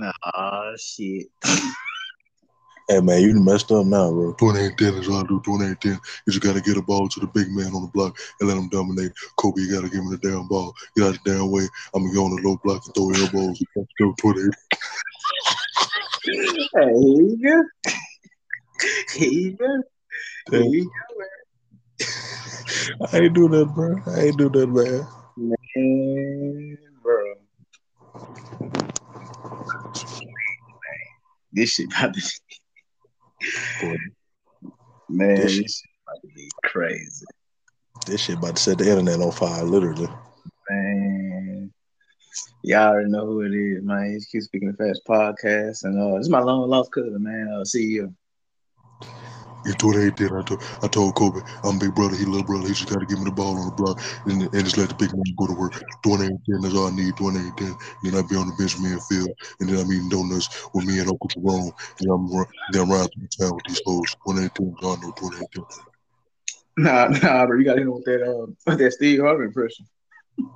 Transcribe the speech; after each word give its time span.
Nah, 0.00 0.76
shit. 0.78 1.26
Hey 2.88 3.00
man, 3.00 3.20
you 3.20 3.38
messed 3.38 3.70
up 3.70 3.84
now, 3.84 4.10
bro. 4.10 4.32
2010 4.32 4.94
is 4.94 5.08
all 5.08 5.18
I 5.18 5.22
do. 5.24 5.42
2010. 5.44 5.92
You 5.92 6.32
just 6.32 6.42
gotta 6.42 6.62
get 6.62 6.78
a 6.78 6.82
ball 6.82 7.06
to 7.06 7.20
the 7.20 7.26
big 7.26 7.50
man 7.50 7.74
on 7.74 7.82
the 7.82 7.90
block 7.92 8.18
and 8.40 8.48
let 8.48 8.56
him 8.56 8.70
dominate. 8.70 9.12
Kobe, 9.36 9.60
you 9.60 9.70
gotta 9.70 9.90
give 9.90 10.00
him 10.00 10.10
the 10.10 10.16
damn 10.16 10.48
ball. 10.48 10.72
Get 10.96 11.06
out 11.06 11.18
the 11.22 11.32
damn 11.32 11.50
way. 11.50 11.68
I'm 11.94 12.02
gonna 12.02 12.14
go 12.14 12.24
on 12.24 12.34
the 12.34 12.48
low 12.48 12.58
block 12.64 12.82
and 12.86 12.94
throw 12.94 13.10
elbows. 13.10 13.62
Still 13.94 14.14
20. 14.14 14.40
Hey, 16.24 16.32
here 16.32 17.22
you 17.22 17.38
go. 17.44 17.62
Here 19.12 19.28
you 19.28 19.52
go. 19.52 19.82
Here 20.50 20.62
you 20.62 20.84
go, 20.84 21.18
man. 21.18 21.28
I 23.12 23.18
ain't 23.18 23.34
do 23.34 23.48
that, 23.50 23.66
bro. 23.66 24.00
I 24.06 24.20
ain't 24.20 24.38
do 24.38 24.48
that, 24.48 24.66
man. 24.66 25.06
man. 25.36 25.56
This 31.52 31.70
shit 31.70 31.86
about 31.86 32.14
to 32.14 32.20
Boy, 33.80 33.96
man, 35.08 35.34
This 35.36 35.44
this 35.44 35.52
shit- 35.54 35.70
shit 35.70 35.90
about 36.06 36.20
to 36.22 36.28
be 36.34 36.50
crazy. 36.64 37.26
this 38.06 38.20
shit 38.20 38.36
about 38.38 38.56
to 38.56 38.62
set 38.62 38.78
the 38.78 38.88
internet 38.90 39.20
on 39.20 39.32
fire, 39.32 39.64
literally. 39.64 40.08
Man. 40.68 41.72
Y'all 42.62 42.88
already 42.92 43.10
know 43.10 43.26
who 43.26 43.40
it 43.42 43.52
is, 43.54 43.82
man. 43.82 44.12
It's 44.14 44.26
Q 44.26 44.40
Speaking 44.42 44.74
Fast 44.74 45.02
podcast. 45.08 45.84
And 45.84 45.98
uh 46.00 46.16
this 46.18 46.26
is 46.26 46.30
my 46.30 46.40
long 46.40 46.68
lost 46.68 46.92
cousin, 46.92 47.22
man. 47.22 47.48
Uh 47.52 47.64
CEO. 47.64 48.14
In 49.66 49.74
2018, 49.74 50.32
I 50.32 50.42
told, 50.42 50.62
I 50.82 50.88
told 50.88 51.14
Kobe, 51.14 51.40
I'm 51.64 51.78
big 51.78 51.94
brother, 51.94 52.16
he 52.16 52.24
little 52.24 52.44
brother. 52.44 52.66
He 52.66 52.74
just 52.74 52.88
got 52.88 53.00
to 53.00 53.06
give 53.06 53.18
me 53.18 53.24
the 53.24 53.32
ball 53.32 53.58
on 53.58 53.66
the 53.66 53.74
block 53.74 54.00
and, 54.24 54.42
and 54.42 54.64
just 54.64 54.78
let 54.78 54.88
the 54.88 54.94
big 54.94 55.12
man 55.12 55.34
go 55.36 55.46
to 55.46 55.52
work. 55.52 55.72
2018, 56.02 56.60
that's 56.62 56.74
all 56.74 56.88
I 56.88 56.96
need. 56.96 57.16
2018. 57.16 57.76
Then 58.02 58.14
I 58.16 58.22
be 58.22 58.36
on 58.36 58.48
the 58.48 58.56
bench 58.56 58.78
me 58.78 58.92
and. 58.92 59.34
And 59.60 59.68
then 59.68 59.76
I'm 59.78 59.92
eating 59.92 60.08
donuts 60.08 60.48
with 60.72 60.86
me 60.86 60.98
and 61.00 61.08
Uncle 61.08 61.28
Jerome. 61.28 61.72
And 62.00 62.08
I'm, 62.08 62.28
then 62.72 62.82
I'm 62.82 62.90
riding 62.90 63.10
through 63.12 63.28
the 63.28 63.36
town 63.36 63.54
with 63.54 63.64
these 63.66 63.82
hoes. 63.84 64.16
2018 64.26 64.68
is 64.68 64.84
all 64.84 64.96
I 64.96 65.00
know. 65.00 65.12
2018. 65.12 65.64
Nah, 66.76 67.08
nah, 67.22 67.46
bro. 67.46 67.58
You 67.58 67.64
got 67.64 67.78
him 67.78 67.92
with 67.92 68.04
that 68.04 68.22
uh 68.22 68.46
with 68.66 68.78
that 68.78 68.92
Steve 68.92 69.20
Harvey 69.20 69.44
impression. 69.44 69.86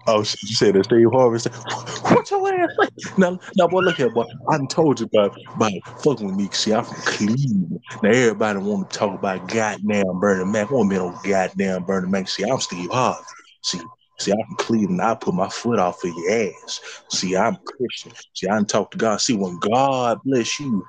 Oh, 0.06 0.22
shit, 0.22 0.42
you 0.42 0.54
said 0.54 0.74
that 0.74 0.84
Steve 0.84 1.08
Harvey 1.12 1.38
said, 1.38 1.54
What 1.54 2.30
your 2.30 2.52
ass 2.52 2.70
like? 2.78 2.90
Now, 3.18 3.38
now, 3.56 3.68
boy, 3.68 3.80
look 3.80 3.96
here, 3.96 4.10
boy. 4.10 4.24
I 4.50 4.58
told 4.68 5.00
you 5.00 5.06
about, 5.06 5.34
about 5.56 5.72
fucking 6.02 6.26
with 6.26 6.36
me. 6.36 6.48
See, 6.52 6.74
I'm 6.74 6.84
from 6.84 7.00
Cleveland. 7.02 7.80
Now, 8.02 8.10
everybody 8.10 8.58
want 8.58 8.90
to 8.90 8.98
talk 8.98 9.18
about 9.18 9.48
goddamn 9.48 10.20
Bernie 10.20 10.44
Mac. 10.44 10.70
Want 10.70 10.90
me 10.90 10.98
on 10.98 11.18
goddamn 11.24 11.84
Bernie 11.84 12.08
Mac. 12.08 12.28
See, 12.28 12.44
I'm 12.44 12.60
Steve 12.60 12.90
Harvey. 12.90 13.24
See, 13.62 13.80
see, 14.18 14.32
I'm 14.32 14.46
from 14.46 14.56
Cleveland. 14.56 15.00
I 15.00 15.14
put 15.14 15.34
my 15.34 15.48
foot 15.48 15.78
off 15.78 16.04
of 16.04 16.10
your 16.14 16.30
ass. 16.30 16.80
See, 17.08 17.34
I'm 17.34 17.56
Christian. 17.64 18.12
See, 18.34 18.46
I 18.48 18.62
talk 18.64 18.90
to 18.90 18.98
God. 18.98 19.22
See, 19.22 19.34
when 19.34 19.58
God 19.58 20.20
bless 20.24 20.60
you, 20.60 20.84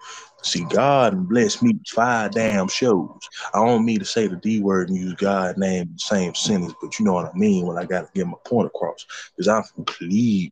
see, 0.46 0.66
God 0.66 1.28
bless 1.28 1.62
me 1.62 1.78
five 1.88 2.32
damn 2.32 2.68
shows. 2.68 3.20
I 3.54 3.66
don't 3.66 3.86
mean 3.86 4.00
to 4.00 4.06
say 4.06 4.28
the 4.28 4.36
D 4.36 4.60
word 4.62 4.90
and 4.90 4.98
use 4.98 5.14
God's 5.16 5.58
name 5.58 5.84
in 5.84 5.94
the 5.94 6.00
same 6.00 6.36
sentence, 6.36 6.74
but 6.82 6.98
you 7.00 7.06
know 7.06 7.14
what 7.14 7.34
I 7.34 7.38
mean 7.38 7.66
when 7.66 7.78
I 7.78 7.86
got 7.86 8.02
to 8.02 8.12
get 8.14 8.28
my 8.28 8.38
point 8.46 8.68
across. 8.68 9.06
Because 9.36 9.48
I'm 9.48 9.64
from 9.64 9.86
Cleveland. 9.86 10.52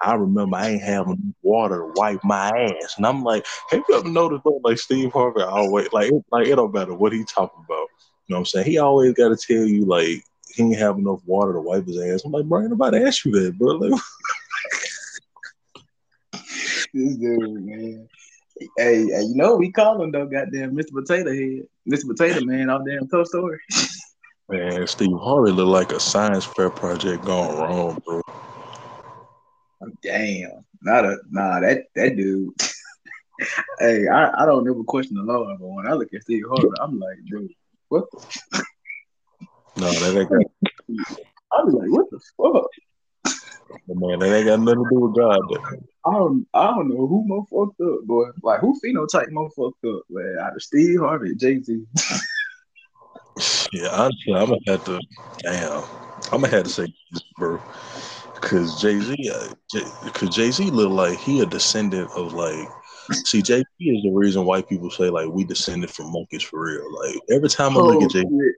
I 0.00 0.14
remember 0.14 0.56
I 0.56 0.70
ain't 0.70 0.82
having 0.82 1.34
water 1.42 1.78
to 1.78 1.92
wipe 1.94 2.24
my 2.24 2.48
ass. 2.48 2.94
And 2.96 3.06
I'm 3.06 3.22
like, 3.22 3.46
have 3.70 3.82
you 3.88 3.96
ever 3.96 4.08
noticed 4.08 4.42
bro, 4.42 4.60
like 4.64 4.78
Steve 4.78 5.12
Harvey 5.12 5.42
always 5.42 5.92
like 5.92 6.10
it, 6.10 6.24
like 6.32 6.46
it 6.46 6.56
don't 6.56 6.74
matter 6.74 6.94
what 6.94 7.12
he 7.12 7.24
talking 7.24 7.64
about. 7.64 7.88
You 8.26 8.34
know 8.34 8.36
what 8.36 8.38
I'm 8.40 8.44
saying? 8.46 8.66
He 8.66 8.78
always 8.78 9.12
gotta 9.14 9.36
tell 9.36 9.64
you 9.64 9.84
like 9.84 10.22
he 10.54 10.62
ain't 10.62 10.78
have 10.78 10.98
enough 10.98 11.20
water 11.26 11.52
to 11.52 11.60
wipe 11.60 11.86
his 11.86 12.00
ass. 12.00 12.22
I'm 12.24 12.32
like, 12.32 12.44
bro, 12.46 12.60
ain't 12.60 12.70
nobody 12.70 13.04
ask 13.04 13.24
you 13.24 13.32
that, 13.32 13.58
bro. 13.58 13.78
Like, 13.78 14.00
This 16.92 17.16
dude, 17.16 17.64
man. 17.66 18.08
Hey, 18.58 18.68
hey, 18.76 19.22
you 19.22 19.34
know 19.34 19.56
we 19.56 19.72
call 19.72 20.00
him 20.02 20.12
though, 20.12 20.26
goddamn 20.26 20.76
Mr. 20.76 20.92
Potato 20.92 21.30
Head. 21.32 21.66
Mr. 21.90 22.06
Potato 22.06 22.40
Man 22.44 22.70
off 22.70 22.82
damn 22.86 23.08
Toy 23.08 23.24
Story. 23.24 23.58
man, 24.48 24.86
Steve 24.86 25.16
Harvey 25.18 25.50
look 25.50 25.68
like 25.68 25.92
a 25.92 26.00
science 26.00 26.44
fair 26.44 26.70
project 26.70 27.24
gone 27.24 27.56
wrong, 27.56 28.00
bro. 28.04 28.22
Damn. 30.02 30.64
Not 30.82 31.04
a 31.04 31.18
nah, 31.30 31.60
that 31.60 31.86
that 31.94 32.16
dude. 32.16 32.52
hey, 33.80 34.06
I, 34.06 34.42
I 34.42 34.46
don't 34.46 34.68
ever 34.68 34.84
question 34.84 35.16
the 35.16 35.22
Lord, 35.22 35.58
but 35.58 35.66
when 35.66 35.86
I 35.86 35.94
look 35.94 36.12
at 36.14 36.22
Steve 36.22 36.44
Harvey, 36.48 36.68
I'm 36.80 37.00
like, 37.00 37.18
dude, 37.26 37.50
what 37.88 38.04
the 38.10 38.64
No, 39.78 39.90
that 39.90 40.20
ain't 40.20 40.30
I'm 41.52 41.68
like, 41.68 41.90
what 41.90 42.10
the 42.10 42.20
fuck? 42.36 42.68
Man, 43.88 44.18
that 44.18 44.36
ain't 44.36 44.46
got 44.46 44.60
nothing 44.60 44.84
to 44.84 44.90
do 44.90 45.00
with 45.00 45.16
God. 45.16 45.40
Though. 45.48 45.84
I 46.06 46.12
don't 46.12 46.46
I 46.52 46.66
don't 46.66 46.88
know 46.88 47.06
who 47.06 47.26
more 47.26 47.46
fucked 47.46 47.80
up, 47.80 48.04
boy. 48.04 48.26
Like 48.42 48.60
who 48.60 48.78
phenotype 48.84 49.30
more 49.30 49.50
fucked 49.50 49.84
up, 49.84 50.02
man? 50.10 50.36
Out 50.40 50.54
of 50.54 50.62
Steve 50.62 51.00
Harvey, 51.00 51.34
Jay 51.34 51.60
Z. 51.62 51.84
Yeah, 53.72 53.88
honestly, 53.88 54.34
I'm 54.34 54.46
gonna 54.46 54.58
have 54.66 54.84
to. 54.84 55.00
Damn, 55.42 55.82
I'm 56.32 56.40
gonna 56.40 56.48
have 56.48 56.64
to 56.64 56.70
say, 56.70 56.86
this, 57.10 57.22
bro, 57.38 57.60
because 58.34 58.80
Jay 58.80 59.00
Z, 59.00 59.16
because 60.04 60.28
uh, 60.28 60.32
Jay 60.32 60.50
Z 60.50 60.70
look 60.70 60.90
like 60.90 61.18
he 61.18 61.40
a 61.40 61.46
descendant 61.46 62.10
of 62.12 62.32
like. 62.32 62.68
See, 63.26 63.42
Jay 63.42 63.58
Z 63.58 63.84
is 63.84 64.02
the 64.02 64.10
reason 64.10 64.46
white 64.46 64.68
people 64.68 64.90
say 64.90 65.10
like 65.10 65.28
we 65.28 65.44
descended 65.44 65.90
from 65.90 66.12
monkeys 66.12 66.42
for 66.42 66.64
real. 66.64 66.86
Like 67.02 67.16
every 67.30 67.48
time 67.48 67.76
I 67.76 67.80
look 67.80 68.02
at 68.02 68.04
oh, 68.04 68.08
Jay, 68.08 68.22
Z, 68.22 68.52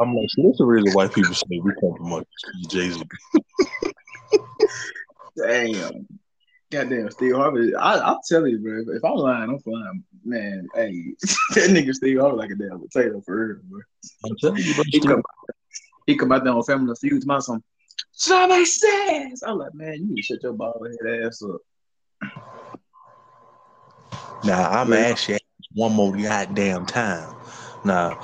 I'm 0.00 0.14
like, 0.14 0.28
see, 0.30 0.42
that's 0.42 0.58
the 0.58 0.64
reason 0.64 0.92
white 0.92 1.14
people 1.14 1.34
say 1.34 1.46
we 1.50 1.72
come 1.80 1.96
from 1.96 2.10
monkeys. 2.10 2.28
Jay 2.68 2.90
Z. 2.90 3.02
Damn. 5.36 6.06
Goddamn 6.70 7.10
Steve 7.10 7.34
Harvey. 7.34 7.74
I, 7.74 7.94
I'll 7.98 8.20
tell 8.28 8.46
you, 8.46 8.58
bro. 8.58 8.82
If, 8.94 9.04
I'm 9.04 9.14
lying, 9.16 9.50
I'm 9.50 9.58
flying. 9.60 10.02
Man, 10.24 10.66
hey, 10.74 11.14
that 11.54 11.70
nigga 11.70 11.92
Steve 11.94 12.20
Harvey 12.20 12.36
like 12.36 12.50
a 12.50 12.54
damn 12.56 12.80
potato 12.80 13.20
for 13.24 13.46
real, 13.46 13.58
bro. 13.68 13.80
I'm 14.24 14.36
telling 14.40 14.58
you, 14.58 14.74
bro. 14.74 14.84
He 14.90 15.00
come, 15.00 15.22
he 16.06 16.16
come 16.16 16.32
out 16.32 16.44
there 16.44 16.52
on 16.52 16.62
Family 16.64 16.94
Feud 17.00 17.26
my 17.26 17.38
son. 17.38 17.62
Somebody 18.12 18.64
says. 18.64 19.42
I'm 19.46 19.58
like, 19.58 19.74
man, 19.74 19.94
you 19.94 20.06
need 20.08 20.16
to 20.16 20.22
shut 20.22 20.42
your 20.42 20.52
bald 20.52 20.86
head 21.02 21.24
ass 21.26 21.42
up. 21.42 21.60
Now 24.44 24.70
I'm 24.70 24.90
Yeah. 24.90 24.96
gonna 24.96 25.10
ask 25.12 25.28
you 25.28 25.38
one 25.74 25.92
more 25.92 26.16
goddamn 26.16 26.86
time. 26.86 27.34
Now, 27.84 28.18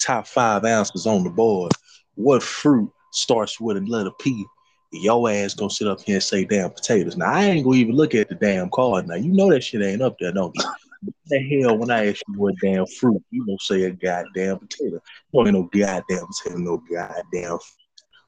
top 0.00 0.26
five 0.26 0.64
ounces 0.64 1.06
on 1.06 1.24
the 1.24 1.30
board. 1.30 1.72
What 2.14 2.42
fruit 2.42 2.90
starts 3.12 3.60
with 3.60 3.76
a 3.76 3.80
letter 3.80 4.10
P? 4.20 4.44
Your 4.92 5.30
ass 5.30 5.54
gonna 5.54 5.70
sit 5.70 5.86
up 5.86 6.00
here 6.02 6.16
and 6.16 6.22
say 6.22 6.44
damn 6.44 6.70
potatoes. 6.70 7.16
Now 7.16 7.32
I 7.32 7.44
ain't 7.44 7.64
gonna 7.64 7.76
even 7.76 7.94
look 7.94 8.14
at 8.14 8.28
the 8.28 8.34
damn 8.34 8.70
card. 8.70 9.06
Now 9.06 9.14
you 9.14 9.32
know 9.32 9.50
that 9.50 9.62
shit 9.62 9.82
ain't 9.82 10.02
up 10.02 10.16
there, 10.18 10.32
don't 10.32 10.56
you? 10.56 10.64
What 11.02 11.14
the 11.26 11.62
hell 11.62 11.78
when 11.78 11.90
I 11.90 12.08
ask 12.08 12.22
you 12.28 12.34
what 12.34 12.54
damn 12.60 12.86
fruit, 12.86 13.22
you 13.30 13.46
gonna 13.46 13.58
say 13.60 13.84
a 13.84 13.90
goddamn 13.90 14.58
potato. 14.58 15.00
You 15.32 15.46
ain't 15.46 15.52
no 15.52 15.62
goddamn 15.62 16.26
potato, 16.26 16.58
no 16.58 16.82
goddamn. 16.90 17.58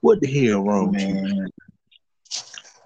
What 0.00 0.20
the 0.20 0.26
hell 0.26 0.62
wrong 0.62 0.92
with 0.92 1.00
you? 1.00 1.14
Man. 1.14 1.48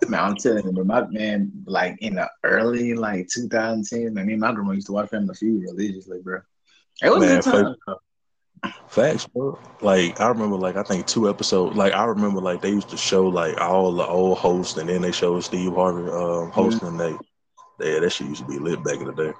Man, 0.09 0.21
I'm 0.21 0.37
telling 0.37 0.77
you, 0.77 0.85
my 0.85 1.07
man, 1.09 1.51
like 1.67 1.97
in 2.01 2.17
the 2.17 2.29
early 2.45 2.95
like 2.95 3.29
2010, 3.29 4.19
I 4.19 4.25
mean, 4.25 4.39
my 4.41 4.53
grandma 4.53 4.73
used 4.73 4.87
to 4.89 4.93
watch 4.93 5.09
Family 5.09 5.35
Feud 5.35 5.63
religiously, 5.63 6.21
bro. 6.23 6.41
It 7.03 7.11
was 7.11 7.21
Man, 7.21 7.39
a 7.39 7.43
good 7.43 7.45
time. 7.45 7.75
Facts, 8.89 9.27
bro. 9.27 9.59
Like 9.81 10.21
I 10.21 10.29
remember, 10.29 10.57
like 10.57 10.77
I 10.77 10.83
think 10.83 11.07
two 11.07 11.29
episodes. 11.29 11.77
Like 11.77 11.93
I 11.93 12.05
remember, 12.05 12.41
like 12.41 12.63
they 12.63 12.71
used 12.71 12.89
to 12.91 12.97
show 12.97 13.27
like 13.27 13.61
all 13.61 13.93
the 13.93 14.07
old 14.07 14.39
hosts, 14.39 14.77
and 14.77 14.89
then 14.89 15.03
they 15.03 15.13
showed 15.13 15.45
Steve 15.45 15.75
Harvey 15.75 16.11
um, 16.11 16.51
hosting. 16.51 16.97
They, 16.97 17.11
yeah, 17.81 18.01
that 18.01 18.11
shit 18.11 18.29
used 18.29 18.43
to 18.43 18.49
be 18.49 18.59
lit 18.59 18.83
back 18.83 18.99
in 19.01 19.07
the 19.07 19.13
day. 19.13 19.33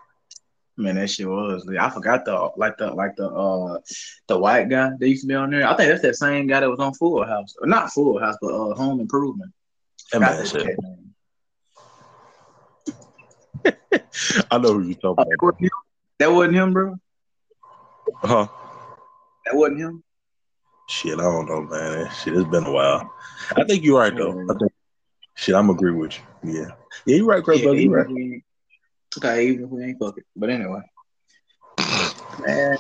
Man, 0.77 0.97
that 0.97 1.09
shit 1.09 1.27
was. 1.27 1.67
I 1.81 1.89
forgot 1.89 2.27
the 2.27 2.51
like 2.57 2.77
the 2.77 2.91
like 2.93 3.17
the 3.17 3.29
uh 3.31 3.81
the 4.29 4.39
white 4.39 4.69
guy 4.69 4.91
that 4.99 5.09
used 5.09 5.23
to 5.23 5.29
be 5.29 5.35
on 5.35 5.51
there. 5.51 5.67
I 5.67 5.75
think 5.75 5.89
that's 5.89 6.03
that 6.03 6.17
same 6.17 6.47
guy 6.47 6.61
that 6.61 6.69
was 6.69 6.81
on 6.81 6.93
Full 6.93 7.25
House, 7.25 7.55
or 7.61 7.67
not 7.67 7.93
Full 7.93 8.19
House, 8.19 8.37
but 8.43 8.53
uh 8.53 8.75
Home 8.75 9.01
Improvement. 9.01 9.53
That 10.13 10.21
man 10.21 10.45
said, 10.45 10.77
"I 14.51 14.59
know 14.59 14.75
who 14.75 14.89
you 14.89 14.95
talking 14.97 15.25
wasn't 15.41 15.73
that 16.19 16.31
wasn't 16.31 16.57
him, 16.57 16.73
bro. 16.75 16.99
about." 18.23 18.49
Huh? 18.51 18.66
That 19.47 19.57
wasn't 19.57 19.81
him. 19.81 20.03
Shit, 20.89 21.19
I 21.19 21.23
don't 21.23 21.47
know, 21.49 21.63
man. 21.63 22.11
Shit, 22.11 22.35
it's 22.35 22.49
been 22.49 22.67
a 22.67 22.73
while. 22.73 23.13
I 23.57 23.65
think 23.65 23.85
you're 23.85 23.99
right 23.99 24.15
though. 24.15 24.33
I 24.33 24.55
think. 24.59 24.73
Shit, 25.35 25.55
I'm 25.55 25.71
agree 25.71 25.93
with 25.93 26.19
you. 26.43 26.53
Yeah, 26.53 26.69
yeah, 27.07 27.17
you're 27.17 27.27
right, 27.27 27.43
great 27.43 27.63
Yeah, 27.63 27.73
You're 27.73 27.93
right. 27.93 28.09
we 28.09 28.43
okay, 29.19 29.49
even 29.49 29.65
if 29.65 29.71
we 29.71 29.85
ain't 29.85 29.99
fucking. 29.99 30.25
But 30.35 30.51
anyway, 30.51 30.81
man, 32.47 32.77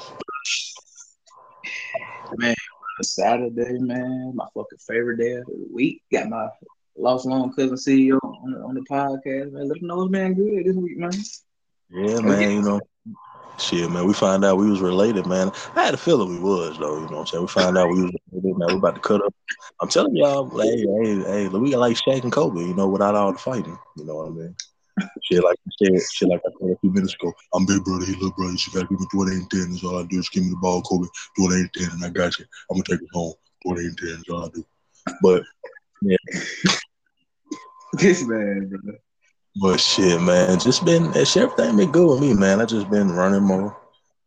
man, 2.36 2.54
Saturday, 3.02 3.78
man, 3.78 4.32
my 4.34 4.46
fucking 4.54 4.78
favorite 4.78 5.18
day 5.18 5.32
of 5.34 5.46
the 5.46 5.66
week. 5.72 6.02
Got 6.12 6.28
my 6.28 6.48
lost 6.96 7.26
long 7.26 7.52
cousin 7.52 7.76
CEO 7.76 8.18
on 8.22 8.52
the, 8.52 8.58
on 8.60 8.74
the 8.74 8.82
podcast, 8.82 9.52
man. 9.52 9.68
Let 9.68 9.78
him 9.78 9.88
know 9.88 10.02
it's 10.02 10.10
man 10.10 10.34
good 10.34 10.64
this 10.64 10.76
week, 10.76 10.96
man. 10.96 11.12
Yeah, 11.90 12.20
man. 12.20 12.50
You 12.50 12.62
know, 12.62 12.80
shit, 13.58 13.90
man. 13.90 14.06
We 14.06 14.12
find 14.12 14.44
out 14.44 14.58
we 14.58 14.70
was 14.70 14.80
related, 14.80 15.26
man. 15.26 15.52
I 15.74 15.84
had 15.84 15.94
a 15.94 15.96
feeling 15.96 16.28
we 16.28 16.38
was 16.38 16.78
though. 16.78 16.96
You 16.96 17.06
know 17.06 17.18
what 17.18 17.20
I'm 17.20 17.26
saying? 17.26 17.42
We 17.42 17.48
found 17.48 17.78
out 17.78 17.88
we 17.90 18.02
was 18.02 18.12
related. 18.32 18.58
Man, 18.58 18.68
we 18.68 18.74
about 18.76 18.94
to 18.94 19.00
cut 19.00 19.24
up. 19.24 19.34
I'm 19.80 19.88
telling 19.88 20.16
y'all, 20.16 20.48
hey, 20.58 20.86
hey, 21.02 21.22
hey, 21.22 21.48
we 21.48 21.70
got 21.70 21.80
like 21.80 21.96
Shaq 21.96 22.22
and 22.22 22.32
Kobe. 22.32 22.60
You 22.60 22.74
know, 22.74 22.88
without 22.88 23.14
all 23.14 23.32
the 23.32 23.38
fighting. 23.38 23.78
You 23.96 24.04
know 24.04 24.16
what 24.16 24.28
I 24.28 24.30
mean? 24.30 24.56
Shit 25.22 25.44
like 25.44 25.58
I 25.66 25.70
said, 25.84 26.02
shit 26.10 26.28
like 26.28 26.40
I 26.46 26.50
said 26.58 26.70
a 26.70 26.78
few 26.80 26.90
minutes 26.90 27.14
ago. 27.14 27.32
I'm 27.54 27.66
big 27.66 27.84
brother, 27.84 28.06
he 28.06 28.12
little 28.14 28.30
brother. 28.30 28.52
You 28.52 28.72
gotta 28.72 28.86
give 28.86 29.00
me 29.00 29.06
28 29.12 29.36
and 29.36 29.50
10. 29.50 29.70
That's 29.70 29.84
all 29.84 29.98
I 29.98 30.04
do 30.04 30.18
is 30.18 30.28
give 30.30 30.44
me 30.44 30.50
the 30.50 30.56
ball, 30.56 30.82
Kobe. 30.82 31.06
28 31.38 31.60
and 31.60 31.72
10, 31.74 31.90
and 31.90 32.04
I 32.04 32.08
got 32.08 32.38
you. 32.38 32.46
I'm 32.70 32.76
gonna 32.76 32.84
take 32.84 33.02
it 33.02 33.08
home. 33.12 33.34
28 33.66 33.86
and 33.86 33.98
10 33.98 34.08
is 34.08 34.24
all 34.30 34.46
I 34.46 34.48
do. 34.54 34.64
But 35.22 35.42
yeah. 36.02 36.16
this 37.94 38.22
man, 38.26 38.68
bro. 38.68 38.94
But 39.58 39.80
shit, 39.80 40.20
man, 40.20 40.58
just 40.58 40.84
been 40.84 41.12
shit, 41.12 41.36
everything 41.36 41.76
been 41.76 41.90
good 41.90 42.10
with 42.10 42.20
me, 42.20 42.34
man. 42.34 42.60
I 42.60 42.66
just 42.66 42.90
been 42.90 43.12
running 43.12 43.42
more. 43.42 43.76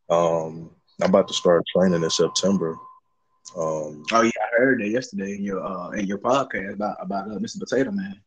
Um, 0.10 0.72
I'm 1.02 1.10
about 1.10 1.28
to 1.28 1.34
start 1.34 1.64
training 1.76 2.02
in 2.02 2.10
September. 2.10 2.76
Um, 3.56 4.04
oh 4.12 4.22
yeah, 4.22 4.32
I 4.42 4.58
heard 4.58 4.82
that 4.82 4.90
yesterday 4.90 5.36
in 5.36 5.44
your 5.44 5.64
uh 5.64 5.92
in 5.92 6.06
your 6.08 6.18
podcast 6.18 6.74
about 6.74 6.98
about 7.00 7.30
uh, 7.30 7.36
Mr. 7.36 7.60
Potato 7.60 7.92
Man. 7.92 8.20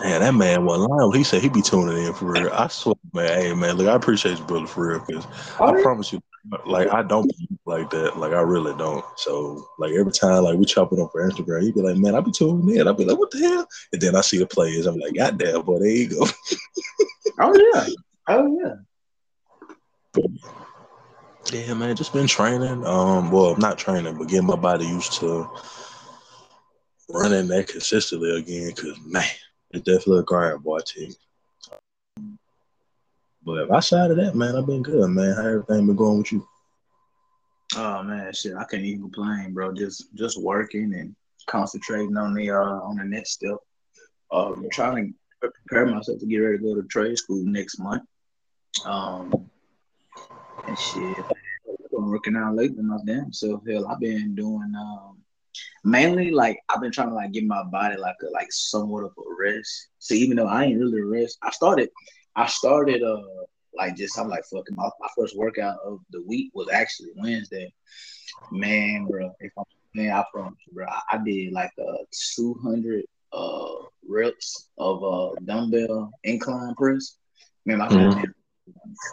Man, 0.00 0.20
that 0.20 0.34
man 0.34 0.64
wasn't 0.64 0.90
lying. 0.90 1.12
He 1.12 1.24
said 1.24 1.42
he 1.42 1.48
be 1.48 1.62
tuning 1.62 2.06
in 2.06 2.12
for 2.12 2.26
real. 2.26 2.50
I 2.52 2.68
swear, 2.68 2.94
man. 3.12 3.28
Hey, 3.28 3.54
man, 3.54 3.76
look, 3.76 3.88
I 3.88 3.94
appreciate 3.94 4.38
you, 4.38 4.44
brother, 4.44 4.66
for 4.66 4.88
real. 4.88 5.04
Because 5.06 5.26
oh, 5.58 5.64
I 5.66 5.76
yeah. 5.76 5.82
promise 5.82 6.12
you, 6.12 6.20
like, 6.66 6.92
I 6.92 7.02
don't 7.02 7.30
like 7.64 7.90
that. 7.90 8.18
Like, 8.18 8.32
I 8.32 8.40
really 8.40 8.76
don't. 8.76 9.04
So, 9.16 9.68
like, 9.78 9.92
every 9.92 10.12
time, 10.12 10.44
like, 10.44 10.56
we 10.56 10.64
chop 10.64 10.92
it 10.92 10.98
up 10.98 11.10
for 11.12 11.28
Instagram, 11.28 11.62
he'd 11.62 11.74
be 11.74 11.82
like, 11.82 11.96
man, 11.96 12.14
I 12.14 12.20
be 12.20 12.32
tuning 12.32 12.76
in. 12.76 12.86
I'd 12.86 12.96
be 12.96 13.04
like, 13.04 13.18
what 13.18 13.30
the 13.30 13.38
hell? 13.38 13.66
And 13.92 14.00
then 14.00 14.16
I 14.16 14.20
see 14.20 14.38
the 14.38 14.46
players. 14.46 14.86
I'm 14.86 14.98
like, 14.98 15.14
God 15.14 15.38
damn, 15.38 15.62
boy, 15.62 15.78
there 15.78 15.88
you 15.88 16.08
go. 16.08 16.26
oh, 17.40 17.70
yeah. 17.74 17.86
Oh, 18.28 18.58
yeah. 18.62 18.74
But, 20.12 20.24
yeah, 21.52 21.74
man, 21.74 21.94
just 21.96 22.12
been 22.12 22.26
training. 22.26 22.84
Um, 22.86 23.30
well, 23.30 23.56
not 23.56 23.78
training, 23.78 24.16
but 24.18 24.28
getting 24.28 24.46
my 24.46 24.56
body 24.56 24.86
used 24.86 25.12
to 25.14 25.48
running 27.08 27.48
that 27.48 27.68
consistently 27.68 28.36
again. 28.36 28.72
Cause 28.72 28.98
man, 29.04 29.24
it's 29.70 29.84
definitely 29.84 30.20
a 30.20 30.22
grind, 30.22 30.62
boy. 30.62 30.78
Team. 30.84 31.12
But 33.46 33.70
outside 33.70 34.10
of 34.10 34.16
that, 34.16 34.34
man, 34.34 34.56
I've 34.56 34.66
been 34.66 34.82
good, 34.82 35.08
man. 35.08 35.36
How 35.36 35.46
everything 35.46 35.86
been 35.86 35.94
going 35.94 36.18
with 36.18 36.32
you? 36.32 36.46
Oh 37.76 38.02
man, 38.02 38.32
shit, 38.32 38.56
I 38.56 38.64
can't 38.64 38.82
even 38.82 39.02
complain, 39.02 39.54
bro. 39.54 39.72
Just 39.72 40.12
just 40.14 40.42
working 40.42 40.92
and 40.94 41.14
concentrating 41.46 42.16
on 42.16 42.34
the 42.34 42.50
uh 42.50 42.80
on 42.80 42.96
the 42.96 43.04
next 43.04 43.34
step. 43.34 43.56
Um, 44.32 44.66
trying 44.72 45.14
to 45.42 45.50
prepare 45.68 45.86
myself 45.86 46.18
to 46.18 46.26
get 46.26 46.38
ready 46.38 46.58
to 46.58 46.62
go 46.62 46.74
to 46.74 46.82
trade 46.88 47.16
school 47.16 47.44
next 47.46 47.78
month. 47.78 48.02
Um, 48.84 49.48
and 50.66 50.76
shit, 50.76 51.16
I've 51.16 51.90
been 51.92 52.10
working 52.10 52.36
out 52.36 52.56
lately 52.56 52.82
my 52.82 52.98
damn 53.06 53.32
self. 53.32 53.60
Hell, 53.68 53.86
I've 53.86 54.00
been 54.00 54.34
doing 54.34 54.72
um 54.76 55.18
mainly 55.84 56.32
like 56.32 56.58
I've 56.68 56.80
been 56.80 56.90
trying 56.90 57.10
to 57.10 57.14
like 57.14 57.30
give 57.30 57.44
my 57.44 57.62
body 57.62 57.96
like 57.96 58.16
a 58.24 58.30
like 58.30 58.50
somewhat 58.50 59.04
of 59.04 59.12
a 59.16 59.22
rest. 59.38 59.88
So 60.00 60.14
even 60.14 60.36
though 60.36 60.48
I 60.48 60.64
ain't 60.64 60.80
really 60.80 61.00
rest, 61.00 61.38
I 61.42 61.50
started 61.52 61.90
I 62.36 62.46
started 62.46 63.02
uh 63.02 63.22
like 63.74 63.96
just 63.96 64.18
I'm 64.18 64.28
like 64.28 64.44
fucking 64.44 64.76
my, 64.76 64.88
my 65.00 65.08
first 65.16 65.36
workout 65.36 65.78
of 65.84 66.00
the 66.10 66.22
week 66.22 66.50
was 66.54 66.68
actually 66.72 67.10
Wednesday. 67.16 67.72
Man, 68.50 69.06
bro, 69.06 69.32
if 69.40 69.52
I'm 69.58 69.64
man, 69.94 70.12
I 70.12 70.24
promise 70.32 70.58
you, 70.66 70.74
bro, 70.74 70.86
I, 70.86 71.16
I 71.16 71.18
did 71.24 71.52
like 71.52 71.72
a 71.78 71.82
uh, 71.82 71.96
200 72.36 73.04
uh 73.32 73.74
reps 74.08 74.68
of 74.78 75.02
uh 75.02 75.34
dumbbell 75.44 76.10
incline 76.24 76.74
press. 76.74 77.16
Man, 77.64 77.78
my 77.78 77.88
mm-hmm. 77.88 78.10
goddamn, 78.10 78.34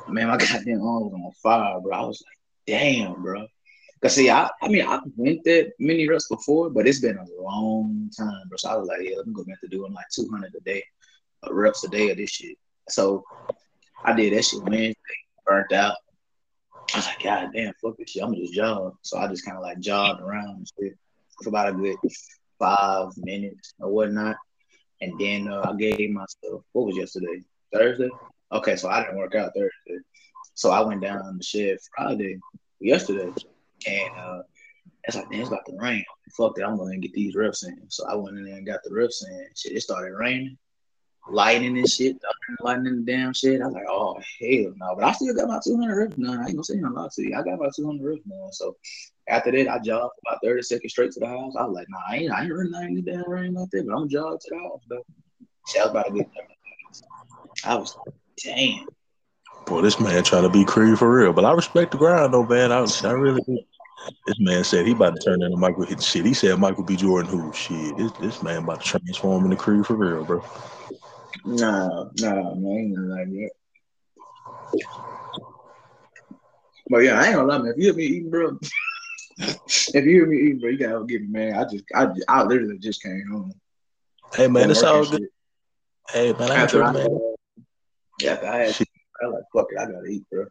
man, 0.10 0.28
my 0.28 0.38
goddamn 0.38 0.82
arm 0.82 1.04
was 1.04 1.14
on 1.14 1.32
fire, 1.42 1.80
bro. 1.80 1.98
I 1.98 2.06
was 2.06 2.24
like, 2.26 2.38
damn, 2.68 3.22
bro. 3.22 3.48
Cause 4.02 4.16
see, 4.16 4.30
I, 4.30 4.50
I 4.62 4.68
mean, 4.68 4.86
I've 4.86 5.00
went 5.16 5.46
that 5.46 5.72
many 5.80 6.10
reps 6.10 6.28
before, 6.28 6.70
but 6.70 6.86
it's 6.86 7.00
been 7.00 7.18
a 7.18 7.42
long 7.42 8.12
time, 8.16 8.44
bro. 8.50 8.58
So 8.58 8.70
I 8.70 8.76
was 8.76 8.88
like, 8.90 9.00
yeah, 9.02 9.16
let 9.16 9.28
me 9.28 9.34
go 9.34 9.46
back 9.46 9.62
to 9.62 9.68
doing 9.70 9.94
like 9.94 10.06
200 10.14 10.54
a 10.54 10.60
day, 10.60 10.84
uh, 11.48 11.54
reps 11.54 11.86
a 11.86 11.88
day 11.88 12.12
of 12.12 12.18
this 12.18 12.30
shit. 12.30 12.58
So 12.90 13.24
I 14.04 14.14
did 14.14 14.34
that 14.34 14.46
shit 14.46 14.64
Wednesday, 14.64 14.96
burnt 15.46 15.72
out. 15.72 15.96
I 16.94 16.98
was 16.98 17.06
like, 17.08 17.24
God 17.24 17.50
damn, 17.54 17.74
fuck 17.82 17.98
this 17.98 18.12
shit. 18.12 18.24
I'm 18.24 18.32
gonna 18.32 18.42
just 18.42 18.54
jog. 18.54 18.96
So 19.02 19.18
I 19.18 19.28
just 19.28 19.46
kind 19.46 19.58
of 19.58 19.64
like 19.64 19.80
jogged 19.80 20.22
around 20.22 20.58
and 20.58 20.72
shit 20.80 20.98
for 21.42 21.50
about 21.50 21.70
a 21.70 21.74
good 21.74 21.98
five 22.60 23.10
minutes 23.18 23.74
or 23.80 23.90
whatnot. 23.90 24.38
And 25.02 25.20
then 25.20 25.48
uh, 25.48 25.70
I 25.70 25.76
gave 25.76 26.12
myself, 26.12 26.64
what 26.72 26.86
was 26.86 26.96
yesterday? 26.96 27.42
Thursday? 27.74 28.10
Okay, 28.52 28.76
so 28.76 28.90
I 28.90 29.02
didn't 29.02 29.18
work 29.18 29.36
out 29.36 29.52
Thursday. 29.56 30.04
So 30.54 30.70
I 30.70 30.82
went 30.82 31.02
down 31.02 31.38
the 31.38 31.44
shed 31.44 31.78
Friday, 31.96 32.40
yesterday. 32.80 33.34
And 33.88 34.18
uh, 34.18 34.44
it's 35.06 35.18
like, 35.18 35.30
man, 35.30 35.42
it's 35.42 35.50
about 35.50 35.66
to 35.66 35.76
rain. 35.78 36.04
Fuck 36.38 36.56
that, 36.56 36.66
I'm 36.66 36.78
gonna 36.78 36.98
get 36.98 37.14
these 37.14 37.36
reps 37.36 37.64
in. 37.64 37.78
So 37.90 38.06
I 38.08 38.16
went 38.16 38.38
in 38.38 38.46
there 38.46 38.56
and 38.56 38.66
got 38.66 38.82
the 38.84 38.94
reps 38.94 39.26
in. 39.28 39.48
Shit, 39.56 39.74
it 39.74 39.82
started 39.82 40.14
raining, 40.14 40.58
lightning 41.30 41.78
and 41.78 41.90
shit, 41.90 42.18
lightning 42.62 43.06
the 43.06 43.12
damn 43.12 43.34
shit. 43.34 43.62
I 43.62 43.66
was 43.66 43.74
like, 43.74 43.86
oh 43.90 44.16
hell 44.40 44.74
no. 44.78 44.96
But 44.96 45.06
I 45.06 45.12
still 45.14 45.36
got 45.36 45.48
my 45.48 45.60
200 45.64 45.96
reps 45.96 46.16
done. 46.16 46.40
I 46.40 46.46
ain't 46.46 46.54
gonna 46.54 46.64
say 46.64 46.80
a 46.80 46.90
lot 46.90 47.12
to 47.14 47.22
you. 47.22 47.36
I 47.36 47.44
got 47.44 47.60
my 47.60 47.70
200 47.76 48.06
reps 48.06 48.24
done. 48.24 48.52
So 48.52 48.76
after 49.28 49.52
that, 49.52 49.70
I 49.70 49.80
jogged 49.80 50.14
about 50.26 50.40
30 50.44 50.62
seconds 50.64 50.92
straight 50.92 51.12
to 51.14 51.20
the 51.20 51.28
house. 51.28 51.56
I 51.58 51.66
was 51.66 51.76
like, 51.76 51.88
nah, 51.90 52.00
I 52.10 52.18
ain't, 52.18 52.32
I 52.32 52.44
ain't 52.44 52.54
running 52.54 52.76
out 52.76 52.84
any 52.84 53.02
damn 53.02 53.30
rain 53.30 53.54
like 53.54 53.70
that, 53.72 53.88
but 53.88 53.96
I'm 53.96 54.10
to 54.10 54.16
the 54.16 54.58
house, 54.60 54.84
though. 54.90 55.06
Shit, 55.68 55.82
I 55.82 55.86
was 55.86 55.92
about 55.92 56.08
to 56.08 56.14
get 56.14 56.30
I 57.66 57.76
was 57.76 57.96
like, 58.06 58.16
damn. 58.44 58.88
Boy, 59.66 59.82
this 59.82 60.00
man 60.00 60.24
trying 60.24 60.44
to 60.44 60.50
be 60.50 60.66
Creed 60.66 61.00
for 61.00 61.10
real. 61.10 61.32
But 61.32 61.46
I 61.46 61.54
respect 61.54 61.92
the 61.92 61.98
grind 61.98 62.34
though, 62.34 62.46
man. 62.46 62.72
I, 62.72 62.86
I 63.04 63.12
really 63.12 63.42
do. 63.42 63.60
This 64.26 64.36
man 64.40 64.64
said 64.66 64.86
he 64.86 64.92
about 64.92 65.16
to 65.16 65.22
turn 65.22 65.42
into 65.42 65.56
Michael 65.56 65.86
hit 65.86 66.04
shit. 66.04 66.26
He 66.26 66.34
said 66.34 66.60
Michael 66.60 66.84
B. 66.84 66.98
Jordan 66.98 67.32
who 67.32 67.54
shit. 67.54 67.96
This 67.96 68.12
this 68.14 68.44
man 68.44 68.64
about 68.64 68.82
to 68.82 68.88
transform 68.88 69.46
into 69.46 69.56
Creed 69.56 69.86
for 69.86 69.96
real, 69.96 70.26
bro. 70.26 70.44
Nah, 71.46 72.06
nah, 72.20 72.56
man, 72.56 73.10
like 73.10 73.30
that. 73.30 73.50
But 76.90 77.00
yeah, 77.00 77.20
I 77.20 77.28
ain't 77.28 77.36
gonna 77.36 77.48
lie, 77.48 77.58
man. 77.60 77.74
If 77.76 77.78
you 77.78 77.84
hear 77.86 77.94
me 77.94 78.04
eating, 78.04 78.30
bro, 78.30 78.60
if 79.38 79.94
you 79.94 80.02
hear 80.02 80.26
me 80.26 80.38
eating, 80.38 80.60
bro, 80.60 80.70
you 80.70 80.78
gotta 80.78 81.06
give 81.06 81.22
me, 81.22 81.28
man. 81.28 81.56
I 81.56 81.64
just, 81.64 81.86
I, 81.96 82.08
I 82.28 82.44
literally 82.44 82.78
just 82.78 83.02
came 83.02 83.28
home. 83.32 83.54
Hey, 84.36 84.48
man, 84.48 84.70
it's 84.70 84.84
all 84.84 85.06
good. 85.06 85.22
Shit. 85.22 85.30
Hey, 86.12 86.34
man, 86.34 86.52
I 86.52 86.62
ain't 86.62 86.70
tripping, 86.70 86.94
man. 86.94 87.36
Yeah, 88.20 88.40
I 88.44 88.58
had, 88.58 88.78
I 89.22 89.26
like, 89.28 89.44
fuck 89.54 89.68
it, 89.72 89.80
I 89.80 89.86
gotta 89.86 90.06
eat, 90.06 90.24
bro. 90.32 90.46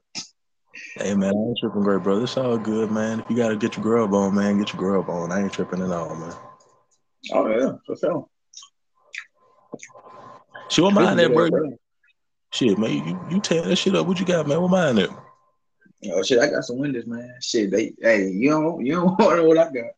Hey 0.97 1.15
man, 1.15 1.35
I 1.35 1.49
ain't 1.49 1.59
tripping 1.59 1.83
great, 1.83 2.03
bro. 2.03 2.23
It's 2.23 2.37
all 2.37 2.59
good, 2.59 2.91
man. 2.91 3.21
If 3.21 3.31
you 3.31 3.37
gotta 3.37 3.57
get 3.57 3.77
your 3.77 3.83
grub 3.83 4.15
on, 4.15 4.35
man, 4.35 4.59
get 4.59 4.73
your 4.73 4.79
grub 4.81 5.11
on. 5.11 5.33
I 5.33 5.43
ain't 5.43 5.53
tripping 5.53 5.83
at 5.83 5.91
all, 5.91 6.15
man. 6.15 6.35
Oh 7.33 7.49
yeah, 7.49 7.73
for 7.87 7.97
sure. 7.97 8.27
She 10.73 10.81
mine 10.81 11.19
that, 11.19 11.35
bro? 11.35 11.77
Shit, 12.51 12.79
man, 12.79 12.91
you 13.07 13.21
you 13.31 13.41
tear 13.41 13.61
that 13.61 13.77
shit 13.77 13.95
up. 13.95 14.07
What 14.07 14.19
you 14.19 14.25
got, 14.25 14.49
man? 14.49 14.63
What 14.63 14.71
mine 14.71 14.95
that? 14.97 15.11
Oh 16.11 16.23
shit, 16.23 16.39
I 16.39 16.49
got 16.49 16.65
some 16.65 16.79
windows, 16.79 17.07
man. 17.07 17.35
Shit, 17.43 17.71
they 17.71 17.93
hey, 18.01 18.29
you 18.29 18.49
don't 18.49 18.85
you 18.85 18.95
don't 18.95 19.19
know 19.19 19.45
what 19.45 19.59
I 19.59 19.65
got. 19.65 19.91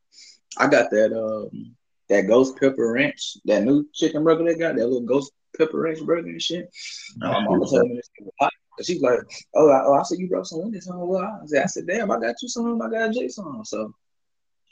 I 0.58 0.66
got 0.66 0.90
that 0.90 1.12
um 1.12 1.76
that 2.08 2.26
ghost 2.26 2.58
pepper 2.58 2.90
ranch, 2.90 3.36
that 3.44 3.62
new 3.62 3.88
chicken 3.94 4.24
burger 4.24 4.42
they 4.42 4.56
got, 4.56 4.74
that 4.74 4.84
little 4.84 5.00
ghost 5.00 5.32
pepper 5.56 5.78
ranch 5.78 6.04
burger 6.04 6.28
and 6.28 6.42
shit. 6.42 6.68
My 7.18 7.40
mama 7.44 7.66
told 7.70 7.88
me 7.88 7.94
this 7.94 8.10
hot. 8.40 8.52
She's 8.82 9.00
like, 9.00 9.20
oh, 9.54 9.70
I, 9.70 9.84
oh, 9.84 9.94
I 9.94 10.02
said 10.02 10.18
you 10.18 10.28
brought 10.28 10.48
some 10.48 10.62
windows 10.62 10.88
on. 10.88 11.06
Well, 11.06 11.22
I 11.22 11.46
said, 11.46 11.62
I 11.62 11.66
said, 11.66 11.86
damn, 11.86 12.10
I 12.10 12.18
got 12.18 12.42
you 12.42 12.48
some. 12.48 12.82
I 12.82 12.90
got 12.90 13.12
Jason. 13.12 13.64
So, 13.64 13.94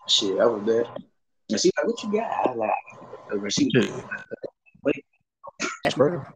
shit, 0.09 0.41
I 0.41 0.47
was 0.47 0.67
there. 0.67 0.85
And 1.49 1.61
she's 1.61 1.71
like, 1.79 1.87
what 1.87 2.03
you 2.03 2.13
got? 2.13 2.49
I 2.49 2.53
like, 2.55 3.53
she 3.53 3.71
was, 3.73 3.87
wait, 3.87 4.05
that's 5.85 5.97
perfect. 5.97 6.31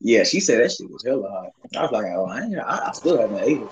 Yeah, 0.00 0.22
she 0.24 0.40
said 0.40 0.60
that 0.60 0.70
shit 0.72 0.90
was 0.90 1.04
hella 1.04 1.28
hot. 1.28 1.50
I 1.76 1.82
was 1.82 1.92
like, 1.92 2.06
oh, 2.06 2.26
I, 2.26 2.42
ain't, 2.42 2.58
I, 2.58 2.88
I 2.88 2.92
still 2.92 3.20
haven't 3.20 3.40
ate 3.40 3.62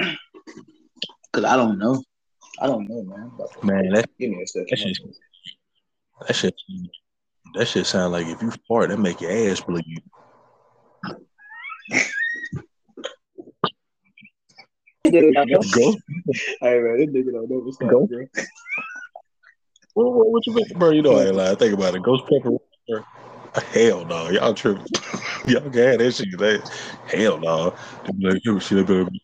it. 0.00 0.16
Cause 1.32 1.44
I 1.44 1.56
don't 1.56 1.78
know. 1.78 2.02
I 2.60 2.66
don't 2.66 2.88
know, 2.88 3.02
man. 3.02 3.30
But 3.36 3.64
man, 3.64 3.90
that, 3.94 4.08
give 4.18 4.30
me 4.30 4.42
a 4.42 4.46
second. 4.46 4.68
That 4.70 4.78
shit, 4.78 4.98
that 6.26 6.36
shit, 6.36 6.54
that 7.54 7.68
shit 7.68 7.86
sound 7.86 8.12
like 8.12 8.26
if 8.26 8.40
you 8.42 8.52
fart, 8.68 8.90
that 8.90 8.98
make 8.98 9.20
your 9.20 9.32
ass 9.32 9.60
bleed. 9.60 9.84
Go. 15.12 15.96
Hey 16.60 16.78
man, 16.78 16.96
this 16.96 17.08
nigga 17.10 17.32
don't 17.32 17.50
never 17.50 17.72
stop, 17.72 17.90
Go. 17.90 18.06
bro. 18.06 18.26
What, 19.94 20.12
what, 20.12 20.30
what 20.30 20.46
you 20.46 20.54
mean, 20.54 20.66
bro? 20.76 20.90
You 20.90 21.02
know 21.02 21.16
I 21.16 21.24
ain't 21.26 21.34
lying. 21.34 21.56
Think 21.56 21.74
about 21.74 21.94
it. 21.94 22.02
Ghost 22.02 22.24
pepper. 22.28 22.56
Hell 23.54 24.06
no, 24.06 24.30
y'all 24.30 24.54
tripping. 24.54 24.86
y'all 25.46 25.60
got 25.68 25.98
that 25.98 26.14
shit. 26.14 26.38
That 26.38 26.68
hell 27.06 27.38
no. 27.38 27.74
They'll 28.04 28.12
be 28.14 28.50
like, 28.50 28.62
shit, 28.62 28.86
they'll 28.86 29.04
be, 29.10 29.20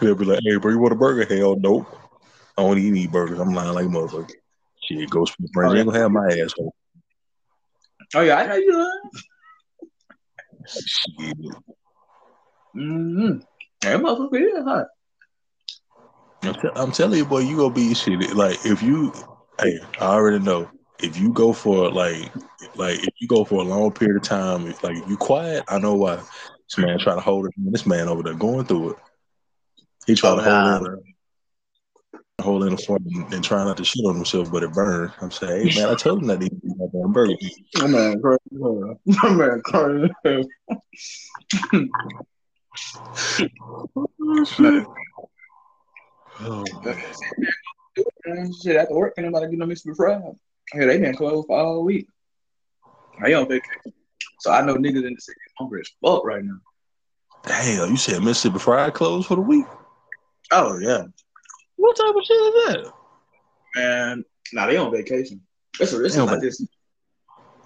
they'll 0.00 0.14
be 0.14 0.24
like, 0.24 0.40
hey, 0.44 0.56
bro, 0.56 0.70
you 0.70 0.78
want 0.78 0.92
a 0.92 0.96
burger? 0.96 1.24
Hell 1.24 1.56
no. 1.58 1.86
I 2.56 2.62
don't 2.62 2.78
eat 2.78 2.88
any 2.88 3.06
burgers. 3.08 3.40
I'm 3.40 3.52
lying 3.52 3.74
like 3.74 3.86
a 3.86 3.88
motherfucker. 3.88 4.30
Shit, 4.84 5.10
ghost 5.10 5.34
pepper. 5.40 5.66
Oh, 5.66 5.72
you 5.72 5.78
ain't 5.78 5.88
gonna 5.88 5.98
have 5.98 6.10
my 6.12 6.26
asshole. 6.26 6.74
Oh 8.14 8.20
yeah, 8.20 8.36
I 8.36 8.46
know 8.46 8.54
you 8.54 8.78
lying. 8.78 9.10
Shit. 10.66 11.36
Mm-hmm. 12.76 13.38
That 13.80 14.00
motherfucker 14.00 14.58
is 14.58 14.64
hot. 14.64 14.86
I'm, 16.42 16.54
t- 16.54 16.70
I'm 16.76 16.92
telling 16.92 17.18
you, 17.18 17.24
boy, 17.24 17.40
you 17.40 17.56
gonna 17.56 17.74
be 17.74 17.92
shit. 17.94 18.34
Like 18.34 18.64
if 18.64 18.82
you, 18.82 19.12
hey, 19.60 19.80
I 20.00 20.06
already 20.06 20.38
know. 20.38 20.70
If 21.00 21.18
you 21.18 21.32
go 21.32 21.52
for 21.52 21.90
like 21.90 22.32
like 22.74 22.98
if 22.98 23.14
you 23.20 23.28
go 23.28 23.44
for 23.44 23.60
a 23.60 23.64
long 23.64 23.92
period 23.92 24.16
of 24.16 24.22
time, 24.22 24.66
if, 24.66 24.82
like 24.82 24.96
if 24.96 25.08
you 25.08 25.16
quiet, 25.16 25.64
I 25.68 25.78
know 25.78 25.94
why. 25.94 26.16
This 26.16 26.78
man 26.78 26.98
trying 26.98 27.16
to 27.16 27.22
hold 27.22 27.46
it. 27.46 27.52
This 27.56 27.86
man 27.86 28.08
over 28.08 28.22
there 28.22 28.34
going 28.34 28.66
through 28.66 28.90
it. 28.90 28.96
He 30.06 30.14
trying 30.14 30.38
Oh, 30.38 30.42
to 30.42 30.48
nah, 30.48 30.78
hold 30.78 30.88
in, 30.88 31.14
hold 32.40 32.64
in 32.64 32.76
the 32.76 32.82
front 32.82 33.06
and, 33.06 33.32
and 33.32 33.44
try 33.44 33.64
not 33.64 33.76
to 33.78 33.84
shit 33.84 34.04
on 34.04 34.16
himself, 34.16 34.52
but 34.52 34.62
it 34.62 34.72
burned. 34.72 35.12
I'm 35.20 35.30
saying, 35.30 35.68
hey 35.68 35.80
man, 35.80 35.90
I 35.90 35.94
told 35.94 36.22
him 36.22 36.28
that 36.28 36.42
he 36.42 36.48
that 36.48 36.90
damn 36.92 37.12
burger. 37.12 37.34
My 37.78 37.86
man 37.86 38.20
crazy. 38.20 38.40
My 39.06 39.30
man 39.30 39.62
crazy. 39.62 40.12
Oh, 46.40 46.64
Man, 48.26 48.52
Shit, 48.52 48.76
after 48.76 48.94
work, 48.94 49.14
ain't 49.18 49.28
nobody 49.28 49.50
get 49.50 49.58
no 49.58 49.66
Mr. 49.66 49.96
Fried. 49.96 50.22
Hey, 50.72 50.84
they 50.86 50.98
been 50.98 51.14
closed 51.14 51.46
for 51.46 51.58
all 51.58 51.84
week. 51.84 52.08
I 53.22 53.32
on 53.34 53.48
vacation. 53.48 53.92
So 54.40 54.52
I 54.52 54.62
know 54.62 54.76
niggas 54.76 55.06
in 55.06 55.14
the 55.14 55.20
city 55.20 55.38
hungry 55.58 55.80
as 55.80 55.90
fuck 56.02 56.24
right 56.24 56.44
now. 56.44 56.58
Damn, 57.44 57.90
you 57.90 57.96
said 57.96 58.22
Mississippi 58.22 58.58
Fried 58.58 58.94
closed 58.94 59.26
for 59.26 59.36
the 59.36 59.40
week? 59.40 59.66
Oh 60.50 60.78
yeah. 60.78 61.04
What 61.76 61.96
type 61.96 62.14
of 62.14 62.24
shit 62.24 62.36
is 62.36 62.54
that? 62.66 62.92
Man, 63.76 64.24
nah, 64.52 64.66
they 64.66 64.76
on 64.76 64.90
vacation. 64.90 65.40
It's 65.80 65.92
a 65.92 66.04
it's 66.04 66.16
on 66.16 66.26
like 66.26 66.40
this. 66.40 66.64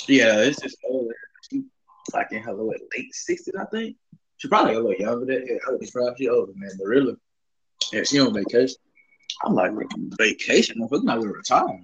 Yeah, 0.09 0.41
it's 0.41 0.61
just 0.61 0.77
older. 0.89 1.15
She 1.51 1.65
like 2.13 2.33
in 2.33 2.43
her 2.43 2.55
what, 2.55 2.81
late 2.97 3.15
sixties, 3.15 3.55
I 3.59 3.65
think. 3.67 3.97
She 4.37 4.49
probably 4.49 4.75
a 4.75 4.81
little 4.81 4.95
younger 4.95 5.27
than 5.27 5.47
yeah, 5.47 5.57
I 5.69 6.15
she 6.17 6.29
older, 6.29 6.53
man. 6.57 6.71
But 6.79 6.87
really, 6.87 7.17
yeah, 7.93 8.03
she 8.05 8.21
on 8.21 8.35
vacation. 8.35 8.77
I'm 9.45 9.55
like 9.55 9.73
vacation, 10.19 10.81
motherfucker, 10.81 11.05
not 11.05 11.19
gonna 11.19 11.33
retire. 11.33 11.81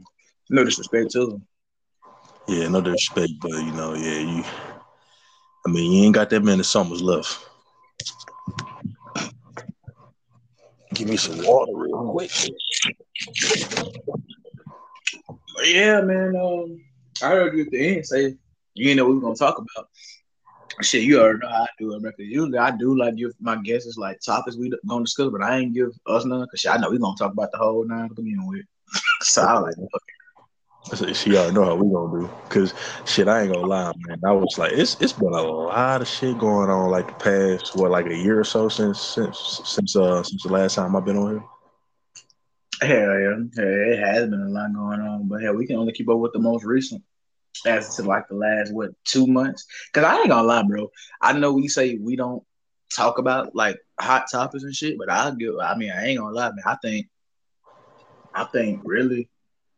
No 0.51 0.65
disrespect 0.65 1.11
to 1.13 1.27
them. 1.27 1.47
Yeah, 2.47 2.69
no 2.69 2.81
disrespect, 2.81 3.33
but 3.41 3.51
you 3.53 3.73
know, 3.73 3.95
yeah, 3.95 4.19
you. 4.21 4.45
I 5.67 5.71
mean, 5.71 5.93
you 5.93 6.05
ain't 6.05 6.15
got 6.15 6.31
that 6.31 6.43
many 6.43 6.63
summers 6.63 7.03
left. 7.03 7.47
Give 10.95 11.09
me 11.09 11.17
some 11.17 11.45
water 11.45 11.73
real 11.75 12.11
quick. 12.13 12.31
But 15.55 15.69
yeah, 15.69 16.01
man. 16.01 16.37
Um, 16.37 16.81
I 17.23 17.29
heard 17.31 17.55
you 17.55 17.65
at 17.65 17.71
the 17.71 17.97
end 17.97 18.07
say 18.07 18.37
you 18.75 18.85
didn't 18.85 18.97
know 18.99 19.05
what 19.05 19.11
we 19.11 19.15
were 19.17 19.23
gonna 19.23 19.35
talk 19.37 19.59
about. 19.59 19.89
Shit, 20.81 21.03
you 21.03 21.21
already 21.21 21.41
know 21.41 21.49
how 21.49 21.63
I 21.65 21.67
do 21.79 21.95
it, 21.95 22.01
man. 22.03 22.13
'cause 22.13 22.21
Usually, 22.21 22.57
I 22.59 22.71
do 22.71 22.97
like 22.97 23.17
give 23.17 23.33
my 23.41 23.57
guesses 23.57 23.99
like 23.99 24.21
topics 24.21 24.57
we 24.57 24.73
gonna 24.87 25.05
discuss, 25.05 25.31
but 25.31 25.43
I 25.43 25.59
ain't 25.59 25.75
give 25.75 25.91
us 26.07 26.25
none 26.25 26.43
because 26.43 26.65
I 26.67 26.79
know 26.79 26.91
we 26.91 26.99
gonna 26.99 27.17
talk 27.19 27.33
about 27.33 27.51
the 27.53 27.59
whole 27.59 27.85
nine 27.85 28.09
to 28.09 28.15
begin 28.15 28.47
with. 28.47 28.65
so 29.23 29.43
I 29.43 29.59
like, 29.59 29.75
She 30.95 31.37
already 31.37 31.55
know 31.55 31.65
how 31.65 31.75
we 31.75 31.93
gonna 31.93 32.21
do. 32.21 32.31
Cause 32.49 32.73
shit, 33.05 33.29
I 33.29 33.43
ain't 33.43 33.53
gonna 33.53 33.67
lie, 33.67 33.93
man. 34.07 34.21
I 34.25 34.33
was 34.33 34.57
like, 34.59 34.73
it's 34.73 35.01
it's 35.01 35.13
been 35.13 35.29
a 35.33 35.43
lot 35.43 36.01
of 36.01 36.09
shit 36.09 36.39
going 36.39 36.71
on 36.71 36.91
like 36.91 37.07
the 37.07 37.59
past 37.59 37.77
what 37.77 37.91
like 37.91 38.07
a 38.07 38.17
year 38.17 38.41
or 38.41 38.45
so 38.45 38.69
since 38.69 39.01
since 39.01 39.61
since 39.65 39.97
uh 39.97 40.23
since 40.23 40.43
the 40.43 40.53
last 40.53 40.77
time 40.77 40.97
I've 40.97 41.05
been 41.05 41.19
on 41.19 41.31
here. 41.31 41.45
hell 42.81 43.19
yeah, 43.19 43.29
hell, 43.57 43.93
it 43.93 43.99
has 43.99 44.29
been 44.29 44.41
a 44.41 44.49
lot 44.49 44.73
going 44.73 45.01
on, 45.01 45.29
but 45.29 45.43
hell, 45.43 45.55
we 45.55 45.67
can 45.67 45.77
only 45.77 45.93
keep 45.93 46.09
up 46.09 46.19
with 46.19 46.33
the 46.33 46.39
most 46.39 46.65
recent. 46.65 47.03
As 47.67 47.97
to 47.97 48.03
like 48.05 48.29
the 48.29 48.37
last 48.37 48.73
what 48.73 48.91
two 49.05 49.27
months? 49.27 49.67
Because 49.93 50.09
I 50.09 50.21
ain't 50.21 50.29
gonna 50.29 50.47
lie, 50.47 50.63
bro. 50.63 50.91
I 51.21 51.33
know 51.33 51.53
we 51.53 51.69
say 51.69 51.97
we 51.97 52.15
don't 52.15 52.45
talk 52.95 53.19
about 53.19 53.55
like 53.55 53.79
hot 54.01 54.27
topics 54.31 54.63
and 54.63 54.75
shit, 54.75 54.97
but 54.97 55.11
I 55.11 55.31
give. 55.33 55.55
I 55.61 55.77
mean, 55.77 55.91
I 55.91 56.07
ain't 56.07 56.21
gonna 56.21 56.35
lie, 56.35 56.51
man. 56.51 56.63
I 56.65 56.77
think, 56.77 57.09
I 58.33 58.45
think 58.45 58.83
really, 58.85 59.29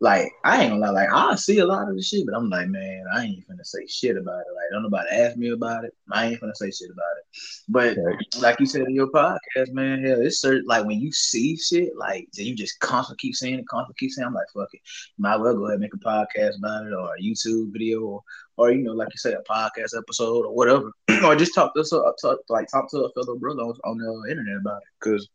like 0.02 0.32
I 0.44 0.62
ain't 0.62 0.70
gonna 0.70 0.80
lie, 0.80 1.02
like 1.02 1.12
I 1.12 1.34
see 1.34 1.58
a 1.58 1.66
lot 1.66 1.88
of 1.88 1.94
the 1.94 2.02
shit, 2.02 2.24
but 2.24 2.34
I'm 2.34 2.48
like, 2.48 2.68
man, 2.68 3.04
I 3.14 3.24
ain't 3.24 3.46
finna 3.46 3.64
say 3.64 3.86
shit 3.86 4.16
about 4.16 4.40
it. 4.40 4.54
Like, 4.54 4.70
don't 4.72 4.82
nobody 4.82 5.10
ask 5.10 5.36
me 5.36 5.50
about 5.50 5.84
it. 5.84 5.94
I 6.10 6.28
ain't 6.28 6.40
finna 6.40 6.56
say 6.56 6.70
shit 6.70 6.90
about 6.90 7.04
it. 7.18 7.24
But 7.68 7.98
like 8.40 8.58
you 8.60 8.66
said 8.66 8.82
in 8.82 8.94
your 8.94 9.10
podcast, 9.10 9.72
man, 9.72 10.02
hell, 10.02 10.22
it's 10.22 10.40
certain 10.40 10.64
like 10.66 10.86
when 10.86 11.00
you 11.00 11.12
see 11.12 11.54
shit, 11.58 11.94
like 11.98 12.28
you 12.32 12.54
just 12.54 12.80
constantly 12.80 13.18
keep 13.20 13.34
saying 13.36 13.58
it, 13.58 13.68
constantly 13.68 13.96
keep 13.98 14.10
saying. 14.12 14.26
I'm 14.26 14.32
like, 14.32 14.46
fuck 14.54 14.72
it, 14.72 14.80
might 15.18 15.36
well 15.36 15.54
go 15.54 15.66
ahead 15.66 15.74
and 15.74 15.82
make 15.82 15.92
a 15.92 15.98
podcast 15.98 16.56
about 16.56 16.86
it, 16.86 16.94
or 16.94 17.14
a 17.14 17.20
YouTube 17.20 17.70
video, 17.70 18.00
or, 18.00 18.22
or 18.56 18.72
you 18.72 18.82
know, 18.82 18.92
like 18.92 19.08
you 19.08 19.18
said, 19.18 19.34
a 19.34 19.52
podcast 19.52 19.98
episode, 19.98 20.46
or 20.46 20.54
whatever, 20.54 20.90
or 21.24 21.36
just 21.36 21.54
talk 21.54 21.74
to 21.74 21.84
so 21.84 22.10
talk, 22.22 22.38
like 22.48 22.68
talk 22.68 22.90
to 22.90 23.00
a 23.00 23.12
fellow 23.12 23.36
brother 23.36 23.60
on, 23.60 23.74
on 23.84 23.98
the 23.98 24.30
internet 24.30 24.56
about 24.56 24.78
it. 24.78 24.88
Because 24.98 25.28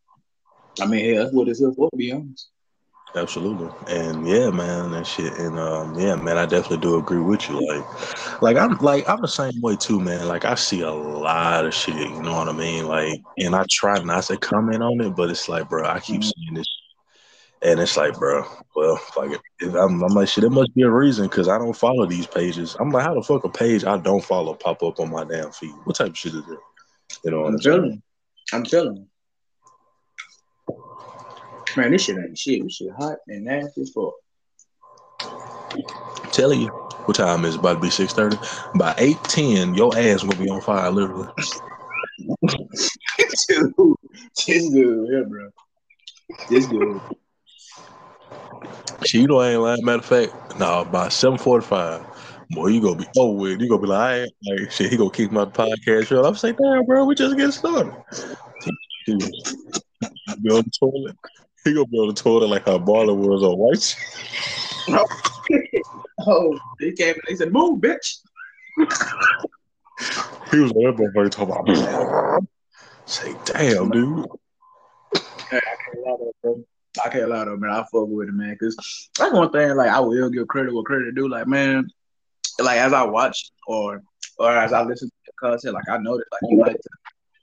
I 0.82 0.88
mean, 0.88 1.14
hell, 1.14 1.24
that's 1.24 1.36
what 1.36 1.50
it's 1.50 1.60
here 1.60 1.72
for, 1.72 1.92
to 1.92 1.98
be 1.98 2.12
honest. 2.12 2.50
Absolutely. 3.16 3.70
And 3.88 4.28
yeah, 4.28 4.50
man, 4.50 4.94
and 4.94 5.08
shit. 5.08 5.38
And 5.38 5.58
um, 5.58 5.98
yeah, 5.98 6.16
man, 6.16 6.38
I 6.38 6.46
definitely 6.46 6.80
do 6.80 6.98
agree 6.98 7.22
with 7.22 7.48
you. 7.50 7.66
Like, 7.66 8.42
like 8.42 8.58
I'm 8.58 8.78
like 8.78 9.08
I'm 9.08 9.22
the 9.22 9.28
same 9.28 9.62
way 9.62 9.78
too, 9.78 10.00
man. 10.02 10.28
Like 10.28 10.44
I 10.44 10.56
see 10.56 10.82
a 10.82 10.92
lot 10.92 11.66
of 11.66 11.74
shit, 11.74 11.96
you 11.96 12.22
know 12.22 12.34
what 12.36 12.50
I 12.50 12.52
mean? 12.52 12.88
Like, 12.88 13.22
and 13.38 13.56
I 13.56 13.64
try 13.70 13.98
not 14.04 14.24
to 14.26 14.38
comment 14.38 14.84
on 14.84 15.00
it, 15.02 15.16
but 15.16 15.30
it's 15.30 15.48
like, 15.48 15.70
bro, 15.70 15.88
I 15.88 16.02
keep 16.02 16.22
Mhm. 16.22 16.34
seeing 16.36 16.54
this, 16.56 16.68
and 17.62 17.80
it's 17.80 17.96
like, 17.96 18.20
bro, 18.20 18.44
well, 18.76 19.00
like, 19.16 19.40
if 19.62 19.74
I'm, 19.74 20.04
I'm 20.04 20.14
like, 20.14 20.28
shit, 20.28 20.42
there 20.42 20.52
must 20.52 20.76
be 20.76 20.82
a 20.84 20.90
reason 20.90 21.28
because 21.28 21.48
I 21.48 21.58
don't 21.58 21.74
follow 21.74 22.06
these 22.06 22.28
pages. 22.28 22.76
I'm 22.82 22.92
like, 22.92 23.04
how 23.04 23.14
the 23.14 23.24
fuck 23.24 23.46
a 23.46 23.50
page 23.50 23.86
I 23.86 23.98
don't 23.98 24.24
follow 24.24 24.56
pop 24.56 24.84
up 24.84 25.00
on 25.00 25.10
my 25.10 25.24
damn 25.24 25.52
feed? 25.52 25.74
What 25.86 25.96
type 25.96 26.10
of 26.10 26.18
shit 26.18 26.34
is 26.34 26.40
it? 26.50 26.60
You 27.24 27.32
know 27.32 27.42
what 27.42 27.48
I'm 27.48 27.54
I'm 27.54 27.60
telling 27.60 27.92
you, 27.92 28.02
I'm 28.52 28.64
telling 28.66 28.98
you. 28.98 29.08
Man, 31.78 31.92
this 31.92 32.04
shit 32.04 32.18
ain't 32.18 32.38
shit. 32.38 32.64
This 32.64 32.76
shit 32.76 32.92
hot 32.98 33.18
and 33.28 33.46
nasty 33.46 33.82
as 33.82 33.92
fuck. 33.92 34.14
telling 36.32 36.62
you. 36.62 36.86
What 37.06 37.18
time 37.18 37.46
is 37.46 37.54
it? 37.54 37.60
About 37.60 37.76
to 37.76 37.80
be 37.80 37.90
six 37.92 38.14
thirty. 38.14 38.38
By 38.76 38.96
eight 38.98 39.24
ten, 39.26 39.76
your 39.76 39.96
ass 39.96 40.24
gonna 40.24 40.36
be 40.38 40.50
on 40.50 40.62
fire, 40.62 40.90
literally. 40.90 41.28
dude, 42.18 43.96
this 44.48 44.70
dude, 44.70 45.08
yeah, 45.12 45.22
bro. 45.28 45.50
This 46.50 46.66
dude. 46.66 47.00
Shit, 49.06 49.22
you 49.22 49.28
know 49.28 49.40
I 49.40 49.52
ain't 49.52 49.62
lying. 49.62 49.86
Matter 49.86 50.00
of 50.00 50.06
fact, 50.06 50.60
no, 50.60 50.84
by 50.86 51.10
seven 51.10 51.38
forty 51.38 51.64
five, 51.64 52.04
boy, 52.50 52.68
you 52.68 52.82
gonna 52.82 52.96
be 52.96 53.06
oh 53.18 53.34
with. 53.34 53.62
You 53.62 53.70
gonna 53.70 53.82
be 53.84 53.88
like, 53.88 54.30
like 54.48 54.72
shit. 54.72 54.90
He 54.90 54.98
gonna 54.98 55.12
kick 55.12 55.32
my 55.32 55.46
podcast 55.46 56.08
show. 56.08 56.24
I'm 56.24 56.36
saying, 56.36 56.56
damn, 56.60 56.86
bro, 56.86 57.06
we 57.06 57.14
just 57.14 57.38
getting 57.38 57.52
started. 57.52 57.94
He 59.06 59.16
be 59.16 60.50
on 60.50 60.64
the 60.64 60.72
toilet. 60.80 61.16
He 61.66 61.74
gonna 61.74 61.88
be 61.88 61.98
on 61.98 62.10
the 62.10 62.14
toilet 62.14 62.48
like 62.48 62.66
how 62.66 62.78
Barley 62.78 63.14
was 63.14 63.44
on 63.44 63.58
White. 63.58 63.96
Oh, 66.28 66.58
he 66.80 66.94
came 66.94 67.14
and 67.14 67.22
they 67.28 67.36
said, 67.36 67.52
"Move, 67.52 67.82
bitch." 67.82 68.20
He 70.50 70.60
was 70.60 70.72
that 70.72 70.96
motherfucker 70.98 71.30
talking 71.30 71.78
about. 71.78 72.44
Say, 73.06 73.36
damn, 73.44 73.90
dude. 73.90 74.26
Hey, 75.52 75.58
I 75.58 75.76
can't 75.84 76.06
lie 76.06 76.16
though, 76.18 76.32
bro. 76.42 76.64
I 77.06 77.10
can't 77.10 77.30
lie 77.30 77.46
though, 77.46 77.58
man. 77.58 77.70
I 77.70 77.82
fuck 77.82 78.08
with 78.08 78.30
it, 78.30 78.34
man. 78.34 78.58
Cause 78.60 78.78
that's 79.20 79.34
one 79.34 79.52
thing. 79.52 79.76
Like 79.76 79.90
I 79.90 80.00
will 80.00 80.30
give 80.30 80.48
credit 80.48 80.74
where 80.74 80.84
credit 80.84 81.14
due. 81.16 81.28
Like 81.28 81.48
man, 81.48 81.88
like 82.60 82.78
as 82.78 82.94
I 82.94 83.04
watch 83.04 83.52
or 83.68 84.02
or 84.40 84.52
as 84.52 84.72
I 84.72 84.84
listen 84.84 85.10
to 85.10 85.14
the 85.28 85.34
content, 85.38 85.74
like 85.74 85.90
I 85.90 85.98
noticed 85.98 86.30
like 86.32 86.52
you 86.52 86.60
like 86.60 86.78
to 86.78 86.90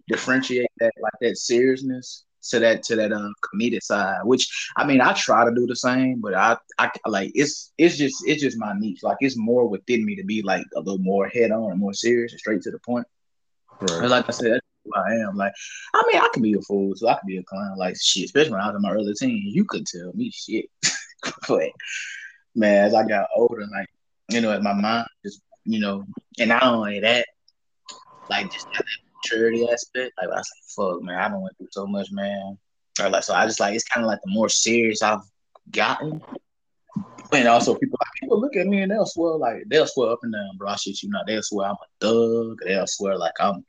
differentiate 0.09 0.71
that 0.79 0.93
like 1.00 1.12
that 1.21 1.37
seriousness 1.37 2.25
to 2.51 2.59
that 2.59 2.83
to 2.85 2.97
that 2.97 3.13
uh 3.13 3.31
comedic 3.43 3.83
side. 3.83 4.21
Which 4.25 4.71
I 4.77 4.85
mean, 4.85 5.01
I 5.01 5.13
try 5.13 5.45
to 5.45 5.55
do 5.55 5.67
the 5.67 5.77
same, 5.77 6.21
but 6.21 6.35
I 6.35 6.57
I 6.79 6.91
like 7.07 7.33
it's 7.35 7.73
it's 7.79 7.97
just 7.97 8.23
it's 8.27 8.43
just 8.43 8.59
my 8.59 8.73
niche. 8.77 9.03
Like 9.03 9.19
it's 9.21 9.37
more 9.37 9.67
within 9.69 10.05
me 10.05 10.17
to 10.17 10.25
be 10.25 10.43
like 10.43 10.67
a 10.77 10.81
little 10.81 10.99
more 10.99 11.29
head 11.29 11.51
on 11.51 11.71
and 11.71 11.81
more 11.81 11.95
serious 11.95 12.33
and 12.33 12.41
straight 12.41 12.63
to 12.63 12.71
the 12.71 12.79
point. 12.79 13.07
Right. 13.81 14.09
like 14.09 14.29
I 14.29 14.33
said, 14.33 14.53
that's 14.53 14.67
who 14.85 14.93
I 14.95 15.15
am. 15.27 15.37
Like, 15.37 15.53
I 15.95 16.03
mean, 16.07 16.21
I 16.21 16.29
can 16.33 16.43
be 16.43 16.55
a 16.55 16.61
fool, 16.61 16.95
so 16.95 17.09
I 17.09 17.15
can 17.15 17.27
be 17.27 17.39
a 17.39 17.43
clown. 17.43 17.77
Like, 17.77 17.97
shit, 18.01 18.27
especially 18.27 18.53
when 18.53 18.61
I 18.61 18.69
was 18.69 18.77
in 18.77 18.83
my 18.83 18.93
early 18.93 19.15
teens, 19.15 19.55
you 19.55 19.65
could 19.65 19.87
tell 19.87 20.13
me 20.15 20.31
shit. 20.31 20.67
but 21.49 21.71
man, 22.55 22.85
as 22.85 22.95
I 22.95 23.07
got 23.07 23.29
older, 23.35 23.67
like, 23.73 23.89
you 24.29 24.41
know, 24.41 24.53
as 24.53 24.63
my 24.63 24.73
mind 24.73 25.09
just, 25.25 25.41
you 25.65 25.81
know, 25.81 26.05
and 26.39 26.49
not 26.49 26.63
only 26.63 27.01
that, 27.01 27.27
like, 28.31 28.53
just 28.53 28.67
that 28.73 28.85
maturity 29.23 29.69
aspect. 29.69 30.12
Like, 30.19 30.29
I 30.29 30.37
was 30.37 30.50
like, 30.79 30.93
fuck, 30.95 31.02
man, 31.02 31.19
I 31.19 31.29
don't 31.29 31.43
went 31.43 31.57
through 31.59 31.69
so 31.71 31.87
much, 31.87 32.11
man. 32.11 32.59
Or 33.00 33.09
like, 33.09 33.25
so 33.25 33.35
I 33.35 33.47
just 33.47 33.61
like, 33.61 33.75
it's 33.75 33.85
kind 33.85 34.05
of 34.05 34.09
like 34.09 34.21
the 34.25 34.33
more 34.33 34.49
serious 34.49 35.02
I've 35.02 35.21
gotten. 35.71 36.21
And 37.33 37.49
also, 37.49 37.75
people 37.75 37.99
like 37.99 38.12
people 38.21 38.41
look 38.41 38.57
at 38.57 38.67
me 38.67 38.83
and 38.83 38.93
they'll 38.93 39.07
swear 39.07 39.37
like 39.37 39.64
they'll 39.69 39.87
swear 39.87 40.11
up 40.11 40.19
and 40.23 40.35
down, 40.35 40.57
bro. 40.59 40.69
I 40.69 40.76
shit 40.76 41.02
you 41.02 41.09
not. 41.09 41.26
They'll 41.26 41.43
swear 41.43 41.69
I'm 41.69 41.76
a 41.76 41.87
thug. 41.99 42.59
They'll 42.67 42.87
swear 42.87 43.17
like 43.17 43.33
I'm 43.41 43.64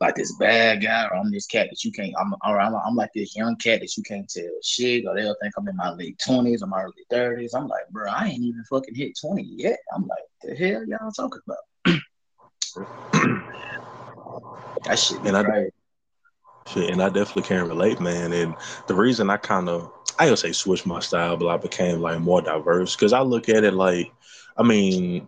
like 0.00 0.14
this 0.14 0.34
bad 0.36 0.82
guy, 0.82 1.04
or 1.04 1.16
I'm 1.16 1.30
this 1.30 1.46
cat 1.46 1.68
that 1.68 1.84
you 1.84 1.92
can't. 1.92 2.14
I'm 2.18 2.32
or 2.42 2.58
I'm, 2.58 2.74
I'm 2.74 2.96
like 2.96 3.10
this 3.14 3.36
young 3.36 3.56
cat 3.56 3.80
that 3.80 3.94
you 3.98 4.02
can't 4.02 4.26
tell 4.30 4.44
shit, 4.62 5.04
or 5.06 5.14
they'll 5.14 5.36
think 5.42 5.52
I'm 5.58 5.68
in 5.68 5.76
my 5.76 5.90
late 5.90 6.18
twenties 6.24 6.62
or 6.62 6.68
my 6.68 6.82
early 6.82 7.04
thirties. 7.10 7.52
I'm 7.52 7.68
like, 7.68 7.86
bro, 7.90 8.10
I 8.10 8.28
ain't 8.28 8.42
even 8.42 8.64
fucking 8.70 8.94
hit 8.94 9.18
twenty 9.20 9.42
yet. 9.42 9.78
I'm 9.94 10.06
like, 10.06 10.24
the 10.42 10.54
hell 10.54 10.86
y'all 10.86 11.10
talking 11.10 11.42
about? 11.46 11.98
that 14.84 14.98
shit. 14.98 15.18
And 15.20 15.36
I- 15.36 15.42
right. 15.42 15.70
Shit, 16.68 16.90
and 16.90 17.02
I 17.02 17.08
definitely 17.08 17.42
can't 17.42 17.66
relate, 17.66 18.00
man. 18.00 18.32
And 18.32 18.54
the 18.86 18.94
reason 18.94 19.30
I 19.30 19.36
kind 19.36 19.68
of 19.68 19.90
I 20.18 20.26
don't 20.26 20.36
say 20.36 20.52
switch 20.52 20.86
my 20.86 21.00
style, 21.00 21.36
but 21.36 21.48
I 21.48 21.56
became 21.56 22.00
like 22.00 22.20
more 22.20 22.40
diverse 22.40 22.94
because 22.94 23.12
I 23.12 23.20
look 23.20 23.48
at 23.48 23.64
it 23.64 23.74
like, 23.74 24.12
I 24.56 24.62
mean, 24.62 25.26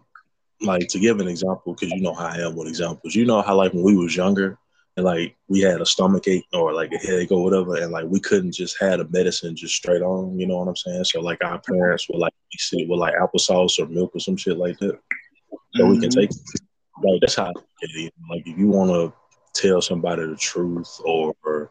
like 0.61 0.89
to 0.89 0.99
give 0.99 1.21
an 1.21 1.29
example, 1.29 1.75
because 1.75 1.91
you 1.91 2.01
know 2.01 2.15
how 2.15 2.27
I 2.27 2.37
am 2.37 2.55
with 2.55 2.69
examples. 2.69 3.15
You 3.15 3.25
know 3.25 3.43
how 3.43 3.57
like 3.57 3.73
when 3.73 3.83
we 3.83 3.97
was 3.97 4.15
younger 4.15 4.59
and 4.97 5.05
like 5.05 5.37
we 5.49 5.61
had 5.61 5.81
a 5.81 5.87
stomach 5.87 6.29
ache 6.29 6.47
or 6.53 6.73
like 6.73 6.93
a 6.93 6.99
headache 6.99 7.33
or 7.33 7.43
whatever, 7.43 7.77
and 7.77 7.93
like 7.93 8.07
we 8.07 8.21
couldn't 8.21 8.53
just 8.53 8.77
have 8.81 8.99
the 8.99 9.09
medicine 9.09 9.57
just 9.57 9.75
straight 9.75 10.03
on. 10.03 10.39
You 10.39 10.47
know 10.47 10.59
what 10.59 10.69
I'm 10.69 10.77
saying? 10.77 11.05
So 11.05 11.21
like 11.21 11.43
our 11.43 11.61
parents 11.61 12.09
would 12.09 12.19
like 12.19 12.35
we 12.53 12.59
sit 12.59 12.89
with 12.89 13.01
like 13.01 13.15
applesauce 13.15 13.79
or 13.79 13.87
milk 13.87 14.15
or 14.15 14.21
some 14.21 14.37
shit 14.37 14.59
like 14.59 14.79
that, 14.79 14.99
so 15.75 15.83
mm-hmm. 15.83 15.91
we 15.91 16.01
can 16.01 16.11
mm-hmm. 16.11 16.21
take. 16.21 16.31
Like 17.03 17.21
that's 17.21 17.35
how 17.35 17.47
like 17.47 18.47
if 18.47 18.59
you 18.59 18.69
want 18.69 18.91
to 18.91 19.13
tell 19.61 19.81
somebody 19.81 20.27
the 20.27 20.37
truth 20.37 21.01
or, 21.05 21.35
or 21.45 21.71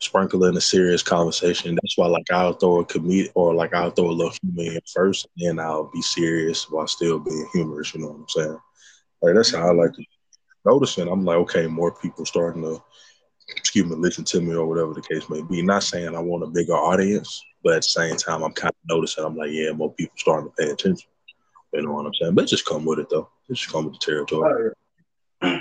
sprinkle 0.00 0.44
in 0.46 0.56
a 0.56 0.60
serious 0.60 1.02
conversation. 1.02 1.74
That's 1.74 1.96
why 1.96 2.06
like 2.06 2.30
I'll 2.30 2.54
throw 2.54 2.80
a 2.80 2.86
comedic 2.86 3.30
or 3.34 3.54
like 3.54 3.74
I'll 3.74 3.90
throw 3.90 4.10
a 4.10 4.12
little 4.12 4.32
humor 4.42 4.80
first, 4.92 5.28
and 5.36 5.58
then 5.58 5.64
I'll 5.64 5.90
be 5.92 6.02
serious 6.02 6.68
while 6.70 6.86
still 6.86 7.18
being 7.18 7.46
humorous. 7.52 7.94
You 7.94 8.00
know 8.00 8.08
what 8.08 8.16
I'm 8.16 8.28
saying? 8.28 8.58
Like 9.22 9.34
that's 9.34 9.54
how 9.54 9.68
I 9.68 9.72
like 9.72 9.92
to 9.92 10.04
noticing. 10.64 11.08
I'm 11.08 11.24
like, 11.24 11.36
okay, 11.38 11.66
more 11.66 11.94
people 11.94 12.24
starting 12.24 12.62
to 12.62 12.82
excuse 13.56 13.86
me, 13.86 13.96
listen 13.96 14.24
to 14.24 14.40
me 14.40 14.54
or 14.54 14.66
whatever 14.66 14.94
the 14.94 15.02
case 15.02 15.28
may 15.28 15.42
be. 15.42 15.62
Not 15.62 15.82
saying 15.82 16.14
I 16.14 16.20
want 16.20 16.44
a 16.44 16.46
bigger 16.46 16.74
audience, 16.74 17.42
but 17.62 17.74
at 17.74 17.82
the 17.82 17.88
same 17.88 18.16
time, 18.16 18.42
I'm 18.42 18.52
kind 18.52 18.72
of 18.72 18.96
noticing. 18.96 19.24
I'm 19.24 19.36
like, 19.36 19.50
yeah, 19.50 19.72
more 19.72 19.92
people 19.92 20.14
starting 20.16 20.50
to 20.50 20.54
pay 20.56 20.70
attention. 20.70 21.08
You 21.72 21.82
know 21.82 21.92
what 21.92 22.06
I'm 22.06 22.14
saying? 22.14 22.34
But 22.34 22.48
just 22.48 22.66
come 22.66 22.84
with 22.84 22.98
it 22.98 23.10
though. 23.10 23.28
It 23.48 23.54
just 23.54 23.70
come 23.70 23.84
with 23.84 23.94
the 23.94 24.00
territory. 24.00 24.70
Oh, 25.42 25.60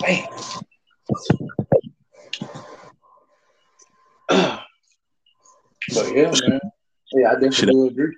Bam. 0.00 0.26
but 5.94 6.14
yeah, 6.14 6.30
man. 6.30 6.60
Yeah, 7.12 7.30
I 7.30 7.34
definitely 7.34 7.88
agree. 7.88 8.16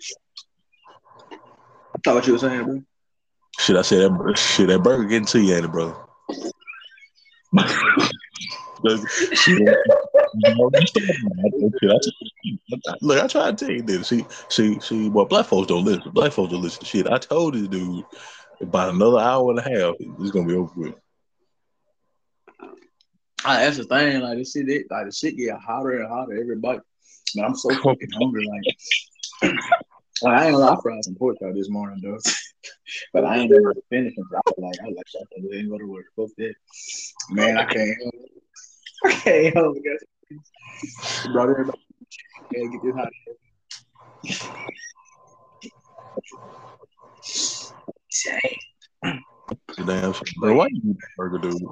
I 1.32 1.98
Thought 2.04 2.14
what 2.14 2.26
you 2.26 2.32
were 2.34 2.38
saying, 2.38 2.64
bro. 2.64 2.82
Should 3.58 3.76
I 3.76 3.82
say 3.82 3.96
that 3.98 4.38
shit. 4.38 4.68
That 4.68 4.82
burger 4.82 5.04
get 5.04 5.26
to 5.28 5.40
you, 5.40 5.54
ain't 5.54 5.64
it, 5.64 5.72
bro? 5.72 5.96
look, 13.00 13.22
I 13.22 13.26
tried 13.26 13.58
to 13.58 13.64
tell 13.64 13.74
you 13.74 13.82
this. 13.82 14.08
See, 14.08 14.24
see, 14.48 14.80
see. 14.80 15.08
Well, 15.08 15.24
black 15.24 15.46
folks 15.46 15.68
don't 15.68 15.84
listen. 15.84 16.10
Black 16.12 16.32
folks 16.32 16.52
don't 16.52 16.62
listen 16.62 16.80
to 16.80 16.86
shit. 16.86 17.06
I 17.06 17.18
told 17.18 17.54
you, 17.54 17.68
dude. 17.68 18.04
About 18.60 18.94
another 18.94 19.18
hour 19.18 19.50
and 19.50 19.58
a 19.58 19.62
half, 19.62 19.96
it's 20.00 20.30
gonna 20.30 20.48
be 20.48 20.54
over 20.54 20.72
with. 20.76 20.94
Ah, 23.44 23.58
that's 23.58 23.76
the 23.76 23.84
thing. 23.84 24.20
Like 24.20 24.38
this 24.38 24.52
shit, 24.52 24.68
it, 24.68 24.86
like 24.90 25.06
the 25.06 25.12
shit 25.12 25.36
get 25.36 25.58
hotter 25.58 26.00
and 26.00 26.08
hotter 26.08 26.40
every 26.40 26.56
bite. 26.56 26.80
Man, 27.34 27.44
I'm 27.44 27.54
so 27.54 27.68
fucking 27.82 28.10
hungry. 28.18 28.46
Like, 28.46 29.52
like 30.22 30.34
I 30.34 30.46
ain't 30.46 30.54
gonna 30.54 30.64
lie, 30.64 30.74
I 30.74 30.80
fried 30.82 31.04
some 31.04 31.16
pork 31.16 31.36
out 31.44 31.54
this 31.54 31.68
morning 31.68 32.00
though. 32.02 32.18
but 33.12 33.24
I 33.24 33.36
ain't 33.36 33.50
never 33.50 33.74
finished 33.90 34.18
I 34.18 34.40
was 34.46 34.54
like, 34.58 34.80
I 34.82 34.88
was 34.88 34.96
like, 34.96 35.52
I 35.52 35.56
ain't 35.56 35.68
go 35.68 35.78
to 35.78 35.86
work. 35.86 36.06
Fuck 36.16 36.30
that. 36.38 36.54
Man, 37.30 37.58
I 37.58 37.64
can't. 37.66 37.96
I 39.04 39.12
can't 39.12 39.54
help 39.54 39.76
it. 39.76 40.02
Brought 41.32 41.50
everybody. 41.50 41.78
Gotta 42.52 42.68
get 42.68 42.82
this 42.82 42.94
hot. 42.94 43.12
Dang. 48.24 49.20
Damn, 49.84 50.14
bro, 50.38 50.54
why 50.54 50.66
you 50.70 50.80
eat 50.90 50.96
burger, 51.16 51.38
dude? 51.38 51.62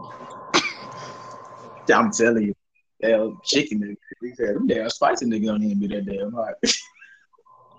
I'm 1.92 2.10
telling 2.12 2.44
you, 2.44 2.54
damn 3.00 3.38
chicken 3.42 3.80
nigga. 3.80 3.96
We 4.20 4.34
said 4.34 4.54
them 4.54 4.66
damn 4.66 4.90
spicy 4.90 5.26
nigga 5.26 5.46
don't 5.46 5.62
even 5.62 5.80
be 5.80 5.86
that 5.88 6.06
damn 6.06 6.32
hot. 6.32 6.54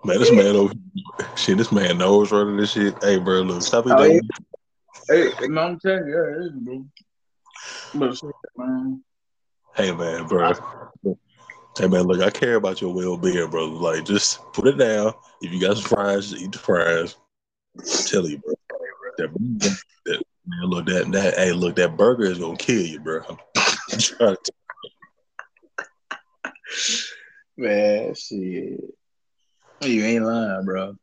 Man, 0.04 0.20
this 0.20 0.32
man 0.32 0.56
over 0.56 0.74
shit, 1.36 1.58
this 1.58 1.72
man 1.72 1.98
knows 1.98 2.32
running 2.32 2.58
this 2.58 2.72
shit. 2.72 3.02
Hey, 3.04 3.18
bro, 3.18 3.42
look, 3.42 3.62
stop 3.62 3.88
it. 3.88 3.94
Oh, 3.96 4.04
yeah. 4.04 4.20
Hey, 5.08 5.32
I'm 5.44 5.80
telling 5.80 6.08
you, 6.08 6.14
yeah, 6.14 6.28
it 6.36 6.46
is, 6.46 6.52
bro. 6.52 6.86
But 7.94 8.18
shit, 8.18 8.36
man. 8.58 9.04
Hey, 9.76 9.92
man, 9.92 10.28
bro. 10.28 10.54
Hey, 11.78 11.88
man, 11.88 12.04
look, 12.04 12.22
I 12.22 12.30
care 12.30 12.56
about 12.56 12.80
your 12.80 12.94
well 12.94 13.18
being, 13.18 13.50
bro. 13.50 13.66
Like, 13.66 14.06
just 14.06 14.42
put 14.54 14.68
it 14.68 14.78
down. 14.78 15.14
If 15.42 15.52
you 15.52 15.60
got 15.60 15.76
some 15.78 15.86
fries, 15.86 16.30
just 16.30 16.42
eat 16.42 16.54
the 16.54 16.60
fries. 16.60 17.18
I'm 17.78 17.84
telling 18.06 18.32
you, 18.32 18.38
bro. 18.38 18.54
That, 19.18 19.34
that, 20.06 20.24
man, 20.48 20.70
look, 20.70 20.86
that, 20.86 21.12
that, 21.12 21.34
hey, 21.36 21.52
look, 21.52 21.76
that 21.76 21.98
burger 21.98 22.24
is 22.24 22.40
gonna 22.40 22.56
kill 22.56 22.82
you, 22.82 23.02
bro. 23.02 23.22
Man, 27.58 28.14
shit. 28.16 28.80
You 29.82 30.04
ain't 30.06 30.26
lying, 30.26 30.66
bro. 30.66 30.96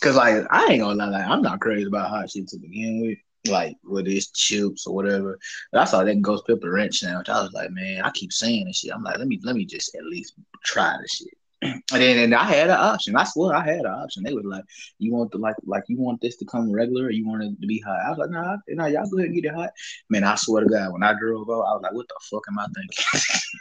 Cause 0.00 0.16
like 0.16 0.44
I 0.50 0.66
ain't 0.72 0.80
gonna 0.82 0.94
lie, 0.96 1.08
like 1.08 1.26
I'm 1.26 1.42
not 1.42 1.60
crazy 1.60 1.86
about 1.86 2.10
hot 2.10 2.30
shit 2.30 2.48
to 2.48 2.58
begin 2.58 3.00
with. 3.00 3.18
Like 3.46 3.76
with 3.84 4.06
these 4.06 4.30
chips 4.30 4.86
or 4.86 4.94
whatever. 4.94 5.38
But 5.70 5.82
I 5.82 5.84
saw 5.84 6.02
that 6.02 6.22
ghost 6.22 6.46
pepper 6.46 6.70
ranch 6.70 6.98
sandwich. 6.98 7.28
I 7.28 7.42
was 7.42 7.52
like, 7.52 7.70
man, 7.70 8.02
I 8.02 8.10
keep 8.10 8.32
saying 8.32 8.66
this 8.66 8.78
shit. 8.78 8.92
I'm 8.94 9.02
like, 9.02 9.18
let 9.18 9.28
me 9.28 9.40
let 9.42 9.56
me 9.56 9.64
just 9.66 9.94
at 9.94 10.04
least 10.04 10.34
try 10.64 10.96
this 11.00 11.12
shit. 11.16 11.28
And 11.92 12.02
then 12.02 12.18
and 12.18 12.34
I 12.34 12.44
had 12.44 12.68
an 12.68 12.76
option. 12.78 13.16
I 13.16 13.24
swear 13.24 13.54
I 13.54 13.64
had 13.64 13.80
an 13.80 13.86
option. 13.86 14.22
They 14.22 14.34
were 14.34 14.42
like, 14.42 14.64
"You 14.98 15.12
want 15.14 15.30
the 15.30 15.38
like 15.38 15.56
like 15.64 15.84
you 15.88 15.98
want 15.98 16.20
this 16.20 16.36
to 16.36 16.44
come 16.44 16.70
regular, 16.70 17.06
or 17.06 17.10
you 17.10 17.26
want 17.26 17.42
it 17.42 17.58
to 17.60 17.66
be 17.66 17.80
hot?" 17.80 18.00
I 18.04 18.10
was 18.10 18.18
like, 18.18 18.30
"Nah, 18.30 18.56
nah, 18.68 18.86
y'all 18.86 19.08
go 19.08 19.18
ahead 19.18 19.30
and 19.30 19.34
get 19.34 19.50
it 19.50 19.54
hot." 19.54 19.70
Man, 20.10 20.24
I 20.24 20.34
swear 20.34 20.64
to 20.64 20.68
God, 20.68 20.92
when 20.92 21.02
I 21.02 21.14
drove 21.18 21.48
out, 21.48 21.62
I 21.62 21.72
was 21.74 21.80
like, 21.82 21.92
"What 21.92 22.06
the 22.08 22.14
fuck 22.22 22.42
am 22.50 22.58
I 22.58 22.66
thinking?" 22.74 23.20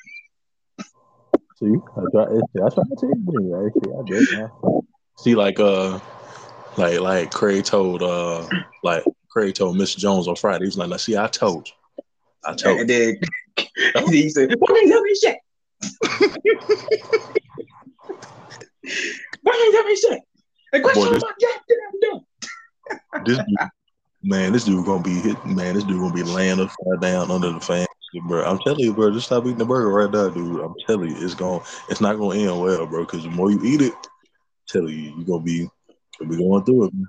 See, 1.59 1.75
I 1.95 2.01
try, 2.11 2.23
I 2.23 2.69
try 2.69 2.83
to 2.83 2.95
tell 2.99 3.09
you, 3.09 3.55
right? 3.55 3.71
See, 3.73 3.91
I 3.91 4.03
guess, 4.03 4.31
man. 4.33 4.49
See, 5.19 5.35
like, 5.35 5.59
uh, 5.59 5.99
like, 6.77 6.99
like 6.99 7.31
Craig 7.31 7.63
told, 7.63 8.01
uh, 8.01 8.47
like 8.83 9.03
Craig 9.33 9.55
told 9.55 9.75
Mr. 9.75 9.97
Jones 9.97 10.27
on 10.27 10.35
Friday. 10.35 10.65
He's 10.65 10.77
like, 10.77 10.89
Now 10.89 10.97
"See, 10.97 11.17
I 11.17 11.25
told 11.27 11.67
you, 11.67 11.73
I 12.45 12.53
told." 12.53 12.81
And 12.81 12.89
then 12.89 13.19
he 14.11 14.29
said, 14.29 14.53
"Why 14.59 14.79
you 14.81 14.89
tell 14.89 15.01
me 15.01 15.15
shit?" 15.15 15.37
Why 19.41 19.53
you 19.53 19.71
tell 19.71 19.83
me 19.85 19.95
shit? 19.95 20.21
Like, 20.71 20.83
what's 20.83 20.97
Boy, 20.97 21.09
this, 21.09 21.23
this 23.25 23.37
dude, 23.37 23.69
man, 24.21 24.53
this 24.53 24.65
dude 24.65 24.85
gonna 24.85 25.01
be 25.01 25.19
hit. 25.19 25.43
Man, 25.45 25.73
this 25.73 25.83
dude 25.83 25.99
gonna 25.99 26.13
be 26.13 26.23
laying 26.23 26.59
upside 26.59 27.01
down 27.01 27.31
under 27.31 27.51
the 27.51 27.59
fan 27.59 27.87
bro. 28.21 28.43
I'm 28.43 28.59
telling 28.59 28.79
you, 28.79 28.93
bro. 28.93 29.11
Just 29.11 29.27
stop 29.27 29.45
eating 29.45 29.57
the 29.57 29.65
burger 29.65 29.89
right 29.89 30.11
now, 30.11 30.29
dude. 30.29 30.61
I'm 30.61 30.75
telling 30.85 31.09
you, 31.09 31.25
it's 31.25 31.35
going, 31.35 31.61
it's 31.89 32.01
not 32.01 32.17
gonna 32.17 32.39
end 32.39 32.59
well, 32.59 32.85
bro. 32.85 33.05
Because 33.05 33.23
the 33.23 33.29
more 33.29 33.51
you 33.51 33.59
eat 33.63 33.81
it, 33.81 33.93
I'm 33.93 34.67
telling 34.67 34.93
you, 34.93 35.15
you're 35.17 35.25
gonna 35.25 35.43
be, 35.43 35.69
gonna 36.19 36.31
be 36.31 36.37
going 36.37 36.63
through 36.63 36.85
it. 36.85 36.93
Man. 36.93 37.07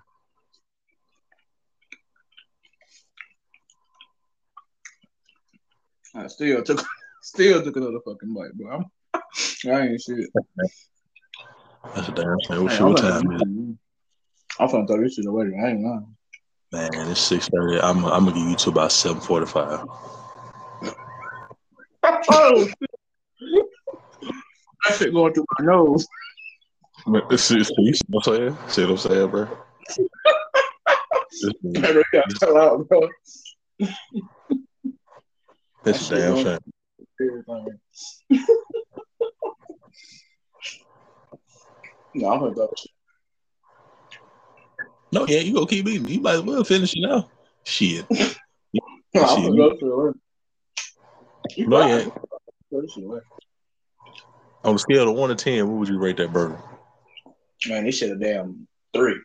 I 6.14 6.26
still 6.28 6.62
took, 6.62 6.84
still 7.22 7.62
took 7.62 7.76
another 7.76 8.00
fucking 8.04 8.34
bite, 8.34 8.52
bro. 8.54 8.76
I'm, 8.76 8.84
I 9.72 9.88
ain't 9.88 10.00
shit. 10.00 10.30
That's 11.94 12.08
a 12.08 12.12
damn 12.12 12.40
shame. 12.48 12.62
What's 12.64 12.78
your 12.78 12.94
time 12.94 13.30
is? 13.32 13.76
I'm 14.58 14.70
gonna 14.70 14.86
throw 14.86 15.02
this 15.02 15.14
shit 15.14 15.26
away. 15.26 15.46
I 15.62 15.70
ain't 15.70 15.82
lying. 15.82 16.16
Man, 16.72 17.10
it's 17.10 17.20
six 17.20 17.48
thirty. 17.48 17.80
I'm, 17.80 18.04
I'm 18.04 18.24
gonna 18.24 18.32
give 18.32 18.48
you 18.48 18.56
to 18.56 18.70
about 18.70 18.92
seven 18.92 19.20
forty-five 19.20 19.84
oh, 22.28 22.68
that 24.84 24.96
shit 24.96 25.12
going 25.12 25.34
through 25.34 25.46
my 25.58 25.66
nose. 25.66 26.06
See, 27.36 27.62
see 27.64 27.92
what 28.08 28.26
I'm 28.28 28.34
saying? 28.34 28.56
See 28.68 28.82
what 28.82 28.90
I'm 28.90 28.96
saying, 28.98 29.30
bro? 29.30 29.48
Better 31.80 32.04
got 32.12 32.24
tell 32.38 32.56
out, 32.56 32.88
bro. 32.88 33.08
That's 35.84 36.10
a 36.10 36.16
damn 36.16 36.36
shame. 36.36 36.58
no, 42.14 42.32
I'm 42.32 42.40
gonna 42.40 42.54
go. 42.54 42.72
No, 45.12 45.26
yeah, 45.26 45.40
you 45.40 45.54
gonna 45.54 45.66
keep 45.66 45.86
eating. 45.86 46.08
You 46.08 46.20
might 46.20 46.36
as 46.36 46.42
well 46.42 46.64
finish 46.64 46.94
it 46.96 47.00
now. 47.00 47.28
Shit. 47.64 48.06
no, 48.10 48.20
I'm 49.14 49.42
gonna 49.42 49.56
go 49.56 49.76
through 49.78 50.08
it. 50.10 50.16
No, 51.68 51.86
yeah. 51.86 52.08
On 54.64 54.74
a 54.74 54.78
scale 54.78 55.10
of 55.10 55.16
one 55.16 55.28
to 55.28 55.36
ten, 55.36 55.68
what 55.68 55.78
would 55.78 55.88
you 55.88 55.98
rate 55.98 56.16
that 56.16 56.32
burger? 56.32 56.58
Man, 57.68 57.84
this 57.84 57.98
shit 57.98 58.10
a 58.10 58.16
damn 58.16 58.66
three. 58.94 59.20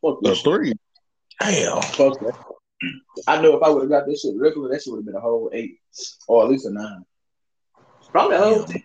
Fuck 0.00 0.18
a 0.24 0.34
three. 0.36 0.72
Damn. 1.40 1.82
Fuck 1.82 2.18
that. 2.20 2.36
I 3.26 3.40
know 3.40 3.56
if 3.56 3.62
I 3.62 3.68
would 3.70 3.82
have 3.82 3.90
got 3.90 4.06
this 4.06 4.20
shit 4.20 4.36
regular, 4.36 4.68
that 4.68 4.82
shit 4.82 4.92
would 4.92 4.98
have 4.98 5.06
been 5.06 5.14
a 5.14 5.20
whole 5.20 5.50
eight 5.52 5.78
or 6.28 6.44
at 6.44 6.50
least 6.50 6.66
a 6.66 6.70
nine. 6.70 7.04
Probably 8.10 8.36
a 8.36 8.40
whole 8.40 8.64
ten. 8.64 8.82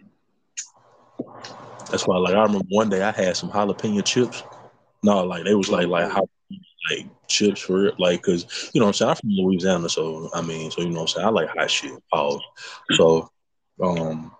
That's 1.90 2.08
why, 2.08 2.18
like, 2.18 2.34
I 2.34 2.44
remember 2.44 2.66
one 2.70 2.90
day 2.90 3.04
I 3.04 3.12
had 3.12 3.36
some 3.36 3.52
jalapeno 3.52 4.04
chips. 4.06 4.44
No, 5.04 5.26
like 5.26 5.44
they 5.44 5.56
was 5.56 5.70
like 5.70 5.88
like 5.88 6.12
like 6.90 7.08
chips 7.28 7.62
for 7.62 7.88
it, 7.88 8.00
like 8.00 8.22
because 8.22 8.72
you 8.74 8.80
know 8.80 8.86
what 8.86 8.90
I'm 8.90 8.94
saying 8.94 9.10
I'm 9.10 9.16
from 9.16 9.30
Louisiana, 9.32 9.90
so 9.90 10.30
I 10.34 10.42
mean, 10.42 10.72
so 10.72 10.82
you 10.82 10.90
know 10.90 11.02
what 11.02 11.02
I'm 11.02 11.08
saying 11.08 11.28
I 11.28 11.30
like 11.30 11.50
hot 11.50 11.72
shit. 11.72 11.92
Pause. 12.14 12.42
So, 12.92 13.30
um, 13.84 14.32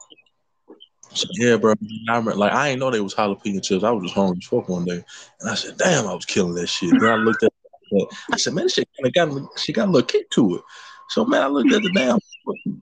so 1.14 1.28
yeah, 1.34 1.58
bro. 1.58 1.74
I 1.74 2.18
remember, 2.18 2.36
like 2.36 2.54
I 2.54 2.70
didn't 2.70 2.80
know 2.80 2.92
they 2.92 3.02
was 3.02 3.16
jalapeno 3.16 3.64
chips. 3.64 3.84
I 3.84 3.92
was 3.92 4.04
just 4.04 4.16
hungry 4.16 4.38
as 4.42 4.48
fuck 4.48 4.70
one 4.70 4.86
day, 4.86 5.04
and 5.40 5.50
I 5.50 5.56
said, 5.56 5.78
"Damn, 5.78 6.08
I 6.08 6.14
was 6.14 6.26
killing 6.26 6.54
that 6.56 6.68
shit." 6.68 6.92
Then 7.00 7.10
I 7.10 7.16
looked 7.16 7.44
at, 7.44 7.52
it, 7.92 8.08
I 8.32 8.38
said, 8.38 8.54
"Man, 8.54 8.66
this 8.66 8.74
shit 8.74 8.90
kind 8.98 9.08
of 9.08 9.14
got 9.14 9.60
she 9.60 9.74
got 9.74 9.88
a 9.88 9.92
little 9.92 10.08
kick 10.08 10.30
to 10.32 10.56
it." 10.56 10.62
So 11.10 11.26
man, 11.26 11.44
I 11.44 11.48
looked 11.48 11.74
at 11.74 11.84
the 11.84 11.90
damn, 11.90 12.20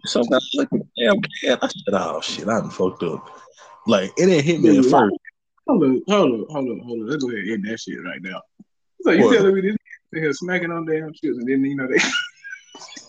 so 0.06 0.22
I 0.22 0.40
looked 0.54 0.74
at 0.74 0.80
the 0.80 0.88
damn 0.98 1.22
can. 1.42 1.58
I 1.62 1.68
said, 1.68 1.94
"Oh 1.94 2.22
shit, 2.22 2.48
I'm 2.48 2.70
fucked 2.70 3.04
up." 3.04 3.30
Like 3.88 4.12
it 4.18 4.28
didn't 4.28 4.46
hit 4.46 4.62
me 4.62 4.78
at 4.78 4.86
first. 4.86 5.16
Hold 5.68 5.84
on, 5.84 6.02
hold 6.08 6.32
on, 6.32 6.46
hold 6.50 6.70
on, 6.70 6.80
hold 6.80 7.00
on. 7.02 7.08
Let's 7.08 7.24
go 7.24 7.30
ahead 7.30 7.44
and 7.44 7.52
end 7.52 7.66
that 7.66 7.80
shit 7.80 8.04
right 8.04 8.22
now. 8.22 8.42
So 9.02 9.12
you 9.12 9.24
What? 9.24 9.34
telling 9.34 9.56
me 9.56 9.62
this 9.62 9.78
here 10.14 10.34
smacking 10.34 10.72
on 10.72 10.86
damn 10.86 11.14
shit, 11.14 11.36
and 11.36 11.48
then 11.48 11.64
you 11.64 11.76
know 11.76 11.88
they 11.88 11.98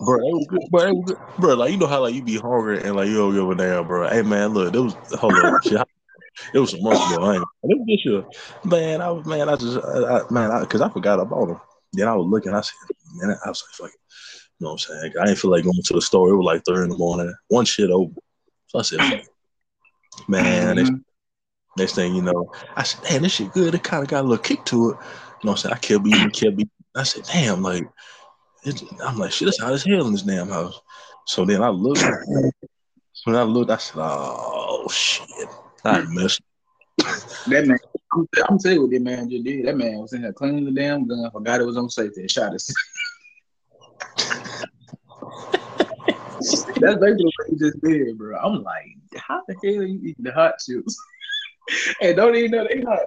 Bro, 0.00 0.16
it 0.16 0.32
was 0.32 0.46
good. 0.48 0.60
Bro, 0.70 0.80
it 0.80 0.94
was 0.94 1.04
good. 1.06 1.18
bro, 1.38 1.54
like 1.54 1.72
you 1.72 1.76
know 1.76 1.86
how 1.86 2.00
like 2.00 2.14
you 2.14 2.22
be 2.22 2.38
hungry 2.38 2.82
and 2.82 2.96
like 2.96 3.08
you 3.08 3.16
don't 3.16 3.34
give 3.34 3.48
a 3.50 3.54
damn, 3.54 3.86
bro. 3.86 4.08
Hey 4.08 4.22
man, 4.22 4.54
look, 4.54 4.74
it 4.74 4.78
was 4.78 4.94
hold 5.14 5.34
on, 5.34 5.60
shit. 5.62 5.80
It 6.54 6.58
was 6.58 6.70
some 6.70 6.82
months 6.82 7.12
ago. 7.12 7.22
I 7.24 7.34
ain't, 7.34 7.44
it 7.64 7.78
was 7.78 7.86
this 7.86 8.04
year. 8.04 8.24
Man, 8.64 9.02
I 9.02 9.10
was 9.10 9.26
man, 9.26 9.48
I 9.48 9.56
just 9.56 9.76
I, 9.76 10.18
I, 10.18 10.30
man, 10.30 10.50
I, 10.50 10.64
cause 10.64 10.80
I 10.80 10.88
forgot 10.88 11.20
about 11.20 11.48
them. 11.48 11.60
Then 11.92 12.08
I 12.08 12.14
was 12.14 12.26
looking, 12.26 12.54
I 12.54 12.60
said, 12.60 12.74
man, 13.14 13.36
I 13.44 13.48
was 13.48 13.62
like, 13.62 13.90
fuck 13.90 13.94
it. 13.94 14.00
You 14.58 14.66
know 14.66 14.72
what 14.72 14.84
I'm 14.90 15.00
saying? 15.00 15.12
I 15.20 15.26
didn't 15.26 15.38
feel 15.38 15.50
like 15.50 15.64
going 15.64 15.82
to 15.82 15.94
the 15.94 16.02
store. 16.02 16.28
It 16.28 16.36
was 16.36 16.44
like 16.44 16.64
three 16.64 16.82
in 16.82 16.90
the 16.90 16.96
morning. 16.96 17.34
One 17.48 17.64
shit 17.64 17.90
over. 17.90 18.12
So 18.66 18.78
I 18.78 18.82
said, 18.82 19.00
man, 20.28 20.76
mm-hmm. 20.76 20.76
next, 20.76 20.92
next 21.76 21.94
thing 21.94 22.14
you 22.14 22.22
know, 22.22 22.52
I 22.76 22.82
said, 22.82 23.00
damn, 23.08 23.22
this 23.22 23.32
shit 23.32 23.52
good. 23.52 23.74
It 23.74 23.82
kind 23.82 24.02
of 24.02 24.08
got 24.08 24.20
a 24.20 24.28
little 24.28 24.42
kick 24.42 24.64
to 24.66 24.90
it. 24.90 24.92
You 24.92 25.46
know 25.46 25.52
what 25.52 25.52
I'm 25.52 25.56
saying? 25.56 25.74
I 25.74 25.78
kept 25.78 26.06
eating, 26.06 26.30
kept 26.30 26.54
eating. 26.54 26.70
I 26.94 27.02
said, 27.02 27.24
damn, 27.24 27.62
like, 27.62 27.84
I'm 29.04 29.16
like, 29.16 29.32
shit, 29.32 29.48
it's 29.48 29.60
hot 29.60 29.72
as 29.72 29.84
hell 29.84 30.06
in 30.06 30.12
this 30.12 30.22
damn 30.22 30.48
house. 30.48 30.80
So 31.26 31.44
then 31.44 31.62
I 31.62 31.68
looked. 31.68 32.04
When 33.24 33.36
I 33.36 33.42
looked, 33.42 33.70
I 33.70 33.76
said, 33.76 33.96
oh, 33.98 34.88
shit. 34.90 35.48
I 35.84 36.02
missed. 36.02 36.40
that 36.98 37.66
man. 37.66 37.78
I'm, 38.12 38.26
I'm 38.48 38.58
telling 38.58 38.76
you 38.76 38.82
what 38.82 38.90
that 38.90 39.02
man 39.02 39.30
just 39.30 39.44
did. 39.44 39.66
That 39.66 39.76
man 39.76 39.98
was 39.98 40.12
in 40.12 40.22
there 40.22 40.32
cleaning 40.32 40.64
the 40.64 40.72
damn 40.72 41.06
gun, 41.06 41.30
forgot 41.30 41.60
it 41.60 41.66
was 41.66 41.76
on 41.76 41.88
safety, 41.88 42.22
and 42.22 42.30
shot 42.30 42.54
us. 42.54 42.72
That's 46.80 46.98
basically 46.98 47.24
what 47.24 47.48
he 47.50 47.56
just 47.56 47.80
did, 47.82 48.18
bro. 48.18 48.38
I'm 48.38 48.62
like, 48.62 48.96
how 49.16 49.42
the 49.46 49.54
hell 49.54 49.82
are 49.82 49.86
you 49.86 50.00
eating 50.02 50.24
the 50.24 50.32
hot 50.32 50.54
chips? 50.58 50.98
and 52.00 52.16
don't 52.16 52.34
even 52.34 52.50
know 52.50 52.66
they 52.68 52.80
hot. 52.80 53.00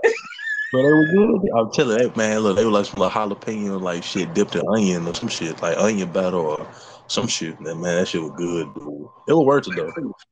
But 0.71 0.81
they 0.81 0.91
were 0.91 1.05
good. 1.05 1.49
I'm 1.57 1.71
telling 1.71 1.99
you, 1.99 2.13
man, 2.15 2.39
look, 2.39 2.55
they 2.55 2.65
were 2.65 2.71
like 2.71 2.85
some 2.85 2.99
little 2.99 3.11
jalapeno, 3.11 3.81
like 3.81 4.03
shit 4.03 4.33
dipped 4.33 4.55
in 4.55 4.63
onion 4.67 5.07
or 5.07 5.13
some 5.13 5.29
shit, 5.29 5.61
like 5.61 5.77
onion 5.77 6.11
batter 6.11 6.37
or 6.37 6.67
some 7.07 7.27
shit. 7.27 7.59
Man, 7.59 7.79
man 7.81 7.97
that 7.97 8.07
shit 8.07 8.21
was 8.21 8.31
good, 8.37 8.73
dude. 8.73 9.07
It 9.27 9.33
was 9.33 9.45
worth 9.45 9.67
it 9.67 9.75
though. 9.75 9.91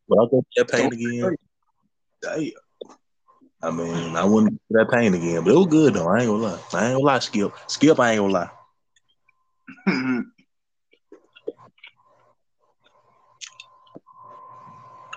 But 0.09 0.19
I'll 0.19 0.27
go 0.27 0.43
through 0.55 0.63
that 0.63 0.71
pain 0.71 0.93
again. 0.93 1.35
Damn. 2.21 2.51
I 3.63 3.69
mean, 3.69 4.15
I 4.15 4.25
wouldn't 4.25 4.53
do 4.53 4.77
that 4.77 4.89
pain 4.89 5.13
again, 5.13 5.43
but 5.43 5.51
it 5.51 5.57
was 5.57 5.67
good 5.67 5.93
though. 5.93 6.07
I 6.07 6.19
ain't 6.19 6.27
gonna 6.27 6.43
lie. 6.43 6.59
I 6.73 6.85
ain't 6.85 6.93
gonna 6.95 6.99
lie, 6.99 7.19
Skip. 7.19 7.53
Skip, 7.67 7.99
I 7.99 8.11
ain't 8.11 8.19
gonna 8.19 8.33
lie. 8.33 8.49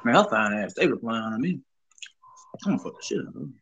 Man, 0.05 0.17
I'll 0.17 0.29
find 0.29 0.55
ass. 0.55 0.75
They 0.75 0.87
replying 0.87 1.25
on 1.25 1.41
me. 1.41 1.61
I'm 2.67 2.73
gonna 2.73 2.79
fuck 2.79 3.01
the 3.01 3.03
shit 3.03 3.21
out 3.21 3.29
of 3.29 3.35
them. 3.35 3.55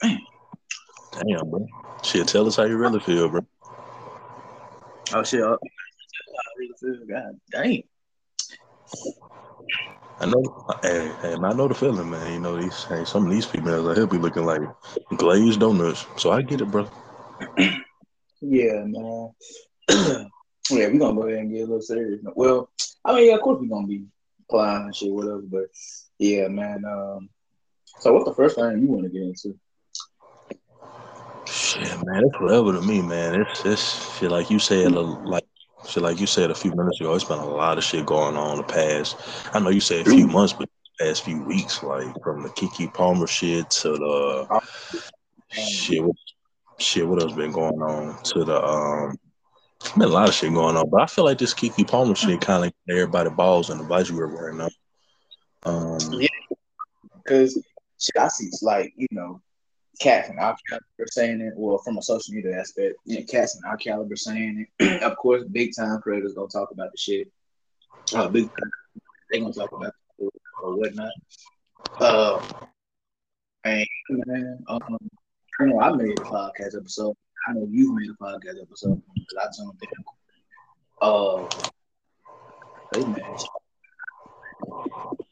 Damn, 0.00 1.50
bro. 1.50 1.66
Shit, 2.02 2.26
tell 2.26 2.46
us 2.46 2.56
how 2.56 2.64
you 2.64 2.78
really 2.78 3.00
feel, 3.00 3.28
bro. 3.28 3.42
Oh 5.12 5.22
shit. 5.22 5.42
Oh, 5.42 5.58
I 5.60 6.58
really 6.58 6.74
feel 6.80 7.06
God 7.06 7.38
damn. 7.50 7.82
I 10.20 10.26
know, 10.26 10.66
hey, 10.82 11.10
hey, 11.22 11.34
I 11.34 11.52
know 11.54 11.66
the 11.66 11.74
feeling, 11.74 12.10
man. 12.10 12.32
You 12.32 12.40
know, 12.40 12.60
these, 12.60 12.84
hey, 12.84 13.04
some 13.06 13.24
of 13.24 13.30
these 13.30 13.46
females 13.46 13.88
out 13.88 13.96
here 13.96 14.06
be 14.06 14.18
looking 14.18 14.44
like 14.44 14.60
glazed 15.16 15.60
donuts. 15.60 16.04
So 16.16 16.30
I 16.30 16.42
get 16.42 16.60
it, 16.60 16.70
bro. 16.70 16.86
Yeah, 18.42 18.84
man. 18.84 19.30
yeah, 19.88 20.26
we're 20.70 20.98
gonna 20.98 21.14
go 21.14 21.22
ahead 21.22 21.38
and 21.38 21.50
get 21.50 21.60
a 21.60 21.66
little 21.66 21.80
serious. 21.80 22.20
Well, 22.34 22.68
I 23.04 23.14
mean, 23.14 23.28
yeah, 23.28 23.36
of 23.36 23.40
course 23.40 23.60
we're 23.60 23.68
gonna 23.68 23.86
be 23.86 24.04
applying 24.48 24.84
and 24.84 24.96
shit, 24.96 25.10
whatever, 25.10 25.40
but 25.42 25.68
yeah, 26.18 26.48
man. 26.48 26.84
Um 26.84 27.30
so 27.98 28.12
what's 28.12 28.26
the 28.26 28.34
first 28.34 28.56
thing 28.56 28.80
you 28.80 28.88
want 28.88 29.04
to 29.04 29.10
get 29.10 29.22
into? 29.22 29.58
Shit, 31.46 32.06
man, 32.06 32.24
it's 32.24 32.40
whatever 32.40 32.72
to 32.72 32.82
me, 32.82 33.02
man. 33.02 33.40
It's 33.40 33.64
it's 33.64 34.18
shit 34.18 34.30
like 34.30 34.50
you 34.50 34.58
said, 34.58 34.92
like 34.92 35.44
shit 35.88 36.02
like 36.02 36.20
you 36.20 36.26
said 36.26 36.50
a 36.50 36.54
few 36.54 36.74
minutes 36.74 37.00
ago. 37.00 37.14
It's 37.14 37.24
been 37.24 37.38
a 37.38 37.46
lot 37.48 37.78
of 37.78 37.84
shit 37.84 38.06
going 38.06 38.36
on 38.36 38.58
the 38.58 38.62
past. 38.62 39.16
I 39.52 39.60
know 39.60 39.70
you 39.70 39.80
said 39.80 40.06
a 40.06 40.10
few 40.10 40.26
months, 40.26 40.52
but 40.52 40.68
the 40.98 41.04
past 41.04 41.24
few 41.24 41.42
weeks, 41.42 41.82
like 41.82 42.14
from 42.22 42.42
the 42.42 42.48
Keke 42.50 42.92
Palmer 42.92 43.26
shit 43.26 43.70
to 43.70 43.90
the 43.90 44.60
shit, 45.52 46.04
what, 46.04 46.16
shit, 46.78 47.06
what 47.06 47.22
else 47.22 47.32
been 47.32 47.52
going 47.52 47.80
on 47.80 48.22
to 48.24 48.44
the 48.44 48.62
um. 48.62 49.16
Been 49.96 50.08
a 50.08 50.12
lot 50.12 50.28
of 50.28 50.34
shit 50.34 50.52
going 50.52 50.76
on, 50.76 50.90
but 50.90 51.00
I 51.00 51.06
feel 51.06 51.24
like 51.24 51.38
this 51.38 51.54
Keke 51.54 51.88
Palmer 51.88 52.14
shit 52.14 52.42
kind 52.42 52.66
of 52.66 52.72
everybody 52.88 53.30
balls 53.30 53.70
in 53.70 53.78
the 53.78 53.84
vice 53.84 54.10
grip 54.10 54.30
right 54.30 54.54
now. 54.54 54.68
Um, 55.62 55.98
Yeah. 56.12 56.28
Because 57.16 57.54
shit, 57.98 58.16
I 58.18 58.28
see 58.28 58.50
like, 58.62 58.92
you 58.96 59.06
know, 59.10 59.40
cats 60.00 60.28
and 60.30 60.38
our 60.38 60.56
caliber 60.68 61.06
saying 61.06 61.40
it, 61.40 61.52
well, 61.56 61.78
from 61.78 61.98
a 61.98 62.02
social 62.02 62.34
media 62.34 62.58
aspect, 62.58 62.96
you 63.04 63.18
know, 63.18 63.24
cats 63.26 63.54
and 63.54 63.64
our 63.66 63.76
caliber 63.76 64.16
saying 64.16 64.66
it. 64.78 65.02
of 65.02 65.16
course, 65.16 65.44
big 65.44 65.70
time 65.76 66.00
creators 66.00 66.34
gonna 66.34 66.48
talk 66.48 66.70
about 66.72 66.90
the 66.90 66.98
shit. 66.98 67.30
Uh, 68.14 68.28
big 68.28 68.50
they 69.30 69.40
gonna 69.40 69.52
talk 69.52 69.70
about 69.72 69.92
or 70.62 70.76
whatnot. 70.76 71.12
Uh, 71.98 72.40
and 73.64 73.86
man, 74.10 74.64
um, 74.68 74.98
I 75.60 75.64
know 75.66 75.80
I 75.80 75.92
made 75.92 76.18
a 76.18 76.22
podcast 76.22 76.76
episode. 76.76 77.14
I 77.46 77.52
know 77.52 77.66
you've 77.70 77.94
made 77.94 78.10
a 78.10 78.24
podcast 78.24 78.60
episode 78.62 79.02
I 79.38 79.46
tuned 79.56 79.82
in. 79.82 80.04
Uh, 81.00 81.46
hey 82.94 83.04
man, 83.04 83.36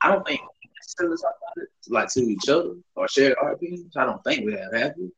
I 0.03 0.13
don't 0.13 0.27
think 0.27 0.41
about 1.07 1.57
it 1.57 1.69
like 1.89 2.09
to 2.13 2.21
each 2.21 2.49
other 2.49 2.75
or 2.95 3.09
share 3.09 3.39
our 3.43 3.53
opinions. 3.53 3.97
I 3.97 4.05
don't 4.05 4.23
think 4.25 4.45
we 4.45 4.53
have, 4.53 4.73
have 4.75 4.95
we? 4.99 5.11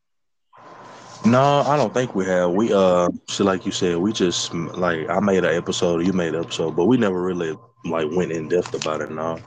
No, 1.27 1.61
I 1.61 1.77
don't 1.77 1.93
think 1.93 2.15
we 2.15 2.25
have. 2.27 2.51
We 2.51 2.73
uh, 2.73 3.09
shit, 3.29 3.47
like 3.47 3.67
you 3.67 3.73
said, 3.73 3.97
we 3.99 4.13
just 4.13 4.55
like 4.55 5.09
I 5.09 5.21
made 5.21 5.45
an 5.45 5.55
episode, 5.55 6.07
you 6.07 6.13
made 6.13 6.35
an 6.35 6.43
episode, 6.43 6.77
but 6.77 6.87
we 6.87 6.97
never 6.97 7.21
really 7.23 7.57
like 7.85 8.07
went 8.11 8.33
in 8.33 8.49
depth 8.49 8.75
about 8.75 9.03
it. 9.03 9.11
No, 9.11 9.39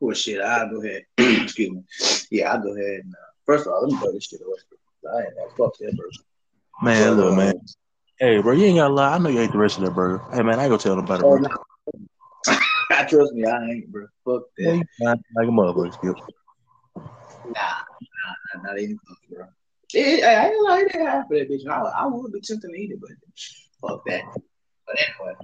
Well, 0.00 0.14
shit, 0.14 0.40
I'll 0.40 0.68
go 0.68 0.82
ahead. 0.82 1.02
Excuse 1.18 1.70
me. 1.70 1.82
Yeah, 2.30 2.52
I'll 2.52 2.62
go 2.62 2.74
ahead 2.76 3.00
and 3.04 3.14
uh, 3.14 3.30
first 3.46 3.66
of 3.66 3.72
all, 3.72 3.82
let 3.82 3.92
me 3.92 3.98
throw 3.98 4.12
this 4.12 4.24
shit 4.24 4.40
away. 4.40 4.58
I 5.12 5.26
ain't 5.26 5.34
that 5.36 5.56
fuck 5.56 5.76
that 5.78 5.96
burger. 5.96 6.10
man, 6.82 7.14
look, 7.14 7.32
uh, 7.32 7.36
man. 7.36 7.60
Hey, 8.18 8.40
bro, 8.40 8.52
you 8.52 8.66
ain't 8.66 8.78
gotta 8.78 8.92
lie. 8.92 9.14
I 9.14 9.18
know 9.18 9.30
you 9.30 9.40
ate 9.40 9.52
the 9.52 9.58
rest 9.58 9.78
of 9.78 9.84
that 9.84 9.94
burger. 9.94 10.22
Hey, 10.32 10.42
man, 10.42 10.58
I 10.58 10.64
ain't 10.64 10.70
gonna 10.70 10.78
tell 10.78 10.96
nobody. 10.96 11.22
Oh. 11.24 12.58
I 12.90 13.04
trust 13.08 13.32
me, 13.32 13.44
I 13.44 13.64
ain't, 13.64 13.90
bro. 13.90 14.06
Fuck 14.24 14.42
that. 14.58 14.86
fine, 15.02 15.22
like 15.36 15.48
a 15.48 15.50
motherfucker. 15.50 15.92
Skip. 15.94 16.16
Nah, 16.96 17.52
nah, 17.54 18.62
not 18.62 18.78
even 18.78 18.98
close, 19.06 19.18
bro. 19.30 19.46
It, 19.92 20.24
I 20.24 20.48
ain't 20.48 20.62
like 20.62 20.92
that 20.92 21.00
half 21.00 21.24
of 21.24 21.30
that 21.30 21.50
bitch. 21.50 21.68
I, 21.68 21.80
I 21.80 22.06
would 22.06 22.32
be 22.32 22.40
tempted 22.40 22.68
to 22.68 22.74
eat 22.74 22.92
it, 22.92 23.00
but 23.00 23.10
fuck 23.80 24.04
that. 24.06 24.22
But 24.86 24.96
anyway, 24.98 25.34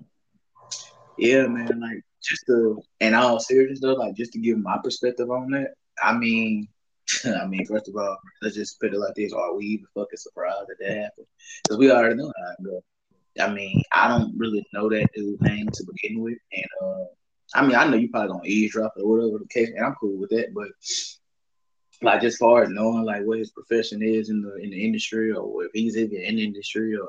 yeah, 1.18 1.46
man. 1.46 1.81
Like 1.81 2.03
just 2.22 2.44
to, 2.46 2.83
in 3.00 3.14
all 3.14 3.38
seriousness 3.38 3.81
though, 3.81 3.94
like 3.94 4.16
just 4.16 4.33
to 4.33 4.38
give 4.38 4.59
my 4.59 4.79
perspective 4.83 5.31
on 5.31 5.50
that. 5.50 5.74
I 6.03 6.16
mean, 6.16 6.68
I 7.24 7.46
mean, 7.46 7.64
first 7.66 7.88
of 7.88 7.96
all, 7.96 8.18
let's 8.42 8.57
just 8.57 8.81
put 8.81 8.92
it 8.92 8.98
like 8.98 9.14
this: 9.14 9.33
Are 9.33 9.55
we 9.55 9.66
even 9.66 9.87
fucking 9.94 10.16
surprised 10.16 10.66
that 10.68 10.76
that 10.81 10.96
happened? 10.96 11.26
Because 11.62 11.79
we 11.79 11.90
already 11.90 12.16
know 12.16 12.33
how 12.37 12.53
it 12.53 12.64
go. 12.64 12.83
I 13.40 13.53
mean, 13.53 13.83
I 13.92 14.09
don't 14.09 14.37
really 14.37 14.66
know 14.72 14.88
that 14.88 15.09
dude's 15.14 15.40
name 15.42 15.68
to 15.68 15.85
begin 15.92 16.20
with, 16.20 16.38
and 16.53 16.66
uh, 16.83 17.05
I 17.54 17.66
mean, 17.66 17.76
I 17.76 17.86
know 17.86 17.96
you 17.96 18.08
probably 18.08 18.28
gonna 18.28 18.44
eavesdrop 18.44 18.94
or 18.96 19.08
whatever 19.08 19.38
the 19.38 19.48
case, 19.48 19.70
and 19.74 19.84
I'm 19.84 19.94
cool 19.94 20.16
with 20.18 20.30
that. 20.30 20.54
But 20.54 20.68
like, 22.02 22.22
just 22.22 22.38
far 22.38 22.62
as 22.62 22.70
knowing 22.70 23.04
like 23.04 23.24
what 23.24 23.38
his 23.38 23.50
profession 23.50 24.02
is 24.02 24.30
in 24.30 24.42
the 24.42 24.56
in 24.56 24.70
the 24.70 24.84
industry, 24.84 25.32
or 25.32 25.64
if 25.64 25.70
he's 25.74 25.96
even 25.96 26.20
in 26.20 26.36
the 26.36 26.44
industry, 26.44 26.96
or 26.96 27.08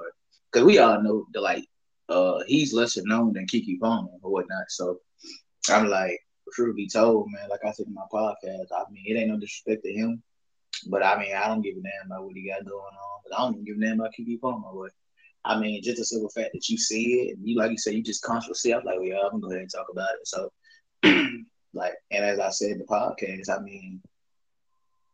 because 0.51 0.65
we 0.65 0.79
all 0.79 1.01
know 1.01 1.25
that 1.33 1.41
like 1.41 1.65
uh 2.09 2.39
he's 2.47 2.73
lesser 2.73 3.01
known 3.05 3.33
than 3.33 3.45
Keke 3.45 3.79
Palmer 3.79 4.09
or 4.21 4.31
whatnot. 4.31 4.65
So 4.69 4.99
I'm 5.69 5.87
like, 5.87 6.19
truth 6.53 6.75
be 6.75 6.87
told, 6.87 7.27
man, 7.31 7.49
like 7.49 7.63
I 7.65 7.71
said 7.71 7.87
in 7.87 7.93
my 7.93 8.05
podcast, 8.11 8.67
I 8.71 8.89
mean, 8.91 9.05
it 9.05 9.19
ain't 9.19 9.29
no 9.29 9.37
disrespect 9.37 9.83
to 9.83 9.93
him, 9.93 10.23
but 10.87 11.03
I 11.03 11.19
mean, 11.19 11.35
I 11.35 11.47
don't 11.47 11.61
give 11.61 11.77
a 11.77 11.81
damn 11.81 12.07
about 12.07 12.25
what 12.25 12.35
he 12.35 12.49
got 12.49 12.65
going 12.65 12.79
on. 12.79 13.21
But 13.23 13.37
I 13.37 13.43
don't 13.43 13.53
even 13.53 13.65
give 13.65 13.77
a 13.77 13.79
damn 13.79 13.99
about 13.99 14.13
Keke 14.19 14.41
Palmer. 14.41 14.69
But 14.73 14.91
I 15.43 15.59
mean, 15.59 15.81
just 15.81 15.97
the 15.97 16.05
simple 16.05 16.29
fact 16.29 16.51
that 16.53 16.69
you 16.69 16.77
see 16.77 17.29
it 17.29 17.37
and 17.37 17.47
you, 17.47 17.57
like 17.57 17.71
you 17.71 17.77
said, 17.77 17.93
you 17.93 18.03
just 18.03 18.23
consciously 18.23 18.55
see. 18.55 18.73
I'm 18.73 18.83
like, 18.83 18.97
well, 18.97 19.05
yeah, 19.05 19.19
I'm 19.23 19.31
gonna 19.31 19.41
go 19.41 19.49
ahead 19.49 19.61
and 19.61 19.71
talk 19.71 19.87
about 19.91 20.09
it. 20.13 20.27
So, 20.27 20.51
like, 21.73 21.93
and 22.11 22.25
as 22.25 22.39
I 22.39 22.49
said 22.49 22.71
in 22.71 22.77
the 22.79 22.83
podcast, 22.85 23.49
I 23.49 23.61
mean, 23.61 24.01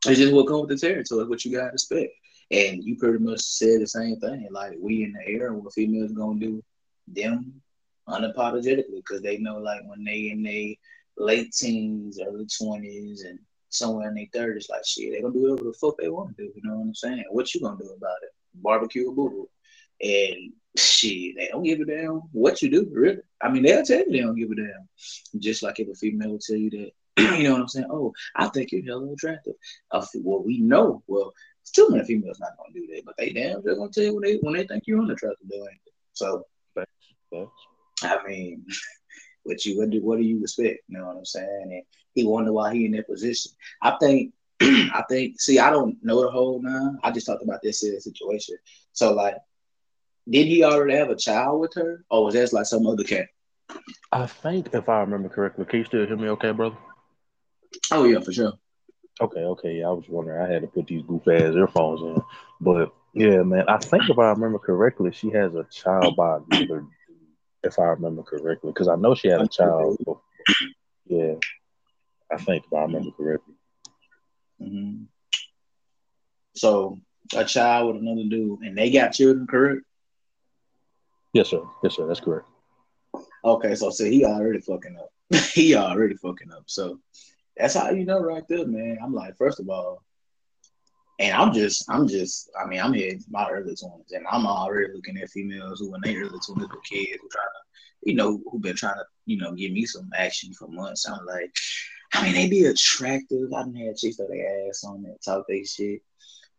it's 0.05 0.19
just 0.19 0.33
what 0.33 0.47
comes 0.47 0.67
with 0.67 0.79
the 0.79 0.87
territory, 0.87 1.27
what 1.27 1.45
you 1.45 1.55
gotta 1.55 1.71
expect. 1.73 2.11
And 2.51 2.83
you 2.83 2.97
pretty 2.97 3.19
much 3.19 3.41
said 3.41 3.81
the 3.81 3.87
same 3.87 4.19
thing. 4.19 4.47
Like 4.51 4.73
we 4.79 5.03
in 5.03 5.13
the 5.13 5.27
air, 5.27 5.53
what 5.53 5.73
females 5.73 6.11
gonna 6.11 6.39
do 6.39 6.63
them 7.07 7.61
unapologetically 8.07 8.97
because 8.97 9.21
they 9.21 9.37
know 9.37 9.57
like 9.59 9.81
when 9.85 10.03
they 10.03 10.29
in 10.31 10.43
their 10.43 10.73
late 11.17 11.53
teens, 11.53 12.19
early 12.19 12.47
twenties, 12.57 13.23
and 13.23 13.39
somewhere 13.69 14.09
in 14.09 14.15
their 14.15 14.27
thirties, 14.33 14.67
like 14.69 14.85
shit, 14.85 15.13
they 15.13 15.21
gonna 15.21 15.33
do 15.33 15.41
whatever 15.41 15.69
the 15.69 15.77
fuck 15.79 15.97
they 15.97 16.09
want 16.09 16.35
to 16.35 16.43
do. 16.43 16.51
You 16.53 16.61
know 16.63 16.77
what 16.77 16.87
I'm 16.87 16.95
saying? 16.95 17.23
What 17.31 17.53
you 17.53 17.61
gonna 17.61 17.77
do 17.77 17.89
about 17.95 18.23
it? 18.23 18.29
Barbecue 18.55 19.09
or 19.09 19.13
boo 19.13 19.49
And 20.01 20.53
shit, 20.77 21.35
they 21.37 21.47
don't 21.47 21.63
give 21.63 21.79
a 21.79 21.85
damn 21.85 22.21
what 22.31 22.61
you 22.61 22.69
do, 22.69 22.87
really. 22.91 23.19
I 23.41 23.49
mean, 23.49 23.63
they'll 23.63 23.83
tell 23.83 23.99
you 23.99 24.11
they 24.11 24.19
don't 24.19 24.35
give 24.35 24.51
a 24.51 24.55
damn. 24.55 24.89
Just 25.39 25.63
like 25.63 25.79
if 25.79 25.89
a 25.89 25.95
female 25.95 26.31
will 26.31 26.39
tell 26.39 26.57
you 26.57 26.69
that, 26.69 26.91
you 27.37 27.43
know 27.43 27.53
what 27.53 27.61
I'm 27.61 27.67
saying? 27.67 27.87
Oh, 27.89 28.13
I 28.35 28.47
think 28.49 28.71
you're 28.71 28.85
hella 28.85 29.11
attractive. 29.11 29.55
Uh, 29.91 30.05
well, 30.21 30.43
we 30.43 30.59
know. 30.59 31.03
Well, 31.07 31.33
too 31.73 31.89
many 31.89 32.03
females 32.05 32.39
not 32.39 32.57
gonna 32.57 32.73
do 32.73 32.87
that, 32.93 33.03
but 33.05 33.15
they 33.17 33.31
damn 33.31 33.61
they're 33.63 33.75
gonna 33.75 33.91
tell 33.91 34.03
you 34.03 34.15
when 34.15 34.23
they 34.23 34.35
when 34.35 34.53
they 34.53 34.65
think 34.65 34.83
you're 34.85 35.01
unattractive, 35.01 35.47
though, 35.49 35.57
ain't 35.57 35.81
they? 35.85 35.91
So, 36.13 36.45
I 38.03 38.17
mean, 38.27 38.65
what 39.43 39.65
you 39.65 39.77
what 39.77 39.89
do 39.89 40.01
what 40.03 40.17
do 40.17 40.23
you 40.23 40.41
expect? 40.41 40.79
You 40.87 40.99
know 40.99 41.07
what 41.07 41.17
I'm 41.17 41.25
saying? 41.25 41.69
And 41.71 41.83
he 42.13 42.23
wonder 42.23 42.53
why 42.53 42.73
he 42.73 42.85
in 42.85 42.91
that 42.93 43.07
position. 43.07 43.51
I 43.81 43.97
think 43.99 44.33
I 44.61 45.03
think 45.09 45.39
see 45.39 45.59
I 45.59 45.69
don't 45.69 45.97
know 46.03 46.21
the 46.21 46.31
whole 46.31 46.61
now. 46.61 46.95
I 47.03 47.11
just 47.11 47.27
talked 47.27 47.43
about 47.43 47.61
this 47.63 47.81
situation. 47.81 48.57
So 48.93 49.13
like 49.13 49.35
did 50.29 50.47
he 50.47 50.63
already 50.63 50.95
have 50.95 51.09
a 51.09 51.15
child 51.15 51.61
with 51.61 51.73
her? 51.75 52.03
Or 52.09 52.25
was 52.25 52.33
that 52.33 52.53
like 52.53 52.65
some 52.65 52.85
other 52.85 53.03
cat? 53.03 53.27
I 54.11 54.25
think 54.25 54.69
if 54.73 54.87
I 54.89 55.01
remember 55.01 55.29
correctly, 55.29 55.65
can 55.65 55.79
you 55.79 55.85
still 55.85 56.05
hear 56.05 56.17
me 56.17 56.29
okay, 56.29 56.51
brother? 56.51 56.77
Oh 57.91 58.05
yeah, 58.05 58.19
for 58.19 58.31
sure. 58.31 58.53
Okay, 59.19 59.41
okay. 59.41 59.83
I 59.83 59.89
was 59.89 60.07
wondering. 60.07 60.41
I 60.41 60.51
had 60.51 60.61
to 60.61 60.67
put 60.67 60.87
these 60.87 61.03
goof 61.03 61.27
ass 61.27 61.55
earphones 61.55 62.01
in, 62.01 62.21
but 62.61 62.93
yeah, 63.13 63.41
man. 63.41 63.65
I 63.67 63.77
think 63.77 64.09
if 64.09 64.17
I 64.17 64.29
remember 64.29 64.59
correctly, 64.59 65.11
she 65.11 65.29
has 65.31 65.55
a 65.55 65.65
child 65.71 66.15
by 66.15 66.39
another 66.51 66.85
if 67.63 67.79
I 67.79 67.85
remember 67.85 68.23
correctly, 68.23 68.71
because 68.71 68.87
I 68.87 68.95
know 68.95 69.15
she 69.15 69.27
had 69.27 69.41
a 69.41 69.47
child. 69.47 69.97
Before. 69.97 70.21
Yeah, 71.07 71.35
I 72.31 72.37
think 72.37 72.65
if 72.65 72.73
I 72.73 72.81
remember 72.81 73.11
correctly. 73.11 73.55
Mm-hmm. 74.61 75.03
So 76.55 76.99
a 77.35 77.43
child 77.43 77.87
with 77.93 78.01
another 78.01 78.23
dude, 78.29 78.59
and 78.61 78.77
they 78.77 78.91
got 78.91 79.13
children, 79.13 79.47
correct? 79.47 79.81
Yes, 81.37 81.49
sir. 81.49 81.61
Yes, 81.83 81.95
sir. 81.95 82.07
That's 82.07 82.19
correct. 82.19 82.47
Okay, 83.45 83.75
so 83.75 83.91
see, 83.91 84.09
he 84.09 84.25
already 84.25 84.59
fucking 84.59 84.97
up. 84.97 85.11
he 85.53 85.75
already 85.75 86.15
fucking 86.15 86.51
up. 86.51 86.63
So 86.65 86.97
that's 87.55 87.75
how 87.75 87.91
you 87.91 88.05
know 88.05 88.19
right 88.19 88.41
there, 88.49 88.65
man. 88.65 88.97
I'm 89.03 89.13
like, 89.13 89.37
first 89.37 89.59
of 89.59 89.69
all, 89.69 90.01
and 91.19 91.35
I'm 91.35 91.53
just, 91.53 91.85
I'm 91.91 92.07
just, 92.07 92.49
I 92.59 92.65
mean, 92.65 92.79
I'm 92.79 92.95
in 92.95 93.23
my 93.29 93.47
early 93.51 93.75
twenties, 93.75 94.13
and 94.13 94.25
I'm 94.31 94.47
already 94.47 94.91
looking 94.91 95.17
at 95.17 95.29
females 95.29 95.79
who, 95.79 95.93
in 95.93 96.01
their 96.01 96.21
early 96.21 96.39
twenties, 96.43 96.69
were 96.69 96.81
kids, 96.89 97.19
who 97.21 97.29
trying 97.29 97.45
to, 97.45 98.09
you 98.09 98.15
know, 98.15 98.41
who 98.51 98.57
been 98.57 98.75
trying 98.75 98.95
to, 98.95 99.05
you 99.27 99.37
know, 99.37 99.53
give 99.53 99.71
me 99.71 99.85
some 99.85 100.09
action 100.17 100.53
for 100.53 100.67
months. 100.67 101.07
I'm 101.07 101.23
like, 101.27 101.55
I 102.15 102.23
mean, 102.23 102.33
they 102.33 102.49
be 102.49 102.65
attractive. 102.65 103.53
I've 103.53 103.75
had 103.75 103.95
chicks 103.95 104.17
that 104.17 104.29
they 104.31 104.41
ass 104.41 104.83
on 104.83 105.03
that 105.03 105.23
talk 105.23 105.45
they 105.47 105.63
shit. 105.65 106.01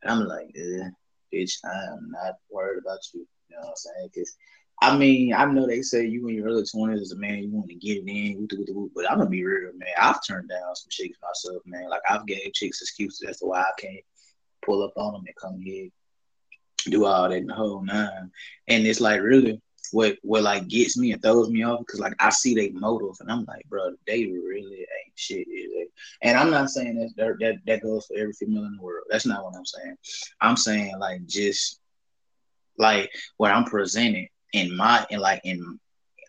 And 0.04 0.12
I'm 0.12 0.24
like, 0.24 0.54
eh, 0.54 0.88
bitch, 1.34 1.54
I 1.64 1.94
am 1.94 2.12
not 2.12 2.36
worried 2.48 2.78
about 2.78 3.00
you. 3.12 3.26
You 3.48 3.56
know 3.56 3.62
what 3.62 3.70
I'm 3.70 3.76
saying? 3.76 4.10
Because 4.14 4.36
I 4.80 4.96
mean, 4.96 5.34
I 5.34 5.44
know 5.46 5.66
they 5.66 5.82
say 5.82 6.06
you 6.06 6.28
in 6.28 6.36
your 6.36 6.46
early 6.46 6.64
twenties 6.64 7.00
as 7.00 7.12
a 7.12 7.16
man, 7.16 7.42
you 7.42 7.50
want 7.50 7.68
to 7.68 7.74
get 7.74 7.98
it 7.98 8.08
in, 8.08 8.46
but 8.94 9.10
I'm 9.10 9.18
gonna 9.18 9.28
be 9.28 9.44
real, 9.44 9.72
man. 9.74 9.88
I've 9.98 10.24
turned 10.24 10.48
down 10.48 10.76
some 10.76 10.88
chicks 10.88 11.18
myself, 11.20 11.62
man. 11.66 11.88
Like 11.88 12.02
I've 12.08 12.26
gave 12.26 12.52
chicks 12.52 12.80
excuses 12.80 13.28
as 13.28 13.38
to 13.38 13.46
why 13.46 13.60
I 13.60 13.72
can't 13.76 14.04
pull 14.64 14.84
up 14.84 14.92
on 14.96 15.14
them 15.14 15.24
and 15.26 15.36
come 15.36 15.60
here, 15.60 15.88
do 16.84 17.06
all 17.06 17.28
that 17.28 17.36
in 17.36 17.46
the 17.46 17.54
whole 17.54 17.82
nine. 17.82 18.30
And 18.68 18.86
it's 18.86 19.00
like 19.00 19.20
really 19.20 19.60
what 19.90 20.16
what 20.22 20.42
like 20.42 20.68
gets 20.68 20.96
me 20.96 21.12
and 21.12 21.20
throws 21.22 21.50
me 21.50 21.64
off 21.64 21.80
because 21.80 21.98
like 21.98 22.14
I 22.20 22.30
see 22.30 22.54
they 22.54 22.70
motive 22.70 23.16
and 23.20 23.32
I'm 23.32 23.44
like, 23.46 23.64
bro, 23.68 23.94
they 24.06 24.26
really 24.26 24.80
ain't 24.80 25.12
shit, 25.16 25.48
is 25.48 25.70
it? 25.72 25.90
And 26.22 26.38
I'm 26.38 26.50
not 26.50 26.70
saying 26.70 27.12
that 27.16 27.36
that 27.40 27.56
that 27.66 27.82
goes 27.82 28.06
for 28.06 28.16
every 28.16 28.32
female 28.32 28.64
in 28.64 28.76
the 28.76 28.82
world. 28.82 29.06
That's 29.10 29.26
not 29.26 29.42
what 29.42 29.56
I'm 29.56 29.66
saying. 29.66 29.96
I'm 30.40 30.56
saying 30.56 30.98
like 31.00 31.26
just 31.26 31.80
like 32.76 33.10
what 33.38 33.50
I'm 33.50 33.64
presenting 33.64 34.28
in 34.52 34.76
my 34.76 35.06
in 35.10 35.20
like 35.20 35.40
in 35.44 35.78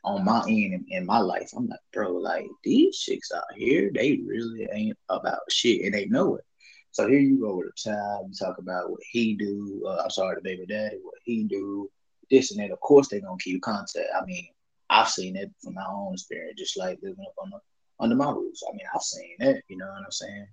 on 0.04 0.24
my 0.24 0.40
end 0.48 0.74
in, 0.74 0.86
in, 0.90 1.06
my 1.06 1.20
life, 1.20 1.52
I'm 1.56 1.68
like, 1.68 1.80
bro, 1.92 2.14
like 2.14 2.48
these 2.64 2.98
chicks 2.98 3.32
out 3.36 3.44
here, 3.56 3.92
they 3.94 4.22
really 4.26 4.68
ain't 4.72 4.98
about 5.10 5.40
shit 5.50 5.84
and 5.84 5.94
they 5.94 6.06
know 6.06 6.38
it. 6.38 6.46
So 6.92 7.08
here 7.08 7.20
you 7.20 7.40
go 7.40 7.58
with 7.58 7.68
a 7.68 7.76
child, 7.76 8.28
you 8.30 8.34
talk 8.34 8.58
about 8.60 8.90
what 8.90 9.02
he 9.12 9.36
do, 9.36 9.84
uh, 9.86 10.02
I'm 10.04 10.10
sorry, 10.10 10.36
the 10.36 10.42
baby 10.42 10.66
daddy, 10.66 10.98
what 11.04 11.16
he 11.24 11.44
do, 11.44 11.90
this 12.32 12.52
and 12.52 12.62
that. 12.62 12.72
Of 12.72 12.80
course 12.80 13.10
they're 13.10 13.20
gonna 13.20 13.38
keep 13.40 13.62
contact. 13.62 14.08
I 14.20 14.26
mean, 14.26 14.48
I've 14.90 15.10
seen 15.10 15.36
it 15.36 15.52
from 15.62 15.76
my 15.76 15.86
own 15.88 16.14
experience, 16.14 16.60
just 16.60 16.78
like 16.78 17.00
living 17.04 17.26
up 17.26 17.34
on 17.44 17.52
the, 17.52 17.60
under 18.00 18.16
my 18.16 18.32
roof. 18.32 18.56
I 18.68 18.72
mean, 18.72 18.88
I've 18.94 19.02
seen 19.02 19.36
that, 19.40 19.64
you 19.68 19.78
know 19.78 19.88
what 19.88 20.06
I'm 20.06 20.12
saying? 20.12 20.48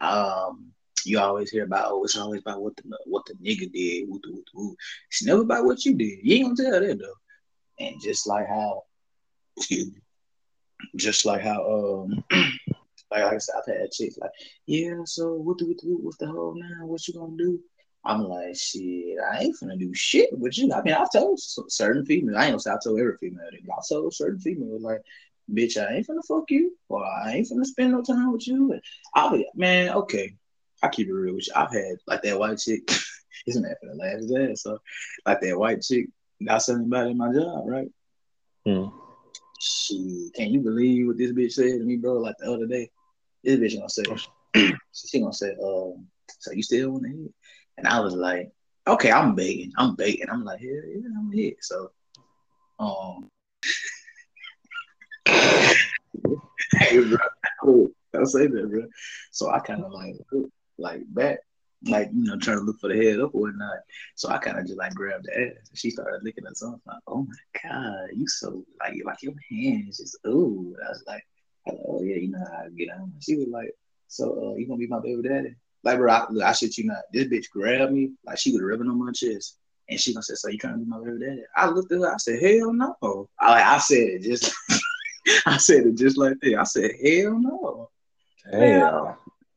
Um, 0.00 0.72
you 1.06 1.18
always 1.18 1.50
hear 1.50 1.64
about 1.64 1.90
oh, 1.90 2.04
it's 2.04 2.16
always 2.16 2.40
about 2.40 2.62
what 2.62 2.76
the 2.76 2.82
what 3.06 3.24
the 3.26 3.34
nigga 3.34 3.70
did. 3.72 4.08
Woo, 4.08 4.20
woo, 4.26 4.44
woo. 4.54 4.76
It's 5.10 5.24
never 5.24 5.42
about 5.42 5.64
what 5.64 5.84
you 5.84 5.94
did. 5.94 6.18
You 6.22 6.36
ain't 6.36 6.56
gonna 6.56 6.70
tell 6.70 6.80
that 6.80 6.98
though. 6.98 7.84
And 7.84 8.00
just 8.00 8.26
like 8.26 8.46
how, 8.48 8.84
excuse 9.56 9.92
me, 9.92 10.00
just 10.96 11.24
like 11.24 11.42
how 11.42 12.02
um, 12.02 12.24
like, 12.30 12.50
like 13.10 13.22
I 13.22 13.38
said, 13.38 13.54
I've 13.58 13.78
had 13.80 13.90
chicks 13.92 14.18
like, 14.18 14.30
yeah, 14.66 14.94
so 15.04 15.34
what 15.34 15.58
the 15.58 15.66
what 15.66 15.78
the 15.78 15.88
what's 15.88 16.16
the 16.18 16.26
whole 16.26 16.54
now? 16.54 16.86
What 16.86 17.06
you 17.06 17.14
gonna 17.14 17.36
do? 17.36 17.60
I'm 18.04 18.22
like, 18.22 18.56
shit, 18.56 19.18
I 19.32 19.40
ain't 19.40 19.60
gonna 19.60 19.76
do 19.76 19.92
shit 19.92 20.30
with 20.38 20.56
you. 20.56 20.72
I 20.72 20.82
mean, 20.82 20.94
I've 20.94 21.12
told 21.12 21.40
certain 21.40 22.06
females, 22.06 22.36
I 22.36 22.44
ain't 22.44 22.52
gonna 22.52 22.60
say 22.60 22.70
I 22.70 22.78
told 22.82 23.00
every 23.00 23.16
female, 23.18 23.42
I 23.52 23.80
told 23.88 24.14
certain 24.14 24.38
females 24.38 24.82
like, 24.82 25.02
bitch, 25.52 25.76
I 25.76 25.96
ain't 25.96 26.06
gonna 26.06 26.22
fuck 26.22 26.50
you, 26.50 26.76
or 26.88 27.04
I 27.04 27.32
ain't 27.32 27.48
gonna 27.48 27.64
spend 27.64 27.92
no 27.92 28.02
time 28.02 28.32
with 28.32 28.46
you. 28.46 28.78
I'll 29.14 29.32
be, 29.32 29.46
man, 29.54 29.90
okay, 29.90 30.34
I 30.86 30.88
keep 30.88 31.08
it 31.08 31.12
real 31.12 31.34
with 31.34 31.48
you. 31.48 31.52
I've 31.56 31.72
had 31.72 31.96
like 32.06 32.22
that 32.22 32.38
white 32.38 32.58
chick. 32.58 32.88
isn't 33.46 33.62
that 33.62 33.78
for 33.80 33.88
the 33.88 33.94
last 33.94 34.26
day? 34.26 34.54
So 34.54 34.78
like 35.26 35.40
that 35.40 35.58
white 35.58 35.82
chick 35.82 36.06
not 36.40 36.66
about 36.68 37.08
in 37.08 37.16
my 37.16 37.32
job, 37.32 37.64
right? 37.66 37.88
Mm. 38.66 38.92
She 39.60 40.30
can 40.34 40.52
you 40.52 40.60
believe 40.60 41.06
what 41.06 41.18
this 41.18 41.32
bitch 41.32 41.52
said 41.52 41.78
to 41.78 41.84
me, 41.84 41.96
bro? 41.96 42.14
Like 42.14 42.36
the 42.38 42.52
other 42.52 42.66
day, 42.66 42.90
this 43.42 43.58
bitch 43.58 43.76
gonna 43.76 43.88
say, 43.88 44.72
she 44.92 45.20
gonna 45.20 45.32
say, 45.32 45.50
um, 45.62 46.06
so 46.38 46.52
you 46.52 46.62
still 46.62 46.90
want 46.90 47.04
to 47.04 47.10
hit? 47.10 47.32
And 47.78 47.86
I 47.86 48.00
was 48.00 48.14
like, 48.14 48.52
okay, 48.86 49.10
I'm 49.10 49.34
begging, 49.34 49.72
I'm 49.76 49.96
begging. 49.96 50.28
I'm 50.30 50.44
like, 50.44 50.60
yeah, 50.60 50.80
yeah, 50.88 51.08
I'm 51.18 51.32
hit. 51.32 51.56
So, 51.62 51.90
um, 52.78 53.30
hey, 55.26 57.00
bro, 57.00 57.18
I'll 58.14 58.26
say 58.26 58.46
that, 58.46 58.70
bro. 58.70 58.82
So 59.30 59.50
I 59.50 59.60
kind 59.60 59.84
of 59.84 59.92
like 59.92 60.14
like 60.78 61.02
back, 61.08 61.38
like 61.84 62.10
you 62.12 62.24
know, 62.24 62.36
trying 62.38 62.58
to 62.58 62.64
look 62.64 62.80
for 62.80 62.88
the 62.88 62.96
head 62.96 63.20
up 63.20 63.34
or 63.34 63.42
whatnot. 63.42 63.78
So 64.14 64.28
I 64.28 64.38
kind 64.38 64.58
of 64.58 64.66
just 64.66 64.78
like 64.78 64.94
grabbed 64.94 65.26
the 65.26 65.32
ass. 65.32 65.68
And 65.68 65.78
she 65.78 65.90
started 65.90 66.22
licking 66.22 66.46
us 66.46 66.62
off. 66.62 66.80
Like, 66.86 66.98
oh 67.06 67.26
my 67.26 67.60
god, 67.62 68.08
you 68.14 68.26
so 68.26 68.64
like 68.80 68.94
like 69.04 69.22
your 69.22 69.34
hands 69.50 69.98
just 69.98 70.18
ooh. 70.26 70.74
I 70.84 70.88
was 70.88 71.04
like, 71.06 71.26
oh 71.68 72.02
yeah, 72.02 72.16
you 72.16 72.30
know 72.30 72.38
how 72.38 72.64
I 72.64 72.68
get 72.70 72.90
on. 72.90 73.12
She 73.20 73.36
was 73.36 73.48
like, 73.48 73.72
so 74.08 74.52
uh, 74.52 74.54
you 74.56 74.66
gonna 74.66 74.78
be 74.78 74.86
my 74.86 75.00
baby 75.00 75.22
daddy? 75.28 75.54
Like, 75.82 75.98
bro, 75.98 76.12
I, 76.12 76.26
look, 76.30 76.42
I 76.42 76.52
shit 76.52 76.78
you 76.78 76.84
not. 76.84 77.02
This 77.12 77.26
bitch 77.26 77.50
grabbed 77.50 77.92
me 77.92 78.12
like 78.24 78.38
she 78.38 78.52
was 78.52 78.62
rubbing 78.62 78.88
on 78.88 79.04
my 79.04 79.12
chest. 79.12 79.58
And 79.88 80.00
she 80.00 80.12
gonna 80.12 80.22
say, 80.22 80.34
"So 80.34 80.48
you 80.48 80.58
trying 80.58 80.74
to 80.74 80.78
be 80.80 80.84
my 80.84 80.98
baby 80.98 81.24
daddy?" 81.24 81.42
I 81.54 81.68
looked 81.68 81.92
at 81.92 82.00
her. 82.00 82.12
I 82.12 82.16
said, 82.16 82.42
"Hell 82.42 82.72
no!" 82.72 83.28
I, 83.38 83.50
like 83.50 83.64
I 83.64 83.78
said 83.78 83.98
it 83.98 84.22
just, 84.22 84.52
I 85.46 85.58
said 85.58 85.86
it 85.86 85.94
just 85.94 86.18
like 86.18 86.34
that. 86.40 86.58
I 86.58 86.64
said, 86.64 86.90
"Hell 87.04 87.38
no!" 87.38 87.90
Damn. 88.50 89.14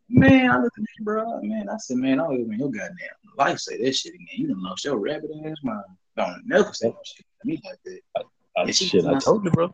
Man, 0.09 0.49
I 0.49 0.59
looked 0.59 0.77
at 0.77 0.83
that, 0.83 1.03
bro. 1.03 1.41
Man, 1.41 1.69
I 1.69 1.77
said, 1.77 1.97
man, 1.97 2.19
I 2.19 2.23
don't 2.23 2.39
even 2.39 2.57
your 2.57 2.69
goddamn 2.69 2.95
life 3.37 3.59
say 3.59 3.77
that 3.77 3.95
shit 3.95 4.15
again. 4.15 4.27
You 4.31 4.47
done 4.47 4.63
lost 4.63 4.83
your 4.83 4.97
rabbit 4.97 5.29
ass 5.45 5.57
mind. 5.63 5.83
Don't 6.17 6.41
never 6.45 6.73
say 6.73 6.87
no 6.87 6.97
shit 7.05 7.25
to 7.41 7.47
me 7.47 7.61
like 7.63 7.77
that. 7.85 7.99
I, 8.17 8.61
I, 8.61 8.71
shit, 8.71 9.05
I 9.05 9.19
told 9.19 9.45
you, 9.45 9.51
bro. 9.51 9.71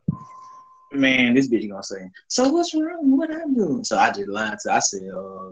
Man, 0.91 1.33
this 1.33 1.49
bitch 1.49 1.69
gonna 1.69 1.83
say, 1.83 2.09
so 2.27 2.49
what's 2.49 2.73
wrong? 2.73 3.17
What 3.17 3.31
I 3.31 3.45
doing? 3.55 3.83
So 3.83 3.97
I 3.97 4.11
just 4.11 4.27
lied 4.27 4.59
to. 4.59 4.73
I 4.73 4.79
said, 4.79 5.09
uh, 5.09 5.51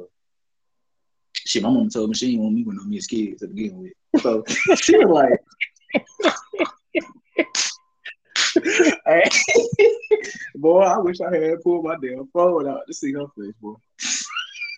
shit. 1.34 1.64
My 1.64 1.70
mom 1.70 1.90
told 1.90 2.10
me 2.10 2.16
she 2.16 2.32
didn't 2.32 2.44
want 2.44 2.56
me 2.56 2.64
with 2.64 2.76
no 2.76 2.84
Miss 2.84 3.08
Kids 3.08 3.42
to 3.42 3.48
begin 3.48 3.80
with. 3.80 3.94
So 4.22 4.44
she 4.76 4.98
was 4.98 5.10
like. 5.10 5.40
boy, 10.56 10.82
I 10.82 10.98
wish 10.98 11.22
I 11.22 11.36
had 11.36 11.62
pulled 11.62 11.86
my 11.86 11.96
damn 12.02 12.28
phone 12.28 12.68
out 12.68 12.82
to 12.88 12.94
see 12.94 13.14
her 13.14 13.26
face, 13.38 13.54
boy. 13.62 13.76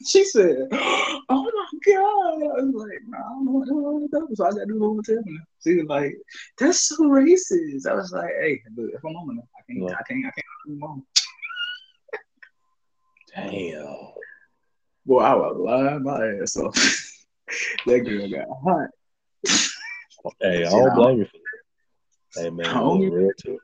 She 0.06 0.24
said, 0.26 0.68
"Oh 0.72 1.20
my 1.30 1.80
god!" 1.86 2.60
I 2.60 2.64
was 2.64 2.74
like, 2.74 3.00
"No, 3.08 3.18
I 3.18 3.22
don't 3.22 3.46
know 3.46 3.52
what 3.52 4.12
the 4.12 4.20
hell 4.20 4.28
So 4.34 4.46
I 4.46 4.52
got 4.52 4.60
to 4.60 4.66
do 4.66 4.80
whole 4.80 5.02
time. 5.02 5.46
She 5.64 5.76
was 5.76 5.88
like, 5.88 6.16
"That's 6.60 6.88
so 6.88 6.98
racist." 7.06 7.88
I 7.88 7.94
was 7.94 8.12
like, 8.12 8.32
"Hey, 8.40 8.62
but 8.76 8.86
if 8.86 9.04
I'm 9.04 9.16
on 9.16 9.40
I 9.40 9.62
can't, 9.68 9.90
yeah. 9.90 9.96
I 9.98 10.04
can't, 10.04 10.26
I 10.26 10.32
can't 10.32 10.46
do 10.68 10.76
mom." 10.76 11.06
Damn. 13.36 13.98
Boy, 15.06 15.20
I 15.20 15.36
was 15.36 15.58
lying 15.58 16.04
my 16.04 16.42
ass 16.42 16.58
off. 16.58 16.74
that 17.86 18.00
girl 18.00 18.30
got 18.30 18.48
hot. 18.64 18.90
Hey, 20.42 20.66
I 20.66 20.70
don't 20.70 20.96
blame 20.96 21.20
you 21.20 21.26
for 21.26 21.38
that. 21.38 22.42
Hey 22.42 22.50
man, 22.50 22.84
look, 22.84 23.14
real 23.14 23.32
talk. 23.34 23.62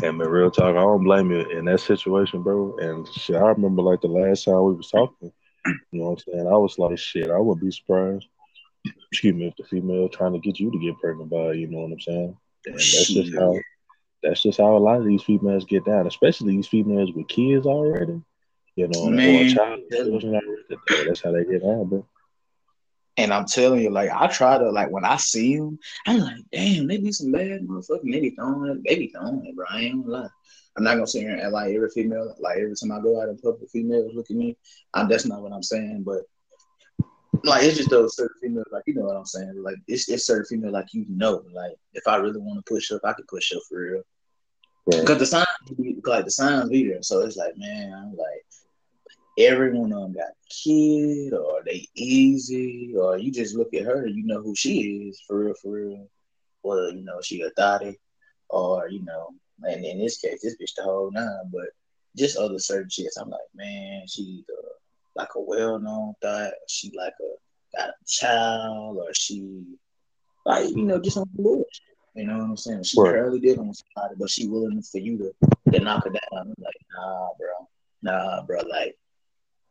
Hey 0.00 0.10
man, 0.10 0.28
real 0.28 0.50
talk. 0.50 0.76
I 0.76 0.80
don't 0.80 1.04
blame 1.04 1.30
you 1.30 1.40
in 1.50 1.64
that 1.64 1.80
situation, 1.80 2.42
bro. 2.42 2.76
And 2.78 3.08
shit, 3.08 3.36
I 3.36 3.48
remember 3.48 3.82
like 3.82 4.00
the 4.00 4.08
last 4.08 4.44
time 4.44 4.62
we 4.62 4.74
was 4.74 4.90
talking. 4.90 5.32
You 5.66 6.00
know 6.00 6.10
what 6.10 6.22
I'm 6.26 6.32
saying? 6.32 6.46
I 6.46 6.56
was 6.56 6.78
like, 6.78 6.98
shit, 6.98 7.30
I 7.30 7.38
would 7.38 7.60
be 7.60 7.70
surprised. 7.70 8.26
Excuse 9.10 9.34
me, 9.34 9.46
if 9.48 9.56
the 9.56 9.64
female 9.64 10.08
trying 10.08 10.32
to 10.32 10.38
get 10.38 10.60
you 10.60 10.70
to 10.70 10.78
get 10.78 10.98
pregnant 10.98 11.30
by, 11.30 11.52
you 11.52 11.66
know 11.66 11.80
what 11.80 11.92
I'm 11.92 12.00
saying? 12.00 12.36
And 12.66 12.74
that's 12.74 13.08
just 13.08 13.34
how 13.34 13.54
that's 14.22 14.42
just 14.42 14.58
how 14.58 14.76
a 14.76 14.78
lot 14.78 15.00
of 15.00 15.06
these 15.06 15.22
females 15.22 15.64
get 15.64 15.84
down, 15.84 16.06
especially 16.06 16.56
these 16.56 16.68
females 16.68 17.12
with 17.12 17.28
kids 17.28 17.66
already. 17.66 18.20
You 18.76 18.88
know, 18.88 19.10
Man, 19.10 19.34
or 19.34 19.42
a 19.42 19.50
child. 19.50 19.80
That's 21.06 21.20
how 21.22 21.32
they 21.32 21.44
get 21.44 21.62
down, 21.62 21.86
bro. 21.86 22.06
And 23.16 23.34
I'm 23.34 23.46
telling 23.46 23.80
you, 23.80 23.90
like 23.90 24.10
I 24.10 24.28
try 24.28 24.58
to 24.58 24.70
like 24.70 24.90
when 24.90 25.04
I 25.04 25.16
see 25.16 25.56
them, 25.56 25.78
I'm 26.06 26.20
like, 26.20 26.36
damn, 26.52 26.86
they 26.86 26.98
be 26.98 27.10
some 27.10 27.32
bad 27.32 27.62
motherfuckers. 27.62 28.04
They 28.04 28.20
be 28.20 28.30
throwing 28.30 28.70
it, 28.70 28.82
they 28.88 28.94
be 28.94 29.08
throwing 29.08 29.44
it, 29.44 29.56
bro. 29.56 29.66
I 29.68 29.80
ain't 29.80 30.06
gonna 30.06 30.18
lie. 30.18 30.28
I'm 30.78 30.84
not 30.84 30.94
gonna 30.94 31.08
sit 31.08 31.22
here 31.22 31.32
and 31.32 31.40
act 31.40 31.52
like 31.52 31.74
every 31.74 31.90
female, 31.90 32.36
like 32.38 32.58
every 32.58 32.76
time 32.76 32.92
I 32.92 33.00
go 33.00 33.20
out 33.20 33.28
in 33.28 33.36
public, 33.38 33.68
females 33.68 34.14
look 34.14 34.30
at 34.30 34.36
me. 34.36 34.56
I'm 34.94 35.08
that's 35.08 35.26
not 35.26 35.42
what 35.42 35.52
I'm 35.52 35.62
saying, 35.62 36.04
but 36.06 36.22
like 37.42 37.64
it's 37.64 37.76
just 37.76 37.90
those 37.90 38.14
certain 38.14 38.36
females, 38.40 38.68
like 38.70 38.84
you 38.86 38.94
know 38.94 39.02
what 39.02 39.16
I'm 39.16 39.26
saying. 39.26 39.60
Like 39.60 39.74
it's 39.88 40.08
it's 40.08 40.24
certain 40.24 40.44
female, 40.44 40.70
like 40.70 40.94
you 40.94 41.04
know, 41.08 41.42
like 41.52 41.74
if 41.94 42.06
I 42.06 42.16
really 42.16 42.38
want 42.38 42.64
to 42.64 42.72
push 42.72 42.92
up, 42.92 43.00
I 43.02 43.12
could 43.12 43.26
push 43.26 43.52
up 43.52 43.62
for 43.68 43.80
real. 43.80 44.02
Because 44.86 45.08
right. 45.08 45.18
the 45.18 45.26
signs, 45.26 45.46
like 46.04 46.24
the 46.24 46.30
signs 46.30 46.70
be 46.70 46.88
there, 46.88 47.02
so 47.02 47.20
it's 47.22 47.36
like, 47.36 47.58
man, 47.58 47.92
I'm 47.92 48.16
like, 48.16 48.46
every 49.36 49.76
one 49.76 49.92
of 49.92 50.00
them 50.02 50.12
got 50.12 50.28
a 50.28 50.48
kid 50.48 51.32
or 51.34 51.62
they 51.64 51.88
easy 51.94 52.94
or 52.96 53.18
you 53.18 53.30
just 53.30 53.54
look 53.54 53.72
at 53.74 53.84
her 53.84 54.06
you 54.06 54.26
know 54.26 54.42
who 54.42 54.54
she 54.56 55.08
is 55.08 55.22
for 55.26 55.44
real 55.44 55.54
for 55.54 55.72
real 55.72 56.08
or 56.62 56.90
you 56.90 57.04
know 57.04 57.20
she 57.22 57.40
a 57.42 57.50
thotty 57.50 57.96
or 58.50 58.88
you 58.88 59.04
know 59.04 59.28
and 59.62 59.84
in 59.84 59.98
this 59.98 60.18
case 60.18 60.40
this 60.42 60.56
bitch 60.56 60.74
the 60.76 60.82
whole 60.82 61.10
nine 61.10 61.50
but 61.52 61.68
just 62.16 62.36
other 62.36 62.58
certain 62.58 62.88
chicks 62.88 63.16
I'm 63.16 63.30
like 63.30 63.40
man 63.54 64.02
she 64.06 64.44
uh, 64.50 64.68
like 65.16 65.28
a 65.36 65.40
well-known 65.40 66.14
thought 66.22 66.52
she 66.68 66.92
like 66.96 67.14
a 67.20 67.76
got 67.76 67.90
a 67.90 67.92
child 68.06 68.96
or 68.96 69.12
she 69.12 69.64
like 70.46 70.68
you 70.70 70.84
know 70.84 71.00
just 71.00 71.16
on 71.16 71.28
the 71.34 71.42
bullshit 71.42 71.66
you 72.14 72.26
know 72.26 72.38
what 72.38 72.44
I'm 72.44 72.56
saying 72.56 72.82
she 72.84 73.00
right. 73.00 73.12
barely 73.12 73.40
did 73.40 73.58
on 73.58 73.72
somebody 73.74 74.14
but 74.18 74.30
she 74.30 74.48
willing 74.48 74.82
for 74.82 74.98
you 74.98 75.18
to, 75.18 75.72
to 75.72 75.80
knock 75.80 76.04
her 76.04 76.10
down 76.10 76.20
I'm 76.32 76.54
like 76.58 76.74
nah 76.96 77.28
bro 77.38 77.68
nah 78.02 78.42
bro 78.42 78.60
like 78.62 78.96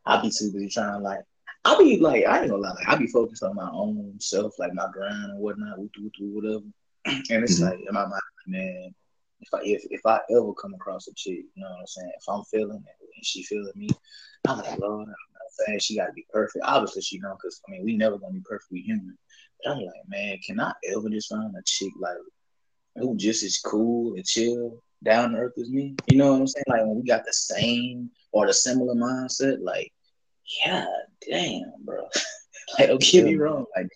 I 0.06 0.20
be 0.22 0.30
too 0.30 0.52
busy 0.52 0.68
trying 0.68 1.02
like 1.02 1.20
I 1.64 1.76
be 1.76 1.98
like 1.98 2.24
I 2.24 2.40
ain't 2.40 2.50
gonna 2.50 2.62
lie, 2.62 2.70
like, 2.70 2.88
I 2.88 2.96
be 2.96 3.06
focused 3.08 3.42
on 3.42 3.56
my 3.56 3.68
own 3.70 4.14
self, 4.20 4.58
like 4.58 4.72
my 4.72 4.86
grind 4.92 5.32
and 5.32 5.38
whatnot, 5.38 5.78
whatever. 5.78 6.64
And 7.04 7.44
it's 7.44 7.60
mm-hmm. 7.60 7.64
like 7.64 7.78
in 7.78 7.92
my 7.92 8.06
mind, 8.06 8.22
man, 8.46 8.94
if 9.40 9.48
I 9.54 9.60
if, 9.62 9.84
if 9.90 10.00
I 10.04 10.20
ever 10.30 10.52
come 10.54 10.74
across 10.74 11.08
a 11.08 11.14
chick, 11.14 11.44
you 11.54 11.62
know 11.62 11.70
what 11.70 11.80
I'm 11.80 11.86
saying? 11.86 12.12
If 12.16 12.28
I'm 12.28 12.44
feeling 12.44 12.82
it 12.84 13.08
and 13.16 13.24
she 13.24 13.42
feeling 13.44 13.72
me, 13.74 13.88
I'm 14.46 14.58
like, 14.58 14.78
Lord, 14.78 15.02
I'm 15.02 15.06
not 15.08 15.66
saying 15.66 15.80
she 15.80 15.96
gotta 15.96 16.12
be 16.12 16.26
perfect. 16.32 16.64
Obviously 16.64 17.02
she 17.02 17.18
don't, 17.18 17.40
cause 17.40 17.60
I 17.66 17.72
mean 17.72 17.84
we 17.84 17.96
never 17.96 18.18
gonna 18.18 18.34
be 18.34 18.42
perfectly 18.48 18.80
human. 18.80 19.16
But 19.62 19.72
I'm 19.72 19.78
like, 19.78 20.08
man, 20.08 20.38
can 20.46 20.60
I 20.60 20.72
ever 20.90 21.08
just 21.08 21.30
find 21.30 21.54
a 21.56 21.62
chick 21.64 21.92
like 22.00 22.16
who 22.96 23.16
just 23.16 23.44
as 23.44 23.58
cool 23.58 24.14
and 24.14 24.24
chill, 24.24 24.82
down 25.04 25.32
to 25.32 25.38
earth 25.38 25.58
as 25.58 25.70
me? 25.70 25.94
You 26.06 26.18
know 26.18 26.32
what 26.32 26.40
I'm 26.40 26.46
saying? 26.46 26.64
Like 26.68 26.82
when 26.82 26.96
we 26.96 27.02
got 27.02 27.24
the 27.24 27.32
same 27.32 28.10
or 28.32 28.46
the 28.46 28.52
similar 28.52 28.94
mindset, 28.94 29.58
like 29.60 29.92
yeah, 30.64 30.86
damn, 31.28 31.72
bro. 31.84 32.08
like, 32.78 32.88
don't 32.88 33.00
get 33.00 33.24
me 33.24 33.36
wrong. 33.36 33.66
Like, 33.76 33.88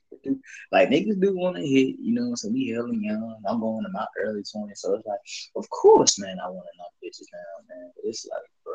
like 0.71 0.89
niggas 0.89 1.21
do 1.21 1.37
want 1.37 1.57
to 1.57 1.63
hit, 1.63 1.97
you 2.01 2.13
know, 2.15 2.35
so 2.35 2.49
we 2.49 2.69
hella 2.69 2.93
young. 2.93 3.43
I'm 3.49 3.61
going 3.61 3.85
to 3.85 3.91
my 3.91 4.07
early 4.21 4.43
20s. 4.43 4.79
So 4.79 4.95
it's 4.95 5.07
like, 5.07 5.21
of 5.57 5.69
course, 5.71 6.19
man, 6.19 6.39
I 6.41 6.49
want 6.49 6.67
to 6.73 6.79
knock 6.79 6.93
bitches 7.03 7.31
down, 7.31 7.67
man. 7.69 7.93
But 7.97 8.09
it's 8.09 8.27
like, 8.31 8.43
bro, 8.65 8.73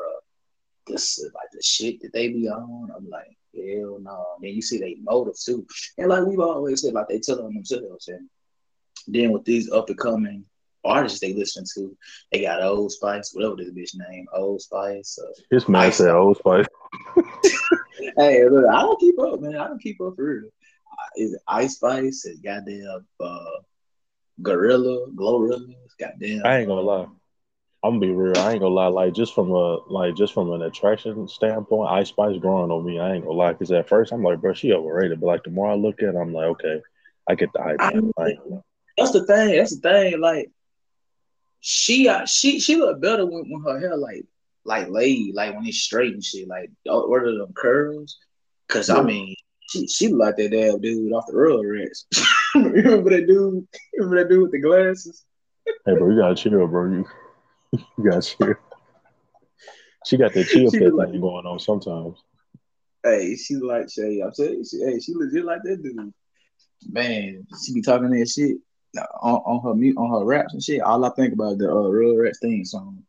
this 0.86 1.18
is 1.18 1.32
like 1.34 1.50
the 1.52 1.62
shit 1.62 2.00
that 2.02 2.12
they 2.12 2.28
be 2.28 2.48
on. 2.48 2.90
I'm 2.96 3.08
like, 3.08 3.36
hell 3.54 3.98
no. 4.00 4.26
Then 4.40 4.54
you 4.54 4.62
see 4.62 4.78
they 4.78 4.96
motive 5.02 5.38
too. 5.38 5.66
And 5.98 6.08
like 6.08 6.24
we've 6.24 6.40
always 6.40 6.82
said, 6.82 6.94
like 6.94 7.08
they 7.08 7.20
tell 7.20 7.36
them 7.36 7.54
themselves. 7.54 8.08
And 8.08 8.28
then 9.06 9.32
with 9.32 9.44
these 9.44 9.70
up 9.70 9.88
and 9.88 9.98
coming 9.98 10.44
artists 10.84 11.20
they 11.20 11.34
listen 11.34 11.64
to. 11.74 11.96
They 12.32 12.42
got 12.42 12.62
Old 12.62 12.92
Spice, 12.92 13.32
whatever 13.32 13.56
this 13.56 13.70
bitch 13.70 13.98
name, 14.08 14.26
Old 14.34 14.60
Spice. 14.60 15.18
Uh, 15.22 15.32
His 15.50 15.68
man 15.68 15.92
said 15.92 16.10
Old 16.10 16.38
Spice. 16.38 16.66
hey, 18.16 18.48
look, 18.48 18.66
I 18.68 18.80
don't 18.82 19.00
keep 19.00 19.18
up, 19.18 19.40
man. 19.40 19.56
I 19.56 19.68
don't 19.68 19.82
keep 19.82 20.00
up 20.00 20.16
for 20.16 20.24
real. 20.24 20.50
Uh, 20.98 21.08
is 21.16 21.34
it 21.34 21.40
Ice 21.46 21.76
Spice? 21.76 22.24
Is 22.24 22.40
goddamn 22.40 23.06
uh, 23.20 23.44
Gorilla, 24.42 25.10
Glorilla? 25.10 25.74
Goddamn. 25.98 26.42
I 26.44 26.58
ain't 26.58 26.68
gonna 26.68 26.80
lie. 26.80 27.06
I'm 27.84 28.00
gonna 28.00 28.00
be 28.00 28.10
real. 28.12 28.36
I 28.38 28.52
ain't 28.52 28.60
gonna 28.60 28.74
lie. 28.74 28.88
Like 28.88 29.14
just 29.14 29.34
from 29.34 29.50
a 29.50 29.76
like 29.88 30.16
just 30.16 30.34
from 30.34 30.50
an 30.52 30.62
attraction 30.62 31.28
standpoint, 31.28 31.90
Ice 31.90 32.08
Spice 32.08 32.36
growing 32.38 32.72
on 32.72 32.84
me. 32.84 32.98
I 32.98 33.14
ain't 33.14 33.24
gonna 33.24 33.36
lie. 33.36 33.54
Cause 33.54 33.70
at 33.70 33.88
first 33.88 34.12
I'm 34.12 34.22
like, 34.22 34.40
bro, 34.40 34.52
she 34.52 34.72
overrated. 34.72 35.20
But 35.20 35.26
like 35.26 35.44
the 35.44 35.50
more 35.50 35.70
I 35.70 35.74
look 35.74 36.02
at, 36.02 36.14
it, 36.14 36.16
I'm 36.16 36.32
like, 36.32 36.46
okay, 36.46 36.82
I 37.28 37.36
get 37.36 37.52
the 37.52 37.62
hype. 37.62 37.80
I, 37.80 38.36
that's 38.96 39.12
the 39.12 39.24
thing. 39.26 39.56
That's 39.56 39.76
the 39.76 39.80
thing. 39.80 40.20
Like 40.20 40.50
she 41.60 42.08
uh, 42.08 42.26
she 42.26 42.58
she 42.58 42.76
look 42.76 43.00
better 43.00 43.24
when, 43.24 43.44
when 43.48 43.62
her 43.62 43.78
hair 43.78 43.96
like 43.96 44.24
like 44.64 44.88
laid, 44.90 45.34
like 45.34 45.54
when 45.54 45.64
it's 45.64 45.78
straight 45.78 46.14
and 46.14 46.24
shit, 46.24 46.48
like 46.48 46.70
are 46.90 47.32
them 47.32 47.52
curls? 47.54 48.18
Cause. 48.68 48.90
I 48.90 49.02
mean, 49.02 49.34
she 49.68 49.86
she 49.86 50.08
like 50.08 50.36
that 50.36 50.50
damn 50.50 50.80
dude 50.80 51.12
off 51.12 51.26
the 51.26 51.36
real 51.36 51.64
ranch. 51.64 51.98
remember 52.54 53.10
that 53.10 53.26
dude? 53.26 53.66
Remember 53.94 54.22
that 54.22 54.28
dude 54.28 54.42
with 54.42 54.52
the 54.52 54.60
glasses? 54.60 55.24
hey, 55.84 55.94
bro, 55.94 56.10
you 56.10 56.18
gotta 56.18 56.34
chill, 56.34 56.66
bro. 56.66 56.90
You, 56.90 57.04
you 57.72 58.10
gotta 58.10 58.22
chill. 58.22 58.54
She 60.06 60.16
got 60.16 60.32
that 60.32 60.46
chill 60.46 60.70
pet 60.70 60.94
like, 60.94 61.10
thing 61.10 61.20
going 61.20 61.44
on 61.44 61.58
sometimes. 61.58 62.16
Hey, 63.04 63.36
she 63.36 63.56
like 63.56 63.90
Shay. 63.90 64.20
I'm 64.20 64.32
saying. 64.32 64.64
hey, 64.72 64.98
she 65.00 65.14
legit 65.14 65.44
like 65.44 65.60
that 65.64 65.82
dude. 65.82 66.14
Man, 66.88 67.46
she 67.62 67.74
be 67.74 67.82
talking 67.82 68.10
that 68.10 68.28
shit 68.28 68.56
on, 69.20 69.34
on 69.34 69.62
her 69.64 69.74
mute 69.74 69.98
on 69.98 70.10
her 70.10 70.24
raps 70.24 70.54
and 70.54 70.62
shit. 70.62 70.80
All 70.80 71.04
I 71.04 71.10
think 71.10 71.34
about 71.34 71.52
is 71.52 71.58
the 71.58 71.70
uh, 71.70 71.88
Real 71.88 72.16
rap 72.16 72.32
theme 72.40 72.64
song 72.64 73.02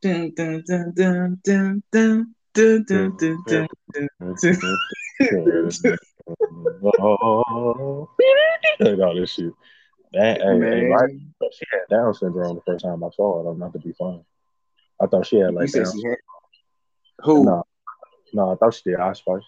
and 8.79 9.01
all 9.01 9.15
this 9.15 9.31
shit. 9.31 9.53
That, 10.13 10.41
hey, 10.41 10.59
hey, 10.59 10.85
right, 10.87 11.11
she 11.51 11.65
had 11.71 11.87
Down 11.89 12.13
syndrome 12.15 12.55
the 12.55 12.61
first 12.65 12.83
time 12.83 13.03
I 13.03 13.09
saw 13.11 13.41
it. 13.45 13.49
I'm 13.51 13.59
not 13.59 13.73
to 13.73 13.79
be 13.79 13.93
funny. 13.93 14.25
I 14.99 15.05
thought 15.05 15.27
she 15.27 15.37
had 15.37 15.53
like 15.53 15.71
Down. 15.71 15.85
Had... 15.85 16.17
Who? 17.19 17.45
No, 17.45 17.63
no, 18.33 18.51
I 18.51 18.55
thought 18.55 18.73
she 18.73 18.89
did 18.89 18.99
Ice 18.99 19.19
Spice. 19.19 19.43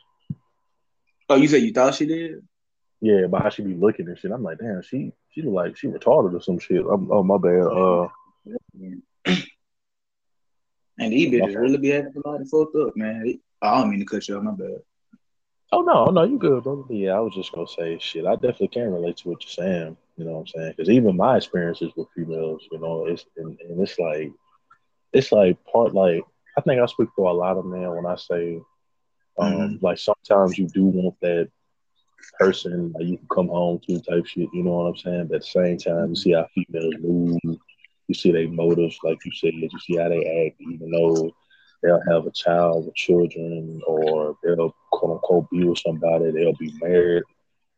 Oh, 1.30 1.36
you 1.36 1.48
said 1.48 1.64
you 1.64 1.72
thought 1.72 1.96
she 1.96 2.06
did? 2.06 2.46
Yeah, 3.00 3.26
but 3.28 3.42
how 3.42 3.50
she 3.50 3.64
be 3.64 3.74
looking 3.74 4.08
and 4.08 4.18
shit. 4.20 4.32
I'm 4.32 4.44
like, 4.44 4.60
damn, 4.60 4.84
she 4.84 5.14
she 5.32 5.42
look 5.42 5.54
like 5.54 5.78
she 5.78 5.88
retarded 5.88 6.36
or 6.36 6.42
some 6.42 6.60
shit. 6.60 6.86
I'm, 6.86 7.12
oh 7.12 7.24
my 7.24 7.38
bad. 7.38 7.62
Uh, 7.62 8.08
and 11.00 11.12
these 11.12 11.32
bitches 11.32 11.56
really 11.56 11.78
be 11.78 11.90
having 11.90 12.14
somebody 12.14 12.46
fucked 12.46 12.76
up, 12.76 12.96
man. 12.96 13.40
I 13.64 13.80
don't 13.80 13.90
mean 13.90 14.00
to 14.00 14.06
cut 14.06 14.28
you 14.28 14.38
off. 14.38 14.44
My 14.44 14.52
bad. 14.52 14.82
Oh 15.74 15.82
no, 15.82 16.06
no, 16.06 16.24
you 16.24 16.38
good, 16.38 16.64
bro. 16.64 16.86
Yeah, 16.90 17.14
I 17.14 17.20
was 17.22 17.34
just 17.34 17.54
gonna 17.54 17.68
say 17.68 17.98
shit. 18.00 18.26
I 18.26 18.34
definitely 18.34 18.68
can 18.70 18.92
relate 18.92 19.18
to 19.18 19.30
what 19.30 19.42
you're 19.42 19.66
saying. 19.66 19.96
You 20.18 20.26
know 20.26 20.34
what 20.34 20.40
I'm 20.40 20.48
saying? 20.48 20.74
Because 20.76 20.90
even 20.90 21.16
my 21.16 21.38
experiences 21.38 21.94
with 21.96 22.10
females, 22.14 22.68
you 22.72 22.80
know, 22.80 23.06
it's 23.06 23.26
and, 23.38 23.58
and 23.62 23.82
it's 23.82 23.98
like 23.98 24.32
it's 25.14 25.32
like 25.32 25.58
part 25.66 25.94
like 25.94 26.24
I 26.58 26.62
think 26.62 26.82
I 26.82 26.86
speak 26.88 27.10
for 27.16 27.30
a 27.30 27.34
lot 27.34 27.58
of 27.58 27.66
men 27.66 27.90
when 27.96 28.06
I 28.06 28.16
say 28.16 28.60
um 29.40 29.54
mm-hmm. 29.54 29.86
like 29.86 29.98
sometimes 29.98 30.58
you 30.58 30.68
do 30.68 30.84
want 30.84 31.16
that 31.22 31.50
person 32.38 32.92
like 32.94 33.08
you 33.08 33.18
can 33.18 33.28
come 33.34 33.48
home 33.48 33.80
to 33.88 34.00
type 34.02 34.26
shit. 34.26 34.50
You 34.54 34.64
know 34.64 34.72
what 34.72 34.88
I'm 34.88 34.98
saying? 34.98 35.28
But 35.28 35.36
at 35.36 35.42
the 35.42 35.48
same 35.48 35.78
time, 35.78 36.10
you 36.10 36.16
see 36.16 36.34
how 36.34 36.48
females 36.54 36.96
move. 37.00 37.40
You 38.08 38.16
see 38.16 38.34
their 38.34 38.50
motives, 38.50 38.98
like 39.04 39.20
you 39.24 39.32
said. 39.32 39.54
You 39.54 39.70
see 39.80 39.96
how 39.96 40.10
they 40.10 40.48
act, 40.48 40.60
even 40.60 40.92
though 40.92 41.32
they'll 41.82 42.02
have 42.10 42.26
a 42.26 42.32
child 42.32 42.86
with 42.86 42.96
children, 42.96 43.82
or 43.88 44.38
they'll 44.44 44.76
quote 44.92 45.14
unquote 45.14 45.50
be 45.50 45.64
with 45.64 45.80
somebody. 45.80 46.32
They'll 46.32 46.54
be 46.54 46.74
married 46.82 47.24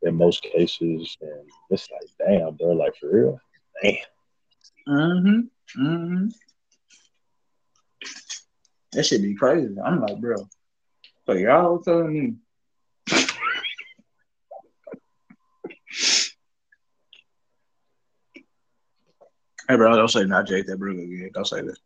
in 0.01 0.15
most 0.15 0.43
cases, 0.43 1.17
and 1.21 1.49
it's 1.69 1.87
like, 1.91 2.09
damn, 2.27 2.55
bro, 2.55 2.71
like 2.71 2.95
for 2.99 3.11
real, 3.11 3.39
damn. 3.81 3.95
Mm-hmm. 4.87 5.85
Mm-hmm. 5.85 6.27
That 8.93 9.05
should 9.05 9.21
be 9.23 9.35
crazy. 9.35 9.75
I'm 9.83 10.01
like, 10.01 10.19
bro. 10.19 10.35
So 11.25 11.33
y'all 11.33 11.79
telling 11.79 12.13
me 12.13 12.33
Hey, 19.69 19.77
bro, 19.77 19.95
don't 19.95 20.09
say 20.09 20.25
not 20.25 20.45
Jake 20.45 20.65
that 20.67 20.77
burger 20.77 20.99
again. 20.99 21.29
Don't 21.33 21.47
say 21.47 21.61
that. 21.61 21.77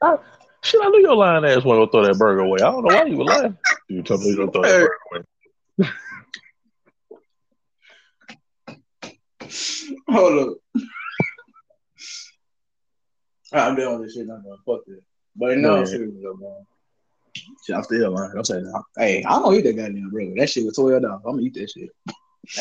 I, 0.00 0.16
shit, 0.70 0.80
I 0.82 0.88
knew 0.88 1.00
your 1.00 1.16
lying 1.16 1.44
ass 1.44 1.64
want 1.64 1.80
to 1.80 1.90
throw 1.90 2.06
that 2.06 2.18
burger 2.18 2.40
away. 2.40 2.58
I 2.60 2.70
don't 2.70 2.84
know 2.84 2.94
why 2.96 3.04
you 3.04 3.16
were 3.16 3.24
lying. 3.24 3.56
You 3.88 4.02
told 4.02 4.20
me 4.20 4.28
you 4.28 4.36
gonna 4.36 4.52
throw 4.52 4.62
that 4.62 4.88
burger 5.10 5.24
away. 5.80 5.90
Hold 10.08 10.48
up. 10.48 10.56
I'm 13.52 13.74
done 13.74 13.94
with 13.98 14.02
this 14.08 14.14
shit. 14.14 14.22
I'm 14.30 14.42
gonna 14.44 14.54
fuck 14.64 14.84
this. 14.86 15.00
But 15.34 15.58
no, 15.58 15.78
Yeah. 15.80 15.84
seriously, 15.86 16.20
though, 16.22 16.34
man. 16.36 16.66
Shit, 17.66 17.76
I'm 17.76 17.82
still, 17.82 18.12
man. 18.14 18.32
I'm 18.36 18.44
saying, 18.44 18.72
hey, 18.96 19.24
I'm 19.26 19.42
gonna 19.42 19.56
eat 19.56 19.62
that 19.62 19.72
goddamn 19.76 20.10
burger. 20.10 20.34
That 20.36 20.50
shit 20.50 20.64
was 20.64 20.76
twelve 20.76 21.02
dollars. 21.02 21.20
I'm 21.26 21.32
gonna 21.32 21.42
eat 21.42 21.54
that 21.54 21.70
shit. 21.70 21.90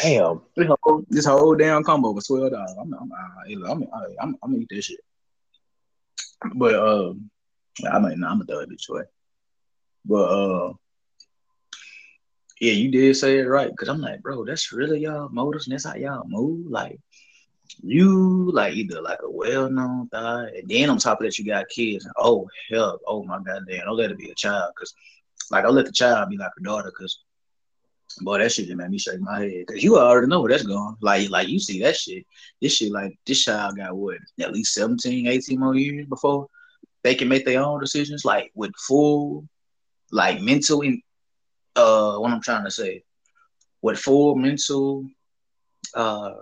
Damn. 0.01 0.41
This 0.55 0.68
whole, 0.82 1.03
this 1.10 1.26
whole 1.26 1.55
damn 1.55 1.84
combo 1.84 2.10
was 2.12 2.26
twelve 2.26 2.51
dollars. 2.51 2.74
I'm, 2.80 2.91
I'm, 2.93 3.12
I'm, 3.14 3.66
I'm, 3.66 3.72
I'm, 3.72 3.89
I'm, 4.20 4.38
I'm 4.41 4.51
gonna 4.51 4.64
eat 4.64 4.70
that 4.72 4.82
shit. 4.84 4.99
But 6.55 6.74
um, 6.74 7.30
I 7.86 7.99
not. 7.99 8.11
I'm 8.11 8.19
gonna 8.19 8.45
throw 8.45 8.59
it 8.59 8.69
this 8.69 8.88
way. 8.89 9.03
But 10.05 10.23
uh, 10.23 10.73
yeah, 12.59 12.73
you 12.73 12.91
did 12.91 13.15
say 13.15 13.39
it 13.39 13.47
right. 13.47 13.75
Cause 13.75 13.89
I'm 13.89 14.01
like, 14.01 14.21
bro, 14.21 14.45
that's 14.45 14.71
really 14.71 15.01
y'all 15.01 15.30
motives, 15.30 15.67
and 15.67 15.73
that's 15.73 15.86
how 15.86 15.95
y'all 15.95 16.27
move. 16.27 16.67
Like, 16.69 16.99
you 17.82 18.51
like 18.51 18.73
either 18.73 19.01
like 19.01 19.19
a 19.23 19.30
well-known 19.30 20.09
guy, 20.11 20.49
and 20.57 20.67
then 20.67 20.89
on 20.89 20.97
top 20.97 21.21
of 21.21 21.25
that, 21.25 21.38
you 21.38 21.45
got 21.45 21.69
kids. 21.69 22.05
And, 22.05 22.13
oh 22.17 22.47
hell, 22.69 22.99
oh 23.07 23.23
my 23.23 23.38
goddamn, 23.38 23.86
don't 23.86 23.97
let 23.97 24.11
it 24.11 24.17
be 24.17 24.32
a 24.32 24.36
child. 24.36 24.73
Cause 24.77 24.93
like, 25.51 25.63
don't 25.63 25.75
let 25.75 25.86
the 25.86 25.91
child 25.91 26.30
be 26.30 26.38
like 26.38 26.51
a 26.59 26.63
daughter. 26.63 26.91
Cause 26.91 27.19
boy, 28.21 28.39
that 28.39 28.51
shit 28.51 28.65
just 28.65 28.77
made 28.77 28.89
me 28.89 28.97
shake 28.97 29.21
my 29.21 29.39
head. 29.39 29.67
Cause 29.67 29.84
you 29.84 29.97
already 29.97 30.27
know 30.27 30.41
where 30.41 30.51
that's 30.51 30.65
going. 30.65 30.95
Like, 31.01 31.30
like 31.30 31.47
you 31.47 31.59
see 31.59 31.80
that 31.82 31.95
shit. 31.95 32.25
This 32.61 32.75
shit, 32.75 32.91
like 32.91 33.17
this 33.25 33.43
child 33.43 33.77
got 33.77 33.95
what 33.95 34.17
at 34.39 34.51
least 34.51 34.73
17, 34.73 35.27
18 35.27 35.59
more 35.59 35.75
years 35.75 36.07
before 36.07 36.47
they 37.03 37.15
can 37.15 37.27
make 37.27 37.45
their 37.45 37.61
own 37.61 37.79
decisions. 37.79 38.25
Like 38.25 38.51
with 38.55 38.71
full, 38.87 39.47
like 40.11 40.41
mental, 40.41 40.83
uh, 41.75 42.17
what 42.17 42.31
I'm 42.31 42.41
trying 42.41 42.65
to 42.65 42.71
say, 42.71 43.03
with 43.81 43.99
full 43.99 44.35
mental, 44.35 45.05
uh, 45.95 46.33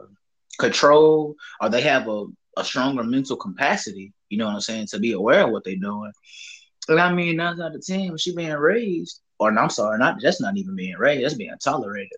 control, 0.59 1.35
or 1.61 1.69
they 1.69 1.81
have 1.81 2.07
a 2.07 2.25
a 2.57 2.63
stronger 2.63 3.03
mental 3.03 3.37
capacity. 3.37 4.13
You 4.29 4.37
know 4.37 4.47
what 4.47 4.55
I'm 4.55 4.61
saying 4.61 4.87
to 4.87 4.99
be 4.99 5.13
aware 5.13 5.45
of 5.45 5.51
what 5.51 5.63
they're 5.63 5.75
doing. 5.75 6.11
And 6.89 6.99
I 6.99 7.13
mean, 7.13 7.37
nine 7.37 7.61
out 7.61 7.75
of 7.75 7.85
ten, 7.85 8.17
she 8.17 8.35
being 8.35 8.51
raised, 8.53 9.21
or 9.39 9.51
no, 9.51 9.61
I'm 9.61 9.69
sorry, 9.69 9.99
not 9.99 10.17
that's 10.21 10.41
not 10.41 10.57
even 10.57 10.75
being 10.75 10.97
raised, 10.97 11.23
that's 11.23 11.35
being 11.35 11.53
tolerated. 11.63 12.17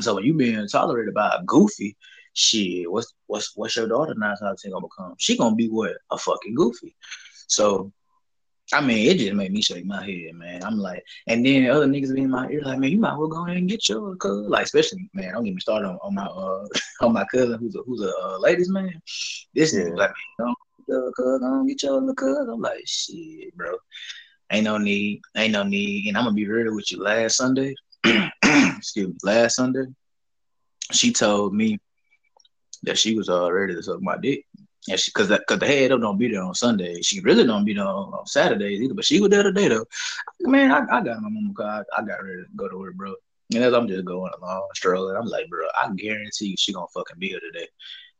So 0.00 0.14
when 0.14 0.24
you 0.24 0.34
being 0.34 0.66
tolerated 0.68 1.14
by 1.14 1.36
a 1.38 1.44
goofy, 1.44 1.96
shit, 2.32 2.90
what's 2.90 3.12
what's 3.26 3.56
what's 3.56 3.76
your 3.76 3.88
daughter 3.88 4.14
nine 4.16 4.36
out 4.42 4.52
of 4.52 4.60
ten 4.60 4.72
gonna 4.72 4.86
become? 4.86 5.14
She 5.18 5.36
gonna 5.36 5.54
be 5.54 5.68
what 5.68 5.96
a 6.10 6.18
fucking 6.18 6.54
goofy. 6.54 6.96
So, 7.48 7.92
I 8.72 8.80
mean, 8.82 9.10
it 9.10 9.18
just 9.18 9.34
made 9.34 9.52
me 9.52 9.62
shake 9.62 9.86
my 9.86 10.04
head, 10.04 10.34
man. 10.34 10.62
I'm 10.64 10.78
like, 10.78 11.02
and 11.26 11.44
then 11.44 11.70
other 11.70 11.86
niggas 11.86 12.14
be 12.14 12.22
in 12.22 12.30
my 12.30 12.48
ear 12.50 12.62
like, 12.62 12.78
man, 12.78 12.90
you 12.90 12.98
might 12.98 13.16
well 13.16 13.28
go 13.28 13.44
ahead 13.46 13.58
and 13.58 13.68
get 13.68 13.88
your 13.88 14.16
cuz, 14.16 14.46
like, 14.48 14.64
especially 14.66 15.10
man, 15.14 15.32
don't 15.32 15.44
get 15.44 15.54
me 15.54 15.60
started 15.60 15.88
on, 15.88 15.98
on 16.02 16.14
my 16.14 16.26
uh 16.26 16.66
on 17.02 17.12
my 17.14 17.24
cousin 17.32 17.58
who's 17.58 17.76
a 17.76 17.80
who's 17.86 18.02
a 18.02 18.12
uh, 18.22 18.38
ladies 18.38 18.70
man. 18.70 18.92
This 19.54 19.74
Yeah. 19.74 19.84
nigga 19.84 19.96
like, 19.98 20.10
man, 20.38 20.54
don't 20.88 21.14
cuz, 21.16 21.40
don't 21.40 21.66
get 21.66 21.82
your 21.82 21.94
little 21.94 22.14
cuz. 22.14 22.48
I'm 22.48 22.60
like, 22.60 22.82
shit, 22.86 23.56
bro. 23.56 23.74
Ain't 24.52 24.64
no 24.64 24.78
need, 24.78 25.20
ain't 25.36 25.52
no 25.52 25.62
need. 25.62 26.06
And 26.08 26.16
I'm 26.16 26.24
gonna 26.24 26.34
be 26.34 26.48
real 26.48 26.74
with 26.74 26.90
you. 26.92 27.02
Last 27.02 27.36
Sunday, 27.36 27.74
excuse 28.44 29.08
me, 29.08 29.14
last 29.22 29.56
Sunday, 29.56 29.86
she 30.92 31.12
told 31.12 31.54
me 31.54 31.78
that 32.82 32.98
she 32.98 33.14
was 33.14 33.28
uh, 33.28 33.50
ready 33.52 33.74
to 33.74 33.82
suck 33.82 34.00
my 34.02 34.16
dick. 34.18 34.44
And 34.90 34.98
she, 34.98 35.10
cause 35.12 35.28
that, 35.28 35.46
cause 35.46 35.58
the 35.58 35.66
head 35.66 35.92
up 35.92 36.00
don't 36.00 36.18
be 36.18 36.28
there 36.28 36.42
on 36.42 36.54
Sunday. 36.54 37.00
She 37.02 37.20
really 37.20 37.44
don't 37.44 37.64
be 37.64 37.74
there 37.74 37.84
on, 37.84 38.12
on 38.12 38.26
Saturdays 38.26 38.80
either. 38.80 38.94
But 38.94 39.04
she 39.04 39.20
was 39.20 39.30
there 39.30 39.42
today 39.42 39.68
though. 39.68 39.84
Man, 40.40 40.72
I, 40.72 40.78
I 40.78 41.02
got 41.02 41.20
my 41.20 41.28
mama 41.28 41.52
car. 41.54 41.86
I, 41.96 42.02
got 42.02 42.22
ready 42.22 42.42
to 42.42 42.48
go 42.56 42.68
to 42.68 42.78
work, 42.78 42.94
bro. 42.94 43.14
And 43.54 43.64
as 43.64 43.74
I'm 43.74 43.88
just 43.88 44.04
going 44.04 44.32
along, 44.40 44.68
strolling, 44.74 45.16
I'm 45.16 45.26
like, 45.26 45.48
bro, 45.48 45.66
I 45.76 45.90
guarantee 45.94 46.56
she 46.58 46.72
gonna 46.72 46.86
fucking 46.94 47.18
be 47.18 47.28
here 47.28 47.40
today. 47.40 47.68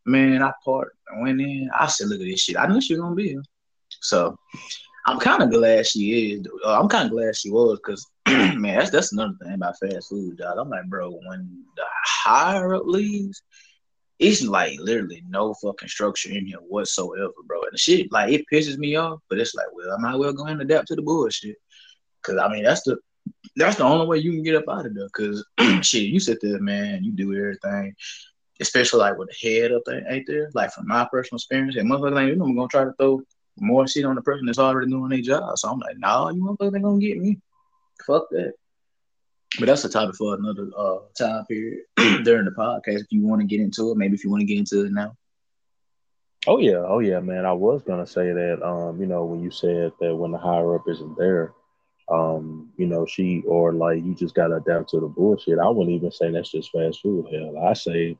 Man, 0.06 0.42
I 0.42 0.52
parked, 0.64 0.96
I 1.14 1.20
went 1.20 1.40
in. 1.40 1.68
I 1.78 1.86
said, 1.86 2.08
look 2.08 2.20
at 2.20 2.26
this 2.26 2.40
shit. 2.40 2.56
I 2.56 2.66
knew 2.66 2.80
she 2.80 2.94
was 2.94 3.02
gonna 3.02 3.14
be 3.14 3.28
here. 3.28 3.42
So 4.00 4.36
I'm 5.06 5.18
kind 5.18 5.42
of 5.42 5.50
glad 5.50 5.86
she 5.86 6.32
is. 6.32 6.46
I'm 6.66 6.88
kind 6.88 7.06
of 7.06 7.12
glad 7.12 7.36
she 7.36 7.50
was 7.50 7.78
because, 7.78 8.06
man, 8.26 8.78
that's 8.78 8.90
that's 8.90 9.12
another 9.12 9.34
thing 9.42 9.54
about 9.54 9.78
fast 9.78 10.10
food, 10.10 10.38
dog. 10.38 10.58
I'm 10.58 10.68
like, 10.68 10.86
bro, 10.86 11.10
when 11.10 11.64
the 11.76 11.84
higher 12.04 12.74
up 12.74 12.84
leaves, 12.84 13.42
it's 14.18 14.42
like 14.42 14.78
literally 14.80 15.22
no 15.28 15.54
fucking 15.54 15.88
structure 15.88 16.30
in 16.30 16.46
here 16.46 16.58
whatsoever, 16.58 17.32
bro. 17.46 17.62
And 17.62 17.78
shit, 17.78 18.10
like, 18.10 18.32
it 18.32 18.44
pisses 18.52 18.76
me 18.76 18.96
off, 18.96 19.20
but 19.28 19.38
it's 19.38 19.54
like, 19.54 19.66
well, 19.72 19.94
I 19.96 20.00
might 20.00 20.16
well 20.16 20.32
go 20.32 20.44
and 20.44 20.60
adapt 20.60 20.88
to 20.88 20.96
the 20.96 21.02
bullshit. 21.02 21.56
Cause 22.22 22.36
I 22.36 22.48
mean, 22.48 22.64
that's 22.64 22.82
the 22.82 22.98
that's 23.56 23.76
the 23.76 23.84
only 23.84 24.06
way 24.06 24.18
you 24.18 24.32
can 24.32 24.42
get 24.42 24.56
up 24.56 24.68
out 24.68 24.86
of 24.86 24.94
there. 24.94 25.08
Cause 25.10 25.44
shit, 25.82 26.02
you 26.02 26.18
sit 26.18 26.38
there, 26.42 26.58
man, 26.58 27.04
you 27.04 27.12
do 27.12 27.34
everything, 27.34 27.94
especially 28.60 29.00
like 29.00 29.16
with 29.16 29.30
the 29.30 29.48
head 29.48 29.72
up 29.72 29.82
there, 29.86 30.04
ain't 30.10 30.26
there? 30.26 30.50
Like 30.52 30.72
from 30.72 30.88
my 30.88 31.06
personal 31.10 31.36
experience, 31.36 31.76
and 31.76 31.88
motherfuckers 31.88 32.20
ain't 32.20 32.30
you 32.30 32.36
know, 32.36 32.46
I'm 32.46 32.56
gonna 32.56 32.68
try 32.68 32.84
to 32.84 32.92
throw 32.98 33.22
more 33.56 33.86
shit 33.86 34.04
on 34.04 34.16
the 34.16 34.22
person 34.22 34.46
that's 34.46 34.58
already 34.58 34.90
doing 34.90 35.10
their 35.10 35.20
job. 35.20 35.56
So 35.58 35.70
I'm 35.70 35.78
like, 35.78 35.96
nah, 35.98 36.30
you 36.30 36.42
motherfuckers 36.42 36.74
ain't 36.74 36.84
gonna 36.84 36.98
get 36.98 37.18
me. 37.18 37.38
Fuck 38.04 38.28
that. 38.30 38.54
But 39.56 39.66
that's 39.66 39.84
a 39.84 39.88
topic 39.88 40.14
for 40.14 40.34
another 40.34 40.68
uh 40.76 40.98
time 41.16 41.44
period 41.46 41.80
during 42.24 42.44
the 42.44 42.50
podcast. 42.56 43.00
If 43.00 43.06
you 43.10 43.26
want 43.26 43.40
to 43.40 43.46
get 43.46 43.60
into 43.60 43.90
it, 43.90 43.96
maybe 43.96 44.14
if 44.14 44.24
you 44.24 44.30
want 44.30 44.40
to 44.40 44.46
get 44.46 44.58
into 44.58 44.84
it 44.84 44.92
now. 44.92 45.14
Oh 46.46 46.58
yeah, 46.58 46.82
oh 46.86 46.98
yeah, 47.00 47.20
man. 47.20 47.44
I 47.44 47.52
was 47.52 47.82
gonna 47.82 48.06
say 48.06 48.32
that. 48.32 48.62
Um, 48.62 49.00
you 49.00 49.06
know, 49.06 49.24
when 49.24 49.40
you 49.42 49.50
said 49.50 49.92
that 50.00 50.14
when 50.14 50.30
the 50.32 50.38
higher 50.38 50.74
up 50.74 50.82
isn't 50.88 51.16
there, 51.18 51.52
um, 52.08 52.68
you 52.76 52.86
know, 52.86 53.04
she 53.06 53.42
or 53.46 53.72
like 53.72 54.04
you 54.04 54.14
just 54.14 54.34
gotta 54.34 54.56
adapt 54.56 54.90
to 54.90 55.00
the 55.00 55.06
bullshit. 55.08 55.58
I 55.58 55.68
wouldn't 55.68 55.94
even 55.94 56.10
say 56.10 56.30
that's 56.30 56.50
just 56.50 56.70
fast 56.70 57.00
food. 57.02 57.26
Hell, 57.32 57.58
I 57.66 57.72
say 57.74 58.16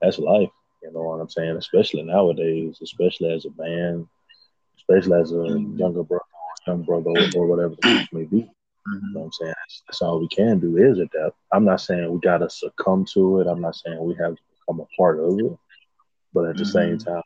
that's 0.00 0.18
life. 0.18 0.50
You 0.82 0.92
know 0.92 1.02
what 1.02 1.20
I'm 1.20 1.28
saying? 1.28 1.56
Especially 1.56 2.02
nowadays, 2.02 2.78
especially 2.82 3.32
as 3.32 3.44
a 3.46 3.50
man, 3.56 4.06
especially 4.78 5.20
as 5.20 5.32
a 5.32 5.34
Mhm. 5.48 5.78
younger 5.78 6.02
brother, 6.04 6.24
or 6.66 6.72
young 6.72 6.82
brother, 6.82 7.10
or, 7.10 7.46
whatever 7.46 7.74
the 7.76 7.82
case 7.82 8.08
may 8.12 8.24
be. 8.24 8.38
You 8.38 8.48
Mhm. 8.88 9.12
know 9.14 9.20
what 9.20 9.26
I'm 9.26 9.32
saying? 9.32 9.51
That's, 9.72 9.82
that's 9.86 10.02
all 10.02 10.20
we 10.20 10.28
can 10.28 10.58
do 10.58 10.76
is 10.76 10.98
adapt. 10.98 11.36
I'm 11.52 11.64
not 11.64 11.80
saying 11.80 12.12
we 12.12 12.20
gotta 12.20 12.50
succumb 12.50 13.06
to 13.14 13.40
it. 13.40 13.46
I'm 13.46 13.60
not 13.60 13.76
saying 13.76 14.04
we 14.04 14.14
have 14.20 14.34
to 14.34 14.42
become 14.60 14.80
a 14.80 14.96
part 14.96 15.18
of 15.18 15.38
it. 15.38 15.58
But 16.34 16.48
at 16.48 16.56
the 16.56 16.64
same 16.64 16.98
time, 16.98 17.22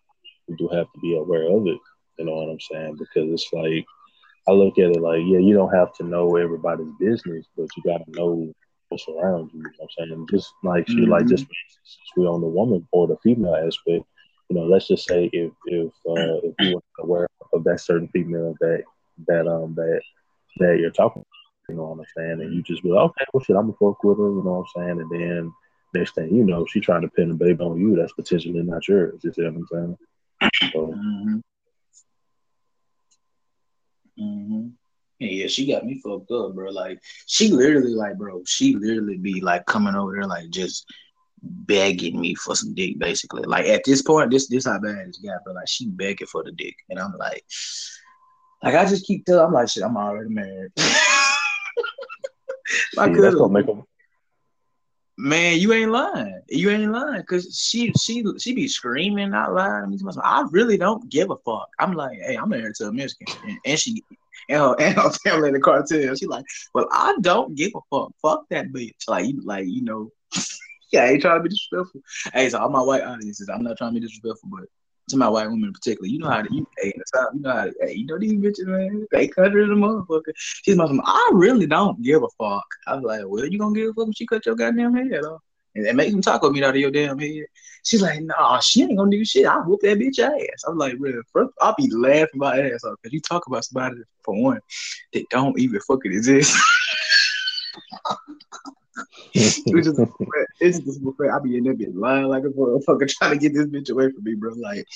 we 0.48 0.56
do 0.56 0.68
have 0.68 0.86
to 0.92 1.00
be 1.00 1.16
aware 1.16 1.50
of 1.50 1.66
it. 1.66 1.78
You 2.18 2.24
know 2.24 2.34
what 2.34 2.50
I'm 2.50 2.60
saying? 2.60 2.96
Because 2.98 3.32
it's 3.32 3.52
like 3.52 3.84
I 4.48 4.52
look 4.52 4.78
at 4.78 4.90
it 4.90 5.00
like, 5.00 5.22
yeah, 5.24 5.38
you 5.38 5.54
don't 5.54 5.74
have 5.74 5.92
to 5.96 6.04
know 6.04 6.36
everybody's 6.36 6.92
business, 7.00 7.46
but 7.56 7.68
you 7.76 7.82
gotta 7.84 8.04
know 8.08 8.52
what's 8.88 9.06
around 9.08 9.50
you. 9.52 9.58
You 9.58 9.62
know 9.64 9.70
what 9.78 9.90
I'm 10.00 10.08
saying? 10.08 10.26
Just 10.30 10.52
like 10.62 10.88
she 10.88 11.06
like 11.06 11.26
just 11.26 11.46
since 11.46 12.10
we're 12.16 12.28
on 12.28 12.40
the 12.40 12.46
woman 12.46 12.86
or 12.92 13.08
the 13.08 13.16
female 13.24 13.56
aspect, 13.56 14.04
you 14.48 14.56
know, 14.56 14.64
let's 14.64 14.86
just 14.86 15.06
say 15.06 15.28
if 15.32 15.52
if 15.66 15.92
uh 16.08 16.38
if 16.44 16.54
you 16.60 16.76
were 16.76 16.82
aware 17.00 17.28
of 17.52 17.64
that 17.64 17.80
certain 17.80 18.08
female 18.08 18.54
that 18.60 18.84
that 19.26 19.48
um 19.48 19.74
that 19.74 20.00
that 20.58 20.78
you're 20.78 20.90
talking 20.90 21.24
you 21.68 21.74
know 21.74 21.84
what 21.84 21.98
I'm 21.98 22.04
saying? 22.16 22.40
And 22.42 22.54
you 22.54 22.62
just 22.62 22.82
be 22.82 22.90
like, 22.90 23.10
okay, 23.10 23.24
well, 23.32 23.42
shit, 23.42 23.56
I'm 23.56 23.72
gonna 23.72 23.72
fuck 23.74 24.02
with 24.04 24.18
her, 24.18 24.24
you 24.28 24.42
know 24.44 24.64
what 24.64 24.68
I'm 24.76 24.88
saying? 24.88 25.00
And 25.00 25.10
then 25.10 25.52
next 25.94 26.14
thing 26.14 26.34
you 26.34 26.44
know, 26.44 26.66
she 26.66 26.80
trying 26.80 27.02
to 27.02 27.08
pin 27.08 27.30
a 27.30 27.34
baby 27.34 27.60
on 27.60 27.80
you 27.80 27.96
that's 27.96 28.12
potentially 28.12 28.62
not 28.62 28.86
yours. 28.86 29.20
You 29.22 29.32
see 29.32 29.42
what 29.42 29.54
I'm 29.54 29.66
saying? 29.72 29.98
So, 30.72 30.94
Mm-hmm. 30.94 31.38
Mm-hmm. 34.18 34.68
Yeah, 35.18 35.46
she 35.46 35.66
got 35.66 35.84
me 35.84 36.00
fucked 36.00 36.30
up, 36.30 36.54
bro. 36.54 36.70
Like 36.70 37.00
she 37.26 37.48
literally, 37.48 37.94
like, 37.94 38.16
bro, 38.16 38.42
she 38.46 38.74
literally 38.74 39.16
be 39.16 39.40
like 39.40 39.64
coming 39.66 39.94
over 39.94 40.12
there, 40.12 40.26
like 40.26 40.50
just 40.50 40.86
begging 41.42 42.20
me 42.20 42.34
for 42.34 42.54
some 42.54 42.74
dick, 42.74 42.98
basically. 42.98 43.42
Like 43.42 43.66
at 43.66 43.82
this 43.84 44.02
point, 44.02 44.30
this 44.30 44.48
this 44.48 44.66
how 44.66 44.78
bad 44.78 45.06
it's 45.08 45.18
got, 45.18 45.42
bro. 45.44 45.54
Like 45.54 45.68
she 45.68 45.88
begging 45.88 46.26
for 46.26 46.42
the 46.42 46.52
dick, 46.52 46.76
and 46.90 46.98
I'm 46.98 47.14
like, 47.18 47.44
like 48.62 48.74
I 48.74 48.84
just 48.84 49.06
keep 49.06 49.24
telling, 49.24 49.46
I'm 49.46 49.52
like, 49.52 49.70
shit, 49.70 49.84
I'm 49.84 49.96
already 49.96 50.30
married. 50.30 50.72
My 52.94 53.06
see, 53.06 53.14
that's 53.14 53.34
cousin, 53.34 53.38
gonna 53.38 53.52
make 53.52 53.66
them. 53.66 53.82
Man, 55.18 55.58
you 55.58 55.72
ain't 55.72 55.90
lying. 55.90 56.42
You 56.48 56.70
ain't 56.70 56.92
lying 56.92 57.20
because 57.20 57.58
she 57.58 57.92
she 57.98 58.24
she 58.38 58.54
be 58.54 58.68
screaming, 58.68 59.30
not 59.30 59.54
lying 59.54 59.84
to 59.84 59.88
me. 59.88 59.96
to 59.98 60.04
myself. 60.04 60.26
I 60.26 60.46
really 60.50 60.76
don't 60.76 61.08
give 61.08 61.30
a 61.30 61.36
fuck. 61.38 61.68
I'm 61.78 61.92
like, 61.92 62.18
hey, 62.18 62.36
I'm 62.36 62.50
married 62.50 62.74
to 62.76 62.88
a 62.88 62.92
Mexican, 62.92 63.34
and, 63.48 63.58
and 63.64 63.78
she 63.78 64.02
and 64.48 64.58
her 64.60 64.76
and 64.80 64.94
her 64.96 65.10
family 65.10 65.48
in 65.48 65.54
the 65.54 65.60
cartel. 65.60 66.14
She 66.14 66.26
like, 66.26 66.44
well, 66.74 66.88
I 66.92 67.16
don't 67.20 67.54
give 67.54 67.72
a 67.74 67.80
fuck. 67.90 68.12
Fuck 68.20 68.44
that 68.50 68.72
bitch. 68.72 69.08
Like 69.08 69.26
you 69.26 69.40
like 69.42 69.66
you 69.66 69.82
know, 69.82 70.10
yeah, 70.92 71.04
I 71.04 71.06
ain't 71.12 71.22
trying 71.22 71.38
to 71.38 71.42
be 71.42 71.48
disrespectful. 71.48 72.02
Hey, 72.34 72.50
so 72.50 72.58
all 72.58 72.68
my 72.68 72.82
white 72.82 73.02
audiences, 73.02 73.48
I'm 73.48 73.62
not 73.62 73.78
trying 73.78 73.94
to 73.94 74.00
be 74.00 74.06
disrespectful, 74.06 74.50
but 74.52 74.68
to 75.08 75.16
my 75.16 75.28
white 75.28 75.48
woman 75.48 75.68
in 75.68 75.72
particular, 75.72 76.06
you 76.06 76.18
know 76.18 76.28
how 76.28 76.42
to 76.42 76.52
you 76.52 76.66
hey 76.78 76.88
in 76.88 76.98
the 76.98 77.04
South, 77.14 77.30
you 77.34 77.40
know 77.40 77.52
how 77.52 77.64
to, 77.64 77.74
hey, 77.80 77.94
you 77.94 78.06
know 78.06 78.18
these 78.18 78.34
bitches, 78.34 78.66
man, 78.66 79.06
they 79.12 79.28
country 79.28 79.66
the 79.66 79.74
motherfucker. 79.74 80.32
She's 80.36 80.76
my 80.76 80.86
I 81.04 81.30
really 81.32 81.66
don't 81.66 82.02
give 82.02 82.22
a 82.22 82.28
fuck. 82.38 82.66
I 82.86 82.96
was 82.96 83.04
like, 83.04 83.22
well, 83.26 83.46
you 83.46 83.58
gonna 83.58 83.74
give 83.74 83.90
a 83.90 83.92
fuck 83.92 84.06
when 84.06 84.12
she 84.12 84.26
cut 84.26 84.46
your 84.46 84.56
goddamn 84.56 84.94
head 84.94 85.24
off? 85.24 85.42
And, 85.74 85.86
and 85.86 85.96
make 85.96 86.10
some 86.10 86.22
taco 86.22 86.50
meat 86.50 86.64
out 86.64 86.70
of 86.70 86.76
your 86.76 86.90
damn 86.90 87.18
head. 87.18 87.44
She's 87.84 88.02
like, 88.02 88.22
nah, 88.22 88.58
she 88.60 88.82
ain't 88.82 88.96
gonna 88.96 89.10
do 89.10 89.24
shit. 89.24 89.46
I'll 89.46 89.62
whoop 89.62 89.80
that 89.82 89.98
bitch 89.98 90.18
ass. 90.18 90.64
I'm 90.66 90.78
like, 90.78 90.98
bro, 90.98 91.22
first 91.32 91.52
I'll 91.60 91.74
be 91.76 91.88
laughing 91.92 92.40
my 92.40 92.58
ass 92.58 92.84
off 92.84 92.96
because 93.02 93.12
you 93.12 93.20
talk 93.20 93.46
about 93.46 93.64
somebody 93.64 93.96
for 94.24 94.40
one 94.42 94.60
that 95.12 95.24
don't 95.30 95.58
even 95.58 95.80
fucking 95.80 96.12
exist. 96.12 96.56
it's 99.34 99.60
just, 99.64 100.00
it's 100.60 100.78
just 100.78 101.00
I 101.00 101.38
be 101.40 101.56
in 101.56 101.64
that 101.64 101.78
bitch 101.78 101.92
lying 101.94 102.26
like 102.26 102.44
a 102.44 102.48
motherfucker 102.48 103.08
trying 103.18 103.32
to 103.32 103.38
get 103.38 103.54
this 103.54 103.66
bitch 103.66 103.90
away 103.90 104.10
from 104.10 104.24
me, 104.24 104.34
bro. 104.34 104.52
Like, 104.54 104.86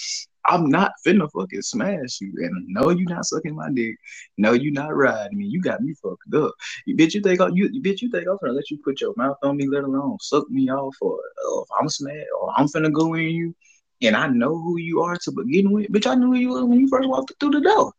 I'm 0.46 0.70
not 0.70 0.92
finna 1.06 1.30
fucking 1.30 1.62
smash 1.62 2.20
you. 2.20 2.32
And 2.38 2.66
no, 2.68 2.90
you 2.90 3.04
not 3.06 3.26
sucking 3.26 3.54
my 3.54 3.70
dick. 3.70 3.96
No, 4.38 4.52
you 4.52 4.72
not 4.72 4.96
riding 4.96 5.38
me. 5.38 5.46
You 5.46 5.60
got 5.60 5.82
me 5.82 5.94
fucked 6.02 6.34
up. 6.34 6.52
You 6.86 6.96
bitch, 6.96 7.14
you 7.14 7.20
think 7.20 7.40
you, 7.54 7.68
you 7.72 7.82
bitch, 7.82 8.00
you 8.00 8.10
think 8.10 8.26
I'm 8.26 8.38
gonna 8.40 8.54
let 8.54 8.70
you 8.70 8.78
put 8.82 9.00
your 9.00 9.14
mouth 9.16 9.36
on 9.42 9.56
me, 9.56 9.68
let 9.68 9.84
alone 9.84 10.18
suck 10.20 10.48
me 10.50 10.70
off 10.70 10.96
or, 11.00 11.20
or 11.46 11.62
if 11.62 11.68
I'm 11.78 11.88
smashed 11.88 12.26
or 12.40 12.52
I'm 12.56 12.68
finna 12.68 12.92
go 12.92 13.14
in 13.14 13.28
you 13.28 13.54
and 14.02 14.16
I 14.16 14.28
know 14.28 14.58
who 14.58 14.78
you 14.78 15.02
are 15.02 15.16
to 15.16 15.32
begin 15.32 15.70
with. 15.72 15.92
Bitch, 15.92 16.06
I 16.06 16.14
knew 16.14 16.28
who 16.28 16.36
you 16.36 16.50
were 16.50 16.64
when 16.64 16.80
you 16.80 16.88
first 16.88 17.08
walked 17.08 17.32
through 17.38 17.50
the 17.50 17.60
door. 17.60 17.92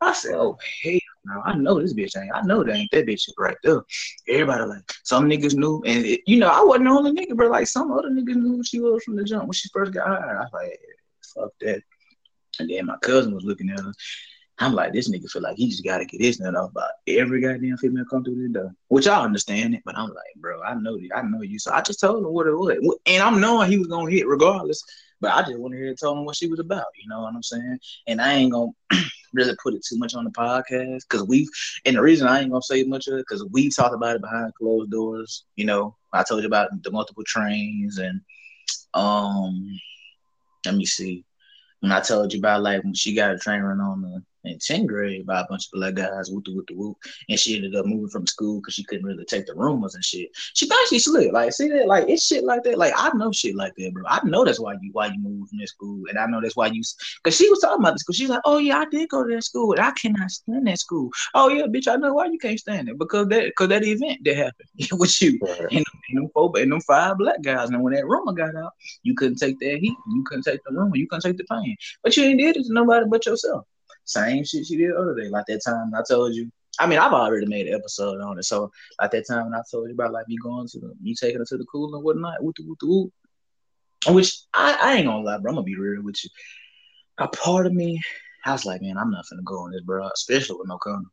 I 0.00 0.12
said, 0.12 0.34
oh, 0.34 0.56
hell 0.82 1.00
no. 1.24 1.42
I 1.44 1.54
know 1.54 1.80
this 1.80 1.94
bitch 1.94 2.20
ain't. 2.20 2.34
I 2.34 2.42
know 2.42 2.64
that 2.64 2.74
ain't 2.74 2.90
that 2.92 3.06
bitch 3.06 3.28
right 3.38 3.56
there. 3.62 3.82
Everybody 4.28 4.64
like, 4.64 4.92
some 5.04 5.28
niggas 5.28 5.54
knew. 5.54 5.82
And, 5.86 6.04
it, 6.04 6.20
you 6.26 6.38
know, 6.38 6.48
I 6.48 6.62
wasn't 6.62 6.86
the 6.86 6.90
only 6.90 7.12
nigga, 7.12 7.36
but 7.36 7.50
like 7.50 7.66
some 7.66 7.92
other 7.92 8.10
niggas 8.10 8.36
knew 8.36 8.56
who 8.56 8.64
she 8.64 8.80
was 8.80 9.02
from 9.04 9.16
the 9.16 9.24
jump 9.24 9.44
when 9.44 9.52
she 9.52 9.68
first 9.72 9.92
got 9.92 10.08
hired. 10.08 10.36
I 10.36 10.40
was 10.40 10.50
like, 10.52 10.80
fuck 11.34 11.52
that. 11.60 11.82
And 12.58 12.70
then 12.70 12.86
my 12.86 12.96
cousin 13.02 13.34
was 13.34 13.44
looking 13.44 13.70
at 13.70 13.80
her. 13.80 13.92
I'm 14.58 14.74
like, 14.74 14.92
this 14.92 15.10
nigga 15.10 15.30
feel 15.30 15.40
like 15.40 15.56
he 15.56 15.70
just 15.70 15.84
gotta 15.84 16.04
get 16.04 16.20
his 16.20 16.38
nut 16.38 16.54
off 16.54 16.70
about 16.70 16.90
every 17.06 17.40
goddamn 17.40 17.78
female 17.78 18.04
come 18.10 18.22
through 18.22 18.42
the 18.42 18.48
door. 18.48 18.74
Which 18.88 19.08
I 19.08 19.22
understand 19.22 19.74
it, 19.74 19.80
but 19.86 19.96
I'm 19.96 20.10
like, 20.10 20.34
bro, 20.36 20.62
I 20.62 20.74
know 20.74 20.96
you, 20.96 21.08
I 21.14 21.22
know 21.22 21.40
you. 21.40 21.58
So 21.58 21.72
I 21.72 21.80
just 21.80 22.00
told 22.00 22.18
him 22.18 22.30
what 22.30 22.46
it 22.46 22.54
was. 22.54 22.76
And 23.06 23.22
I'm 23.22 23.40
knowing 23.40 23.70
he 23.70 23.78
was 23.78 23.86
gonna 23.86 24.10
hit 24.10 24.26
regardless. 24.26 24.84
But 25.18 25.32
I 25.32 25.42
just 25.42 25.58
want 25.58 25.72
to 25.72 25.78
hear 25.78 25.94
tell 25.94 26.12
him 26.12 26.26
what 26.26 26.36
she 26.36 26.46
was 26.46 26.60
about. 26.60 26.86
You 27.02 27.08
know 27.08 27.22
what 27.22 27.34
I'm 27.34 27.42
saying? 27.42 27.78
And 28.06 28.20
I 28.20 28.34
ain't 28.34 28.52
gonna 28.52 28.72
really 29.32 29.54
put 29.62 29.74
it 29.74 29.84
too 29.88 29.98
much 29.98 30.14
on 30.14 30.24
the 30.24 30.30
podcast 30.30 31.00
because 31.08 31.26
we've 31.26 31.48
and 31.84 31.96
the 31.96 32.02
reason 32.02 32.26
I 32.26 32.40
ain't 32.40 32.50
gonna 32.50 32.62
say 32.62 32.84
much 32.84 33.06
of 33.08 33.14
it 33.14 33.26
because 33.28 33.44
we've 33.50 33.74
talked 33.74 33.94
about 33.94 34.16
it 34.16 34.22
behind 34.22 34.54
closed 34.54 34.90
doors. 34.90 35.44
You 35.56 35.66
know, 35.66 35.96
I 36.12 36.22
told 36.22 36.42
you 36.42 36.48
about 36.48 36.70
the 36.82 36.90
multiple 36.90 37.24
trains 37.26 37.98
and 37.98 38.20
um 38.94 39.78
let 40.64 40.74
me 40.74 40.84
see. 40.84 41.24
When 41.80 41.92
I 41.92 42.00
told 42.00 42.32
you 42.32 42.38
about 42.38 42.62
like 42.62 42.82
when 42.84 42.94
she 42.94 43.14
got 43.14 43.32
a 43.34 43.38
train 43.38 43.62
run 43.62 43.80
on 43.80 44.02
the 44.02 44.22
in 44.44 44.58
10th 44.58 44.86
grade 44.86 45.26
by 45.26 45.40
a 45.40 45.46
bunch 45.48 45.66
of 45.66 45.72
black 45.72 45.94
guys, 45.94 46.30
whoop 46.30 46.44
the 46.44 46.54
whoop 46.54 46.66
the 46.68 46.74
whoop. 46.74 46.96
And 47.28 47.38
she 47.38 47.56
ended 47.56 47.74
up 47.74 47.86
moving 47.86 48.08
from 48.08 48.26
school 48.26 48.60
because 48.60 48.74
she 48.74 48.84
couldn't 48.84 49.04
really 49.04 49.24
take 49.24 49.46
the 49.46 49.54
rumors 49.54 49.94
and 49.94 50.04
shit. 50.04 50.30
She 50.54 50.66
thought 50.66 50.86
she 50.88 50.98
slick. 50.98 51.32
Like, 51.32 51.52
see 51.52 51.68
that? 51.68 51.86
Like, 51.86 52.08
it's 52.08 52.24
shit 52.24 52.44
like 52.44 52.62
that. 52.62 52.78
Like, 52.78 52.94
I 52.96 53.10
know 53.16 53.32
shit 53.32 53.56
like 53.56 53.74
that, 53.76 53.92
bro. 53.92 54.04
I 54.06 54.20
know 54.24 54.44
that's 54.44 54.60
why 54.60 54.74
you 54.80 54.90
why 54.92 55.06
you 55.06 55.18
moved 55.18 55.50
from 55.50 55.58
this 55.58 55.70
school. 55.70 56.04
And 56.08 56.18
I 56.18 56.26
know 56.26 56.40
that's 56.40 56.56
why 56.56 56.68
you 56.68 56.82
because 57.22 57.36
she 57.36 57.50
was 57.50 57.58
talking 57.60 57.80
about 57.80 57.94
this 57.94 58.04
because 58.04 58.20
She's 58.20 58.28
like, 58.28 58.42
Oh 58.44 58.58
yeah, 58.58 58.80
I 58.80 58.84
did 58.84 59.08
go 59.08 59.26
to 59.26 59.34
that 59.34 59.42
school, 59.42 59.72
and 59.72 59.80
I 59.80 59.92
cannot 59.92 60.30
stand 60.30 60.66
that 60.66 60.78
school. 60.78 61.10
Oh 61.34 61.48
yeah, 61.48 61.64
bitch, 61.64 61.88
I 61.88 61.96
know 61.96 62.12
why 62.12 62.26
you 62.26 62.38
can't 62.38 62.60
stand 62.60 62.90
it. 62.90 62.98
Because 62.98 63.28
that 63.28 63.44
because 63.44 63.68
that 63.68 63.82
event 63.82 64.20
that 64.24 64.36
happened 64.36 64.68
with 65.00 65.22
you 65.22 65.38
right. 65.40 65.60
and, 65.70 65.84
and 66.10 66.18
them 66.18 66.28
four 66.34 66.52
and 66.56 66.70
them 66.70 66.82
five 66.82 67.16
black 67.16 67.40
guys. 67.40 67.70
And 67.70 67.82
when 67.82 67.94
that 67.94 68.06
rumor 68.06 68.32
got 68.32 68.54
out, 68.56 68.72
you 69.02 69.14
couldn't 69.14 69.36
take 69.36 69.58
that 69.60 69.78
heat. 69.78 69.96
You 70.12 70.22
couldn't 70.24 70.44
take 70.44 70.60
the 70.64 70.74
rumor, 70.74 70.96
you 70.96 71.08
couldn't 71.08 71.22
take 71.22 71.38
the 71.38 71.44
pain. 71.44 71.76
But 72.02 72.14
you 72.16 72.24
ain't 72.24 72.40
did 72.40 72.58
it 72.58 72.64
to 72.64 72.72
nobody 72.74 73.06
but 73.08 73.24
yourself. 73.24 73.64
Same 74.10 74.44
shit 74.44 74.66
she 74.66 74.76
did 74.76 74.90
the 74.90 74.98
other 74.98 75.14
day. 75.14 75.28
Like 75.28 75.46
that 75.46 75.62
time 75.64 75.92
I 75.94 76.02
told 76.08 76.34
you. 76.34 76.50
I 76.78 76.86
mean, 76.86 76.98
I've 76.98 77.12
already 77.12 77.46
made 77.46 77.66
an 77.66 77.74
episode 77.74 78.20
on 78.20 78.38
it. 78.38 78.44
So 78.44 78.72
like 79.00 79.10
that 79.10 79.26
time 79.26 79.44
when 79.44 79.54
I 79.54 79.62
told 79.70 79.88
you 79.88 79.94
about 79.94 80.12
like 80.12 80.26
me 80.28 80.36
going 80.42 80.66
to 80.68 80.80
the, 80.80 80.94
me 81.00 81.14
taking 81.14 81.38
her 81.38 81.44
to 81.44 81.58
the 81.58 81.64
cool 81.66 81.94
and 81.94 82.02
whatnot, 82.02 82.42
with 82.42 82.56
the 82.56 82.74
whoop. 82.82 83.12
Which 84.08 84.34
I, 84.54 84.78
I 84.80 84.94
ain't 84.94 85.06
gonna 85.06 85.22
lie, 85.22 85.38
bro. 85.38 85.50
I'm 85.50 85.56
gonna 85.56 85.64
be 85.64 85.76
real 85.76 86.02
with 86.02 86.24
you. 86.24 86.30
A 87.18 87.28
part 87.28 87.66
of 87.66 87.74
me, 87.74 88.00
I 88.46 88.52
was 88.52 88.64
like, 88.64 88.80
man, 88.80 88.96
I'm 88.96 89.10
not 89.10 89.26
gonna 89.28 89.42
go 89.42 89.58
on 89.60 89.72
this, 89.72 89.82
bro, 89.82 90.08
especially 90.14 90.56
with 90.58 90.68
no 90.68 90.78
condom. 90.78 91.10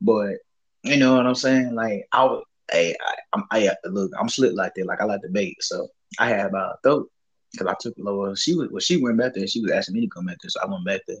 But 0.00 0.36
you 0.84 0.96
know 0.96 1.16
what 1.16 1.26
I'm 1.26 1.34
saying? 1.34 1.74
Like 1.74 2.06
I 2.12 2.24
would, 2.24 2.44
hey, 2.70 2.94
I, 3.00 3.14
I'm, 3.34 3.44
I 3.50 3.70
look, 3.86 4.12
I'm 4.18 4.28
slick 4.28 4.54
like 4.54 4.74
that. 4.76 4.86
Like 4.86 5.00
I 5.00 5.04
like 5.04 5.22
to 5.22 5.28
bait, 5.28 5.56
so 5.60 5.88
I 6.18 6.28
had 6.28 6.46
about 6.46 6.82
throat 6.82 7.10
because 7.50 7.66
I 7.66 7.74
took 7.80 7.94
Lower. 7.98 8.36
She 8.36 8.54
was, 8.54 8.68
well, 8.70 8.80
she 8.80 9.02
went 9.02 9.18
back 9.18 9.34
there. 9.34 9.46
She 9.46 9.60
was 9.60 9.72
asking 9.72 9.96
me 9.96 10.02
to 10.02 10.08
come 10.08 10.26
back 10.26 10.38
there, 10.42 10.50
so 10.50 10.60
I 10.62 10.70
went 10.70 10.86
back 10.86 11.02
there, 11.08 11.18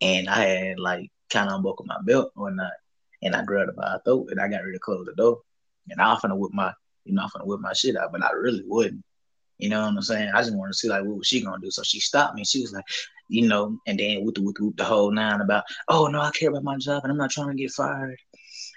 and 0.00 0.28
I 0.28 0.44
had 0.44 0.78
like 0.78 1.10
kind 1.30 1.48
of 1.48 1.56
unbuckled 1.56 1.88
my 1.88 2.00
belt 2.04 2.32
or 2.36 2.50
not, 2.50 2.72
and 3.22 3.34
I 3.34 3.44
grabbed 3.44 3.68
her 3.68 3.72
by 3.72 3.90
her 3.90 4.00
throat 4.04 4.28
and 4.30 4.40
I 4.40 4.48
got 4.48 4.62
ready 4.62 4.72
to 4.72 4.78
close 4.78 5.06
the 5.06 5.14
door, 5.14 5.40
and 5.88 6.00
I 6.00 6.16
gonna 6.20 6.36
whip 6.36 6.52
my, 6.52 6.72
you 7.04 7.14
know, 7.14 7.22
I'm 7.22 7.30
gonna 7.32 7.46
whip 7.46 7.60
my 7.60 7.72
shit 7.72 7.96
out, 7.96 8.12
but 8.12 8.24
I 8.24 8.32
really 8.32 8.62
wouldn't. 8.66 9.04
You 9.58 9.70
know 9.70 9.80
what 9.80 9.88
I'm 9.88 10.02
saying? 10.02 10.32
I 10.34 10.42
just 10.42 10.54
wanted 10.54 10.72
to 10.72 10.78
see 10.78 10.88
like 10.88 11.04
what 11.04 11.18
was 11.18 11.26
she 11.26 11.42
gonna 11.42 11.60
do. 11.62 11.70
So 11.70 11.82
she 11.82 12.00
stopped 12.00 12.34
me. 12.34 12.44
She 12.44 12.60
was 12.60 12.72
like, 12.72 12.84
you 13.28 13.48
know, 13.48 13.78
and 13.86 13.98
then 13.98 14.24
with 14.24 14.34
the 14.34 14.42
with 14.42 14.56
the, 14.56 14.72
the 14.76 14.84
whole 14.84 15.10
nine 15.10 15.40
about, 15.40 15.64
oh 15.88 16.06
no, 16.08 16.20
I 16.20 16.30
care 16.30 16.50
about 16.50 16.64
my 16.64 16.76
job 16.76 17.02
and 17.02 17.12
I'm 17.12 17.18
not 17.18 17.30
trying 17.30 17.48
to 17.48 17.54
get 17.54 17.72
fired. 17.72 18.18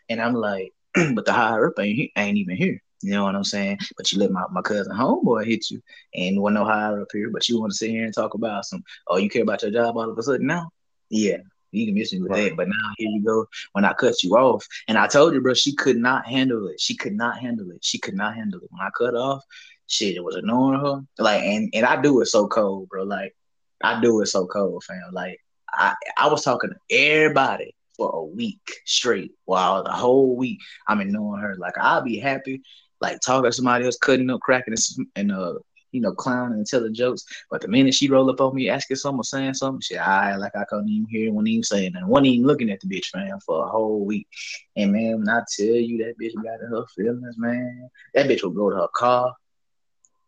And 0.10 0.22
I'm 0.22 0.34
like, 0.34 0.74
but 0.94 1.26
the 1.26 1.34
higher 1.34 1.68
up 1.68 1.80
ain't 1.80 2.12
ain't 2.16 2.38
even 2.38 2.56
here. 2.56 2.82
You 3.02 3.12
know 3.12 3.24
what 3.24 3.36
I'm 3.36 3.44
saying? 3.44 3.80
But 3.98 4.12
you 4.12 4.20
let 4.20 4.32
my, 4.32 4.44
my 4.52 4.62
cousin 4.62 4.96
homeboy 4.96 5.46
hit 5.46 5.70
you 5.72 5.82
and 6.14 6.42
wasn't 6.42 6.60
no 6.60 6.66
higher 6.66 7.02
up 7.02 7.08
here, 7.14 7.30
but 7.30 7.48
you 7.48 7.60
want 7.60 7.72
to 7.72 7.78
sit 7.78 7.92
here 7.92 8.04
and 8.04 8.14
talk 8.14 8.34
about 8.34 8.66
some, 8.66 8.84
oh, 9.08 9.18
you 9.18 9.30
care 9.30 9.44
about 9.44 9.62
your 9.62 9.72
job 9.72 9.96
all 9.96 10.10
of 10.10 10.18
a 10.18 10.24
sudden 10.24 10.48
now? 10.48 10.70
Yeah, 11.10 11.38
you 11.72 11.86
can 11.86 11.96
miss 11.96 12.14
me 12.14 12.22
with 12.22 12.32
right. 12.32 12.50
that. 12.50 12.58
But 12.58 12.68
now 12.68 12.94
here 12.98 13.10
you 13.10 13.24
go. 13.24 13.46
When 13.74 13.86
I 13.86 13.94
cut 13.94 14.24
you 14.24 14.36
off, 14.36 14.66
and 14.88 14.98
I 14.98 15.08
told 15.08 15.34
you, 15.34 15.42
bro, 15.42 15.54
she 15.54 15.76
could 15.76 15.98
not 15.98 16.26
handle 16.26 16.68
it. 16.68 16.80
She 16.80 16.96
could 16.96 17.14
not 17.14 17.38
handle 17.40 17.72
it. 17.72 17.84
She 17.84 18.00
could 18.00 18.16
not 18.16 18.36
handle 18.36 18.60
it. 18.62 18.70
When 18.72 18.82
I 18.86 18.90
cut 18.98 19.16
off, 19.16 19.44
shit, 19.88 20.16
it 20.16 20.24
was 20.24 20.36
annoying 20.36 20.80
her. 20.80 21.02
Like, 21.18 21.44
and 21.44 21.70
and 21.74 21.86
I 21.86 22.02
do 22.02 22.22
it 22.22 22.28
so 22.28 22.48
cold, 22.48 22.90
bro. 22.90 23.04
Like, 23.04 23.36
I 23.84 24.00
do 24.02 24.22
it 24.22 24.28
so 24.28 24.46
cold, 24.48 24.84
fam. 24.84 25.02
Like, 25.12 25.40
I 25.72 25.96
I 26.18 26.28
was 26.28 26.44
talking 26.44 26.72
to 26.72 26.96
everybody 26.96 27.76
for 27.98 28.10
a 28.14 28.24
week 28.24 28.62
straight. 28.86 29.32
While 29.46 29.84
the 29.84 29.92
whole 29.92 30.36
week 30.36 30.60
I'm 30.88 31.02
ignoring 31.02 31.42
her. 31.42 31.56
Like, 31.58 31.78
I'll 31.78 32.02
be 32.02 32.18
happy, 32.18 32.62
like 33.02 33.20
talking 33.20 33.50
to 33.50 33.56
somebody 33.56 33.86
else, 33.86 33.98
cutting 33.98 34.30
up, 34.30 34.42
cracking, 34.42 34.74
and, 34.74 35.08
and 35.16 35.32
uh 35.32 35.56
you 35.92 36.02
know, 36.02 36.12
clowning 36.12 36.58
and 36.60 36.68
telling 36.68 36.94
jokes. 36.94 37.26
But 37.50 37.62
the 37.62 37.68
minute 37.68 37.94
she 37.94 38.10
roll 38.10 38.30
up 38.30 38.42
on 38.42 38.56
me 38.56 38.70
asking 38.70 38.98
something 38.98 39.20
or 39.20 39.24
saying 39.24 39.56
something, 39.56 39.82
she 39.82 39.98
I 39.98 40.36
like 40.36 40.56
I 40.56 40.66
couldn't 40.66 40.90
even 40.90 41.08
hear, 41.10 41.32
wasn't 41.32 41.50
even 41.50 41.64
saying 41.64 41.96
and 41.96 42.08
wasn't 42.08 42.28
even 42.28 42.48
looking 42.48 42.70
at 42.70 42.80
the 42.80 42.88
bitch, 42.88 43.16
man, 43.16 43.40
for 43.46 43.66
a 43.66 43.70
whole 43.70 44.06
week. 44.06 44.28
And 44.76 44.92
man, 44.92 45.20
when 45.20 45.30
I 45.30 45.42
tell 45.56 45.66
you 45.66 45.98
that 46.00 46.20
bitch 46.20 46.36
got 46.36 46.62
in 46.62 46.72
her 46.72 46.86
feelings, 46.96 47.38
man, 47.38 47.90
that 48.14 48.28
bitch 48.28 48.44
will 48.44 48.52
go 48.52 48.70
to 48.70 48.76
her 48.78 48.90
car 48.96 49.34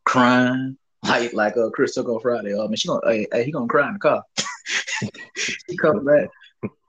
crying. 0.05 0.77
Like 1.03 1.33
like 1.33 1.57
uh 1.57 1.71
Chris 1.71 1.95
Tucker 1.95 2.11
on 2.11 2.19
Friday. 2.19 2.53
Oh 2.53 2.67
man, 2.67 2.75
she 2.75 2.87
gonna 2.87 3.01
hey, 3.03 3.25
hey 3.31 3.43
he 3.43 3.51
gonna 3.51 3.65
cry 3.65 3.87
in 3.87 3.93
the 3.93 3.99
car. 3.99 4.23
he 5.67 5.75
comes 5.75 6.05
back. 6.05 6.29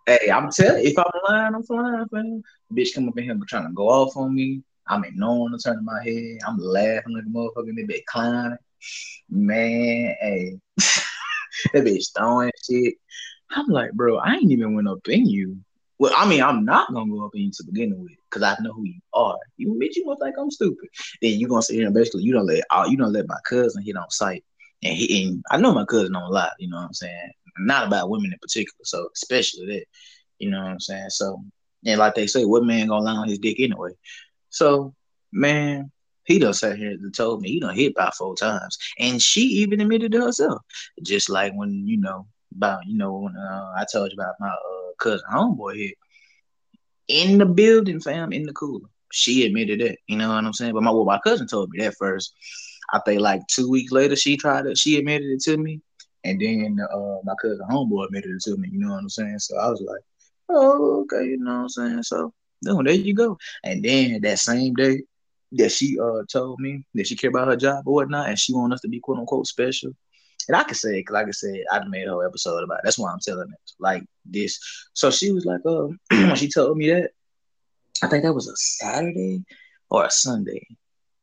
Hey, 0.07 0.31
I'm 0.31 0.51
telling 0.51 0.87
if 0.87 0.99
I'm 0.99 1.07
lying, 1.27 1.55
I'm 1.55 1.64
lying, 1.70 2.07
man. 2.12 2.43
Bitch 2.75 2.95
come 2.95 3.09
up 3.09 3.16
in 3.16 3.25
here 3.25 3.39
trying 3.49 3.68
to 3.68 3.73
go 3.73 3.89
off 3.89 4.14
on 4.18 4.35
me. 4.35 4.62
I'm 4.89 5.05
ignoring 5.05 5.53
the 5.53 5.59
turn 5.59 5.85
my 5.85 6.03
head. 6.03 6.39
I'm 6.47 6.59
laughing 6.59 7.14
like 7.14 7.24
a 7.24 7.28
motherfucker. 7.28 7.74
They 7.76 7.85
be 7.85 8.05
clowning. 8.07 8.59
Man, 9.30 10.16
hey, 10.20 10.59
that 10.76 11.85
bitch 11.85 12.11
throwing 12.16 12.51
shit. 12.68 12.95
I'm 13.51 13.66
like, 13.68 13.93
bro, 13.93 14.18
I 14.18 14.35
ain't 14.35 14.51
even 14.51 14.74
went 14.74 14.89
up 14.89 15.07
in 15.09 15.26
you. 15.26 15.59
Well, 15.99 16.12
I 16.16 16.28
mean, 16.28 16.43
I'm 16.43 16.64
not 16.64 16.93
gonna 16.93 17.11
go 17.11 17.24
up 17.24 17.35
in 17.35 17.43
you 17.43 17.51
to 17.53 17.64
begin 17.64 17.97
with, 17.97 18.12
cause 18.30 18.43
I 18.43 18.57
know 18.61 18.72
who 18.72 18.85
you 18.85 19.01
are. 19.14 19.39
You 19.57 19.72
bitch, 19.74 19.95
you 19.95 20.05
look 20.07 20.20
like 20.20 20.35
I'm 20.39 20.51
stupid. 20.51 20.89
Then 21.20 21.39
you 21.39 21.47
gonna 21.47 21.62
sit 21.62 21.76
here 21.76 21.87
and 21.87 21.95
basically 21.95 22.24
you 22.24 22.33
don't 22.33 22.47
let 22.47 22.64
uh, 22.70 22.87
you 22.89 22.97
don't 22.97 23.12
let 23.12 23.28
my 23.28 23.39
cousin 23.49 23.85
hit 23.85 23.97
on 23.97 24.11
sight. 24.11 24.45
And 24.83 24.95
he 24.97 25.24
and 25.24 25.45
I 25.51 25.59
know 25.59 25.72
my 25.72 25.85
cousin 25.85 26.12
don't 26.12 26.30
lie, 26.30 26.51
you 26.59 26.68
know 26.68 26.78
what 26.78 26.87
I'm 26.87 26.95
saying? 26.95 27.30
Not 27.59 27.87
about 27.87 28.11
women 28.11 28.33
in 28.33 28.39
particular, 28.41 28.85
so 28.85 29.09
especially 29.14 29.66
that, 29.66 29.85
you 30.41 30.51
know 30.51 30.61
what 30.61 30.70
I'm 30.70 30.80
saying? 30.80 31.11
So 31.11 31.45
and 31.87 31.99
like 31.99 32.14
they 32.14 32.26
say, 32.26 32.45
what 32.45 32.64
man 32.64 32.89
gonna 32.89 33.05
lie 33.05 33.12
on 33.12 33.28
his 33.28 33.39
dick 33.39 33.61
anyway? 33.61 33.91
So, 34.53 34.94
man, 35.32 35.90
he 36.24 36.38
done 36.38 36.55
sat 36.55 36.78
here 36.78 36.92
and 36.92 37.14
told 37.14 37.42
me 37.42 37.50
he 37.50 37.61
done 37.61 37.74
hit 37.74 37.94
by 37.94 38.11
four 38.16 38.36
times. 38.36 38.78
And 38.98 39.20
she 39.20 39.40
even 39.40 39.80
admitted 39.80 40.12
to 40.12 40.20
herself. 40.20 40.62
Just 41.03 41.28
like 41.28 41.53
when, 41.55 41.86
you 41.88 41.98
know, 41.98 42.26
about, 42.55 42.86
you 42.86 42.96
know, 42.96 43.18
when 43.18 43.36
uh, 43.36 43.72
I 43.76 43.84
told 43.90 44.12
you 44.12 44.16
about 44.20 44.36
my 44.38 44.48
uh, 44.48 44.92
cousin 44.98 45.26
homeboy 45.32 45.74
here. 45.74 45.92
In 47.09 47.38
the 47.38 47.46
building, 47.46 48.00
fam, 48.00 48.32
in 48.32 48.44
the 48.44 48.53
cooler. 48.53 48.88
She 49.11 49.44
admitted 49.44 49.82
it. 49.82 49.98
You 50.07 50.16
know 50.16 50.28
what 50.28 50.44
I'm 50.44 50.53
saying? 50.53 50.72
But 50.74 50.82
my 50.82 50.90
well, 50.90 51.05
my 51.05 51.18
cousin 51.18 51.46
told 51.46 51.70
me 51.70 51.84
that 51.84 51.96
first. 51.98 52.34
I 52.92 53.00
think 53.00 53.20
like 53.20 53.46
two 53.48 53.68
weeks 53.68 53.92
later, 53.92 54.16
she 54.16 54.36
tried 54.36 54.66
it. 54.66 54.78
She 54.78 54.96
admitted 54.98 55.28
it 55.30 55.40
to 55.42 55.57
me, 55.57 55.80
and 56.24 56.40
then 56.40 56.78
uh, 56.94 57.18
my 57.24 57.34
cousin 57.42 57.66
homeboy 57.70 58.07
admitted 58.07 58.30
it 58.30 58.42
to 58.44 58.57
me. 58.57 58.68
You 58.72 58.80
know 58.80 58.92
what 58.92 59.00
I'm 59.00 59.09
saying? 59.11 59.38
So 59.40 59.59
I 59.59 59.68
was 59.68 59.80
like, 59.82 60.00
oh, 60.48 61.03
okay, 61.03 61.26
you 61.26 61.38
know 61.38 61.53
what 61.53 61.61
I'm 61.61 61.68
saying? 61.68 62.03
So 62.05 62.32
no, 62.62 62.82
there 62.82 62.94
you 62.94 63.14
go. 63.14 63.38
And 63.64 63.84
then 63.84 64.20
that 64.22 64.38
same 64.38 64.74
day 64.74 65.02
that 65.52 65.70
she 65.70 65.98
uh 66.00 66.22
told 66.30 66.60
me 66.60 66.84
that 66.94 67.06
she 67.06 67.16
cared 67.16 67.34
about 67.34 67.48
her 67.48 67.56
job 67.56 67.86
or 67.86 67.94
whatnot, 67.94 68.28
and 68.28 68.38
she 68.38 68.54
wanted 68.54 68.74
us 68.74 68.80
to 68.82 68.88
be 68.88 69.00
quote 69.00 69.18
unquote 69.18 69.46
special. 69.46 69.92
And 70.48 70.56
I 70.56 70.64
could 70.64 70.76
say, 70.76 71.02
cause 71.02 71.14
like 71.14 71.28
I 71.28 71.30
said, 71.30 71.62
I 71.70 71.84
made 71.86 72.08
a 72.08 72.10
whole 72.10 72.24
episode 72.24 72.64
about 72.64 72.78
it. 72.78 72.80
That's 72.84 72.98
why 72.98 73.12
I'm 73.12 73.20
telling 73.20 73.48
it 73.48 73.72
like 73.78 74.04
this. 74.24 74.58
So 74.92 75.10
she 75.10 75.30
was 75.30 75.44
like, 75.44 75.60
uh, 75.64 75.86
when 76.10 76.34
she 76.34 76.48
told 76.48 76.76
me 76.76 76.90
that, 76.90 77.10
I 78.02 78.08
think 78.08 78.24
that 78.24 78.34
was 78.34 78.48
a 78.48 78.56
Saturday 78.56 79.44
or 79.88 80.04
a 80.04 80.10
Sunday. 80.10 80.66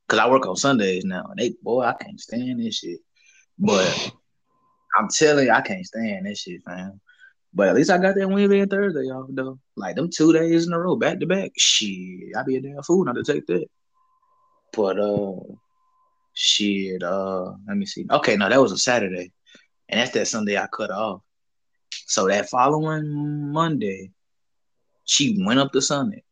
Cause 0.08 0.20
I 0.20 0.30
work 0.30 0.48
on 0.48 0.56
Sundays 0.56 1.04
now. 1.04 1.26
And 1.26 1.38
they 1.38 1.54
boy, 1.62 1.84
I 1.84 1.94
can't 1.94 2.20
stand 2.20 2.60
this 2.60 2.78
shit. 2.78 3.00
But 3.58 4.12
I'm 4.98 5.10
telling 5.10 5.48
you, 5.48 5.52
I 5.52 5.62
can't 5.62 5.86
stand 5.86 6.26
this 6.26 6.40
shit, 6.40 6.64
fam. 6.64 7.02
But 7.54 7.70
at 7.70 7.76
least 7.76 7.90
I 7.90 7.98
got 7.98 8.16
that 8.16 8.30
Wednesday 8.30 8.60
and 8.60 8.70
Thursday 8.70 9.10
off 9.10 9.28
though. 9.30 9.60
Like 9.76 9.96
them 9.96 10.10
two 10.10 10.34
days 10.34 10.68
in 10.68 10.74
a 10.74 10.80
row, 10.80 10.96
back 10.96 11.20
to 11.20 11.26
back. 11.26 11.52
Shit, 11.58 12.36
I 12.38 12.44
be 12.44 12.58
a 12.58 12.62
damn 12.62 12.84
fool 12.84 13.06
not 13.06 13.16
to 13.16 13.24
take 13.24 13.48
that. 13.48 13.66
But 14.74 15.00
uh, 15.00 15.32
shit. 16.34 17.02
Uh, 17.02 17.54
let 17.68 17.78
me 17.78 17.86
see. 17.86 18.06
Okay, 18.10 18.36
no, 18.36 18.50
that 18.50 18.62
was 18.62 18.72
a 18.72 18.78
Saturday, 18.78 19.32
and 19.88 20.00
that's 20.00 20.12
that 20.12 20.28
Sunday 20.28 20.58
I 20.58 20.68
cut 20.68 20.92
off. 20.92 21.22
So 22.06 22.28
that 22.28 22.50
following 22.50 23.52
Monday, 23.52 24.12
she 25.06 25.44
went 25.44 25.60
up 25.60 25.72
to 25.72 25.82
Sunday. 25.82 26.24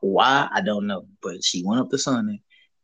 Why 0.00 0.48
I 0.52 0.60
don't 0.60 0.86
know, 0.86 1.06
but 1.22 1.42
she 1.42 1.64
went 1.64 1.80
up 1.80 1.88
to 1.90 1.98
Sunday, 1.98 2.42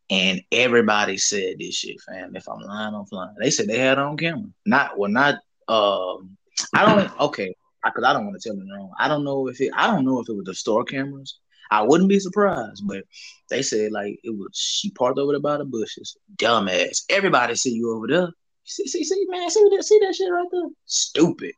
and 0.08 0.40
everybody 0.50 1.18
said 1.18 1.56
this 1.58 1.74
shit, 1.74 2.00
fam. 2.00 2.34
If 2.34 2.48
I'm 2.48 2.60
lying, 2.60 2.94
I'm 2.94 3.04
flying. 3.04 3.34
They 3.38 3.50
said 3.50 3.66
they 3.66 3.78
had 3.78 3.98
it 3.98 4.04
on 4.04 4.16
camera. 4.16 4.48
Not 4.64 4.98
well, 4.98 5.10
not 5.10 5.34
um. 5.68 6.37
I 6.74 6.84
don't. 6.84 7.20
Okay, 7.20 7.54
because 7.84 8.04
I, 8.04 8.10
I, 8.10 8.12
don't 8.12 8.26
want 8.26 8.40
to 8.40 8.48
tell 8.48 8.56
them 8.56 8.68
wrong. 8.70 8.92
I 8.98 9.08
don't 9.08 9.24
know 9.24 9.48
if 9.48 9.60
it. 9.60 9.72
I 9.74 9.86
don't 9.86 10.04
know 10.04 10.20
if 10.20 10.28
it 10.28 10.34
was 10.34 10.44
the 10.44 10.54
store 10.54 10.84
cameras. 10.84 11.38
I 11.70 11.82
wouldn't 11.82 12.08
be 12.08 12.18
surprised, 12.18 12.82
but 12.86 13.04
they 13.50 13.62
said 13.62 13.92
like 13.92 14.18
it 14.22 14.30
was. 14.30 14.50
She 14.54 14.90
parked 14.90 15.18
over 15.18 15.32
there 15.32 15.40
by 15.40 15.58
the 15.58 15.64
bushes. 15.64 16.16
Dumbass. 16.36 17.04
Everybody 17.10 17.54
see 17.54 17.72
you 17.72 17.94
over 17.94 18.06
there. 18.06 18.28
See, 18.64 18.86
see, 18.86 19.04
see, 19.04 19.26
man. 19.28 19.50
See 19.50 19.68
that? 19.70 19.84
See 19.84 19.98
that 20.00 20.14
shit 20.14 20.30
right 20.30 20.48
there? 20.50 20.68
Stupid. 20.86 21.52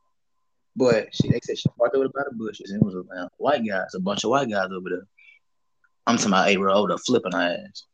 But 0.76 1.14
she, 1.14 1.28
they 1.28 1.40
said 1.42 1.58
she 1.58 1.68
parked 1.76 1.96
over 1.96 2.08
by 2.08 2.22
the 2.28 2.36
bushes, 2.36 2.70
and 2.70 2.80
it 2.80 2.84
was 2.84 2.94
a 2.94 3.20
uh, 3.20 3.28
white 3.38 3.66
guys, 3.66 3.94
a 3.94 4.00
bunch 4.00 4.24
of 4.24 4.30
white 4.30 4.48
guys 4.48 4.68
over 4.72 4.88
there. 4.88 5.06
I'm 6.06 6.16
talking 6.16 6.32
about, 6.32 6.54
bro, 6.56 6.74
over 6.74 6.88
there 6.88 6.98
flipping 6.98 7.32
her 7.32 7.66
ass, 7.68 7.84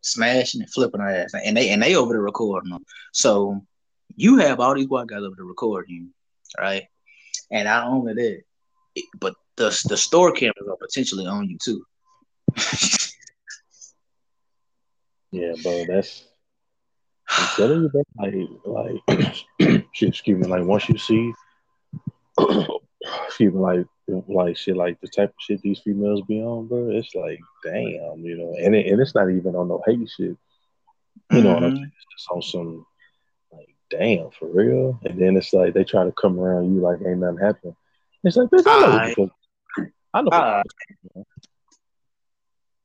smashing 0.00 0.60
and 0.60 0.72
flipping 0.72 1.00
her 1.00 1.08
ass, 1.08 1.32
and 1.34 1.56
they 1.56 1.70
and 1.70 1.82
they 1.82 1.94
over 1.94 2.12
there 2.12 2.22
recording 2.22 2.70
them. 2.70 2.84
So 3.12 3.64
you 4.16 4.38
have 4.38 4.60
all 4.60 4.74
these 4.74 4.88
white 4.88 5.06
guys 5.06 5.22
over 5.22 5.34
there 5.36 5.44
recording 5.44 5.94
you, 5.94 6.08
right? 6.58 6.84
And 7.50 7.64
not 7.66 7.88
only 7.88 8.14
that, 8.14 8.42
it, 8.94 9.04
but 9.20 9.34
the 9.56 9.68
the 9.88 9.96
store 9.96 10.32
cameras 10.32 10.68
are 10.68 10.76
potentially 10.76 11.26
on 11.26 11.48
you 11.48 11.58
too. 11.62 11.84
yeah, 15.30 15.52
bro, 15.62 15.84
that's 15.86 16.24
I'm 17.28 17.48
telling 17.56 17.82
you, 17.82 17.88
bro. 17.88 18.02
Like, 18.16 19.00
like, 19.06 19.46
excuse 20.02 20.38
me. 20.38 20.46
Like, 20.46 20.64
once 20.64 20.88
you 20.88 20.98
see 20.98 21.32
excuse 23.26 23.52
me, 23.52 23.60
like 23.60 23.86
like 24.28 24.56
shit, 24.56 24.76
like 24.76 25.00
the 25.00 25.08
type 25.08 25.30
of 25.30 25.34
shit 25.40 25.60
these 25.62 25.80
females 25.80 26.22
be 26.26 26.40
on, 26.40 26.66
bro. 26.66 26.90
It's 26.90 27.14
like, 27.14 27.40
damn, 27.64 28.18
you 28.18 28.36
know, 28.36 28.54
and 28.60 28.74
it, 28.74 28.86
and 28.86 29.00
it's 29.00 29.14
not 29.14 29.30
even 29.30 29.54
on 29.54 29.68
no 29.68 29.82
hate 29.86 30.08
shit. 30.08 30.36
You 31.30 31.40
know 31.40 31.40
mm-hmm. 31.40 31.46
what 31.48 31.56
I'm 31.56 31.62
mm-hmm. 31.62 31.76
saying? 31.76 31.92
It's 31.96 32.06
just 32.12 32.30
on 32.30 32.42
some 32.42 32.86
damn, 33.92 34.30
for 34.30 34.48
real. 34.48 34.98
And 35.04 35.20
then 35.20 35.36
it's 35.36 35.52
like 35.52 35.74
they 35.74 35.84
try 35.84 36.04
to 36.04 36.12
come 36.12 36.40
around 36.40 36.74
you 36.74 36.80
like 36.80 36.98
ain't 37.06 37.18
nothing 37.18 37.38
happened. 37.38 37.76
It's 38.24 38.36
like, 38.36 38.48
bitch, 38.48 38.64
I 38.66 38.80
know 38.80 39.14
fuck. 39.14 39.86
I 40.14 40.22
know. 40.22 40.62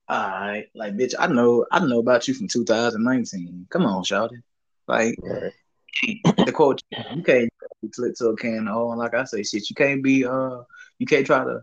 All 0.10 0.30
right. 0.30 0.68
like 0.74 0.93
bitch, 0.95 1.14
I 1.18 1.28
know, 1.28 1.66
I 1.72 1.80
know 1.86 1.99
about 1.99 2.28
you 2.28 2.34
from 2.34 2.47
2019. 2.47 3.68
Come 3.70 3.86
on, 3.86 4.03
Shawty. 4.03 4.41
Like, 4.88 5.16
right 5.22 5.51
the 6.45 6.51
quote 6.51 6.82
you 6.91 7.24
can't 7.24 7.49
flip 7.93 8.14
to 8.16 8.28
a 8.28 8.38
can 8.38 8.68
and 8.68 8.97
like 8.97 9.14
I 9.14 9.24
say, 9.24 9.43
shit, 9.43 9.70
you 9.70 9.76
can't 9.76 10.03
be 10.03 10.26
uh 10.26 10.60
you 10.99 11.05
can't 11.05 11.26
try 11.26 11.43
to 11.43 11.62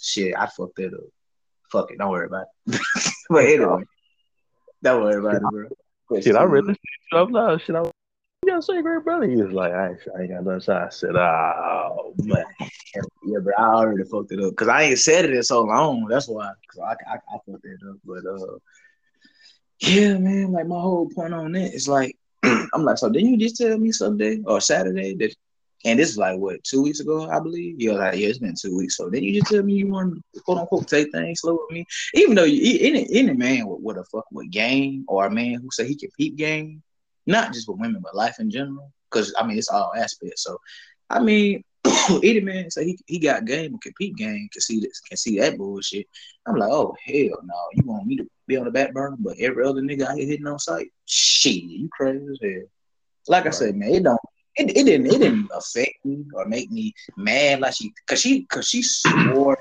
shit, 0.00 0.34
I 0.36 0.46
fucked 0.46 0.78
it 0.78 0.92
up. 0.94 1.00
Fuck 1.70 1.90
it, 1.92 1.98
don't 1.98 2.10
worry 2.10 2.26
about 2.26 2.46
it. 2.66 2.80
but 3.30 3.44
anyway. 3.44 3.84
Don't 4.82 5.02
worry 5.02 5.18
about 5.18 5.36
it, 5.36 5.42
bro. 5.42 6.20
Shit, 6.20 6.36
I 6.36 6.42
really 6.42 6.76
I'm 7.12 7.30
not 7.32 7.62
shit 7.62 7.76
I 7.76 7.82
you 8.42 8.52
got 8.52 8.64
say 8.64 8.80
great 8.80 9.04
brother. 9.04 9.28
He 9.28 9.36
was 9.36 9.52
like, 9.52 9.72
I, 9.72 9.96
I 10.16 10.22
ain't 10.22 10.30
got 10.30 10.44
nothing. 10.44 10.60
So 10.60 10.76
I 10.76 10.88
said, 10.88 11.16
oh 11.16 12.14
man. 12.18 12.44
Yeah, 13.26 13.38
but 13.44 13.58
I 13.58 13.64
already 13.64 14.04
fucked 14.04 14.32
it 14.32 14.42
up. 14.42 14.56
Cause 14.56 14.68
I 14.68 14.82
ain't 14.82 14.98
said 14.98 15.26
it 15.26 15.34
in 15.34 15.42
so 15.42 15.62
long. 15.62 16.06
That's 16.08 16.28
why. 16.28 16.50
Cause 16.72 16.80
I, 16.82 17.12
I, 17.12 17.16
I 17.16 17.38
fucked 17.46 17.64
it 17.64 17.80
up. 17.88 17.96
But 18.04 18.24
uh 18.26 18.58
yeah, 19.80 20.18
man, 20.18 20.52
like 20.52 20.66
my 20.66 20.80
whole 20.80 21.08
point 21.10 21.34
on 21.34 21.54
it 21.54 21.74
is 21.74 21.88
like 21.88 22.16
I'm 22.42 22.84
like, 22.84 22.98
so 22.98 23.10
didn't 23.10 23.28
you 23.28 23.36
just 23.36 23.56
tell 23.56 23.76
me 23.78 23.92
Sunday 23.92 24.40
or 24.46 24.60
Saturday 24.60 25.14
that? 25.16 25.34
And 25.86 25.98
this 25.98 26.10
is 26.10 26.18
like 26.18 26.38
what 26.38 26.62
two 26.62 26.82
weeks 26.82 27.00
ago, 27.00 27.30
I 27.30 27.40
believe. 27.40 27.80
You're 27.80 27.94
like, 27.94 28.18
yeah, 28.18 28.28
it's 28.28 28.38
been 28.38 28.54
two 28.54 28.76
weeks. 28.76 28.98
So 28.98 29.08
then 29.08 29.22
you 29.22 29.40
just 29.40 29.50
tell 29.50 29.62
me 29.62 29.72
you 29.72 29.88
want 29.88 30.22
to 30.34 30.40
quote 30.42 30.58
unquote 30.58 30.86
take 30.86 31.10
things 31.10 31.40
slow 31.40 31.54
with 31.54 31.70
me, 31.70 31.86
even 32.12 32.34
though 32.34 32.44
you, 32.44 32.78
any 32.86 33.06
any 33.10 33.32
man 33.32 33.66
with, 33.66 33.80
with 33.80 33.96
a 33.96 34.04
fuck 34.04 34.26
with 34.30 34.50
game 34.50 35.06
or 35.08 35.24
a 35.24 35.30
man 35.30 35.54
who 35.54 35.70
say 35.70 35.86
he 35.86 35.94
can 35.94 36.10
peep 36.18 36.36
game, 36.36 36.82
not 37.26 37.52
just 37.52 37.68
with 37.68 37.78
women 37.78 38.00
but 38.02 38.16
life 38.16 38.40
in 38.40 38.50
general. 38.50 38.92
Because 39.10 39.34
I 39.38 39.46
mean, 39.46 39.58
it's 39.58 39.68
all 39.68 39.92
aspects. 39.96 40.44
So, 40.44 40.58
I 41.08 41.20
mean, 41.20 41.64
any 42.22 42.40
man 42.40 42.70
so 42.70 42.82
he, 42.82 42.98
he 43.06 43.18
got 43.18 43.44
game 43.44 43.74
or 43.74 43.78
can 43.78 44.12
game 44.12 44.48
can 44.52 44.60
see 44.60 44.80
this 44.80 45.00
can 45.00 45.16
see 45.16 45.38
that 45.38 45.56
bullshit. 45.56 46.06
I'm 46.46 46.56
like, 46.56 46.70
oh 46.70 46.94
hell 47.04 47.40
no, 47.42 47.54
you 47.72 47.82
want 47.84 48.06
me 48.06 48.16
to 48.16 48.26
be 48.46 48.56
on 48.56 48.64
the 48.64 48.70
back 48.70 48.92
burner, 48.92 49.16
but 49.18 49.38
every 49.38 49.64
other 49.64 49.80
nigga 49.80 50.02
out 50.02 50.16
here 50.16 50.26
hitting 50.26 50.46
on 50.46 50.58
sight, 50.58 50.92
shit, 51.06 51.62
you 51.62 51.88
crazy 51.90 52.26
as 52.30 52.38
hell. 52.42 52.62
Like 53.28 53.44
right. 53.44 53.54
I 53.54 53.56
said, 53.56 53.76
man, 53.76 53.94
it 53.94 54.02
don't. 54.02 54.20
It, 54.56 54.76
it 54.76 54.84
didn't. 54.84 55.06
It 55.06 55.18
didn't 55.18 55.48
affect 55.54 56.04
me 56.04 56.24
or 56.34 56.44
make 56.44 56.70
me 56.70 56.92
mad 57.16 57.60
like 57.60 57.74
she, 57.74 57.92
cause 58.06 58.20
she, 58.20 58.44
cause 58.44 58.68
she 58.68 58.82
swore. 58.82 59.58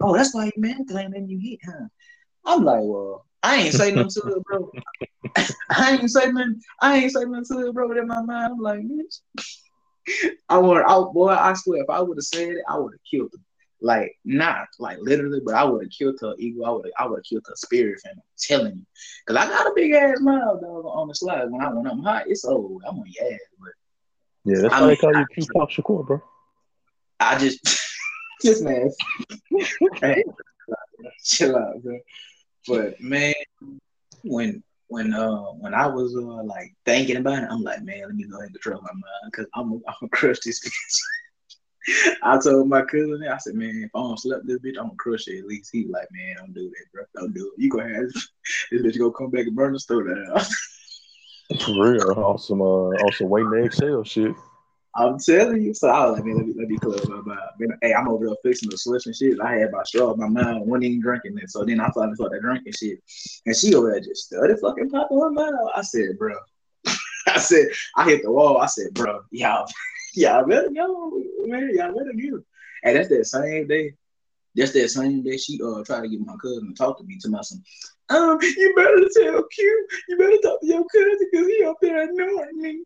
Oh, 0.00 0.16
that's 0.16 0.34
why 0.34 0.46
you 0.46 0.52
man 0.56 0.86
claiming 0.86 1.28
you 1.28 1.38
hit, 1.38 1.60
huh? 1.64 1.86
I'm 2.44 2.64
like, 2.64 2.80
well, 2.82 3.24
I 3.42 3.56
ain't 3.56 3.74
say 3.74 3.92
nothing 3.92 4.10
to 4.10 4.20
her, 4.22 4.40
bro. 4.40 4.72
I 5.70 5.96
ain't 5.96 6.10
say 6.10 6.30
nothing. 6.30 6.60
I 6.80 6.98
ain't 6.98 7.12
say 7.12 7.24
nothing 7.24 7.44
to 7.46 7.66
her, 7.66 7.72
bro. 7.72 7.88
But 7.88 7.98
in 7.98 8.06
my 8.08 8.22
mind, 8.22 8.52
I'm 8.54 8.58
like, 8.60 8.80
bitch. 8.80 9.20
I 10.48 10.58
want, 10.58 10.86
I, 10.88 11.12
boy, 11.12 11.28
I 11.28 11.52
swear, 11.52 11.82
if 11.82 11.90
I 11.90 12.00
would 12.00 12.16
have 12.16 12.24
said 12.24 12.48
it, 12.48 12.64
I 12.68 12.78
would 12.78 12.94
have 12.94 13.00
killed 13.10 13.34
him. 13.34 13.44
Like 13.80 14.16
not 14.24 14.66
like 14.80 14.98
literally, 15.00 15.40
but 15.44 15.54
I 15.54 15.62
would 15.62 15.84
have 15.84 15.92
killed 15.92 16.18
her 16.20 16.34
ego. 16.38 16.64
I 16.64 16.70
would 16.70 16.86
have 16.86 16.92
I 16.98 17.06
would 17.06 17.18
have 17.18 17.24
killed 17.24 17.44
her 17.46 17.54
spirit. 17.54 18.00
Fam. 18.00 18.14
I'm 18.16 18.22
telling 18.36 18.76
you, 18.76 18.86
cause 19.24 19.36
I 19.36 19.46
got 19.46 19.68
a 19.68 19.72
big 19.74 19.92
ass 19.92 20.20
mouth 20.20 20.60
dog 20.60 20.84
on 20.84 21.06
the 21.06 21.14
slide. 21.14 21.48
When 21.48 21.60
I 21.60 21.68
when 21.72 21.86
I'm 21.86 22.02
hot, 22.02 22.24
it's 22.26 22.44
old. 22.44 22.82
I'm 22.88 22.98
on 22.98 23.04
your 23.06 23.32
ass. 23.32 23.38
But 23.60 23.70
yeah, 24.44 24.62
that's 24.62 24.74
I 24.74 24.80
why 24.80 24.86
mean, 24.86 24.88
they 24.88 24.96
call 24.96 25.16
you 25.16 25.26
Tupac 25.32 25.70
Shakur, 25.70 26.06
bro. 26.06 26.22
I 27.20 27.38
just 27.38 27.60
just 28.42 28.64
man, 28.64 28.90
hey, 30.00 30.24
chill 31.22 31.56
out, 31.56 31.80
bro. 31.80 32.00
But 32.68 33.00
man, 33.00 33.34
when 34.22 34.62
when 34.88 35.12
uh 35.12 35.52
when 35.52 35.74
I 35.74 35.86
was 35.86 36.14
uh 36.14 36.42
like 36.44 36.74
thinking 36.84 37.16
about 37.16 37.42
it, 37.42 37.48
I'm 37.50 37.62
like, 37.62 37.82
man, 37.82 38.02
let 38.02 38.14
me 38.14 38.24
go 38.24 38.36
ahead 38.36 38.50
and 38.50 38.60
control 38.60 38.82
my 38.82 38.92
mind 38.92 39.30
because 39.30 39.46
I'm 39.54 39.72
I'm 39.88 39.94
gonna 40.00 40.10
crush 40.10 40.40
this 40.40 40.60
bitch. 40.60 41.00
I 42.22 42.38
told 42.38 42.68
my 42.68 42.82
cousin, 42.82 43.26
I 43.30 43.38
said, 43.38 43.54
man, 43.54 43.82
if 43.82 43.90
I 43.94 44.00
don't 44.00 44.18
slap 44.18 44.42
this 44.44 44.58
bitch, 44.58 44.76
I'm 44.78 44.88
gonna 44.88 44.96
crush 44.98 45.26
it 45.26 45.38
at 45.38 45.46
least. 45.46 45.70
He 45.72 45.86
like, 45.86 46.08
man, 46.12 46.36
don't 46.36 46.52
do 46.52 46.68
that, 46.68 46.84
bro. 46.92 47.04
Don't 47.16 47.34
do 47.34 47.52
it. 47.56 47.62
You 47.62 47.70
gonna 47.70 47.94
have 47.94 48.12
this 48.12 48.30
bitch 48.72 48.98
gonna 48.98 49.12
come 49.12 49.30
back 49.30 49.46
and 49.46 49.56
burn 49.56 49.72
the 49.72 49.80
store 49.80 50.04
down. 50.04 50.40
For 51.64 51.92
real, 51.92 52.12
awesome. 52.12 52.60
Uh, 52.60 52.64
also 52.64 53.24
waiting 53.24 53.52
to 53.52 53.64
exhale 53.64 54.04
shit. 54.04 54.34
I'm 54.98 55.18
telling 55.18 55.62
you. 55.62 55.74
So 55.74 55.88
I 55.88 56.06
was 56.06 56.16
like, 56.16 56.26
man, 56.26 56.36
let 56.36 56.46
me 56.46 56.54
let 56.58 56.68
me 56.68 56.76
close 56.78 57.08
my 57.08 57.20
mind. 57.20 57.72
Hey, 57.80 57.94
I'm 57.94 58.08
over 58.08 58.26
there 58.26 58.34
fixing 58.42 58.68
the 58.68 58.76
slush 58.76 59.06
and 59.06 59.14
shit. 59.14 59.40
I 59.40 59.54
had 59.54 59.70
my 59.70 59.84
straw 59.84 60.12
in 60.12 60.18
my 60.18 60.28
mind, 60.28 60.66
wasn't 60.66 60.84
even 60.84 61.00
drinking 61.00 61.38
it. 61.38 61.50
So 61.50 61.64
then 61.64 61.80
I 61.80 61.88
finally 61.94 62.16
started 62.16 62.42
drinking 62.42 62.72
shit. 62.72 62.98
And 63.46 63.56
she 63.56 63.74
over 63.74 63.92
there 63.92 64.00
just 64.00 64.26
started 64.26 64.58
fucking 64.60 64.90
popping 64.90 65.20
her 65.20 65.30
mouth. 65.30 65.70
I 65.74 65.82
said, 65.82 66.18
bro. 66.18 66.34
I 67.28 67.38
said, 67.38 67.68
I 67.96 68.04
hit 68.06 68.22
the 68.22 68.32
wall. 68.32 68.58
I 68.58 68.66
said, 68.66 68.92
bro, 68.92 69.20
y'all 69.30 69.68
y'all 70.14 70.44
better 70.44 70.70
go, 70.70 71.22
man. 71.46 71.70
Y'all 71.74 71.96
better 71.96 72.12
go. 72.12 72.42
And 72.82 72.96
that's 72.96 73.08
that 73.08 73.26
same 73.26 73.68
day. 73.68 73.94
That's 74.56 74.72
that 74.72 74.88
same 74.88 75.22
day 75.22 75.36
she 75.36 75.60
uh 75.64 75.84
tried 75.84 76.00
to 76.00 76.08
get 76.08 76.26
my 76.26 76.34
cousin 76.42 76.68
to 76.68 76.74
talk 76.74 76.98
to 76.98 77.04
me 77.04 77.18
to 77.20 77.28
my 77.28 77.42
son. 77.42 77.62
Um, 78.08 78.38
you 78.40 78.74
better 78.74 79.08
tell 79.14 79.44
Q. 79.44 79.88
You 80.08 80.18
better 80.18 80.38
talk 80.42 80.60
to 80.60 80.66
your 80.66 80.84
cousin 80.92 81.28
because 81.30 81.46
he 81.46 81.64
up 81.64 81.76
there 81.80 82.02
annoying 82.02 82.60
me. 82.60 82.82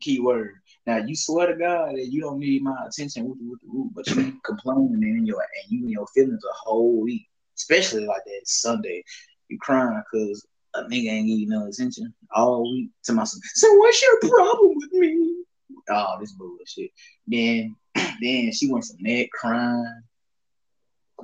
Keyword. 0.00 0.56
Now 0.86 0.98
you 0.98 1.16
swear 1.16 1.48
to 1.48 1.58
God 1.58 1.96
that 1.96 2.06
you 2.06 2.20
don't 2.20 2.38
need 2.38 2.62
my 2.62 2.76
attention 2.86 3.28
with 3.28 3.38
the, 3.38 3.44
with 3.50 3.60
the 3.60 3.68
root, 3.68 3.90
but 3.94 4.06
you 4.08 4.40
complaining 4.44 5.02
in 5.02 5.26
your 5.26 5.40
and 5.40 5.72
you 5.72 5.84
in 5.84 5.90
your 5.90 6.06
feelings 6.08 6.42
a 6.44 6.54
whole 6.54 7.00
week, 7.00 7.26
especially 7.56 8.06
like 8.06 8.22
that 8.24 8.40
Sunday. 8.44 9.02
You 9.48 9.58
crying 9.60 10.02
because 10.12 10.46
a 10.74 10.82
nigga 10.84 11.10
ain't 11.10 11.28
getting 11.28 11.48
no 11.48 11.66
attention 11.66 12.14
all 12.34 12.70
week 12.72 12.90
to 13.04 13.12
my 13.12 13.24
son. 13.24 13.40
So 13.54 13.72
what's 13.74 14.02
your 14.02 14.30
problem 14.30 14.74
with 14.76 14.92
me? 14.92 15.44
oh, 15.90 16.16
this 16.20 16.32
bullshit. 16.32 16.90
Then, 17.26 17.76
then 17.94 18.52
she 18.52 18.70
went 18.70 18.84
from 18.84 18.98
that 19.02 19.28
crying 19.32 20.02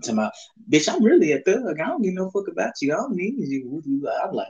to 0.02 0.12
my 0.12 0.30
bitch. 0.70 0.92
I'm 0.92 1.02
really 1.04 1.32
a 1.32 1.40
thug. 1.40 1.80
I 1.80 1.86
don't 1.86 2.02
give 2.02 2.14
no 2.14 2.30
fuck 2.30 2.48
about 2.48 2.72
you. 2.80 2.92
I 2.92 2.96
don't 2.96 3.14
need 3.14 3.34
you. 3.38 3.82
I'm 4.24 4.32
like, 4.32 4.48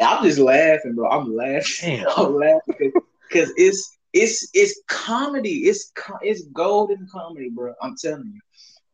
I'm 0.00 0.24
just 0.24 0.38
laughing, 0.38 0.94
bro. 0.94 1.08
I'm 1.08 1.34
laughing. 1.34 2.04
I'm 2.16 2.34
laughing 2.34 2.92
because 3.28 3.52
it's 3.56 3.98
it's 4.12 4.50
it's 4.54 4.80
comedy. 4.88 5.66
It's 5.68 5.92
it's 6.22 6.44
golden 6.52 7.06
comedy, 7.12 7.50
bro. 7.50 7.74
I'm 7.82 7.96
telling 7.96 8.32
you, 8.34 8.40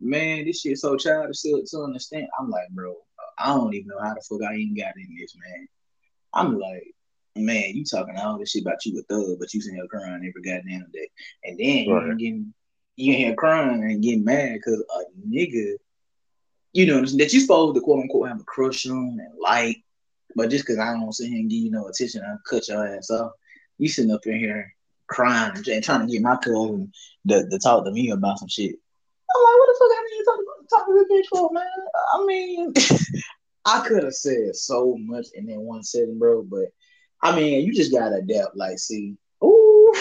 man. 0.00 0.44
This 0.44 0.60
shit 0.60 0.78
so 0.78 0.96
childish 0.96 1.40
to, 1.42 1.64
to 1.70 1.78
understand. 1.82 2.26
I'm 2.38 2.50
like, 2.50 2.68
bro. 2.70 2.94
I 3.38 3.48
don't 3.48 3.74
even 3.74 3.88
know 3.88 4.00
how 4.00 4.14
the 4.14 4.20
fuck 4.20 4.42
I 4.48 4.56
even 4.56 4.76
got 4.76 4.96
in 4.96 5.16
this, 5.18 5.34
man. 5.36 5.68
I'm 6.34 6.58
like, 6.58 6.94
man, 7.36 7.74
you 7.74 7.84
talking 7.84 8.16
all 8.16 8.38
this 8.38 8.50
shit 8.50 8.62
about 8.62 8.84
you 8.84 8.98
a 8.98 9.02
thug, 9.02 9.38
but 9.38 9.52
you 9.54 9.60
sitting 9.60 9.76
here 9.76 9.86
crying 9.88 10.14
every 10.16 10.42
goddamn 10.42 10.86
day. 10.92 11.08
And 11.44 11.58
then 11.58 11.88
right. 11.88 12.06
you 12.06 12.16
getting 12.16 12.54
you 12.96 13.12
in 13.14 13.18
here 13.18 13.34
crying 13.34 13.82
and 13.82 14.02
getting 14.02 14.24
mad 14.24 14.54
because 14.54 14.80
a 14.80 15.28
nigga, 15.28 15.76
you 16.72 16.86
know, 16.86 17.00
that 17.00 17.32
you 17.32 17.40
supposed 17.40 17.74
to 17.74 17.80
quote 17.80 18.00
unquote 18.02 18.28
have 18.28 18.40
a 18.40 18.44
crush 18.44 18.86
on 18.86 19.18
and 19.20 19.38
like 19.40 19.82
But 20.36 20.50
just 20.50 20.64
because 20.64 20.78
I 20.78 20.92
don't 20.92 21.12
sit 21.12 21.28
here 21.28 21.38
and 21.40 21.50
give 21.50 21.60
you 21.60 21.70
no 21.70 21.86
attention, 21.86 22.22
I 22.22 22.36
cut 22.48 22.68
your 22.68 22.86
ass 22.86 23.10
off. 23.10 23.32
You 23.82 23.88
sitting 23.88 24.12
up 24.12 24.24
in 24.26 24.38
here 24.38 24.72
crying 25.08 25.56
and 25.56 25.82
trying 25.82 26.06
to 26.06 26.12
get 26.12 26.22
my 26.22 26.36
cousin 26.36 26.92
to, 27.26 27.48
to 27.48 27.58
talk 27.58 27.84
to 27.84 27.90
me 27.90 28.10
about 28.10 28.38
some 28.38 28.46
shit. 28.46 28.76
I'm 29.34 29.42
like, 29.42 29.58
what 29.58 29.66
the 29.66 29.76
fuck 29.80 29.90
I 29.90 30.02
need 30.04 30.18
to 30.18 30.24
talk, 30.24 30.70
talk 30.70 30.86
to 30.86 30.92
this 30.94 31.10
bitch 31.10 31.36
for, 31.36 31.50
man? 31.52 31.66
I 32.14 32.24
mean, 32.24 32.72
I 33.64 33.80
could 33.80 34.04
have 34.04 34.14
said 34.14 34.54
so 34.54 34.96
much 35.00 35.26
in 35.34 35.46
that 35.46 35.58
one 35.58 35.82
setting, 35.82 36.16
bro, 36.16 36.44
but 36.44 36.66
I 37.22 37.34
mean, 37.34 37.66
you 37.66 37.74
just 37.74 37.90
gotta 37.90 38.18
adapt. 38.18 38.56
Like, 38.56 38.78
see, 38.78 39.16
ooh, 39.42 39.92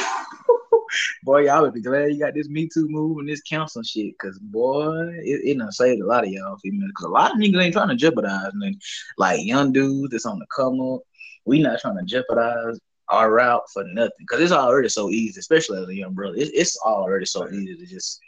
boy, 1.24 1.46
y'all 1.46 1.64
would 1.64 1.74
be 1.74 1.82
glad 1.82 2.12
you 2.12 2.20
got 2.20 2.36
this 2.36 2.50
Me 2.50 2.70
Too 2.72 2.88
move 2.88 3.18
and 3.18 3.28
this 3.28 3.42
council 3.42 3.82
shit, 3.82 4.16
cause 4.20 4.38
boy, 4.38 5.08
it, 5.24 5.42
it 5.44 5.58
done 5.58 5.72
saved 5.72 6.04
a 6.04 6.06
lot 6.06 6.24
of 6.24 6.30
y'all 6.30 6.60
females. 6.60 6.92
Cause 6.96 7.08
a 7.08 7.10
lot 7.10 7.32
of 7.32 7.38
niggas 7.38 7.64
ain't 7.64 7.74
trying 7.74 7.90
to 7.90 7.96
jeopardize, 7.96 8.52
man. 8.54 8.78
Like 9.18 9.44
young 9.44 9.72
dudes 9.72 10.12
that's 10.12 10.28
on 10.28 10.38
the 10.38 10.46
come 10.56 10.80
up, 10.82 11.00
we 11.46 11.64
not 11.64 11.80
trying 11.80 11.98
to 11.98 12.04
jeopardize 12.04 12.78
our 13.12 13.32
route 13.32 13.64
for 13.74 13.84
nothing, 13.84 14.26
cause 14.30 14.40
it's 14.40 14.52
already 14.52 14.90
so 14.90 15.10
easy, 15.10 15.40
especially 15.40 15.82
as 15.82 15.90
a 15.90 15.96
young 15.96 16.14
brother. 16.14 16.38
It, 16.38 16.52
it's 16.54 16.78
already 16.78 17.26
so 17.26 17.48
easy 17.50 17.76
to 17.76 17.86
just 17.86 18.20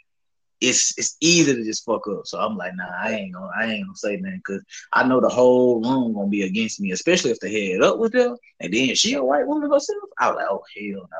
it's 0.60 0.96
it's 0.98 1.16
easy 1.20 1.54
to 1.54 1.64
just 1.64 1.84
fuck 1.84 2.06
up. 2.08 2.26
So 2.26 2.38
I'm 2.38 2.56
like, 2.56 2.74
nah, 2.76 2.90
I 3.02 3.12
ain't 3.12 3.34
gonna 3.34 3.50
I 3.58 3.66
ain't 3.66 3.86
gonna 3.86 3.96
say 3.96 4.16
nothing 4.16 4.42
cause 4.46 4.62
I 4.92 5.06
know 5.06 5.20
the 5.20 5.28
whole 5.28 5.80
room 5.82 6.14
gonna 6.14 6.28
be 6.28 6.42
against 6.42 6.80
me, 6.80 6.92
especially 6.92 7.30
if 7.30 7.40
they 7.40 7.70
head 7.70 7.82
up 7.82 7.98
with 7.98 8.12
them, 8.12 8.36
and 8.60 8.72
then 8.72 8.94
she 8.94 9.14
a 9.14 9.24
white 9.24 9.46
woman 9.46 9.70
herself. 9.70 10.02
I 10.18 10.28
was 10.30 10.36
like, 10.36 10.48
oh 10.48 10.62
hell 10.76 11.08
no. 11.10 11.18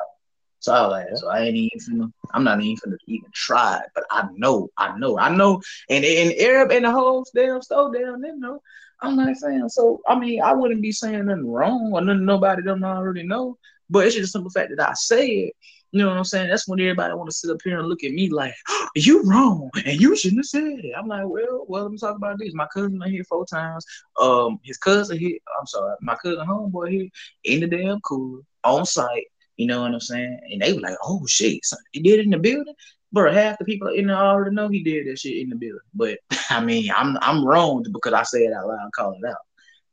So 0.64 0.72
I 0.72 0.80
was 0.82 0.90
like, 0.92 1.06
so 1.16 1.28
I 1.28 1.40
ain't 1.40 1.56
even 1.56 1.78
finna, 1.78 2.12
I'm 2.32 2.42
not 2.42 2.62
even 2.62 2.76
finna 2.76 2.96
even 3.06 3.30
try, 3.34 3.82
but 3.94 4.04
I 4.10 4.26
know, 4.34 4.70
I 4.78 4.96
know, 4.96 5.18
I 5.18 5.28
know, 5.28 5.60
and 5.90 6.04
in 6.06 6.32
Arab 6.40 6.70
and 6.70 6.86
the 6.86 6.90
whole 6.90 7.26
damn 7.34 7.60
store 7.60 7.92
down 7.92 8.22
there, 8.22 8.34
know. 8.34 8.62
I'm 9.02 9.16
not 9.16 9.36
saying 9.36 9.68
so. 9.68 10.00
I 10.08 10.18
mean, 10.18 10.42
I 10.42 10.52
wouldn't 10.52 10.82
be 10.82 10.92
saying 10.92 11.26
nothing 11.26 11.50
wrong 11.50 11.90
or 11.92 12.00
nothing 12.00 12.24
nobody 12.24 12.62
don't 12.62 12.84
already 12.84 13.22
know, 13.22 13.58
but 13.90 14.06
it's 14.06 14.14
just 14.14 14.32
the 14.32 14.38
simple 14.38 14.50
fact 14.50 14.72
that 14.76 14.88
I 14.88 14.94
say 14.94 15.26
it 15.26 15.56
you 15.94 16.00
know 16.00 16.08
what 16.08 16.16
I'm 16.16 16.24
saying? 16.24 16.48
That's 16.48 16.66
when 16.66 16.80
everybody 16.80 17.14
want 17.14 17.30
to 17.30 17.36
sit 17.36 17.52
up 17.52 17.60
here 17.62 17.78
and 17.78 17.86
look 17.86 18.02
at 18.02 18.10
me 18.10 18.28
like, 18.28 18.52
oh, 18.68 18.88
you 18.96 19.22
wrong, 19.22 19.70
and 19.86 20.00
you 20.00 20.16
shouldn't 20.16 20.40
have 20.40 20.46
said 20.46 20.80
it. 20.84 20.92
I'm 20.98 21.06
like, 21.06 21.22
well, 21.24 21.66
well, 21.68 21.84
let 21.84 21.92
me 21.92 21.98
talk 21.98 22.16
about 22.16 22.36
this. 22.36 22.52
My 22.52 22.66
cousin 22.74 23.00
here 23.06 23.22
four 23.22 23.46
times. 23.46 23.86
Um, 24.20 24.58
his 24.64 24.76
cousin 24.76 25.16
here, 25.16 25.38
I'm 25.56 25.66
sorry, 25.66 25.94
my 26.00 26.16
cousin 26.16 26.44
homeboy 26.48 26.90
here 26.90 27.08
in 27.44 27.60
the 27.60 27.68
damn 27.68 28.00
cool 28.00 28.40
on 28.64 28.84
site. 28.84 29.26
You 29.56 29.68
know 29.68 29.82
what 29.82 29.92
I'm 29.94 30.00
saying? 30.00 30.40
And 30.50 30.62
they 30.62 30.72
were 30.72 30.80
like, 30.80 30.96
oh 31.04 31.24
shit, 31.28 31.64
son, 31.64 31.78
he 31.92 32.00
did 32.00 32.18
it 32.18 32.24
in 32.24 32.30
the 32.30 32.38
building. 32.38 32.74
Bro, 33.14 33.32
half 33.32 33.58
the 33.58 33.64
people 33.64 33.88
in 33.88 34.08
there 34.08 34.16
already 34.16 34.52
know 34.52 34.66
he 34.66 34.82
did 34.82 35.06
that 35.06 35.20
shit 35.20 35.40
in 35.40 35.48
the 35.48 35.54
building. 35.54 35.78
But 35.94 36.18
I 36.50 36.60
mean, 36.62 36.90
I'm 36.94 37.16
I'm 37.22 37.44
wrong 37.44 37.84
because 37.92 38.12
I 38.12 38.24
said 38.24 38.42
it 38.42 38.52
out 38.52 38.66
loud 38.66 38.80
and 38.82 38.92
called 38.92 39.18
it 39.22 39.28
out. 39.28 39.36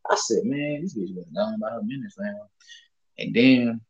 I 0.10 0.16
said, 0.16 0.44
man, 0.44 0.82
this 0.82 0.98
bitch 0.98 1.16
was 1.16 1.28
gone 1.34 1.54
about 1.54 1.74
her 1.74 1.84
minutes, 1.84 2.16
fam. 2.18 2.36
And 3.20 3.34
then 3.34 3.82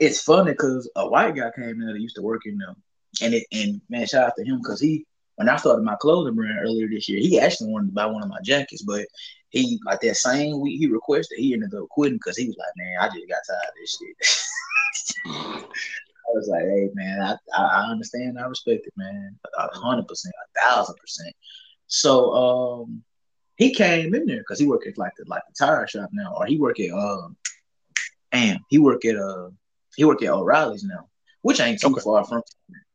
it's 0.00 0.22
funny 0.22 0.52
because 0.52 0.88
a 0.96 1.08
white 1.08 1.34
guy 1.34 1.50
came 1.56 1.80
in 1.80 1.86
that 1.86 1.98
used 1.98 2.16
to 2.16 2.22
work 2.22 2.42
in 2.44 2.58
them, 2.58 2.76
and 3.22 3.32
it 3.32 3.46
and 3.52 3.80
man, 3.88 4.06
shout 4.06 4.26
out 4.26 4.34
to 4.36 4.44
him 4.44 4.58
because 4.58 4.82
he 4.82 5.06
when 5.36 5.48
I 5.48 5.56
started 5.56 5.82
my 5.82 5.96
clothing 5.96 6.34
brand 6.34 6.58
earlier 6.60 6.88
this 6.88 7.08
year, 7.08 7.20
he 7.20 7.40
actually 7.40 7.72
wanted 7.72 7.86
to 7.86 7.92
buy 7.92 8.04
one 8.04 8.22
of 8.22 8.28
my 8.28 8.40
jackets, 8.44 8.82
but 8.82 9.06
he 9.48 9.80
like 9.86 10.00
that 10.02 10.16
same 10.16 10.60
week 10.60 10.78
he 10.78 10.88
requested, 10.88 11.38
he 11.38 11.54
ended 11.54 11.74
up 11.74 11.88
quitting 11.88 12.18
because 12.18 12.36
he 12.36 12.48
was 12.48 12.56
like, 12.58 12.68
man, 12.76 12.98
I 13.00 13.06
just 13.06 13.28
got 13.28 13.40
tired 13.48 13.62
of 13.68 13.74
this 13.80 13.98
shit. 15.56 15.64
I 16.28 16.32
was 16.34 16.48
like, 16.48 16.62
hey 16.62 16.88
man, 16.94 17.20
I, 17.54 17.62
I, 17.62 17.90
understand, 17.90 18.38
I 18.38 18.46
respect 18.46 18.86
it, 18.86 18.92
man, 18.96 19.38
a 19.58 19.68
hundred 19.76 20.06
percent, 20.08 20.34
a 20.56 20.60
thousand 20.60 20.96
percent. 20.96 21.34
So 21.86 22.32
um, 22.32 23.02
he 23.56 23.74
came 23.74 24.14
in 24.14 24.26
there 24.26 24.38
because 24.38 24.58
he 24.58 24.66
worked 24.66 24.86
at 24.86 24.98
like 24.98 25.12
the 25.18 25.24
like 25.26 25.42
the 25.48 25.64
tire 25.64 25.86
shop 25.86 26.10
now, 26.12 26.34
or 26.36 26.46
he 26.46 26.58
work 26.58 26.80
at 26.80 26.90
um, 26.90 27.36
and 28.32 28.58
he 28.68 28.78
work 28.78 29.04
at 29.04 29.16
uh 29.16 29.50
he 29.96 30.04
work 30.04 30.22
at 30.22 30.30
O'Reilly's 30.30 30.84
now, 30.84 31.08
which 31.42 31.60
ain't 31.60 31.80
too 31.80 31.88
okay. 31.88 32.00
far 32.00 32.24
from. 32.24 32.42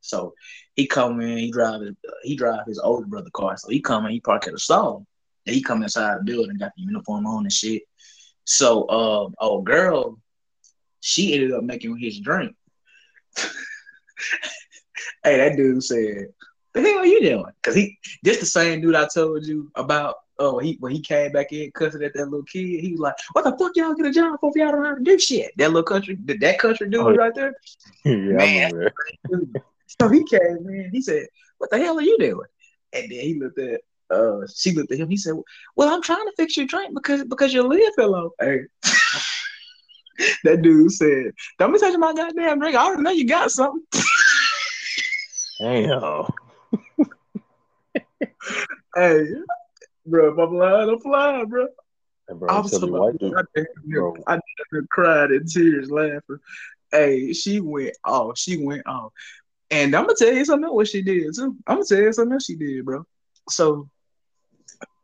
So 0.02 0.34
he 0.76 0.88
come 0.88 1.20
in, 1.22 1.38
he 1.38 1.52
drive 1.52 1.82
his, 1.82 1.96
he 2.24 2.36
drive 2.36 2.66
his 2.66 2.80
older 2.80 3.06
brother 3.06 3.30
car. 3.34 3.58
So 3.58 3.70
he 3.70 3.82
come 3.82 4.06
in, 4.06 4.12
he 4.12 4.20
park 4.20 4.48
at 4.48 4.54
a 4.54 4.60
stall. 4.60 5.06
And 5.46 5.56
he 5.56 5.62
come 5.62 5.84
inside 5.84 6.20
the 6.20 6.24
building, 6.24 6.58
got 6.58 6.72
the 6.76 6.84
uniform 6.84 7.26
on 7.26 7.44
and 7.44 7.54
shit. 7.54 7.84
So 8.46 8.90
um, 8.90 9.36
oh 9.40 9.62
girl, 9.62 10.20
she 11.02 11.34
ended 11.34 11.52
up 11.54 11.64
making 11.64 11.98
his 11.98 12.20
drink. 12.20 12.56
hey, 15.24 15.38
that 15.38 15.58
dude 15.58 15.84
said, 15.84 16.28
"The 16.74 16.82
hell 16.82 17.00
are 17.00 17.06
you 17.06 17.22
doing?" 17.22 17.52
Because 17.62 17.76
he 17.76 17.98
just 18.24 18.40
the 18.40 18.46
same 18.46 18.82
dude 18.82 18.96
I 18.96 19.08
told 19.14 19.46
you 19.46 19.72
about 19.76 20.16
oh, 20.40 20.60
he 20.60 20.78
when 20.80 20.92
he 20.92 21.02
came 21.02 21.32
back 21.32 21.52
in 21.52 21.72
cussing 21.72 22.04
at 22.04 22.14
that 22.14 22.26
little 22.26 22.44
kid, 22.44 22.82
he 22.82 22.92
was 22.92 23.00
like, 23.00 23.16
"What 23.34 23.44
the 23.44 23.58
fuck 23.58 23.76
y'all 23.76 23.94
get 23.94 24.06
a 24.06 24.12
job 24.12 24.40
for 24.40 24.50
if 24.50 24.56
y'all 24.56 24.72
don't 24.72 24.84
know 24.84 24.90
how 24.90 24.96
to 24.96 25.04
do 25.04 25.20
shit?" 25.20 25.52
That 25.58 25.70
little 25.70 25.84
country, 25.84 26.16
did 26.16 26.40
that 26.42 26.60
country 26.60 26.90
dude 26.90 27.02
oh, 27.02 27.14
right 27.14 27.34
there, 27.34 27.56
yeah, 28.06 28.12
man. 28.72 28.90
so 30.00 30.10
he 30.10 30.24
came 30.26 30.68
in, 30.70 30.90
he 30.92 31.02
said, 31.02 31.28
"What 31.58 31.70
the 31.72 31.78
hell 31.78 31.98
are 31.98 32.04
you 32.04 32.18
doing?" 32.20 32.48
And 32.94 33.12
then 33.12 33.20
he 33.20 33.40
looked 33.40 33.60
at, 33.60 33.82
uh, 34.10 34.42
she 34.56 34.72
looked 34.72 34.92
at 34.92 35.00
him. 35.00 35.10
He 35.10 35.18
said, 35.18 35.36
"Well, 35.76 35.90
I'm 35.90 36.02
trying 36.02 36.26
to 36.26 36.34
fix 36.38 36.58
your 36.58 36.68
drink 36.68 36.94
because 36.94 37.24
because 37.26 37.54
your 37.54 37.64
lid 37.64 37.94
fell 37.96 38.16
off." 38.16 38.32
Hey. 38.40 38.62
that 40.44 40.62
dude 40.62 40.92
said, 40.92 41.32
"Don't 41.60 41.74
be 41.74 41.80
touching 41.80 42.00
my 42.00 42.14
goddamn 42.14 42.60
drink. 42.60 42.76
I 42.76 42.86
already 42.86 43.04
know 43.04 43.12
you 43.12 43.28
got 43.28 43.52
something." 43.52 43.84
Damn. 45.60 46.26
hey, 48.96 49.26
bro. 50.06 50.34
If 50.34 50.40
I'm 50.40 50.56
lying, 50.56 50.90
I'm 50.90 51.00
flying, 51.00 51.46
bro. 51.48 51.68
And 52.28 52.40
bro, 52.40 52.50
I'm 52.50 52.68
so 52.68 52.86
white 52.88 53.18
dude, 53.18 53.34
I, 53.36 53.64
bro. 53.86 54.16
I 54.28 54.40
cried 54.92 55.32
in 55.32 55.46
tears 55.46 55.90
laughing. 55.90 56.40
Hey, 56.92 57.34
she 57.34 57.60
went 57.60 57.96
off. 58.04 58.38
She 58.38 58.64
went 58.64 58.86
off. 58.86 59.12
And 59.70 59.96
I'm 59.96 60.04
gonna 60.04 60.16
tell 60.18 60.34
you 60.34 60.46
something 60.46 60.66
else 60.66 60.76
what 60.76 60.88
she 60.88 61.02
did 61.02 61.34
too. 61.36 61.56
I'm 61.68 61.78
gonna 61.78 61.86
tell 61.86 62.00
you 62.00 62.14
something 62.14 62.34
else 62.34 62.46
she 62.46 62.56
did, 62.56 62.86
bro. 62.86 63.04
So 63.50 63.90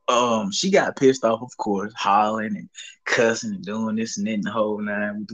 um 0.08 0.52
she 0.52 0.70
got 0.70 0.96
pissed 0.96 1.24
off, 1.24 1.42
of 1.42 1.56
course, 1.58 1.94
hollering 1.96 2.58
and 2.58 2.70
cussing 3.06 3.54
and 3.54 3.64
doing 3.64 3.96
this 3.96 4.18
and 4.18 4.28
then 4.28 4.42
the 4.42 4.52
whole 4.52 4.80
nine 4.80 5.26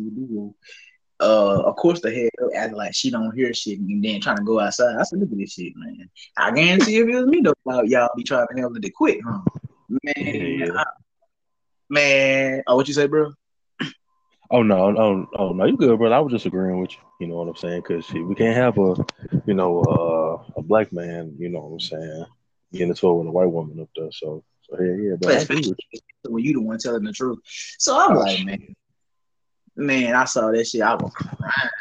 uh, 1.22 1.62
of 1.64 1.76
course 1.76 2.00
the 2.02 2.14
head 2.14 2.30
acting 2.56 2.78
like 2.78 2.94
she 2.94 3.12
don't 3.12 3.36
hear 3.36 3.54
shit 3.54 3.80
and 3.80 4.04
then 4.04 4.22
trying 4.22 4.38
to 4.38 4.44
go 4.44 4.60
outside. 4.60 4.96
I 4.98 5.04
said, 5.04 5.20
look 5.20 5.32
at 5.32 5.38
this 5.38 5.54
shit, 5.54 5.74
man. 5.76 6.10
I 6.38 6.52
guarantee 6.52 6.98
if 6.98 7.08
it 7.08 7.16
was 7.16 7.26
me, 7.26 7.42
though, 7.42 7.82
y'all 7.84 8.10
be 8.16 8.24
trying 8.24 8.48
to 8.48 8.54
handle 8.54 8.78
it 8.82 8.94
quick, 8.94 9.20
huh? 9.26 9.40
Man, 9.90 10.14
yeah. 10.16 10.72
I, 10.76 10.86
man. 11.90 12.64
Oh, 12.68 12.76
what 12.76 12.88
you 12.88 12.94
say, 12.94 13.08
bro? 13.08 13.34
Oh 14.52 14.64
no, 14.64 14.90
no, 14.92 15.28
oh 15.38 15.52
no, 15.52 15.66
you 15.66 15.78
good, 15.78 15.98
bro. 16.00 16.12
I 16.12 16.20
was 16.20 16.32
just 16.32 16.46
agreeing 16.46 16.80
with 16.80 16.92
you. 16.94 16.98
You 17.20 17.28
know 17.28 17.36
what 17.36 17.50
I'm 17.50 17.56
saying? 17.56 17.82
Because 17.82 18.12
we 18.12 18.34
can't 18.34 18.56
have 18.56 18.78
a, 18.80 18.96
you 19.46 19.54
know, 19.54 19.82
uh, 19.82 20.52
a 20.58 20.62
black 20.62 20.92
man. 20.92 21.36
You 21.38 21.50
know 21.50 21.60
what 21.60 21.74
I'm 21.74 21.80
saying? 21.80 22.26
Getting 22.72 22.90
into 22.90 23.10
it 23.10 23.14
with 23.14 23.28
a 23.28 23.32
white 23.32 23.52
woman 23.52 23.80
up 23.80 23.90
there. 23.96 24.12
So, 24.12 24.44
so 24.70 24.82
yeah, 24.82 24.96
yeah. 24.96 25.16
But 26.24 26.32
when 26.32 26.44
you 26.44 26.54
the 26.54 26.62
one 26.62 26.78
telling 26.78 27.04
the 27.04 27.14
truth, 27.14 27.40
so 27.78 27.98
I'm 28.00 28.18
oh, 28.18 28.20
like, 28.20 28.46
man, 28.46 28.76
man, 29.76 30.16
I 30.16 30.26
saw 30.26 30.52
that 30.52 30.68
shit. 30.68 30.82
I 30.82 30.96
was 30.96 31.12
crying 31.14 31.72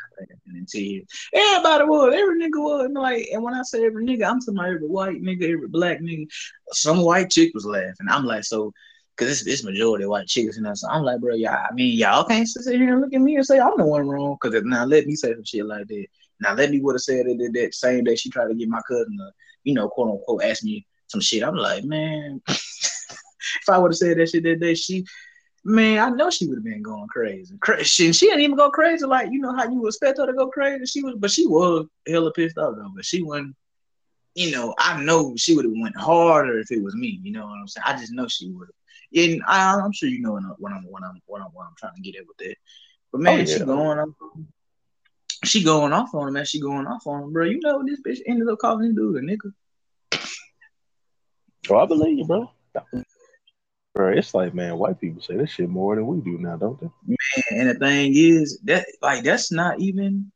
in 0.54 0.66
tears. 0.66 1.06
Everybody 1.34 1.84
was, 1.84 2.14
every 2.14 2.40
nigga 2.40 2.62
was. 2.62 2.86
And 2.86 2.94
like, 2.94 3.28
and 3.32 3.42
when 3.42 3.54
I 3.54 3.62
say 3.62 3.84
every 3.84 4.04
nigga, 4.04 4.28
I'm 4.28 4.40
talking 4.40 4.58
about 4.58 4.70
every 4.70 4.88
white 4.88 5.22
nigga, 5.22 5.52
every 5.52 5.68
black 5.68 6.00
nigga. 6.00 6.26
Some 6.72 7.02
white 7.02 7.30
chick 7.30 7.52
was 7.54 7.66
laughing. 7.66 8.06
I'm 8.08 8.24
like, 8.24 8.44
so, 8.44 8.72
cause 9.16 9.28
it's, 9.28 9.46
it's 9.46 9.64
majority 9.64 10.06
white 10.06 10.26
chicks, 10.26 10.56
you 10.56 10.62
know. 10.62 10.74
So 10.74 10.88
I'm 10.88 11.02
like, 11.02 11.20
bro, 11.20 11.34
y'all, 11.34 11.66
I 11.70 11.72
mean, 11.74 11.98
y'all 11.98 12.24
can't 12.24 12.48
sit 12.48 12.74
here 12.74 12.92
and 12.92 13.00
look 13.02 13.14
at 13.14 13.20
me 13.20 13.36
and 13.36 13.46
say 13.46 13.58
I'm 13.58 13.76
the 13.76 13.84
one 13.84 14.08
wrong. 14.08 14.36
Cause 14.40 14.54
now 14.64 14.84
let 14.84 15.06
me 15.06 15.14
say 15.14 15.34
some 15.34 15.44
shit 15.44 15.66
like 15.66 15.86
that. 15.88 16.06
Now 16.40 16.54
let 16.54 16.70
me 16.70 16.80
would 16.80 16.94
have 16.94 17.02
said 17.02 17.26
it 17.26 17.52
that 17.52 17.74
same 17.74 18.04
day 18.04 18.16
she 18.16 18.30
tried 18.30 18.48
to 18.48 18.54
get 18.54 18.68
my 18.68 18.80
cousin 18.88 19.16
to, 19.18 19.30
you 19.64 19.74
know, 19.74 19.88
quote 19.88 20.10
unquote, 20.10 20.44
ask 20.44 20.62
me 20.62 20.86
some 21.08 21.20
shit. 21.20 21.42
I'm 21.42 21.56
like, 21.56 21.84
man, 21.84 22.40
if 23.62 23.68
I 23.68 23.78
would 23.78 23.92
have 23.92 23.98
said 23.98 24.18
that 24.18 24.30
shit 24.30 24.42
that 24.44 24.60
day, 24.60 24.74
she 24.74 25.04
man, 25.64 25.98
I 25.98 26.08
know 26.10 26.30
she 26.30 26.46
would 26.46 26.58
have 26.58 26.64
been 26.64 26.82
going 26.82 27.08
crazy. 27.08 27.54
She, 27.82 28.12
she 28.12 28.26
didn't 28.26 28.40
even 28.40 28.56
go 28.56 28.70
crazy 28.70 29.04
like 29.04 29.30
you 29.30 29.40
know 29.40 29.54
how 29.54 29.68
you 29.68 29.86
expect 29.86 30.18
her 30.18 30.26
to 30.26 30.32
go 30.32 30.48
crazy. 30.48 30.86
She 30.86 31.02
was, 31.02 31.14
but 31.18 31.30
she 31.30 31.46
was 31.46 31.86
hella 32.06 32.32
pissed 32.32 32.58
off 32.58 32.76
though. 32.76 32.90
But 32.94 33.04
she 33.04 33.22
wasn't. 33.22 33.54
You 34.34 34.52
know, 34.52 34.72
I 34.78 35.02
know 35.02 35.34
she 35.36 35.56
would 35.56 35.64
have 35.64 35.74
went 35.76 35.96
harder 35.96 36.60
if 36.60 36.70
it 36.70 36.82
was 36.82 36.94
me. 36.94 37.18
You 37.22 37.32
know 37.32 37.46
what 37.46 37.58
I'm 37.58 37.66
saying? 37.66 37.84
I 37.86 37.98
just 37.98 38.12
know 38.12 38.28
she 38.28 38.50
would. 38.50 38.68
And 39.16 39.42
I, 39.48 39.74
am 39.74 39.92
sure 39.92 40.08
you 40.08 40.20
know 40.20 40.32
what 40.32 40.44
I'm 40.44 40.54
what 40.58 40.72
I'm 40.72 40.84
what 40.84 41.02
I'm 41.02 41.20
what 41.26 41.40
I'm, 41.40 41.48
what 41.48 41.66
I'm 41.66 41.74
trying 41.78 41.94
to 41.96 42.00
get 42.02 42.16
at 42.16 42.26
with 42.26 42.36
that. 42.38 42.54
But 43.10 43.20
man, 43.22 43.34
oh, 43.34 43.38
yeah. 43.38 43.44
she 43.44 43.64
going 43.64 43.98
off. 43.98 44.08
She 45.44 45.64
going 45.64 45.92
off 45.92 46.14
on 46.14 46.28
him, 46.28 46.34
man. 46.34 46.44
She 46.44 46.60
going 46.60 46.86
off 46.86 47.06
on 47.06 47.24
him, 47.24 47.32
bro. 47.32 47.46
You 47.46 47.58
know 47.60 47.82
this 47.84 48.00
bitch 48.00 48.22
ended 48.26 48.48
up 48.48 48.58
calling 48.58 48.88
this 48.88 48.94
dude 48.94 49.16
a 49.16 49.20
nigga. 49.20 49.52
Oh, 51.70 51.78
I 51.78 51.86
believe 51.86 52.18
you, 52.18 52.24
bro. 52.24 52.50
Bro, 53.98 54.12
it's 54.12 54.32
like, 54.32 54.54
man, 54.54 54.78
white 54.78 55.00
people 55.00 55.20
say 55.20 55.36
this 55.36 55.50
shit 55.50 55.68
more 55.68 55.96
than 55.96 56.06
we 56.06 56.20
do 56.20 56.38
now, 56.38 56.54
don't 56.54 56.80
they? 56.80 56.86
Man, 57.04 57.16
and 57.50 57.68
the 57.68 57.74
thing 57.74 58.12
is 58.14 58.60
that 58.62 58.86
like 59.02 59.24
that's 59.24 59.50
not 59.50 59.80
even 59.80 60.30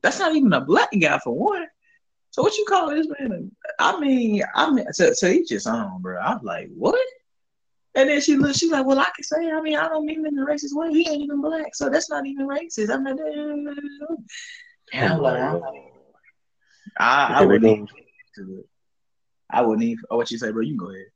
that's 0.00 0.20
not 0.20 0.36
even 0.36 0.52
a 0.52 0.60
black 0.60 0.88
guy 1.00 1.18
for 1.18 1.36
one. 1.36 1.66
So 2.30 2.40
what 2.40 2.56
you 2.56 2.64
call 2.68 2.90
this 2.90 3.08
man? 3.18 3.50
I 3.80 3.98
mean, 3.98 4.44
I 4.54 4.70
mean, 4.70 4.92
so, 4.92 5.12
to 5.12 5.28
each 5.28 5.50
his 5.50 5.66
own, 5.66 6.00
bro. 6.00 6.20
I'm 6.20 6.38
like, 6.44 6.68
what? 6.72 7.04
And 7.96 8.10
then 8.10 8.20
she 8.20 8.36
look, 8.36 8.54
she's 8.54 8.70
like, 8.70 8.86
well, 8.86 9.00
I 9.00 9.10
can 9.12 9.24
say, 9.24 9.50
I 9.50 9.60
mean, 9.60 9.76
I 9.76 9.88
don't 9.88 10.06
mean 10.06 10.24
in 10.24 10.38
a 10.38 10.46
racist 10.46 10.68
way. 10.70 10.92
He 10.92 11.10
ain't 11.10 11.22
even 11.22 11.40
black, 11.40 11.74
so 11.74 11.90
that's 11.90 12.08
not 12.08 12.26
even 12.26 12.46
racist. 12.46 12.94
I'm 12.94 13.02
not. 13.02 13.18
And 13.18 15.12
I'm 15.14 15.18
like, 15.18 15.62
I, 16.96 17.38
I 17.40 17.44
wouldn't 17.44 17.64
even. 17.64 17.88
I 19.50 19.62
wouldn't 19.62 19.82
even. 19.82 20.04
Oh, 20.12 20.16
what 20.16 20.30
you 20.30 20.38
say, 20.38 20.52
bro? 20.52 20.62
You 20.62 20.76
go 20.76 20.90
ahead. 20.90 21.06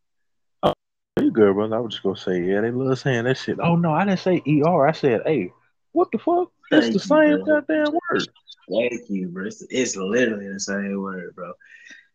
You 1.20 1.30
good, 1.30 1.54
bro? 1.54 1.72
I 1.72 1.78
was 1.78 1.92
just 1.92 2.02
gonna 2.02 2.16
say, 2.16 2.42
yeah, 2.42 2.62
they 2.62 2.70
love 2.70 2.98
saying 2.98 3.24
that 3.24 3.36
shit. 3.36 3.58
Oh 3.60 3.76
no, 3.76 3.92
I 3.92 4.04
didn't 4.04 4.20
say 4.20 4.42
er. 4.46 4.86
I 4.86 4.92
said, 4.92 5.22
hey, 5.26 5.52
what 5.92 6.08
the 6.10 6.18
fuck? 6.18 6.50
It's 6.70 6.88
the 6.88 6.98
same 6.98 7.38
you, 7.38 7.44
goddamn 7.44 7.92
word. 8.10 8.28
Thank 8.70 9.10
you, 9.10 9.28
bro. 9.28 9.46
It's, 9.46 9.62
it's 9.68 9.96
literally 9.96 10.50
the 10.50 10.58
same 10.58 11.02
word, 11.02 11.34
bro. 11.34 11.52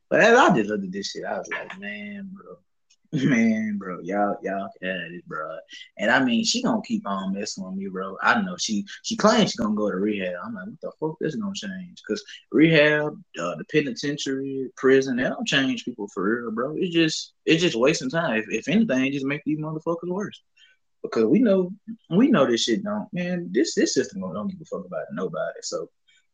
But 0.10 0.22
as 0.22 0.38
I 0.38 0.56
just 0.56 0.70
looked 0.70 0.86
at 0.86 0.92
this 0.92 1.12
shit, 1.12 1.26
I 1.26 1.38
was 1.38 1.48
like, 1.50 1.80
man, 1.80 2.32
bro, 2.34 2.58
Man, 3.14 3.78
bro, 3.78 4.00
y'all 4.02 4.36
y'all 4.44 4.70
had 4.82 5.12
it, 5.12 5.26
bro. 5.28 5.58
And 5.98 6.12
I 6.12 6.22
mean, 6.24 6.44
she 6.44 6.62
gonna 6.62 6.82
keep 6.86 7.08
on 7.08 7.34
messing 7.34 7.64
with 7.64 7.76
me, 7.76 7.88
bro. 7.88 8.18
I 8.22 8.34
don't 8.34 8.46
know 8.46 8.58
she 8.58 8.86
she 9.04 9.16
claims 9.16 9.52
she 9.52 9.58
gonna 9.58 9.76
go 9.76 9.90
to 9.90 9.96
rehab. 9.96 10.36
I'm 10.44 10.54
like, 10.54 10.68
what 10.68 10.82
the 10.82 10.92
fuck? 11.00 11.16
This 11.22 11.36
gonna 11.36 11.54
change? 11.56 12.02
Cause 12.06 12.22
rehab, 12.52 13.14
uh, 13.40 13.56
the 13.56 13.64
penitentiary, 13.72 14.70
prison, 14.76 15.16
they 15.16 15.24
don't 15.24 15.48
change 15.48 15.86
people 15.86 16.10
for 16.14 16.24
real, 16.24 16.52
bro. 16.52 16.76
It's 16.76 16.94
just 16.94 17.34
it's 17.46 17.62
just 17.62 17.78
wasting 17.78 18.10
time. 18.10 18.40
If, 18.40 18.46
if 18.50 18.68
anything, 18.68 19.14
just 19.14 19.26
make 19.26 19.42
these 19.46 19.60
motherfuckers 19.60 20.10
worse. 20.10 20.42
Because 21.02 21.26
we 21.26 21.40
know 21.40 21.72
we 22.10 22.28
know 22.28 22.46
this 22.46 22.64
shit 22.64 22.84
don't 22.84 23.08
man. 23.14 23.50
This 23.54 23.74
this 23.74 23.94
system 23.94 24.20
don't 24.20 24.50
give 24.50 24.60
a 24.60 24.66
fuck 24.66 24.86
about 24.86 25.06
nobody. 25.14 25.60
So 25.62 25.90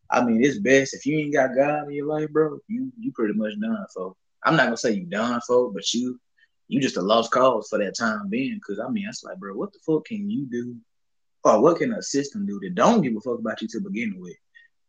I 0.10 0.24
mean, 0.24 0.44
it's 0.44 0.58
best 0.58 0.96
if 0.96 1.06
you 1.06 1.20
ain't 1.20 1.34
got 1.34 1.56
God 1.56 1.88
in 1.88 1.94
your 1.94 2.08
life, 2.08 2.30
bro. 2.32 2.58
You 2.68 2.92
you 3.00 3.12
pretty 3.12 3.36
much 3.36 3.54
done, 3.62 3.86
for. 3.94 4.16
I'm 4.46 4.58
not 4.58 4.66
gonna 4.66 4.78
say 4.78 4.92
you 4.94 5.06
done, 5.06 5.40
for, 5.48 5.72
but 5.72 5.94
you 5.94 6.20
you 6.68 6.82
just 6.82 6.98
a 6.98 7.02
lost 7.02 7.32
cause 7.32 7.68
for 7.70 7.80
that 7.80 7.96
time 7.98 8.30
being. 8.30 8.60
Cause 8.66 8.80
I 8.80 8.90
mean, 8.90 9.06
it's 9.08 9.24
like, 9.24 9.38
bro, 9.38 9.54
what 9.56 9.74
the 9.74 9.80
fuck 9.86 10.06
can 10.06 10.30
you 10.30 10.46
do? 10.46 10.76
Or 11.44 11.62
what 11.62 11.78
can 11.78 11.94
a 11.94 12.02
system 12.02 12.46
do 12.46 12.60
that 12.62 12.76
don't 12.76 13.02
give 13.02 13.16
a 13.16 13.22
fuck 13.22 13.40
about 13.40 13.62
you 13.62 13.68
to 13.70 13.82
begin 13.82 14.16
with? 14.18 14.36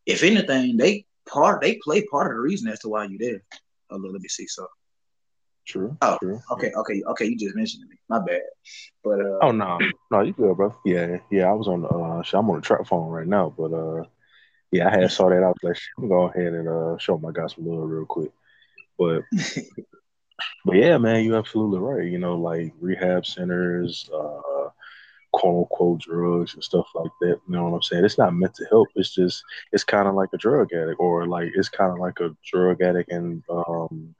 If 0.06 0.22
anything, 0.22 0.76
they 0.76 1.06
part 1.26 1.62
they 1.62 1.78
play 1.82 2.04
part 2.04 2.30
of 2.30 2.36
the 2.36 2.40
reason 2.40 2.68
as 2.68 2.80
to 2.80 2.88
why 2.88 3.04
you 3.06 3.18
there. 3.18 3.42
Oh, 3.90 3.96
let 3.96 4.20
me 4.20 4.28
see. 4.28 4.46
So 4.46 4.66
True. 5.66 5.96
Oh, 6.02 6.18
true. 6.20 6.40
okay, 6.50 6.72
okay, 6.76 7.02
okay. 7.02 7.24
You 7.24 7.38
just 7.38 7.56
mentioned 7.56 7.88
me. 7.88 7.96
My 8.08 8.18
bad. 8.18 8.42
But 9.02 9.20
uh, 9.20 9.38
oh 9.42 9.50
no, 9.50 9.78
no, 10.10 10.20
you 10.20 10.34
good, 10.34 10.56
bro. 10.56 10.74
Yeah, 10.84 11.18
yeah. 11.30 11.48
I 11.48 11.52
was 11.52 11.68
on 11.68 11.82
the. 11.82 11.88
Uh, 11.88 12.22
I'm 12.34 12.50
on 12.50 12.56
the 12.56 12.62
trap 12.62 12.86
phone 12.86 13.08
right 13.08 13.26
now, 13.26 13.54
but 13.56 13.72
uh, 13.72 14.04
yeah, 14.70 14.88
I 14.88 14.90
had 14.90 15.10
saw 15.10 15.30
that. 15.30 15.42
I 15.42 15.48
was 15.48 15.56
like, 15.62 15.78
I'm 15.96 16.08
gonna 16.08 16.32
go 16.32 16.38
ahead 16.38 16.52
and 16.52 16.68
uh, 16.68 16.98
show 16.98 17.16
my 17.16 17.32
guys 17.32 17.54
some 17.54 17.66
love 17.66 17.88
real 17.88 18.04
quick. 18.04 18.30
But 18.98 19.22
But 20.64 20.76
yeah, 20.76 20.98
man, 20.98 21.24
you're 21.24 21.38
absolutely 21.38 21.78
right. 21.78 22.10
You 22.10 22.18
know, 22.18 22.36
like 22.36 22.72
rehab 22.80 23.26
centers, 23.26 24.08
uh, 24.12 24.68
quote 25.32 25.62
unquote 25.62 26.00
drugs 26.00 26.54
and 26.54 26.64
stuff 26.64 26.86
like 26.94 27.10
that. 27.20 27.40
You 27.46 27.54
know 27.54 27.64
what 27.64 27.76
I'm 27.76 27.82
saying? 27.82 28.04
It's 28.04 28.18
not 28.18 28.34
meant 28.34 28.54
to 28.54 28.66
help. 28.70 28.88
It's 28.94 29.14
just 29.14 29.42
it's 29.72 29.84
kind 29.84 30.08
of 30.08 30.14
like 30.14 30.30
a 30.32 30.38
drug 30.38 30.72
addict, 30.72 31.00
or 31.00 31.26
like 31.26 31.50
it's 31.54 31.68
kind 31.68 31.92
of 31.92 31.98
like 31.98 32.20
a 32.20 32.34
drug 32.50 32.80
addict 32.82 33.10
and 33.12 33.42
um, 33.50 34.14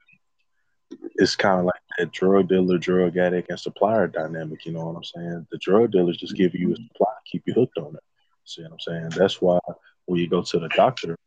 it's 1.15 1.35
kind 1.35 1.59
of 1.59 1.65
like 1.65 1.81
that 1.97 2.11
drug 2.11 2.49
dealer, 2.49 2.77
drug 2.77 3.17
addict, 3.17 3.49
and 3.49 3.59
supplier 3.59 4.07
dynamic. 4.07 4.65
You 4.65 4.73
know 4.73 4.85
what 4.85 4.97
I'm 4.97 5.03
saying? 5.03 5.47
The 5.51 5.57
drug 5.57 5.91
dealers 5.91 6.17
just 6.17 6.35
give 6.35 6.53
you 6.53 6.73
a 6.73 6.75
supply, 6.75 7.11
keep 7.29 7.43
you 7.45 7.53
hooked 7.53 7.77
on 7.77 7.95
it. 7.95 8.03
See 8.43 8.61
what 8.63 8.73
I'm 8.73 8.79
saying? 8.79 9.09
That's 9.09 9.41
why 9.41 9.59
when 10.05 10.19
you 10.19 10.29
go 10.29 10.41
to 10.43 10.59
the 10.59 10.69
doctor, 10.69 11.17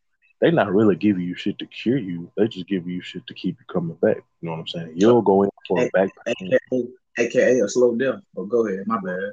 they 0.40 0.50
not 0.50 0.72
really 0.72 0.96
giving 0.96 1.22
you 1.22 1.34
shit 1.34 1.58
to 1.58 1.66
cure 1.66 1.98
you. 1.98 2.30
They 2.36 2.48
just 2.48 2.68
give 2.68 2.86
you 2.86 3.00
shit 3.00 3.26
to 3.26 3.34
keep 3.34 3.56
you 3.58 3.64
coming 3.72 3.96
back. 3.96 4.18
You 4.40 4.46
know 4.46 4.52
what 4.52 4.60
I'm 4.60 4.68
saying? 4.68 4.92
You'll 4.94 5.22
go 5.22 5.42
in 5.42 5.50
for 5.66 5.82
a 5.82 5.90
back 5.90 6.10
pain. 6.24 6.58
AKA, 6.72 6.88
AKA 7.18 7.60
a 7.60 7.68
slow 7.68 7.96
death. 7.96 8.20
But 8.34 8.44
go 8.44 8.66
ahead, 8.66 8.86
my 8.86 8.98
bad. 9.00 9.32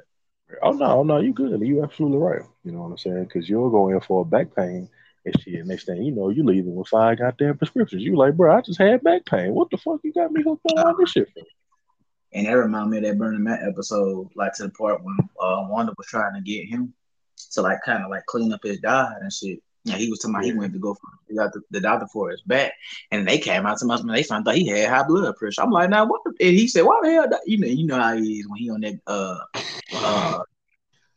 Oh 0.62 0.72
no, 0.72 1.02
no, 1.02 1.18
you 1.18 1.32
good. 1.32 1.60
You 1.60 1.82
absolutely 1.82 2.18
right. 2.18 2.42
You 2.64 2.72
know 2.72 2.82
what 2.82 2.90
I'm 2.90 2.98
saying? 2.98 3.24
Because 3.24 3.48
you'll 3.48 3.70
go 3.70 3.88
in 3.88 4.00
for 4.00 4.22
a 4.22 4.24
back 4.24 4.54
pain 4.54 4.88
and 5.24 5.40
shit. 5.42 5.66
Next 5.66 5.84
thing 5.84 6.02
you 6.02 6.12
know, 6.12 6.30
you 6.30 6.44
leaving 6.44 6.74
with 6.74 6.88
five 6.88 7.18
goddamn 7.18 7.58
prescriptions. 7.58 8.02
You 8.02 8.16
like, 8.16 8.36
bro, 8.36 8.56
I 8.56 8.60
just 8.60 8.80
had 8.80 9.02
back 9.02 9.24
pain. 9.24 9.54
What 9.54 9.70
the 9.70 9.76
fuck 9.76 10.00
you 10.04 10.12
got 10.12 10.30
me 10.32 10.42
hooked 10.42 10.62
on 10.70 10.78
all 10.78 10.96
this 10.96 11.10
shit 11.10 11.28
for? 11.32 11.42
And 12.32 12.46
that 12.46 12.52
reminded 12.52 12.90
me 12.90 12.98
of 12.98 13.04
that 13.04 13.18
Bernie 13.18 13.38
Mac 13.38 13.60
episode, 13.62 14.28
like 14.34 14.52
to 14.54 14.64
the 14.64 14.70
part 14.70 15.02
when 15.02 15.16
uh, 15.40 15.66
Wanda 15.68 15.94
was 15.96 16.06
trying 16.06 16.34
to 16.34 16.40
get 16.40 16.68
him 16.68 16.92
to 17.52 17.62
like 17.62 17.78
kind 17.84 18.04
of 18.04 18.10
like 18.10 18.26
clean 18.26 18.52
up 18.52 18.60
his 18.62 18.78
diet 18.78 19.18
and 19.20 19.32
shit. 19.32 19.60
Yeah, 19.86 19.96
he 19.98 20.10
was 20.10 20.18
talking 20.18 20.34
about 20.34 20.44
he 20.44 20.52
went 20.52 20.72
to 20.72 20.80
go 20.80 20.94
for 20.94 21.08
the 21.28 21.36
doctor, 21.36 21.62
the 21.70 21.80
doctor 21.80 22.08
for 22.12 22.30
his 22.30 22.42
back, 22.42 22.72
and 23.12 23.26
they 23.26 23.38
came 23.38 23.64
out 23.66 23.78
to 23.78 23.88
us 23.88 24.02
they 24.02 24.22
found 24.24 24.48
out 24.48 24.56
he 24.56 24.66
had 24.66 24.88
high 24.88 25.06
blood 25.06 25.36
pressure. 25.36 25.62
I'm 25.62 25.70
like, 25.70 25.90
now 25.90 26.06
what? 26.06 26.22
And 26.26 26.36
he 26.56 26.66
said, 26.66 26.82
why 26.82 26.98
the 27.02 27.12
hell? 27.12 27.28
You 27.46 27.58
know, 27.58 27.68
you 27.68 27.86
know 27.86 28.00
how 28.00 28.16
he 28.16 28.40
is 28.40 28.48
when 28.48 28.58
he 28.58 28.68
on 28.68 28.80
that 28.80 28.98
uh 29.06 29.38
uh 29.94 30.40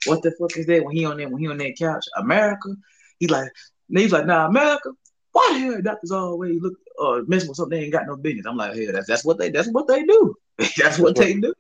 what 0.06 0.22
the 0.22 0.32
fuck 0.40 0.56
is 0.56 0.68
that 0.68 0.84
when 0.84 0.96
he 0.96 1.04
on 1.06 1.18
that 1.18 1.32
when 1.32 1.42
he 1.42 1.48
on 1.48 1.58
that 1.58 1.78
couch? 1.80 2.06
America. 2.18 2.76
He 3.18 3.26
like 3.26 3.52
he's 3.90 4.12
like, 4.12 4.28
nah, 4.28 4.46
America. 4.46 4.92
Why 5.32 5.50
the 5.54 5.60
hell 5.60 5.82
doctors 5.82 6.12
always 6.12 6.62
look 6.62 6.76
uh 7.02 7.22
messing 7.26 7.50
with 7.50 7.58
something 7.58 7.76
they 7.76 7.86
ain't 7.86 7.94
got 7.94 8.06
no 8.06 8.18
business? 8.18 8.46
I'm 8.46 8.56
like, 8.56 8.76
hey, 8.76 8.86
that's 8.92 9.08
that's 9.08 9.26
what 9.26 9.40
they 9.40 9.50
that's 9.50 9.70
what 9.72 9.88
they 9.88 10.04
do. 10.04 10.36
that's, 10.78 11.00
what 11.00 11.16
they 11.16 11.34
do. 11.34 11.56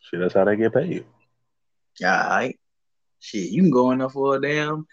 Shit, 0.00 0.18
that's 0.18 0.34
how 0.34 0.44
they 0.44 0.56
get 0.56 0.74
paid. 0.74 1.04
All 2.02 2.08
right. 2.08 2.58
Shit, 3.20 3.50
you 3.50 3.62
can 3.62 3.70
go 3.70 3.92
in 3.92 3.98
there 3.98 4.08
for 4.08 4.36
a 4.36 4.40
damn 4.40 4.86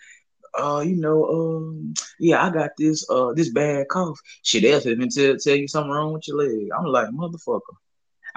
uh, 0.57 0.81
you 0.81 0.95
know, 0.95 1.25
um, 1.25 1.93
yeah, 2.19 2.45
I 2.45 2.49
got 2.49 2.71
this 2.77 3.05
uh 3.09 3.33
this 3.33 3.49
bad 3.49 3.87
cough. 3.89 4.19
Shit, 4.43 4.63
they'll 4.63 4.87
even 4.87 5.09
tell 5.09 5.35
tell 5.37 5.55
you 5.55 5.67
something 5.67 5.91
wrong 5.91 6.13
with 6.13 6.27
your 6.27 6.37
leg. 6.37 6.69
I'm 6.77 6.85
like, 6.85 7.09
motherfucker. 7.09 7.61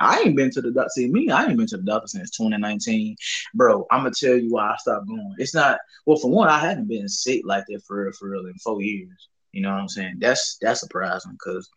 I 0.01 0.21
ain't 0.21 0.37
been 0.37 0.51
to 0.53 0.63
the 0.63 0.71
doctor. 0.71 0.91
See 0.91 1.09
me, 1.09 1.29
I 1.31 1.47
ain't 1.47 1.57
been 1.57 1.67
to 1.69 1.77
the 1.77 1.83
doctor 1.83 2.07
since 2.07 2.31
2019, 2.37 3.17
bro. 3.55 3.85
I'm 3.91 4.05
gonna 4.05 4.13
tell 4.19 4.37
you 4.37 4.51
why 4.51 4.71
I 4.71 4.77
stopped 4.77 5.09
going. 5.09 5.35
It's 5.39 5.55
not 5.55 5.79
well, 6.07 6.19
for 6.19 6.31
one, 6.31 6.49
I 6.49 6.61
haven't 6.61 6.89
been 6.89 7.09
sick 7.09 7.43
like 7.45 7.65
that 7.69 7.83
for 7.87 8.05
real, 8.05 8.13
for 8.13 8.31
real 8.31 8.47
in 8.47 8.55
four 8.55 8.81
years. 8.81 9.29
You 9.53 9.63
know 9.63 9.71
what 9.73 9.81
I'm 9.81 9.89
saying? 9.89 10.17
That's 10.19 10.59
that's 10.61 10.81
surprising 10.81 11.33
because 11.33 11.69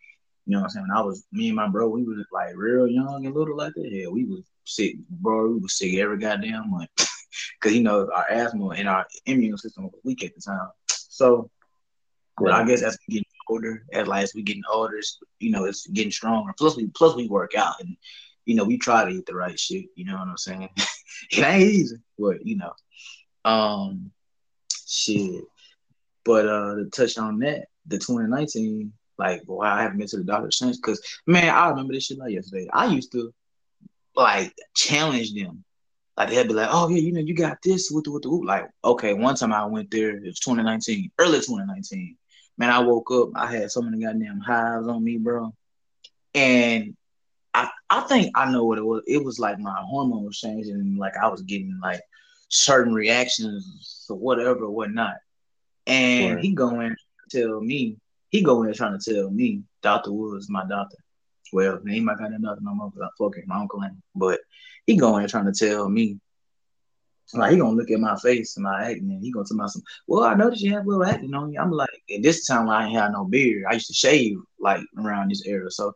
you 0.46 0.54
know 0.54 0.60
what 0.60 0.66
I'm 0.66 0.70
saying. 0.70 0.88
When 0.88 0.98
I 0.98 1.02
was 1.02 1.26
me 1.32 1.48
and 1.48 1.56
my 1.56 1.68
bro, 1.68 1.88
we 1.90 2.04
was 2.04 2.26
like 2.32 2.56
real 2.56 2.88
young 2.88 3.26
and 3.26 3.36
little 3.36 3.58
like 3.58 3.74
that. 3.74 3.90
Yeah, 3.92 4.08
we 4.08 4.26
was 4.26 4.44
sick, 4.66 4.96
bro. 5.10 5.50
We 5.50 5.60
was 5.60 5.78
sick 5.78 5.96
every 5.96 6.20
goddamn 6.20 6.70
month 6.70 6.90
because 7.60 7.76
you 7.76 7.84
know 7.84 8.10
our 8.14 8.30
asthma 8.30 8.70
and 8.70 8.88
our 8.88 9.06
immune 9.26 9.58
system 9.58 9.86
was 9.86 9.94
weak 10.04 10.24
at 10.24 10.34
the 10.36 10.42
time. 10.42 10.70
So, 10.88 11.50
but 12.38 12.52
I 12.52 12.64
guess 12.66 12.82
as 12.82 12.98
we 13.08 13.16
get 13.16 13.24
older, 13.52 13.84
as 13.92 14.08
like 14.08 14.24
as 14.24 14.34
we 14.34 14.44
getting 14.44 14.64
older, 14.72 15.00
you 15.40 15.52
know, 15.52 15.66
it's 15.66 15.88
getting 15.88 16.12
stronger. 16.12 16.54
Plus 16.58 16.78
we 16.78 16.88
plus 16.88 17.16
we 17.16 17.28
work 17.28 17.56
out 17.56 17.76
and 17.80 17.96
you 18.46 18.56
know 18.56 18.64
we 18.64 18.78
try 18.78 19.06
to 19.06 19.12
eat 19.12 19.26
the 19.26 19.36
right 19.36 19.60
shit. 19.60 19.86
You 19.96 20.06
know 20.06 20.18
what 20.18 20.28
I'm 20.28 20.38
saying? 20.38 20.70
it 21.32 21.44
ain't 21.44 21.62
easy, 21.62 21.98
but 22.18 22.46
you 22.46 22.58
know, 22.58 22.74
um, 23.46 24.12
shit. 24.88 25.44
But 26.24 26.48
uh, 26.48 26.76
to 26.76 26.90
touch 26.92 27.18
on 27.18 27.40
that, 27.40 27.66
the 27.88 27.98
2019, 27.98 28.94
like, 29.18 29.44
boy, 29.44 29.64
I 29.64 29.82
haven't 29.82 29.98
been 29.98 30.08
to 30.08 30.18
the 30.18 30.24
doctor 30.24 30.52
since. 30.52 30.80
Cause 30.80 31.02
man, 31.26 31.50
I 31.50 31.70
remember 31.70 31.94
this 31.94 32.06
shit 32.06 32.20
like 32.20 32.34
yesterday. 32.34 32.68
I 32.72 32.86
used 32.88 33.12
to 33.14 33.34
like 34.16 34.54
challenge 34.76 35.34
them 35.34 35.64
like 36.18 36.30
they'd 36.30 36.48
be 36.48 36.54
like, 36.54 36.70
oh 36.72 36.90
yeah, 36.90 37.02
you 37.02 37.12
know, 37.14 37.22
you 37.22 37.34
got 37.34 37.58
this 37.64 37.90
with 37.90 38.06
the 38.06 38.12
with 38.12 38.24
the 38.24 38.30
like, 38.30 38.70
okay, 38.84 39.14
one 39.14 39.36
time 39.36 39.54
I 39.54 39.66
went 39.66 39.92
there, 39.92 40.10
it 40.10 40.24
was 40.24 40.40
2019, 40.40 41.12
early 41.20 41.40
2019. 41.40 42.18
Man, 42.58 42.70
I 42.70 42.80
woke 42.80 43.12
up, 43.12 43.30
I 43.36 43.52
had 43.52 43.72
so 43.72 43.82
many 43.82 44.04
goddamn 44.04 44.40
hives 44.40 44.88
on 44.88 45.04
me, 45.04 45.18
bro. 45.18 45.54
And 46.36 46.96
I 47.54 47.70
I 47.90 48.02
think 48.02 48.32
I 48.36 48.52
know 48.52 48.66
what 48.66 48.78
it 48.78 48.86
was. 48.86 49.04
It 49.08 49.24
was 49.24 49.40
like 49.40 49.60
my 49.60 49.76
hormone 49.82 50.26
was 50.26 50.40
changing 50.40 50.76
and 50.76 50.98
like 50.98 51.14
I 51.18 51.28
was 51.28 51.42
getting 51.42 51.80
like 51.82 52.02
certain 52.50 52.94
reactions 52.94 54.06
or 54.10 54.18
whatever, 54.18 54.70
whatnot. 54.70 55.16
And 55.88 56.36
right. 56.36 56.44
he 56.44 56.54
going 56.54 56.96
to 57.32 57.42
tell 57.42 57.62
me, 57.62 57.98
he 58.30 58.44
go 58.44 58.64
in 58.64 58.74
trying 58.74 59.00
to 59.00 59.14
tell 59.14 59.30
me, 59.30 59.64
Dr. 59.82 60.12
Woods, 60.12 60.50
my 60.50 60.66
doctor. 60.68 60.98
Well, 61.52 61.80
he 61.86 62.00
might 62.00 62.18
got 62.18 62.32
nothing 62.32 62.64
no 62.64 62.74
more, 62.74 62.92
but 62.96 63.10
fucking 63.18 63.44
my 63.48 63.60
uncle 63.60 63.84
ain't. 63.84 63.94
But 64.16 64.40
he 64.86 64.96
going 64.96 65.28
trying 65.28 65.52
to 65.52 65.54
tell 65.54 65.90
me, 65.90 66.20
like 67.34 67.52
he 67.52 67.58
gonna 67.58 67.78
look 67.78 67.92
at 67.92 68.00
my 68.00 68.18
face 68.18 68.58
and 68.58 68.64
my 68.64 68.92
acne, 68.92 69.16
and 69.16 69.24
he 69.24 69.32
gonna 69.32 69.46
tell 69.46 69.58
me 69.58 69.68
some. 69.68 69.84
Well, 70.08 70.24
I 70.24 70.34
noticed 70.34 70.64
you 70.64 70.74
have 70.74 70.86
a 70.86 70.90
little 70.90 71.06
acne 71.06 71.34
on 71.34 71.54
you. 71.54 71.60
I'm 71.60 71.72
like, 71.72 71.90
at 72.14 72.24
this 72.24 72.46
time 72.46 72.70
I 72.70 72.86
ain't 72.86 72.96
had 72.98 73.14
no 73.14 73.26
beard. 73.26 73.66
I 73.70 73.74
used 73.76 73.88
to 73.88 73.94
shave 73.94 74.38
like 74.60 74.82
around 74.98 75.32
this 75.32 75.46
era, 75.46 75.72
so 75.72 75.94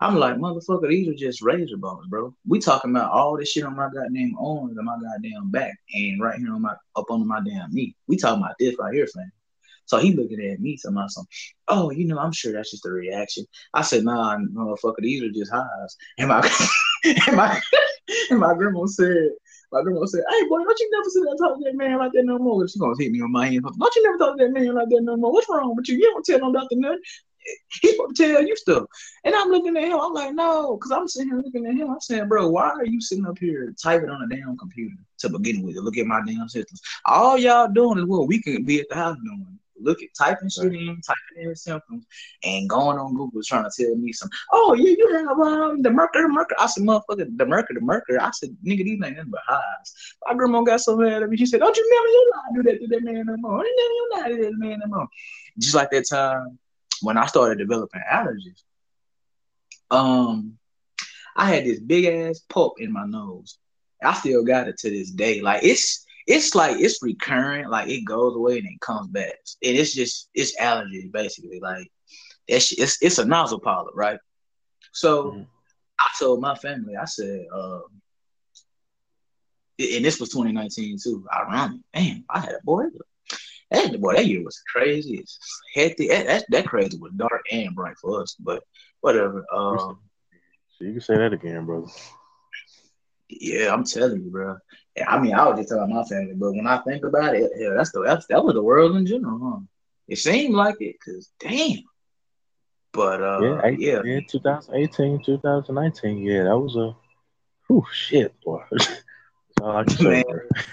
I'm 0.00 0.16
like, 0.16 0.36
motherfucker, 0.36 0.88
these 0.88 1.08
are 1.08 1.14
just 1.14 1.40
razor 1.40 1.78
bumps, 1.78 2.06
bro. 2.08 2.34
We 2.46 2.58
talking 2.58 2.90
about 2.90 3.10
all 3.10 3.36
this 3.38 3.50
shit 3.50 3.64
on 3.64 3.76
my 3.76 3.88
goddamn 3.88 4.34
arms 4.38 4.76
and 4.76 4.86
my 4.86 4.96
goddamn 5.02 5.50
back, 5.50 5.74
and 5.94 6.20
right 6.20 6.38
here 6.38 6.52
on 6.52 6.62
my 6.62 6.74
up 6.94 7.10
under 7.10 7.24
my 7.24 7.40
damn 7.40 7.72
knee. 7.72 7.96
We 8.06 8.16
talking 8.16 8.42
about 8.42 8.56
this 8.58 8.76
right 8.78 8.94
here, 8.94 9.06
fam. 9.06 9.32
So 9.86 9.98
he 9.98 10.14
looking 10.14 10.40
at 10.40 10.60
me, 10.60 10.78
about 10.86 11.10
some, 11.10 11.26
oh, 11.68 11.90
you 11.90 12.06
know, 12.06 12.18
I'm 12.18 12.32
sure 12.32 12.52
that's 12.52 12.70
just 12.70 12.86
a 12.86 12.90
reaction. 12.90 13.44
I 13.72 13.82
said, 13.82 14.04
nah, 14.04 14.36
motherfucker, 14.36 15.00
these 15.00 15.22
are 15.22 15.30
just 15.30 15.52
highs. 15.52 15.96
And 16.18 16.28
my 16.28 16.40
and 17.04 17.36
my 17.36 17.60
and 18.30 18.40
my 18.40 18.54
grandma 18.54 18.86
said, 18.86 19.30
my 19.72 19.82
grandma 19.82 20.04
said, 20.06 20.22
hey 20.28 20.48
boy, 20.48 20.58
don't 20.58 20.78
you 20.78 20.90
never 20.92 21.08
sit 21.08 21.24
there 21.24 21.48
talk 21.48 21.58
to 21.58 21.64
that 21.64 21.76
man 21.76 21.98
like 21.98 22.12
that 22.12 22.24
no 22.24 22.38
more. 22.38 22.66
She 22.68 22.78
gonna 22.78 22.94
hit 22.98 23.12
me 23.12 23.20
on 23.22 23.32
my 23.32 23.46
hand. 23.46 23.62
Don't 23.62 23.96
you 23.96 24.02
never 24.02 24.18
talk 24.18 24.38
to 24.38 24.44
that 24.44 24.52
man 24.52 24.74
like 24.74 24.88
that 24.88 25.02
no 25.02 25.16
more. 25.16 25.32
What's 25.32 25.48
wrong 25.48 25.74
with 25.76 25.88
you? 25.88 25.96
You 25.96 26.12
don't 26.12 26.24
tell 26.24 26.40
no 26.40 26.50
nothing. 26.50 26.82
He's 27.80 27.96
to 27.96 28.08
tell 28.14 28.44
you 28.44 28.56
stuff. 28.56 28.84
And 29.24 29.34
I'm 29.34 29.50
looking 29.50 29.76
at 29.76 29.84
him. 29.84 30.00
I'm 30.00 30.12
like, 30.12 30.34
no, 30.34 30.76
because 30.76 30.90
I'm 30.90 31.06
sitting 31.06 31.28
here 31.28 31.38
looking 31.38 31.66
at 31.66 31.74
him. 31.74 31.90
I'm 31.90 32.00
saying, 32.00 32.28
bro, 32.28 32.48
why 32.48 32.70
are 32.70 32.84
you 32.84 33.00
sitting 33.00 33.26
up 33.26 33.38
here 33.38 33.72
typing 33.80 34.10
on 34.10 34.22
a 34.22 34.34
damn 34.34 34.56
computer 34.56 34.96
to 35.18 35.28
begin 35.28 35.62
with? 35.62 35.76
Look 35.76 35.96
at 35.96 36.06
my 36.06 36.22
damn 36.26 36.48
systems. 36.48 36.80
All 37.06 37.38
y'all 37.38 37.68
doing 37.68 37.98
is 37.98 38.04
what 38.06 38.26
we 38.26 38.42
can 38.42 38.64
be 38.64 38.80
at 38.80 38.88
the 38.88 38.96
house 38.96 39.16
doing 39.24 39.58
look 39.80 40.02
at 40.02 40.08
typing 40.18 40.48
shit 40.48 40.74
in, 40.74 41.00
typing 41.00 41.48
in 41.48 41.54
symptoms, 41.56 42.06
and 42.44 42.68
going 42.68 42.98
on 42.98 43.14
Google 43.14 43.42
trying 43.42 43.64
to 43.64 43.84
tell 43.84 43.96
me 43.96 44.12
some. 44.12 44.28
Oh, 44.52 44.74
yeah, 44.74 44.94
you 44.96 45.14
have 45.14 45.38
um 45.38 45.82
the 45.82 45.90
mercury, 45.90 46.28
mercury. 46.28 46.56
I 46.58 46.66
said, 46.66 46.84
motherfucker, 46.84 47.36
the 47.36 47.46
mercury, 47.46 47.76
the 47.78 47.84
mercury. 47.84 48.18
I 48.18 48.30
said, 48.32 48.56
nigga, 48.64 48.84
these 48.84 49.00
ain't 49.04 49.16
nothing 49.16 49.30
but 49.30 49.40
highs. 49.46 49.94
My 50.26 50.34
grandma 50.34 50.62
got 50.62 50.80
so 50.80 50.96
mad 50.96 51.22
at 51.22 51.28
me. 51.28 51.36
She 51.36 51.46
said, 51.46 51.60
Don't 51.60 51.76
you 51.76 51.90
never 51.90 52.08
you 52.08 52.32
not 52.34 52.54
do 52.54 52.70
that 52.70 52.80
to 52.80 52.86
that 52.88 53.04
man 53.04 53.26
no 53.26 53.36
more. 53.36 53.64
You 53.64 53.76
never 53.76 53.92
you 53.92 54.10
that 54.14 54.42
to 54.42 54.50
that 54.50 54.58
man 54.58 54.80
no 54.84 54.96
more. 54.96 55.08
Just 55.58 55.74
like 55.74 55.90
that 55.90 56.08
time 56.08 56.58
when 57.02 57.16
I 57.16 57.26
started 57.26 57.58
developing 57.58 58.02
allergies. 58.10 58.62
Um, 59.90 60.58
I 61.36 61.46
had 61.46 61.64
this 61.64 61.80
big 61.80 62.06
ass 62.06 62.40
pulp 62.48 62.80
in 62.80 62.92
my 62.92 63.06
nose. 63.06 63.58
I 64.02 64.14
still 64.14 64.44
got 64.44 64.68
it 64.68 64.78
to 64.78 64.90
this 64.90 65.10
day. 65.10 65.40
Like 65.40 65.62
it's 65.62 66.05
it's 66.26 66.54
like 66.54 66.78
it's 66.80 67.02
recurrent, 67.02 67.70
like 67.70 67.88
it 67.88 68.04
goes 68.04 68.34
away 68.34 68.58
and 68.58 68.66
it 68.66 68.80
comes 68.80 69.08
back. 69.08 69.34
And 69.62 69.76
it's 69.76 69.94
just 69.94 70.28
it's 70.34 70.56
allergies 70.60 71.12
basically. 71.12 71.60
Like 71.60 71.90
it's 72.48 72.72
it's, 72.72 72.98
it's 73.00 73.18
a 73.18 73.24
nostril 73.24 73.60
polyp, 73.60 73.94
right? 73.94 74.18
So 74.92 75.30
mm-hmm. 75.30 75.42
I 75.98 76.06
told 76.18 76.40
my 76.40 76.54
family, 76.56 76.96
I 76.96 77.04
said, 77.04 77.46
uh, 77.54 77.80
and 79.78 80.04
this 80.04 80.18
was 80.20 80.30
2019 80.30 80.98
too. 81.02 81.26
Ironic, 81.32 81.80
man, 81.94 82.24
I 82.30 82.40
had 82.40 82.50
a 82.52 82.60
boy. 82.64 82.84
That 83.70 84.00
boy, 84.00 84.14
that 84.14 84.26
year 84.26 84.44
was 84.44 84.62
crazy. 84.72 85.18
It's 85.18 85.38
hectic. 85.74 86.08
That, 86.10 86.26
that, 86.26 86.44
that 86.50 86.66
crazy 86.66 86.98
was 86.98 87.12
dark 87.16 87.42
and 87.50 87.74
bright 87.74 87.96
for 88.00 88.22
us, 88.22 88.36
but 88.38 88.62
whatever. 89.00 89.44
Um, 89.52 89.98
so 90.78 90.84
you 90.84 90.92
can 90.92 91.00
say 91.00 91.16
that 91.16 91.32
again, 91.32 91.66
brother. 91.66 91.88
Yeah, 93.28 93.72
I'm 93.72 93.84
telling 93.84 94.22
you, 94.22 94.30
bro. 94.30 94.56
I 95.06 95.18
mean, 95.18 95.34
I 95.34 95.46
was 95.48 95.58
just 95.58 95.68
telling 95.68 95.92
my 95.92 96.04
family, 96.04 96.34
but 96.34 96.52
when 96.52 96.66
I 96.66 96.78
think 96.78 97.04
about 97.04 97.34
it, 97.34 97.50
yeah, 97.56 97.70
that's 97.76 97.92
the 97.92 98.02
that's, 98.02 98.26
that 98.26 98.44
was 98.44 98.54
the 98.54 98.62
world 98.62 98.96
in 98.96 99.06
general, 99.06 99.38
huh? 99.42 99.60
It 100.08 100.18
seemed 100.18 100.54
like 100.54 100.76
it, 100.80 100.96
cause 101.04 101.30
damn. 101.40 101.82
But 102.92 103.20
uh, 103.20 103.40
yeah, 103.42 103.76
yeah, 103.78 104.02
yeah, 104.04 104.20
2018, 104.30 105.22
2019, 105.24 106.18
yeah, 106.18 106.44
that 106.44 106.58
was 106.58 106.76
a, 106.76 106.96
whew, 107.66 107.84
shit, 107.92 108.32
boy. 108.40 108.62
All 109.60 109.76
I 109.76 109.84
can 109.84 109.96
say. 109.96 110.24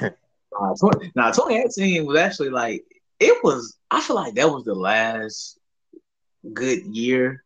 uh, 0.02 0.74
20, 0.80 1.12
now, 1.16 1.32
2018 1.32 2.06
was 2.06 2.18
actually 2.18 2.50
like 2.50 2.86
it 3.20 3.44
was. 3.44 3.78
I 3.90 4.02
feel 4.02 4.16
like 4.16 4.36
that 4.36 4.50
was 4.50 4.64
the 4.64 4.76
last 4.76 5.60
good 6.54 6.86
year 6.86 7.44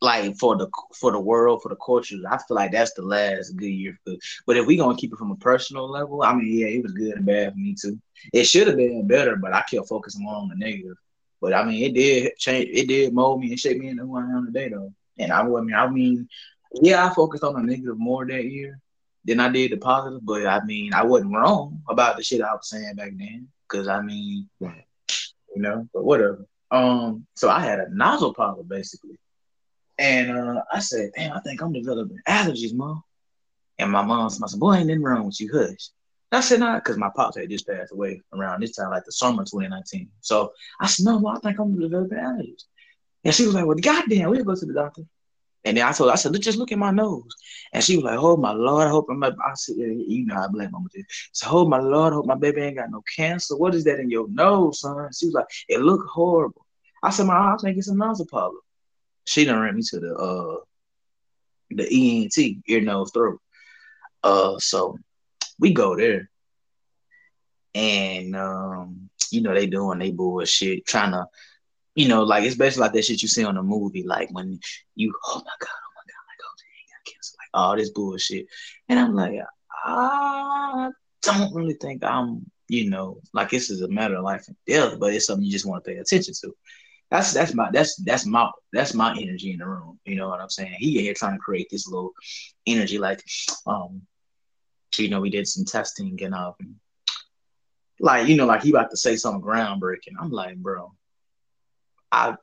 like 0.00 0.36
for 0.36 0.56
the 0.56 0.68
for 0.94 1.10
the 1.10 1.20
world 1.20 1.62
for 1.62 1.68
the 1.68 1.76
culture, 1.76 2.16
I 2.28 2.38
feel 2.38 2.54
like 2.54 2.72
that's 2.72 2.92
the 2.92 3.02
last 3.02 3.56
good 3.56 3.66
year 3.66 3.98
for. 4.04 4.14
But 4.46 4.56
if 4.56 4.66
we 4.66 4.76
gonna 4.76 4.96
keep 4.96 5.12
it 5.12 5.18
from 5.18 5.30
a 5.30 5.36
personal 5.36 5.88
level, 5.88 6.22
I 6.22 6.34
mean, 6.34 6.58
yeah, 6.58 6.66
it 6.66 6.82
was 6.82 6.92
good 6.92 7.16
and 7.16 7.26
bad 7.26 7.52
for 7.52 7.58
me 7.58 7.74
too. 7.80 7.98
It 8.32 8.44
should 8.44 8.66
have 8.66 8.76
been 8.76 9.06
better, 9.06 9.36
but 9.36 9.52
I 9.54 9.62
kept 9.62 9.88
focusing 9.88 10.22
more 10.24 10.36
on 10.36 10.48
the 10.48 10.56
negative. 10.56 10.96
But 11.40 11.54
I 11.54 11.64
mean, 11.64 11.84
it 11.84 11.94
did 11.94 12.36
change. 12.36 12.68
It 12.72 12.88
did 12.88 13.14
mold 13.14 13.40
me 13.40 13.50
and 13.50 13.60
shape 13.60 13.78
me 13.78 13.88
into 13.88 14.04
who 14.04 14.16
I 14.16 14.22
am 14.22 14.46
today, 14.46 14.68
though. 14.68 14.92
And 15.18 15.32
I, 15.32 15.40
I 15.40 15.60
mean, 15.60 15.74
I 15.74 15.88
mean, 15.88 16.28
yeah, 16.74 17.06
I 17.06 17.14
focused 17.14 17.44
on 17.44 17.54
the 17.54 17.62
negative 17.62 17.98
more 17.98 18.26
that 18.26 18.44
year 18.44 18.78
than 19.24 19.40
I 19.40 19.48
did 19.48 19.72
the 19.72 19.76
positive. 19.76 20.24
But 20.24 20.46
I 20.46 20.62
mean, 20.64 20.92
I 20.92 21.04
wasn't 21.04 21.34
wrong 21.34 21.82
about 21.88 22.16
the 22.16 22.22
shit 22.22 22.42
I 22.42 22.52
was 22.52 22.68
saying 22.68 22.96
back 22.96 23.12
then. 23.16 23.48
Cause 23.68 23.88
I 23.88 24.00
mean, 24.00 24.48
you 24.60 24.70
know, 25.56 25.88
but 25.92 26.04
whatever. 26.04 26.46
Um, 26.70 27.26
so 27.34 27.48
I 27.48 27.60
had 27.60 27.80
a 27.80 27.94
nozzle 27.94 28.34
polyp 28.34 28.68
basically. 28.68 29.18
And 29.98 30.30
uh, 30.30 30.62
I 30.72 30.80
said, 30.80 31.10
damn, 31.16 31.32
I 31.32 31.40
think 31.40 31.60
I'm 31.62 31.72
developing 31.72 32.20
allergies, 32.28 32.74
mom. 32.74 33.02
And 33.78 33.90
my 33.90 34.02
mom 34.02 34.30
said, 34.30 34.60
boy, 34.60 34.74
ain't 34.74 34.88
nothing 34.88 35.02
wrong 35.02 35.26
with 35.26 35.40
you, 35.40 35.50
hush. 35.52 35.90
I 36.32 36.40
said, 36.40 36.60
nah, 36.60 36.76
because 36.76 36.98
my 36.98 37.10
pops 37.14 37.36
had 37.36 37.48
just 37.48 37.66
passed 37.66 37.92
away 37.92 38.20
around 38.32 38.60
this 38.60 38.76
time, 38.76 38.90
like 38.90 39.04
the 39.04 39.12
summer 39.12 39.42
of 39.42 39.50
2019. 39.50 40.08
So 40.20 40.52
I 40.80 40.86
said, 40.86 41.06
no, 41.06 41.26
I 41.28 41.38
think 41.38 41.58
I'm 41.58 41.78
developing 41.78 42.18
allergies. 42.18 42.64
And 43.24 43.34
she 43.34 43.46
was 43.46 43.54
like, 43.54 43.64
well, 43.64 43.76
goddamn, 43.76 44.30
we'll 44.30 44.44
go 44.44 44.54
to 44.54 44.66
the 44.66 44.74
doctor. 44.74 45.02
And 45.64 45.76
then 45.76 45.86
I 45.86 45.92
told 45.92 46.10
her, 46.10 46.12
I 46.12 46.16
said, 46.16 46.38
just 46.40 46.58
look 46.58 46.72
at 46.72 46.78
my 46.78 46.90
nose. 46.90 47.34
And 47.72 47.82
she 47.82 47.96
was 47.96 48.04
like, 48.04 48.18
oh, 48.18 48.36
my 48.36 48.52
Lord, 48.52 48.86
I 48.86 48.90
hope 48.90 49.06
I'm, 49.10 49.22
I 49.24 49.32
said, 49.54 49.76
you 49.76 50.26
know, 50.26 50.36
I 50.36 50.46
blame 50.48 50.70
mama. 50.70 50.88
So, 51.32 51.48
oh, 51.50 51.68
my 51.68 51.80
Lord, 51.80 52.12
I 52.12 52.16
hope 52.16 52.26
my 52.26 52.36
baby 52.36 52.60
ain't 52.62 52.76
got 52.76 52.90
no 52.90 53.02
cancer. 53.16 53.56
What 53.56 53.74
is 53.74 53.84
that 53.84 53.98
in 53.98 54.10
your 54.10 54.28
nose, 54.28 54.80
son? 54.80 55.08
She 55.12 55.26
was 55.26 55.34
like, 55.34 55.46
it 55.68 55.80
look 55.80 56.06
horrible. 56.06 56.66
I 57.02 57.10
said, 57.10 57.26
my, 57.26 57.34
I 57.34 57.56
think 57.60 57.78
it's 57.78 57.88
a 57.88 57.94
nostril 57.96 58.28
polyp 58.30 58.62
she 59.26 59.44
done 59.44 59.60
ran 59.60 59.76
me 59.76 59.82
to 59.82 60.00
the 60.00 60.14
uh 60.14 60.56
the 61.70 61.84
ENT, 61.84 62.62
ear, 62.68 62.80
nose, 62.80 63.10
throat. 63.12 63.40
Uh, 64.22 64.58
so 64.58 64.98
we 65.58 65.72
go 65.72 65.96
there, 65.96 66.30
and 67.74 68.34
um, 68.36 69.10
you 69.30 69.42
know 69.42 69.54
they 69.54 69.66
doing 69.66 69.98
they 69.98 70.10
bullshit, 70.10 70.86
trying 70.86 71.12
to, 71.12 71.26
you 71.94 72.08
know, 72.08 72.22
like 72.22 72.44
it's 72.44 72.56
basically 72.56 72.82
like 72.82 72.92
that 72.92 73.04
shit 73.04 73.22
you 73.22 73.28
see 73.28 73.44
on 73.44 73.56
a 73.56 73.62
movie, 73.62 74.04
like 74.04 74.28
when 74.30 74.58
you, 74.94 75.12
oh 75.26 75.36
my 75.36 75.52
god, 75.60 75.70
oh 75.70 75.92
my 75.96 76.02
god, 76.06 76.24
like 76.28 76.40
oh, 76.42 76.54
they 76.58 76.92
got 76.92 77.12
cancer, 77.12 77.36
like 77.38 77.48
all 77.54 77.76
this 77.76 77.90
bullshit, 77.90 78.46
and 78.88 78.98
I'm 78.98 79.14
like, 79.14 79.38
I 79.84 80.90
don't 81.22 81.54
really 81.54 81.74
think 81.74 82.04
I'm, 82.04 82.50
you 82.68 82.90
know, 82.90 83.20
like 83.32 83.50
this 83.50 83.70
is 83.70 83.82
a 83.82 83.88
matter 83.88 84.16
of 84.16 84.24
life 84.24 84.46
and 84.48 84.56
death, 84.66 84.98
but 84.98 85.14
it's 85.14 85.26
something 85.26 85.44
you 85.44 85.52
just 85.52 85.66
want 85.66 85.84
to 85.84 85.90
pay 85.90 85.98
attention 85.98 86.34
to 86.42 86.54
that's 87.10 87.32
that's 87.32 87.54
my 87.54 87.70
that's 87.72 87.96
that's 87.96 88.26
my 88.26 88.50
that's 88.72 88.94
my 88.94 89.16
energy 89.16 89.52
in 89.52 89.58
the 89.58 89.66
room. 89.66 89.98
You 90.04 90.16
know 90.16 90.28
what 90.28 90.40
I'm 90.40 90.50
saying? 90.50 90.74
He 90.78 91.00
here 91.00 91.14
trying 91.14 91.34
to 91.34 91.38
create 91.38 91.68
this 91.70 91.86
little 91.86 92.12
energy, 92.66 92.98
like 92.98 93.22
um, 93.66 94.02
you 94.98 95.08
know, 95.08 95.20
we 95.20 95.30
did 95.30 95.46
some 95.46 95.64
testing 95.64 96.18
and 96.22 96.34
um, 96.34 96.54
like 98.00 98.26
you 98.26 98.36
know, 98.36 98.46
like 98.46 98.62
he 98.62 98.70
about 98.70 98.90
to 98.90 98.96
say 98.96 99.16
something 99.16 99.42
groundbreaking. 99.42 100.14
I'm 100.20 100.30
like, 100.30 100.56
bro, 100.56 100.92
I 102.10 102.36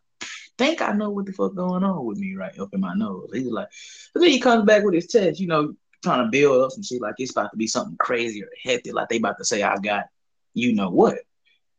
think 0.58 0.82
I 0.82 0.94
know 0.94 1.10
what 1.10 1.26
the 1.26 1.34
fuck 1.34 1.56
going 1.56 1.84
on 1.84 2.06
with 2.06 2.18
me 2.18 2.36
right 2.36 2.58
up 2.58 2.74
in 2.74 2.80
my 2.80 2.94
nose. 2.94 3.32
He's 3.34 3.48
like, 3.48 3.68
but 4.14 4.22
then 4.22 4.30
he 4.30 4.40
comes 4.40 4.64
back 4.64 4.84
with 4.84 4.94
his 4.94 5.08
test, 5.08 5.42
you 5.42 5.48
know, 5.48 5.76
trying 6.04 6.24
to 6.24 6.32
build 6.32 6.64
up 6.64 6.72
some 6.72 6.84
shit 6.84 7.02
like 7.02 7.16
it's 7.18 7.32
about 7.32 7.52
to 7.52 7.58
be 7.58 7.68
something 7.68 7.98
crazy 7.98 8.44
or 8.44 8.50
hectic, 8.64 8.94
like 8.94 9.10
they 9.10 9.18
about 9.18 9.38
to 9.40 9.46
say 9.46 9.62
I 9.62 9.76
got, 9.78 10.06
you 10.54 10.74
know 10.74 10.90
what? 10.90 11.18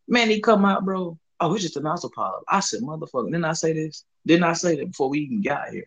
Man, 0.07 0.29
he 0.29 0.43
come 0.43 0.67
out, 0.67 0.85
bro 0.85 1.19
oh, 1.45 1.55
it's 1.55 1.63
just 1.63 1.77
a 1.77 1.81
nostril 1.81 2.13
polyp. 2.15 2.43
I 2.49 2.61
said, 2.61 2.81
motherfucker, 2.81 3.27
didn't 3.27 3.45
I 3.45 3.53
say 3.53 3.73
this? 3.73 4.05
Didn't 4.27 4.45
I 4.45 4.55
say 4.55 4.77
that 4.77 4.87
before 4.87 5.09
we 5.09 5.21
even 5.21 5.43
got 5.43 5.71
here? 5.71 5.87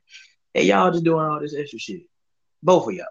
Hey, 0.54 0.64
y'all 0.64 0.92
just 0.92 1.04
doing 1.04 1.26
all 1.26 1.40
this 1.40 1.56
extra 1.56 1.80
shit. 1.80 2.02
Both 2.64 2.88
of 2.88 2.94
y'all. 2.94 3.06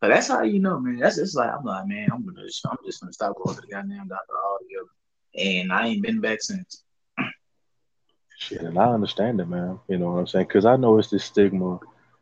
But 0.00 0.08
that's 0.08 0.28
how 0.28 0.42
you 0.42 0.60
know, 0.60 0.78
man. 0.78 0.98
That's 0.98 1.16
just 1.16 1.36
like 1.36 1.50
I'm 1.52 1.64
like, 1.64 1.86
man, 1.86 2.08
I'm 2.12 2.24
gonna 2.24 2.42
I'm 2.42 2.76
just 2.86 3.00
gonna 3.00 3.12
stop 3.12 3.36
going 3.36 3.56
to 3.56 3.60
the 3.60 3.66
goddamn 3.66 4.08
doctor 4.08 4.34
altogether. 4.44 4.88
And 5.34 5.72
I 5.72 5.88
ain't 5.88 6.02
been 6.02 6.20
back 6.20 6.40
since. 6.40 6.84
Shit, 8.38 8.60
and 8.60 8.78
I 8.78 8.92
understand 8.92 9.40
it, 9.40 9.48
man. 9.48 9.80
You 9.88 9.98
know 9.98 10.12
what 10.12 10.20
I'm 10.20 10.26
saying? 10.28 10.46
Because 10.46 10.66
I 10.66 10.76
know 10.76 10.98
it's 10.98 11.10
this 11.10 11.24
stigma 11.24 11.80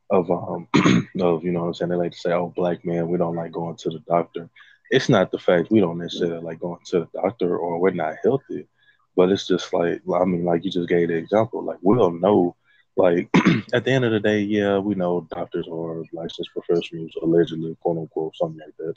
of 0.08 0.30
um 0.30 0.68
of 1.20 1.44
you 1.44 1.52
know 1.52 1.60
what 1.60 1.66
I'm 1.66 1.74
saying. 1.74 1.90
They 1.90 1.96
like 1.96 2.12
to 2.12 2.18
say, 2.18 2.32
"Oh, 2.32 2.52
black 2.56 2.84
man, 2.84 3.08
we 3.08 3.18
don't 3.18 3.36
like 3.36 3.52
going 3.52 3.76
to 3.76 3.90
the 3.90 4.00
doctor." 4.08 4.48
It's 4.90 5.08
not 5.08 5.30
the 5.30 5.38
fact 5.38 5.70
we 5.70 5.80
don't 5.80 5.98
necessarily 5.98 6.40
like 6.40 6.60
going 6.60 6.78
to 6.86 7.00
the 7.00 7.20
doctor 7.20 7.58
or 7.58 7.78
we're 7.78 7.90
not 7.90 8.16
healthy. 8.22 8.68
But 9.16 9.30
it's 9.30 9.46
just 9.46 9.72
like 9.72 10.02
I 10.14 10.24
mean, 10.24 10.44
like 10.44 10.64
you 10.64 10.70
just 10.70 10.88
gave 10.88 11.08
the 11.08 11.14
example. 11.14 11.64
Like 11.64 11.78
we'll 11.82 12.10
know, 12.12 12.54
like 12.96 13.28
at 13.72 13.84
the 13.84 13.90
end 13.90 14.04
of 14.04 14.12
the 14.12 14.20
day, 14.20 14.40
yeah, 14.40 14.78
we 14.78 14.94
know 14.94 15.26
doctors 15.30 15.66
are 15.68 16.04
licensed 16.12 16.50
professionals, 16.52 17.12
allegedly, 17.22 17.76
quote 17.80 17.98
unquote, 17.98 18.36
something 18.36 18.60
like 18.60 18.76
that. 18.78 18.94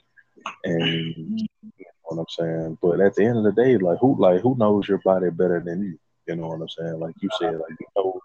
And 0.66 1.40
you 1.40 1.48
know 1.78 1.94
what 2.04 2.20
I'm 2.20 2.26
saying. 2.30 2.78
But 2.82 3.00
at 3.00 3.16
the 3.16 3.26
end 3.26 3.38
of 3.38 3.44
the 3.44 3.52
day, 3.52 3.78
like 3.78 4.00
who 4.00 4.20
like 4.20 4.42
who 4.42 4.56
knows 4.58 4.88
your 4.88 5.00
body 5.00 5.30
better 5.30 5.62
than 5.66 5.84
you? 5.84 6.00
You 6.28 6.36
know 6.36 6.48
what 6.48 6.62
I'm 6.62 6.70
saying? 6.70 7.00
Like 7.00 7.16
you 7.22 7.30
said, 7.40 7.54
like 7.54 7.80
you 7.80 7.88
know 7.96 8.20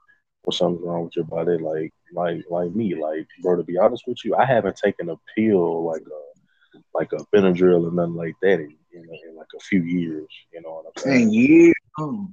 when 0.44 0.52
something's 0.52 0.84
wrong 0.84 1.04
with 1.04 1.16
your 1.16 1.24
body. 1.24 1.58
Like 1.58 1.92
like 2.12 2.44
like 2.50 2.74
me, 2.74 2.94
like 2.94 3.26
bro. 3.42 3.56
To 3.56 3.62
be 3.62 3.78
honest 3.78 4.04
with 4.06 4.24
you, 4.24 4.34
I 4.34 4.44
haven't 4.44 4.76
taken 4.76 5.10
a 5.10 5.16
pill 5.36 5.84
like 5.84 6.02
a 6.02 6.34
like 6.94 7.12
a 7.12 7.24
Benadryl 7.34 7.88
or 7.88 7.92
nothing 7.92 8.14
like 8.14 8.34
that 8.42 8.60
in, 8.94 9.02
in 9.02 9.36
like 9.36 9.46
a 9.56 9.60
few 9.60 9.82
years. 9.82 10.28
You 10.52 10.62
know 10.62 10.82
what 10.82 10.86
I'm 10.86 11.02
saying? 11.02 11.18
Ten 11.20 11.32
years. 11.32 11.74
Oh. 11.98 12.28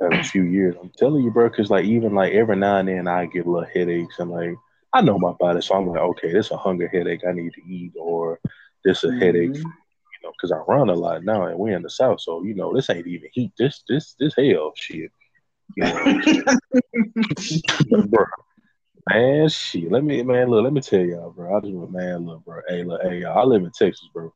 a 0.00 0.24
few 0.24 0.42
years. 0.42 0.76
I'm 0.80 0.90
telling 0.96 1.24
you, 1.24 1.30
bro, 1.30 1.48
because 1.48 1.70
like 1.70 1.84
even 1.84 2.14
like 2.14 2.32
every 2.32 2.56
now 2.56 2.78
and 2.78 2.88
then 2.88 3.08
I 3.08 3.26
get 3.26 3.46
a 3.46 3.50
little 3.50 3.68
headaches 3.72 4.18
and 4.18 4.30
like 4.30 4.54
I 4.92 5.00
know 5.00 5.18
my 5.18 5.32
body, 5.32 5.60
so 5.60 5.74
I'm 5.74 5.88
like, 5.88 6.00
okay, 6.00 6.32
this 6.32 6.46
is 6.46 6.52
a 6.52 6.56
hunger 6.56 6.86
headache. 6.86 7.22
I 7.28 7.32
need 7.32 7.52
to 7.54 7.62
eat, 7.68 7.94
or 7.98 8.38
this 8.84 9.02
a 9.02 9.08
mm-hmm. 9.08 9.18
headache, 9.18 9.56
you 9.56 9.64
know, 10.22 10.30
because 10.30 10.52
I 10.52 10.58
run 10.68 10.88
a 10.88 10.94
lot 10.94 11.24
now 11.24 11.46
and 11.46 11.58
we're 11.58 11.76
in 11.76 11.82
the 11.82 11.90
south, 11.90 12.20
so 12.20 12.44
you 12.44 12.54
know 12.54 12.72
this 12.72 12.90
ain't 12.90 13.06
even 13.06 13.28
heat. 13.32 13.52
This 13.58 13.82
this 13.88 14.14
this 14.20 14.34
hell 14.36 14.72
shit. 14.76 15.10
You 15.76 15.84
know, 15.84 16.22
bro. 18.06 18.24
Man, 19.10 19.48
shit. 19.48 19.90
Let 19.90 20.04
me, 20.04 20.22
man, 20.22 20.48
look. 20.48 20.64
Let 20.64 20.72
me 20.72 20.80
tell 20.80 21.00
y'all, 21.00 21.30
bro. 21.30 21.56
I 21.56 21.60
just 21.60 21.74
want, 21.74 21.92
man, 21.92 22.24
look, 22.24 22.44
bro. 22.44 22.60
Hey, 22.68 22.84
look, 22.84 23.02
hey, 23.02 23.20
y'all. 23.20 23.38
I 23.38 23.44
live 23.44 23.62
in 23.62 23.70
Texas, 23.70 24.08
bro. 24.14 24.32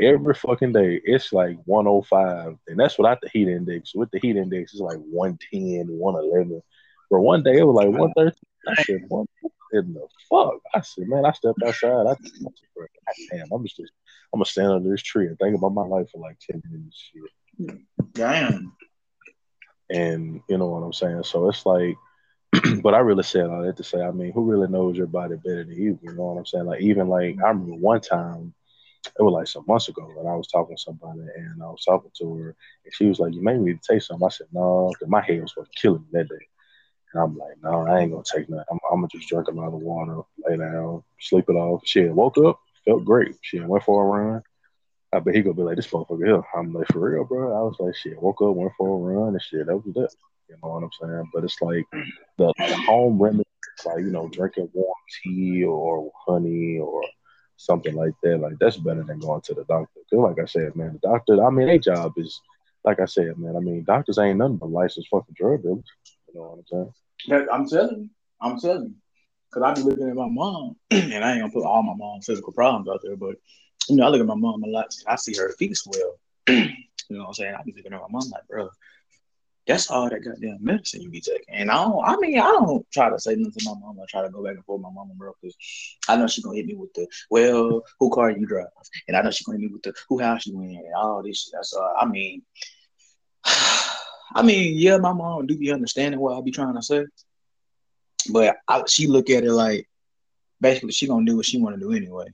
Every 0.00 0.34
fucking 0.34 0.72
day 0.72 1.00
it's 1.04 1.32
like 1.32 1.56
105 1.64 2.56
and 2.68 2.78
that's 2.78 2.98
without 2.98 3.20
the 3.20 3.28
heat 3.28 3.48
index 3.48 3.94
with 3.94 4.10
the 4.10 4.18
heat 4.18 4.36
index 4.36 4.72
it's 4.72 4.80
like 4.80 4.98
110 4.98 5.86
111 5.88 6.62
for 7.08 7.20
one 7.20 7.42
day 7.42 7.58
it 7.58 7.64
was 7.64 7.74
like 7.74 7.88
130 7.88 8.36
i 8.68 8.82
said 8.82 9.04
what 9.08 9.26
in 9.72 9.94
the 9.94 10.06
fuck 10.28 10.60
i 10.74 10.80
said 10.80 11.08
man 11.08 11.24
i 11.24 11.32
stepped 11.32 11.62
outside 11.64 12.06
i 12.06 12.14
God 12.14 12.88
damn 13.30 13.52
i'm 13.52 13.64
just 13.64 13.80
i'm 13.80 14.38
gonna 14.38 14.44
stand 14.44 14.72
under 14.72 14.90
this 14.90 15.02
tree 15.02 15.26
and 15.26 15.38
think 15.38 15.56
about 15.56 15.74
my 15.74 15.84
life 15.84 16.08
for 16.10 16.18
like 16.18 16.38
10 16.50 16.62
minutes 16.70 17.10
shit. 17.12 17.78
Damn. 18.12 18.72
and 19.90 20.40
you 20.48 20.58
know 20.58 20.68
what 20.68 20.82
i'm 20.82 20.92
saying 20.92 21.22
so 21.24 21.48
it's 21.48 21.66
like 21.66 21.96
but 22.82 22.94
I 22.94 22.98
really 22.98 23.22
said 23.22 23.46
all 23.46 23.62
that 23.62 23.76
to 23.78 23.82
say, 23.84 24.00
I 24.00 24.10
mean, 24.10 24.32
who 24.32 24.44
really 24.44 24.68
knows 24.68 24.96
your 24.96 25.06
body 25.06 25.36
better 25.36 25.64
than 25.64 25.74
you? 25.74 25.98
You 26.02 26.12
know 26.14 26.26
what 26.26 26.38
I'm 26.38 26.46
saying? 26.46 26.66
Like, 26.66 26.82
even 26.82 27.08
like, 27.08 27.36
I 27.42 27.48
remember 27.48 27.74
one 27.74 28.00
time, 28.00 28.54
it 29.06 29.22
was 29.22 29.32
like 29.32 29.46
some 29.46 29.64
months 29.66 29.88
ago, 29.88 30.10
and 30.18 30.28
I 30.28 30.34
was 30.34 30.48
talking 30.48 30.76
to 30.76 30.82
somebody, 30.82 31.20
and 31.20 31.62
I 31.62 31.66
was 31.66 31.84
talking 31.84 32.10
to 32.18 32.34
her, 32.36 32.56
and 32.84 32.94
she 32.94 33.06
was 33.06 33.18
like, 33.20 33.34
"You 33.34 33.42
need 33.42 33.82
to 33.82 33.92
take 33.92 34.02
something." 34.02 34.26
I 34.26 34.30
said, 34.30 34.48
"No," 34.52 34.90
because 34.92 35.08
my 35.08 35.20
head 35.20 35.40
was 35.40 35.52
supposed 35.52 35.72
to 35.72 35.80
kill 35.80 35.98
me 35.98 36.06
that 36.12 36.28
day, 36.28 36.46
and 37.12 37.22
I'm 37.22 37.36
like, 37.36 37.56
"No, 37.62 37.86
I 37.86 38.00
ain't 38.00 38.12
gonna 38.12 38.24
take 38.24 38.48
nothing. 38.48 38.64
I'm, 38.70 38.78
I'm 38.90 38.98
gonna 38.98 39.08
just 39.08 39.28
drink 39.28 39.48
a 39.48 39.52
lot 39.52 39.68
of 39.68 39.74
water, 39.74 40.22
lay 40.46 40.56
down, 40.56 41.02
sleep 41.20 41.48
it 41.48 41.54
off." 41.54 41.82
She 41.84 42.04
woke 42.06 42.38
up, 42.38 42.60
felt 42.84 43.04
great. 43.04 43.36
She 43.42 43.60
went 43.60 43.84
for 43.84 44.02
a 44.04 44.06
run. 44.06 44.42
I 45.12 45.20
bet 45.20 45.34
he 45.34 45.42
gonna 45.42 45.54
be 45.54 45.62
like, 45.62 45.76
"This 45.76 45.88
motherfucker 45.88 46.26
here." 46.26 46.42
I'm 46.56 46.72
like, 46.72 46.88
"For 46.88 47.00
real, 47.00 47.24
bro." 47.24 47.56
I 47.56 47.62
was 47.62 47.76
like, 47.78 47.94
"Shit." 47.96 48.20
Woke 48.20 48.42
up, 48.42 48.56
went 48.56 48.72
for 48.76 48.88
a 48.88 49.14
run, 49.14 49.34
and 49.34 49.42
shit. 49.42 49.66
That 49.66 49.76
was 49.76 49.94
that. 49.94 50.10
You 50.48 50.56
know 50.62 50.70
what 50.70 50.82
I'm 50.82 50.90
saying? 51.00 51.30
But 51.32 51.44
it's 51.44 51.60
like 51.62 51.86
the, 52.36 52.52
the 52.58 52.76
home 52.86 53.20
remedy, 53.20 53.48
like 53.86 54.00
you 54.00 54.10
know, 54.10 54.28
drinking 54.28 54.70
warm 54.74 54.94
tea 55.22 55.64
or 55.64 56.10
honey 56.26 56.78
or 56.78 57.02
something 57.56 57.94
like 57.94 58.14
that. 58.22 58.38
Like 58.38 58.58
that's 58.58 58.76
better 58.76 59.02
than 59.02 59.18
going 59.18 59.40
to 59.42 59.54
the 59.54 59.64
doctor. 59.64 60.00
Cause 60.10 60.18
like 60.18 60.38
I 60.40 60.46
said, 60.46 60.76
man, 60.76 60.98
the 61.00 61.08
doctor. 61.08 61.44
I 61.44 61.50
mean, 61.50 61.66
their 61.66 61.78
job 61.78 62.12
is 62.16 62.40
like 62.84 63.00
I 63.00 63.06
said, 63.06 63.38
man. 63.38 63.56
I 63.56 63.60
mean, 63.60 63.84
doctors 63.84 64.18
ain't 64.18 64.38
nothing 64.38 64.56
but 64.56 64.70
licensed 64.70 65.08
fucking 65.10 65.34
drug 65.36 65.62
dealers. 65.62 65.84
You 66.28 66.40
know 66.40 66.64
what 66.66 66.78
I'm 66.78 66.92
saying? 67.28 67.48
I'm 67.50 67.68
telling 67.68 68.00
you. 68.02 68.10
I'm 68.40 68.60
telling 68.60 68.82
you. 68.84 68.94
Cause 69.52 69.62
I 69.62 69.74
be 69.74 69.82
looking 69.82 70.08
at 70.08 70.16
my 70.16 70.28
mom, 70.28 70.74
and 70.90 71.24
I 71.24 71.32
ain't 71.32 71.40
gonna 71.42 71.52
put 71.52 71.64
all 71.64 71.82
my 71.82 71.94
mom's 71.94 72.26
physical 72.26 72.52
problems 72.52 72.88
out 72.88 73.00
there, 73.04 73.16
but 73.16 73.36
you 73.88 73.96
know, 73.96 74.04
I 74.04 74.08
look 74.08 74.20
at 74.20 74.26
my 74.26 74.34
mom 74.34 74.64
a 74.64 74.66
lot. 74.66 74.92
I 75.06 75.14
see 75.14 75.34
her 75.36 75.52
feet 75.52 75.76
swell. 75.76 76.18
you 76.48 76.74
know 77.10 77.20
what 77.20 77.28
I'm 77.28 77.34
saying? 77.34 77.54
I 77.54 77.62
be 77.62 77.72
looking 77.76 77.92
at 77.92 78.00
my 78.00 78.08
mom 78.10 78.28
like, 78.30 78.46
bro, 78.48 78.68
that's 79.66 79.90
all 79.90 80.10
that 80.10 80.22
goddamn 80.22 80.58
medicine 80.60 81.00
you 81.00 81.08
be 81.08 81.20
taking. 81.20 81.54
And 81.54 81.70
I 81.70 81.76
don't, 81.76 82.04
I 82.04 82.16
mean, 82.16 82.38
I 82.38 82.50
don't 82.50 82.86
try 82.90 83.08
to 83.08 83.18
say 83.18 83.34
nothing 83.34 83.52
to 83.52 83.64
my 83.64 83.80
mom. 83.80 83.98
I 83.98 84.04
try 84.08 84.22
to 84.22 84.28
go 84.28 84.44
back 84.44 84.56
and 84.56 84.64
forth 84.64 84.80
with 84.80 84.84
my 84.84 84.92
mama, 84.92 85.14
bro, 85.14 85.32
because 85.40 85.56
I 86.08 86.16
know 86.16 86.26
she 86.26 86.42
gonna 86.42 86.56
hit 86.56 86.66
me 86.66 86.74
with 86.74 86.92
the, 86.92 87.06
well, 87.30 87.82
who 87.98 88.10
car 88.10 88.30
you 88.30 88.46
drive? 88.46 88.66
And 89.08 89.16
I 89.16 89.22
know 89.22 89.30
she 89.30 89.44
gonna 89.44 89.58
hit 89.58 89.68
me 89.68 89.72
with 89.72 89.82
the, 89.82 89.94
who 90.08 90.18
house 90.18 90.46
you 90.46 90.60
in? 90.60 90.76
And 90.76 90.94
all 90.94 91.22
this 91.22 91.44
shit. 91.44 91.54
That's 91.54 91.72
all. 91.72 91.94
I 91.98 92.04
mean, 92.04 92.42
I 93.44 94.42
mean, 94.42 94.76
yeah, 94.76 94.98
my 94.98 95.12
mom 95.12 95.46
do 95.46 95.56
be 95.56 95.72
understanding 95.72 96.20
what 96.20 96.36
I 96.36 96.40
be 96.42 96.50
trying 96.50 96.74
to 96.74 96.82
say, 96.82 97.06
but 98.30 98.56
I, 98.68 98.82
she 98.86 99.06
look 99.06 99.30
at 99.30 99.44
it 99.44 99.52
like, 99.52 99.88
basically, 100.60 100.92
she 100.92 101.06
gonna 101.06 101.24
do 101.24 101.36
what 101.36 101.46
she 101.46 101.58
want 101.58 101.76
to 101.76 101.80
do 101.80 101.92
anyway, 101.92 102.26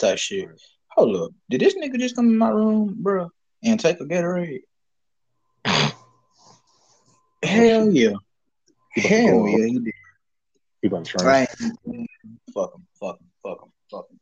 type 0.00 0.18
shit. 0.18 0.48
Hold 0.92 1.16
up, 1.16 1.30
did 1.50 1.60
this 1.60 1.74
nigga 1.74 1.98
just 1.98 2.16
come 2.16 2.28
in 2.28 2.38
my 2.38 2.50
room, 2.50 2.96
bro, 2.98 3.30
and 3.62 3.78
take 3.78 4.00
a 4.00 4.04
Gatorade? 4.04 4.60
Hell 7.42 7.90
yeah, 7.90 8.12
He 8.94 9.00
hell 9.00 9.46
yeah, 9.48 9.66
he 9.66 9.78
did. 9.78 9.94
He 10.82 10.88
about 10.88 11.04
to 11.04 11.10
train. 11.18 11.26
Right. 11.26 11.48
Fuck 12.54 12.74
him, 12.74 12.86
fuck 13.00 13.20
him, 13.20 13.26
fuck 13.42 13.62
him, 13.62 13.72
fuck 13.90 14.10
him. 14.10 14.20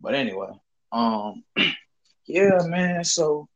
But 0.00 0.14
anyway, 0.14 0.48
um, 0.92 1.42
yeah, 2.26 2.58
man. 2.66 3.04
So 3.04 3.48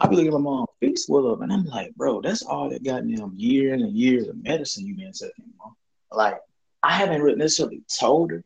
I 0.00 0.06
be 0.06 0.16
looking 0.16 0.28
at 0.28 0.34
my 0.34 0.38
mom 0.40 0.66
feet 0.80 0.98
swell 0.98 1.30
up, 1.32 1.40
and 1.40 1.52
I'm 1.52 1.64
like, 1.64 1.94
bro, 1.96 2.20
that's 2.20 2.42
all 2.42 2.70
that 2.70 2.84
goddamn 2.84 3.34
years 3.36 3.82
and 3.82 3.92
years 3.92 4.28
of 4.28 4.42
medicine 4.42 4.86
you 4.86 4.94
been 4.96 5.12
taking, 5.12 5.52
mom. 5.58 5.74
Like, 6.12 6.38
I 6.82 6.92
haven't 6.92 7.22
really 7.22 7.36
necessarily 7.36 7.82
told 7.98 8.30
her, 8.30 8.42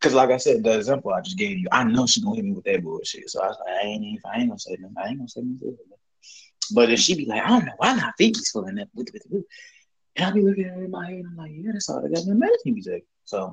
cause 0.00 0.12
like 0.14 0.30
I 0.30 0.36
said, 0.36 0.64
the 0.64 0.76
example 0.76 1.12
I 1.12 1.20
just 1.20 1.38
gave 1.38 1.58
you, 1.58 1.68
I 1.72 1.84
know 1.84 2.06
she 2.06 2.20
gonna 2.22 2.36
hit 2.36 2.44
me 2.44 2.52
with 2.52 2.64
that 2.64 2.82
bullshit. 2.82 3.30
So 3.30 3.40
I 3.42 3.48
was 3.48 3.56
like, 3.64 3.74
I 3.76 3.86
ain't, 3.86 4.04
even- 4.04 4.22
I 4.26 4.38
ain't 4.40 4.48
gonna 4.48 4.58
say 4.58 4.76
nothing. 4.80 4.96
I 4.98 5.08
ain't 5.08 5.18
gonna 5.18 5.28
say 5.28 5.40
nothing. 5.42 5.76
But 6.74 6.90
if 6.90 7.00
she 7.00 7.14
be 7.14 7.26
like, 7.26 7.42
I 7.42 7.48
don't 7.48 7.66
know 7.66 7.72
why 7.78 8.10
feet 8.18 8.38
be 8.54 8.84
with, 8.94 9.10
with. 9.30 9.44
and 10.16 10.26
I 10.26 10.30
be 10.30 10.42
looking 10.42 10.64
at 10.64 10.74
her 10.74 10.84
in 10.84 10.90
my 10.90 11.06
head, 11.06 11.20
and 11.20 11.26
I'm 11.28 11.36
like, 11.36 11.52
yeah, 11.54 11.70
that's 11.72 11.88
all 11.88 12.02
that 12.02 12.12
goddamn 12.12 12.38
medicine 12.38 12.76
you 12.76 12.82
take. 12.82 13.04
So 13.24 13.52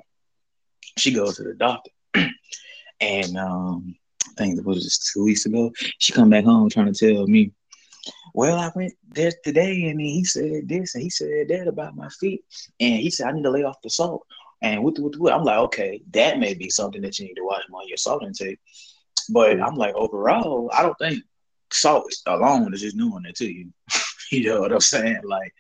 she 0.97 1.13
goes 1.13 1.37
to 1.37 1.43
the 1.43 1.53
doctor, 1.53 1.91
and 2.99 3.37
um, 3.37 3.95
I 4.25 4.31
think 4.37 4.57
it 4.57 4.65
was 4.65 4.83
just 4.83 5.11
two 5.13 5.23
weeks 5.23 5.45
ago. 5.45 5.71
She 5.99 6.13
come 6.13 6.29
back 6.29 6.45
home 6.45 6.69
trying 6.69 6.91
to 6.91 7.13
tell 7.13 7.27
me, 7.27 7.51
well, 8.33 8.57
I 8.59 8.71
went 8.75 8.93
there 9.09 9.31
today, 9.43 9.89
and 9.89 9.99
he 9.99 10.23
said 10.23 10.67
this, 10.67 10.95
and 10.95 11.03
he 11.03 11.09
said 11.09 11.47
that 11.49 11.67
about 11.67 11.95
my 11.95 12.09
feet, 12.09 12.43
and 12.79 12.99
he 12.99 13.09
said 13.09 13.27
I 13.27 13.31
need 13.31 13.43
to 13.43 13.51
lay 13.51 13.63
off 13.63 13.81
the 13.83 13.89
salt. 13.89 14.25
And 14.61 14.83
with 14.83 14.97
with 14.99 15.31
I'm 15.31 15.43
like, 15.43 15.59
okay, 15.59 16.01
that 16.11 16.39
may 16.39 16.53
be 16.53 16.69
something 16.69 17.01
that 17.01 17.19
you 17.19 17.25
need 17.25 17.35
to 17.35 17.45
watch 17.45 17.63
on 17.71 17.87
your 17.87 17.97
salt 17.97 18.23
intake. 18.23 18.59
But 19.29 19.61
I'm 19.61 19.75
like, 19.75 19.95
overall, 19.95 20.69
I 20.73 20.81
don't 20.81 20.97
think 20.97 21.23
salt 21.71 22.13
alone 22.27 22.73
is 22.73 22.81
just 22.81 22.97
doing 22.97 23.25
it 23.25 23.35
to 23.37 23.51
you. 23.51 23.71
you 24.31 24.49
know 24.49 24.61
what 24.61 24.71
I'm 24.71 24.79
saying? 24.79 25.21
Like, 25.23 25.53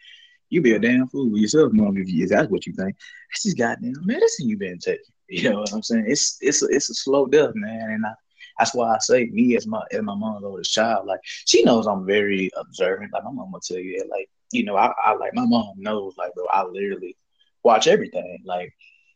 you 0.49 0.61
be 0.61 0.73
a 0.73 0.79
damn 0.79 1.07
fool 1.07 1.31
with 1.31 1.41
yourself, 1.41 1.73
mom, 1.73 1.97
if, 1.97 2.07
you, 2.07 2.23
if 2.23 2.29
that's 2.29 2.49
what 2.49 2.65
you 2.65 2.73
think. 2.73 2.95
That's 3.29 3.43
just 3.43 3.57
goddamn 3.57 3.93
medicine 4.05 4.49
you've 4.49 4.59
been 4.59 4.79
taking. 4.79 5.03
You 5.27 5.49
know 5.49 5.61
what 5.61 5.73
I'm 5.73 5.81
saying? 5.81 6.05
It's 6.07 6.37
it's 6.39 6.61
a, 6.61 6.67
it's 6.67 6.91
a 6.91 6.93
slow 6.93 7.25
death, 7.25 7.55
man, 7.55 7.89
and 7.89 8.05
I, 8.05 8.11
that's 8.59 8.75
why 8.75 8.93
I 8.93 8.99
say 8.99 9.25
me 9.25 9.55
as 9.57 9.65
my 9.65 9.81
as 9.91 10.03
my 10.03 10.13
mom's 10.13 10.43
oldest 10.43 10.71
child, 10.71 11.07
like 11.07 11.19
she 11.23 11.63
knows 11.63 11.87
I'm 11.87 12.05
very 12.05 12.51
observant. 12.55 13.11
Like 13.11 13.23
my 13.23 13.31
mom 13.31 13.51
will 13.51 13.59
tell 13.59 13.79
you 13.79 13.97
that, 13.97 14.09
like 14.09 14.29
you 14.51 14.63
know, 14.63 14.77
I, 14.77 14.93
I 15.03 15.13
like 15.15 15.33
my 15.33 15.45
mom 15.45 15.73
knows, 15.77 16.13
like 16.17 16.31
bro, 16.35 16.45
I 16.51 16.63
literally 16.63 17.17
watch 17.63 17.87
everything. 17.87 18.43
Like 18.45 18.71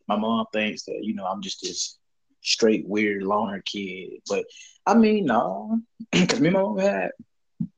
my 0.07 0.17
mom 0.17 0.47
thinks 0.51 0.85
that 0.85 0.99
you 1.03 1.13
know 1.13 1.25
I'm 1.25 1.43
just 1.43 1.61
this 1.61 1.99
straight 2.41 2.87
weird 2.87 3.23
loner 3.23 3.61
kid, 3.65 4.21
but 4.27 4.45
I 4.85 4.93
mean 4.95 5.25
no, 5.25 5.79
because 6.11 6.39
me 6.39 6.47
and 6.47 6.55
my 6.55 6.61
mom 6.61 6.77
had 6.79 7.11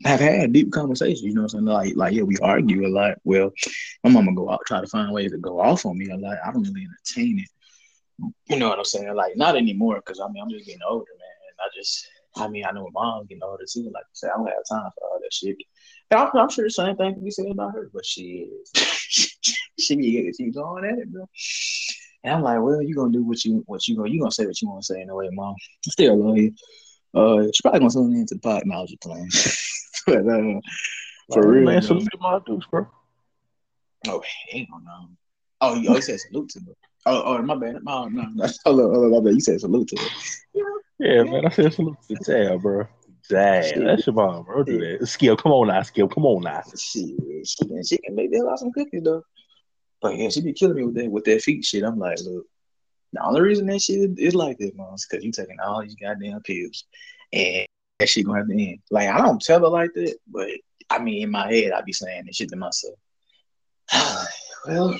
have 0.05 0.19
had 0.19 0.53
deep 0.53 0.71
conversations. 0.71 1.21
You 1.21 1.33
know 1.33 1.43
what 1.43 1.53
I'm 1.53 1.65
saying? 1.65 1.65
Like 1.65 1.95
like 1.95 2.13
yeah, 2.13 2.23
we 2.23 2.37
argue 2.37 2.85
a 2.85 2.89
lot. 2.89 3.17
Well, 3.23 3.51
my 4.03 4.11
mama 4.11 4.33
go 4.33 4.49
out 4.49 4.61
try 4.65 4.81
to 4.81 4.87
find 4.87 5.11
ways 5.11 5.31
to 5.31 5.37
go 5.37 5.59
off 5.59 5.85
on 5.85 5.97
me 5.97 6.09
a 6.09 6.17
lot. 6.17 6.37
I 6.45 6.51
don't 6.51 6.63
really 6.63 6.85
entertain 6.85 7.39
it. 7.39 7.49
You 8.47 8.57
know 8.57 8.69
what 8.69 8.79
I'm 8.79 8.85
saying? 8.85 9.13
Like 9.15 9.35
not 9.37 9.57
anymore 9.57 9.97
because 9.97 10.19
I 10.19 10.27
mean 10.29 10.43
I'm 10.43 10.49
just 10.49 10.65
getting 10.65 10.81
older, 10.87 11.05
man. 11.19 11.65
I 11.65 11.69
just 11.75 12.07
I 12.35 12.47
mean 12.47 12.65
I 12.65 12.71
know 12.71 12.89
my 12.93 13.01
mom's 13.01 13.27
getting 13.27 13.43
older 13.43 13.63
too. 13.71 13.83
Like 13.93 14.03
I 14.03 14.13
said, 14.13 14.31
I 14.33 14.37
don't 14.37 14.47
have 14.47 14.55
time 14.69 14.91
for 14.95 15.07
all 15.07 15.19
that 15.21 15.33
shit. 15.33 15.57
And 16.11 16.19
I'm, 16.19 16.29
I'm 16.35 16.49
sure 16.49 16.65
the 16.65 16.71
same 16.71 16.95
thing 16.95 17.13
can 17.13 17.23
be 17.23 17.31
said 17.31 17.47
about 17.49 17.73
her, 17.73 17.89
but 17.93 18.05
she 18.05 18.49
is 18.51 18.71
she 19.79 19.95
be 19.95 20.51
going 20.53 20.85
at 20.85 20.99
it, 20.99 21.11
bro. 21.11 21.27
And 22.23 22.35
I'm 22.35 22.41
like, 22.43 22.61
well, 22.61 22.81
you're 22.81 22.95
gonna 22.95 23.11
do 23.11 23.23
what 23.23 23.43
you 23.43 23.63
what 23.65 23.87
you 23.87 23.95
gonna 23.95 24.09
you 24.09 24.19
gonna 24.19 24.31
say 24.31 24.45
what 24.45 24.61
you 24.61 24.69
want 24.69 24.83
to 24.83 24.93
say 24.93 25.01
in 25.01 25.09
a 25.09 25.15
way, 25.15 25.29
mom. 25.31 25.55
I 25.87 25.89
still 25.89 26.17
love 26.17 26.37
you. 26.37 26.53
Uh, 27.13 27.43
she 27.53 27.61
probably 27.61 27.79
gonna 27.79 27.91
tune 27.91 28.13
into 28.15 28.35
the 28.35 28.41
pod. 28.41 28.63
No, 28.65 28.77
I 28.77 28.81
was 28.81 28.89
just 28.91 29.01
playing. 29.01 29.27
but 30.05 30.31
uh, 30.31 30.59
for 31.33 31.47
real, 31.47 31.65
man. 31.65 31.81
Salute 31.81 32.07
to 32.11 32.17
my 32.19 32.39
dudes, 32.45 32.67
bro. 32.67 32.87
Oh, 34.07 34.23
hang 34.49 34.67
on 34.73 34.83
now. 34.83 35.09
Oh, 35.61 35.75
you, 35.75 35.89
always 35.89 36.07
you 36.07 36.17
said 36.17 36.19
salute 36.31 36.49
to 36.49 36.59
her. 36.59 36.73
Oh, 37.05 37.37
oh, 37.37 37.41
my 37.41 37.55
bad. 37.55 37.83
No, 37.83 38.07
no, 38.07 38.23
no. 38.33 38.47
Hold 38.65 38.79
on, 38.79 38.93
hold 38.93 39.05
on, 39.05 39.11
my 39.11 39.19
bad. 39.19 39.35
You 39.35 39.41
said 39.41 39.59
salute 39.59 39.87
to 39.89 39.97
her. 39.97 40.09
Yeah, 40.99 41.23
man. 41.23 41.45
I 41.45 41.49
said 41.49 41.73
salute 41.73 41.97
to 42.09 42.15
Tab, 42.15 42.61
bro. 42.61 42.87
Damn, 43.29 43.85
that's 43.85 44.05
your 44.05 44.13
mom, 44.13 44.43
bro. 44.43 44.63
Do 44.63 44.97
that. 44.99 45.07
Skill, 45.07 45.37
come 45.37 45.51
on 45.51 45.67
now, 45.67 45.81
Skill. 45.83 46.07
Come 46.07 46.25
on 46.25 46.43
now. 46.43 46.63
She, 46.77 47.15
she, 47.45 47.65
can, 47.65 47.83
she 47.83 47.97
can 47.97 48.15
make 48.15 48.31
that 48.31 48.43
lot 48.43 48.59
some 48.59 48.71
cookies 48.71 49.03
though. 49.03 49.23
But 50.01 50.17
yeah, 50.17 50.29
she 50.29 50.41
be 50.41 50.53
killing 50.53 50.75
me 50.75 50.83
with 50.83 50.95
that 50.95 51.11
with 51.11 51.25
that 51.25 51.41
feet 51.41 51.63
shit. 51.63 51.83
I'm 51.83 51.99
like, 51.99 52.19
look, 52.23 52.45
the 53.13 53.23
only 53.23 53.41
reason 53.41 53.67
that 53.67 53.81
shit 53.81 54.17
is 54.17 54.35
like 54.35 54.57
this, 54.57 54.71
mom, 54.75 54.95
is 54.95 55.05
because 55.09 55.23
you 55.23 55.31
taking 55.31 55.59
all 55.59 55.81
these 55.81 55.95
goddamn 55.95 56.41
pills, 56.41 56.85
and 57.31 57.67
that 57.99 58.09
shit 58.09 58.25
gonna 58.25 58.39
have 58.39 58.47
to 58.47 58.53
end. 58.53 58.79
Like 58.89 59.09
I 59.09 59.19
don't 59.19 59.41
tell 59.41 59.59
her 59.59 59.67
like 59.67 59.93
that, 59.93 60.15
but 60.27 60.49
I 60.89 60.99
mean 60.99 61.23
in 61.23 61.31
my 61.31 61.51
head 61.51 61.71
I 61.71 61.81
be 61.81 61.93
saying 61.93 62.23
this 62.25 62.37
shit 62.37 62.49
to 62.49 62.55
myself. 62.55 62.95
well, 64.67 64.99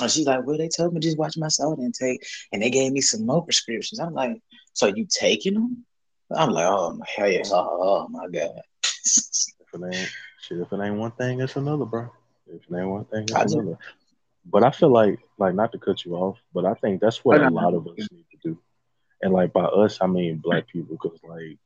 and 0.00 0.10
she's 0.10 0.26
like, 0.26 0.44
well, 0.44 0.58
they 0.58 0.68
told 0.68 0.92
me 0.92 1.00
just 1.00 1.18
watch 1.18 1.36
my 1.36 1.48
salt 1.48 1.78
intake, 1.80 2.26
and 2.52 2.62
they 2.62 2.70
gave 2.70 2.92
me 2.92 3.00
some 3.00 3.24
more 3.24 3.44
prescriptions. 3.44 4.00
I'm 4.00 4.14
like, 4.14 4.40
so 4.74 4.86
you 4.88 5.06
taking 5.08 5.54
them? 5.54 5.84
I'm 6.32 6.50
like, 6.50 6.66
oh 6.66 6.92
my 6.92 7.06
hell 7.16 7.30
yeah, 7.30 7.42
oh, 7.46 7.78
oh 7.80 8.08
my 8.08 8.28
god. 8.28 8.60
If 8.82 9.74
it 9.74 9.94
ain't 9.94 10.10
shit, 10.42 10.58
if 10.60 10.72
it 10.72 10.80
ain't 10.80 10.96
one 10.96 11.12
thing, 11.12 11.40
it's 11.40 11.56
another, 11.56 11.84
bro. 11.84 12.08
If 12.48 12.62
it 12.70 12.76
ain't 12.76 12.88
one 12.88 13.04
thing, 13.06 13.22
it's 13.22 13.32
I 13.34 13.42
just- 13.42 13.54
another. 13.54 13.78
But 14.44 14.64
I 14.64 14.70
feel 14.70 14.90
like, 14.90 15.18
like 15.38 15.54
not 15.54 15.72
to 15.72 15.78
cut 15.78 16.04
you 16.04 16.14
off, 16.16 16.38
but 16.54 16.64
I 16.64 16.74
think 16.74 17.00
that's 17.00 17.24
what 17.24 17.40
a 17.40 17.50
lot 17.50 17.74
of 17.74 17.86
us 17.86 18.08
need 18.10 18.24
to 18.32 18.38
do. 18.42 18.58
And 19.22 19.32
like 19.32 19.52
by 19.52 19.64
us, 19.64 19.98
I 20.00 20.06
mean 20.06 20.38
black 20.38 20.66
people, 20.68 20.96
because 20.96 21.18
like 21.22 21.58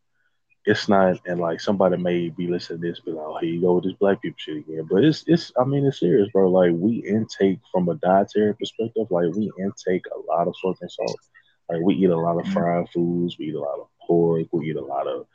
it's 0.67 0.89
not, 0.89 1.21
and 1.27 1.41
like 1.41 1.61
somebody 1.61 1.97
may 1.97 2.31
be 2.31 2.47
listening 2.49 2.81
to 2.81 2.89
this, 2.89 3.01
be 3.01 3.13
like, 3.13 3.27
oh, 3.27 3.39
here 3.39 3.51
you 3.51 3.61
go 3.61 3.75
with 3.75 3.85
this 3.85 3.93
black 3.95 4.21
people 4.23 4.37
shit 4.39 4.57
again. 4.57 4.89
But 4.91 5.05
it's, 5.05 5.25
it's, 5.27 5.53
I 5.59 5.65
mean, 5.65 5.87
it's 5.87 6.01
serious, 6.01 6.29
bro. 6.33 6.51
Like 6.51 6.73
we 6.75 7.05
intake 7.07 7.61
from 7.71 7.89
a 7.89 7.95
dietary 7.97 8.55
perspective, 8.55 9.07
like 9.11 9.33
we 9.35 9.53
intake 9.59 10.05
a 10.07 10.19
lot 10.33 10.49
of 10.49 10.55
fucking 10.63 10.89
salt. 10.89 11.21
Like 11.69 11.81
we 11.83 11.95
eat 11.95 12.11
a 12.11 12.17
lot 12.17 12.39
of 12.39 12.45
Mhm. 12.47 12.53
fried 12.53 12.89
foods, 12.91 13.39
we 13.39 13.47
eat 13.47 13.55
a 13.55 13.61
lot 13.61 13.79
of 13.79 13.89
pork. 14.07 14.49
We 14.53 14.71
eat 14.71 14.77
a 14.77 14.85
lot 14.85 15.07
of 15.07 15.27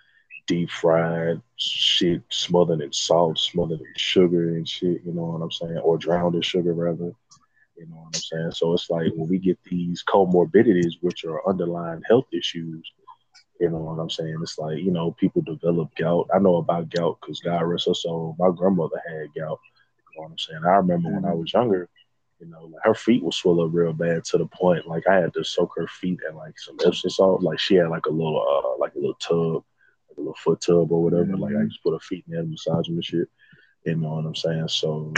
deep 0.47 0.69
fried 0.69 1.41
shit, 1.57 2.21
smothered 2.29 2.81
in 2.81 2.91
salt, 2.91 3.37
smothered 3.37 3.79
in 3.81 3.93
sugar 3.95 4.55
and 4.55 4.67
shit. 4.67 5.01
You 5.05 5.13
know 5.13 5.23
what 5.25 5.41
I'm 5.41 5.51
saying? 5.51 5.77
Or 5.77 5.97
drowned 5.97 6.35
in 6.35 6.41
sugar 6.41 6.73
rather. 6.73 7.13
You 7.79 7.87
know 7.87 7.95
what 7.95 8.07
I'm 8.07 8.21
saying? 8.21 8.51
So 8.51 8.73
it's 8.73 8.89
like 8.89 9.13
when 9.15 9.29
we 9.29 9.37
get 9.37 9.57
these 9.63 10.03
comorbidities, 10.03 10.95
which 10.99 11.23
are 11.23 11.47
underlying 11.47 12.01
health 12.09 12.27
issues, 12.33 12.91
you 13.59 13.69
know 13.69 13.77
what 13.77 14.01
I'm 14.01 14.09
saying? 14.09 14.37
It's 14.41 14.57
like, 14.57 14.79
you 14.79 14.91
know, 14.91 15.11
people 15.11 15.41
develop 15.41 15.95
gout. 15.95 16.29
I 16.33 16.39
know 16.39 16.57
about 16.57 16.89
gout 16.89 17.19
because 17.21 17.39
God 17.39 17.61
rest 17.61 17.87
her 17.87 17.93
soul. 17.93 18.35
My 18.37 18.49
grandmother 18.55 19.01
had 19.07 19.27
gout. 19.33 19.59
You 19.97 20.21
know 20.21 20.23
what 20.23 20.31
I'm 20.31 20.37
saying? 20.37 20.61
I 20.65 20.71
remember 20.71 21.09
mm-hmm. 21.09 21.23
when 21.23 21.31
I 21.31 21.33
was 21.33 21.53
younger, 21.53 21.87
you 22.39 22.47
know, 22.47 22.65
like 22.65 22.83
her 22.83 22.93
feet 22.93 23.23
would 23.23 23.33
swell 23.33 23.61
up 23.61 23.69
real 23.71 23.93
bad 23.93 24.25
to 24.25 24.37
the 24.37 24.45
point 24.45 24.87
like 24.87 25.07
I 25.07 25.15
had 25.15 25.33
to 25.33 25.43
soak 25.45 25.71
her 25.77 25.87
feet 25.87 26.19
in 26.29 26.35
like 26.35 26.59
some 26.59 26.77
Epsom 26.85 27.09
salt. 27.09 27.43
Like 27.43 27.59
she 27.59 27.75
had 27.75 27.89
like 27.89 28.05
a 28.07 28.11
little 28.11 28.41
uh 28.41 28.77
like 28.77 28.95
a 28.95 28.99
little 28.99 29.13
tub, 29.15 29.63
like 30.09 30.17
a 30.17 30.21
little 30.21 30.35
foot 30.35 30.59
tub 30.59 30.91
or 30.91 31.03
whatever. 31.03 31.23
Mm-hmm. 31.23 31.41
Like 31.41 31.55
I 31.55 31.63
just 31.65 31.81
put 31.81 31.93
her 31.93 31.99
feet 31.99 32.25
in 32.27 32.33
there 32.33 32.41
and 32.41 32.51
massage 32.51 32.87
them 32.87 32.95
and 32.95 33.05
shit. 33.05 33.29
You 33.85 33.95
know 33.95 34.15
what 34.15 34.25
I'm 34.25 34.35
saying? 34.35 34.67
So 34.67 35.13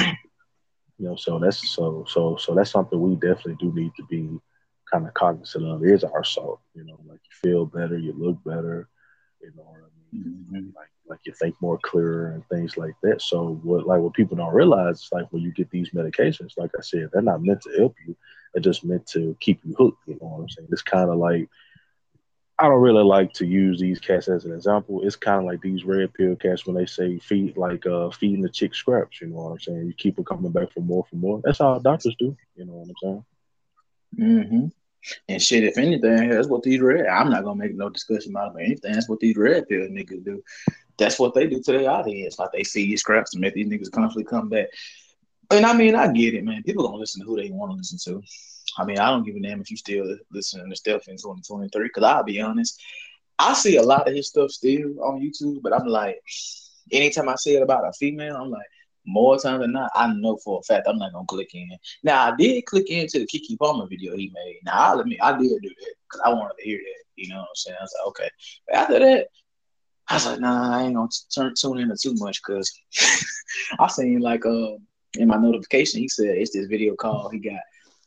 you 1.01 1.07
know, 1.07 1.15
so 1.15 1.39
that's 1.39 1.67
so 1.67 2.05
so 2.07 2.37
so 2.37 2.53
that's 2.53 2.69
something 2.69 3.01
we 3.01 3.15
definitely 3.15 3.55
do 3.59 3.73
need 3.73 3.91
to 3.97 4.05
be 4.05 4.29
kind 4.91 5.07
of 5.07 5.13
cognizant 5.15 5.65
of. 5.65 5.83
Is 5.83 6.03
our 6.03 6.23
salt, 6.23 6.59
you 6.75 6.83
know, 6.83 6.99
like 7.07 7.19
you 7.23 7.49
feel 7.49 7.65
better, 7.65 7.97
you 7.97 8.13
look 8.13 8.37
better, 8.43 8.87
you 9.41 9.51
know 9.57 9.63
what 9.63 9.79
I 9.79 10.15
mean? 10.15 10.45
Mm-hmm. 10.45 10.77
Like 10.77 10.89
like 11.07 11.19
you 11.25 11.33
think 11.33 11.55
more 11.59 11.79
clearer 11.81 12.33
and 12.33 12.47
things 12.49 12.77
like 12.77 12.93
that. 13.01 13.23
So 13.23 13.59
what 13.63 13.87
like 13.87 13.99
what 13.99 14.13
people 14.13 14.37
don't 14.37 14.53
realize 14.53 14.97
is 14.97 15.09
like 15.11 15.25
when 15.31 15.41
you 15.41 15.51
get 15.51 15.71
these 15.71 15.89
medications, 15.89 16.51
like 16.55 16.71
I 16.77 16.81
said, 16.81 17.09
they're 17.11 17.23
not 17.23 17.41
meant 17.41 17.61
to 17.61 17.77
help 17.79 17.95
you. 18.05 18.15
They're 18.53 18.61
just 18.61 18.85
meant 18.85 19.07
to 19.07 19.35
keep 19.39 19.61
you 19.65 19.73
hooked. 19.75 20.07
You 20.07 20.19
know 20.21 20.27
what 20.27 20.41
I'm 20.41 20.49
saying? 20.49 20.67
It's 20.71 20.83
kind 20.83 21.09
of 21.09 21.17
like 21.17 21.49
I 22.61 22.65
don't 22.65 22.81
really 22.81 23.03
like 23.03 23.33
to 23.33 23.45
use 23.47 23.79
these 23.79 23.99
cats 23.99 24.27
as 24.27 24.45
an 24.45 24.53
example. 24.53 25.01
It's 25.03 25.15
kind 25.15 25.39
of 25.39 25.45
like 25.45 25.61
these 25.61 25.83
red 25.83 26.13
pill 26.13 26.35
cats 26.35 26.67
when 26.67 26.75
they 26.75 26.85
say 26.85 27.17
feed 27.17 27.57
like 27.57 27.87
uh 27.87 28.11
feeding 28.11 28.43
the 28.43 28.49
chick 28.49 28.75
scraps. 28.75 29.19
You 29.19 29.27
know 29.27 29.37
what 29.37 29.51
I'm 29.53 29.59
saying? 29.59 29.87
You 29.87 29.93
keep 29.93 30.15
them 30.15 30.25
coming 30.25 30.51
back 30.51 30.71
for 30.71 30.81
more, 30.81 31.03
for 31.09 31.15
more. 31.15 31.41
That's 31.43 31.57
how 31.57 31.79
doctors 31.79 32.15
do. 32.19 32.37
You 32.55 32.65
know 32.65 32.73
what 32.73 32.89
I'm 32.89 32.95
saying? 33.01 33.25
Mm-hmm. 34.19 34.65
And 35.27 35.41
shit, 35.41 35.63
if 35.63 35.79
anything, 35.79 36.29
that's 36.29 36.47
what 36.47 36.61
these 36.61 36.81
red. 36.81 37.07
I'm 37.07 37.31
not 37.31 37.43
gonna 37.43 37.55
make 37.55 37.75
no 37.75 37.89
discussion 37.89 38.31
about 38.31 38.55
it, 38.55 38.63
anything, 38.63 38.93
that's 38.93 39.09
what 39.09 39.19
these 39.19 39.35
red 39.35 39.67
pill 39.67 39.87
niggas 39.87 40.23
do. 40.23 40.43
That's 40.99 41.17
what 41.17 41.33
they 41.33 41.47
do 41.47 41.63
to 41.63 41.71
their 41.71 41.89
audience. 41.89 42.37
Like 42.37 42.51
they 42.51 42.61
these 42.61 42.99
scraps 42.99 43.33
and 43.33 43.41
make 43.41 43.55
these 43.55 43.67
niggas 43.67 43.91
constantly 43.91 44.25
come 44.25 44.49
back. 44.49 44.67
And 45.49 45.65
I 45.65 45.73
mean, 45.73 45.95
I 45.95 46.11
get 46.11 46.35
it, 46.35 46.43
man. 46.43 46.61
People 46.61 46.87
don't 46.87 46.99
listen 46.99 47.21
to 47.21 47.27
who 47.27 47.37
they 47.37 47.49
want 47.49 47.71
to 47.71 47.77
listen 47.77 47.97
to. 48.05 48.23
I 48.77 48.85
mean, 48.85 48.99
I 48.99 49.09
don't 49.09 49.23
give 49.23 49.35
a 49.35 49.39
damn 49.39 49.61
if 49.61 49.71
you 49.71 49.77
still 49.77 50.17
listening 50.31 50.69
to 50.69 50.75
stuff 50.75 51.07
in 51.07 51.15
2023. 51.15 51.83
Because 51.83 52.03
I'll 52.03 52.23
be 52.23 52.41
honest, 52.41 52.81
I 53.39 53.53
see 53.53 53.77
a 53.77 53.83
lot 53.83 54.07
of 54.07 54.13
his 54.13 54.29
stuff 54.29 54.51
still 54.51 55.03
on 55.03 55.21
YouTube, 55.21 55.61
but 55.61 55.73
I'm 55.73 55.87
like, 55.87 56.21
anytime 56.91 57.29
I 57.29 57.35
see 57.35 57.55
it 57.55 57.63
about 57.63 57.87
a 57.87 57.93
female, 57.93 58.35
I'm 58.35 58.51
like, 58.51 58.67
more 59.05 59.39
times 59.39 59.61
than 59.61 59.71
not, 59.71 59.91
I 59.95 60.13
know 60.13 60.37
for 60.37 60.59
a 60.59 60.63
fact 60.63 60.87
I'm 60.87 60.97
not 60.97 61.13
gonna 61.13 61.25
click 61.25 61.53
in. 61.53 61.69
Now 62.03 62.31
I 62.31 62.35
did 62.35 62.65
click 62.65 62.89
into 62.89 63.19
the 63.19 63.25
Keke 63.25 63.57
Palmer 63.57 63.87
video 63.87 64.15
he 64.15 64.31
made. 64.33 64.59
Now 64.63 64.73
I'll 64.73 64.99
I 64.99 65.37
did 65.37 65.61
do 65.61 65.69
that 65.69 65.95
because 66.07 66.21
I 66.23 66.29
wanted 66.29 66.57
to 66.59 66.63
hear 66.63 66.77
that. 66.77 67.03
You 67.15 67.29
know 67.29 67.37
what 67.37 67.47
I'm 67.49 67.55
saying? 67.55 67.77
I 67.79 67.83
was 67.83 67.95
like, 67.99 68.07
okay. 68.09 68.29
But 68.67 68.75
after 68.75 68.99
that, 68.99 69.27
I 70.07 70.13
was 70.15 70.25
like, 70.25 70.39
nah, 70.39 70.77
I 70.77 70.83
ain't 70.83 70.95
gonna 70.95 71.09
turn 71.33 71.53
tune 71.55 71.79
into 71.79 71.95
too 71.95 72.13
much 72.15 72.41
because 72.45 72.71
I 73.79 73.87
seen 73.87 74.19
like 74.19 74.45
uh 74.45 74.73
in 75.17 75.27
my 75.27 75.37
notification 75.37 75.99
he 75.99 76.07
said 76.07 76.37
it's 76.37 76.53
this 76.53 76.67
video 76.67 76.95
called 76.95 77.33
he 77.33 77.39
got 77.39 77.59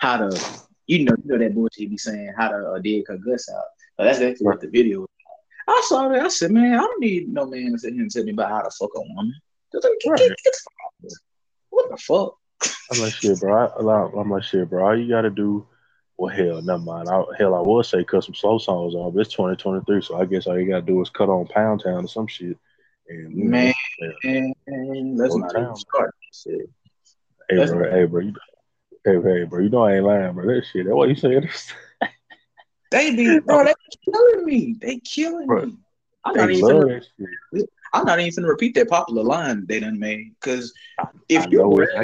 how 0.05 0.17
to, 0.19 0.61
you 0.87 1.05
know, 1.05 1.15
you 1.25 1.31
know 1.31 1.39
that 1.39 1.55
bullshit 1.55 1.91
be 1.91 1.97
saying 1.97 2.33
how 2.37 2.49
to 2.49 2.73
uh, 2.73 2.79
dig 2.79 3.09
her 3.09 3.17
guts 3.17 3.49
out. 3.51 3.65
But 3.97 4.05
that's 4.05 4.21
actually 4.21 4.45
what 4.45 4.61
the 4.61 4.69
video 4.69 5.01
was. 5.01 5.09
I 5.67 5.83
saw 5.87 6.09
that. 6.09 6.23
I 6.23 6.29
said, 6.29 6.51
man, 6.51 6.75
I 6.75 6.79
don't 6.79 7.01
need 7.01 7.29
no 7.29 7.47
man 7.47 7.73
to 7.73 7.79
sit 7.79 7.95
here 7.95 8.03
and 8.03 8.11
tell 8.11 8.25
me 8.25 8.33
about 8.33 8.51
how 8.51 8.61
to 8.61 8.71
fuck 8.71 8.91
a 8.95 9.01
woman. 9.01 9.35
Right. 10.07 10.31
What 11.71 11.91
the 11.91 11.97
fuck? 11.97 12.37
I'm 12.93 13.01
like 13.01 13.13
shit, 13.13 13.41
bro. 13.41 13.67
I, 13.67 14.21
am 14.21 14.31
like 14.31 14.45
shit, 14.45 14.69
bro. 14.69 14.85
All 14.85 14.99
you 14.99 15.09
gotta 15.09 15.31
do, 15.31 15.67
well, 16.19 16.35
hell, 16.35 16.61
never 16.61 16.83
mind. 16.83 17.09
I, 17.09 17.23
hell, 17.39 17.55
I 17.55 17.61
would 17.61 17.87
say 17.87 18.05
cut 18.05 18.25
some 18.25 18.35
slow 18.35 18.59
songs 18.59 18.95
on, 18.95 19.13
but 19.13 19.21
it's 19.21 19.33
2023, 19.33 20.03
so 20.03 20.21
I 20.21 20.27
guess 20.27 20.47
all 20.47 20.59
you 20.59 20.69
gotta 20.69 20.83
do 20.83 21.01
is 21.01 21.11
cut 21.11 21.31
on 21.31 21.47
Pound 21.47 21.83
Town 21.83 22.05
or 22.05 22.09
some 22.09 22.27
shit. 22.27 22.59
And 23.09 23.35
man, 23.35 23.73
know, 24.01 24.55
man, 24.67 25.17
let's 25.17 25.35
not 25.35 25.79
start 25.79 26.15
shit. 26.33 26.71
Hey, 27.49 27.67
bro, 27.67 27.91
hey, 27.91 28.05
bro, 28.05 28.21
you, 28.21 28.35
Hey, 29.05 29.21
hey, 29.23 29.45
bro, 29.45 29.61
you 29.61 29.69
know 29.69 29.85
I 29.85 29.97
ain't 29.97 30.05
lying, 30.05 30.33
bro. 30.33 30.47
That 30.47 30.65
shit, 30.73 30.87
that 30.87 30.97
what 30.97 31.11
you 31.11 31.15
saying? 31.15 31.49
they 32.91 33.15
be, 33.15 33.39
bro, 33.41 33.65
they 33.65 33.75
killing 34.03 34.47
me. 34.47 34.77
They 34.81 34.99
killing 35.01 35.47
bro, 35.47 35.67
me. 35.67 35.77
I'm 36.25 36.37
not, 36.37 36.51
even 36.51 36.65
finna, 36.65 37.67
I'm 37.93 38.07
not 38.07 38.19
even 38.19 38.35
gonna 38.35 38.49
repeat 38.49 38.75
that 38.77 38.89
popular 38.89 39.23
line 39.23 39.67
they 39.67 39.81
done 39.81 39.99
made 39.99 40.33
because 40.41 40.73
if 41.29 41.47
you 41.51 41.61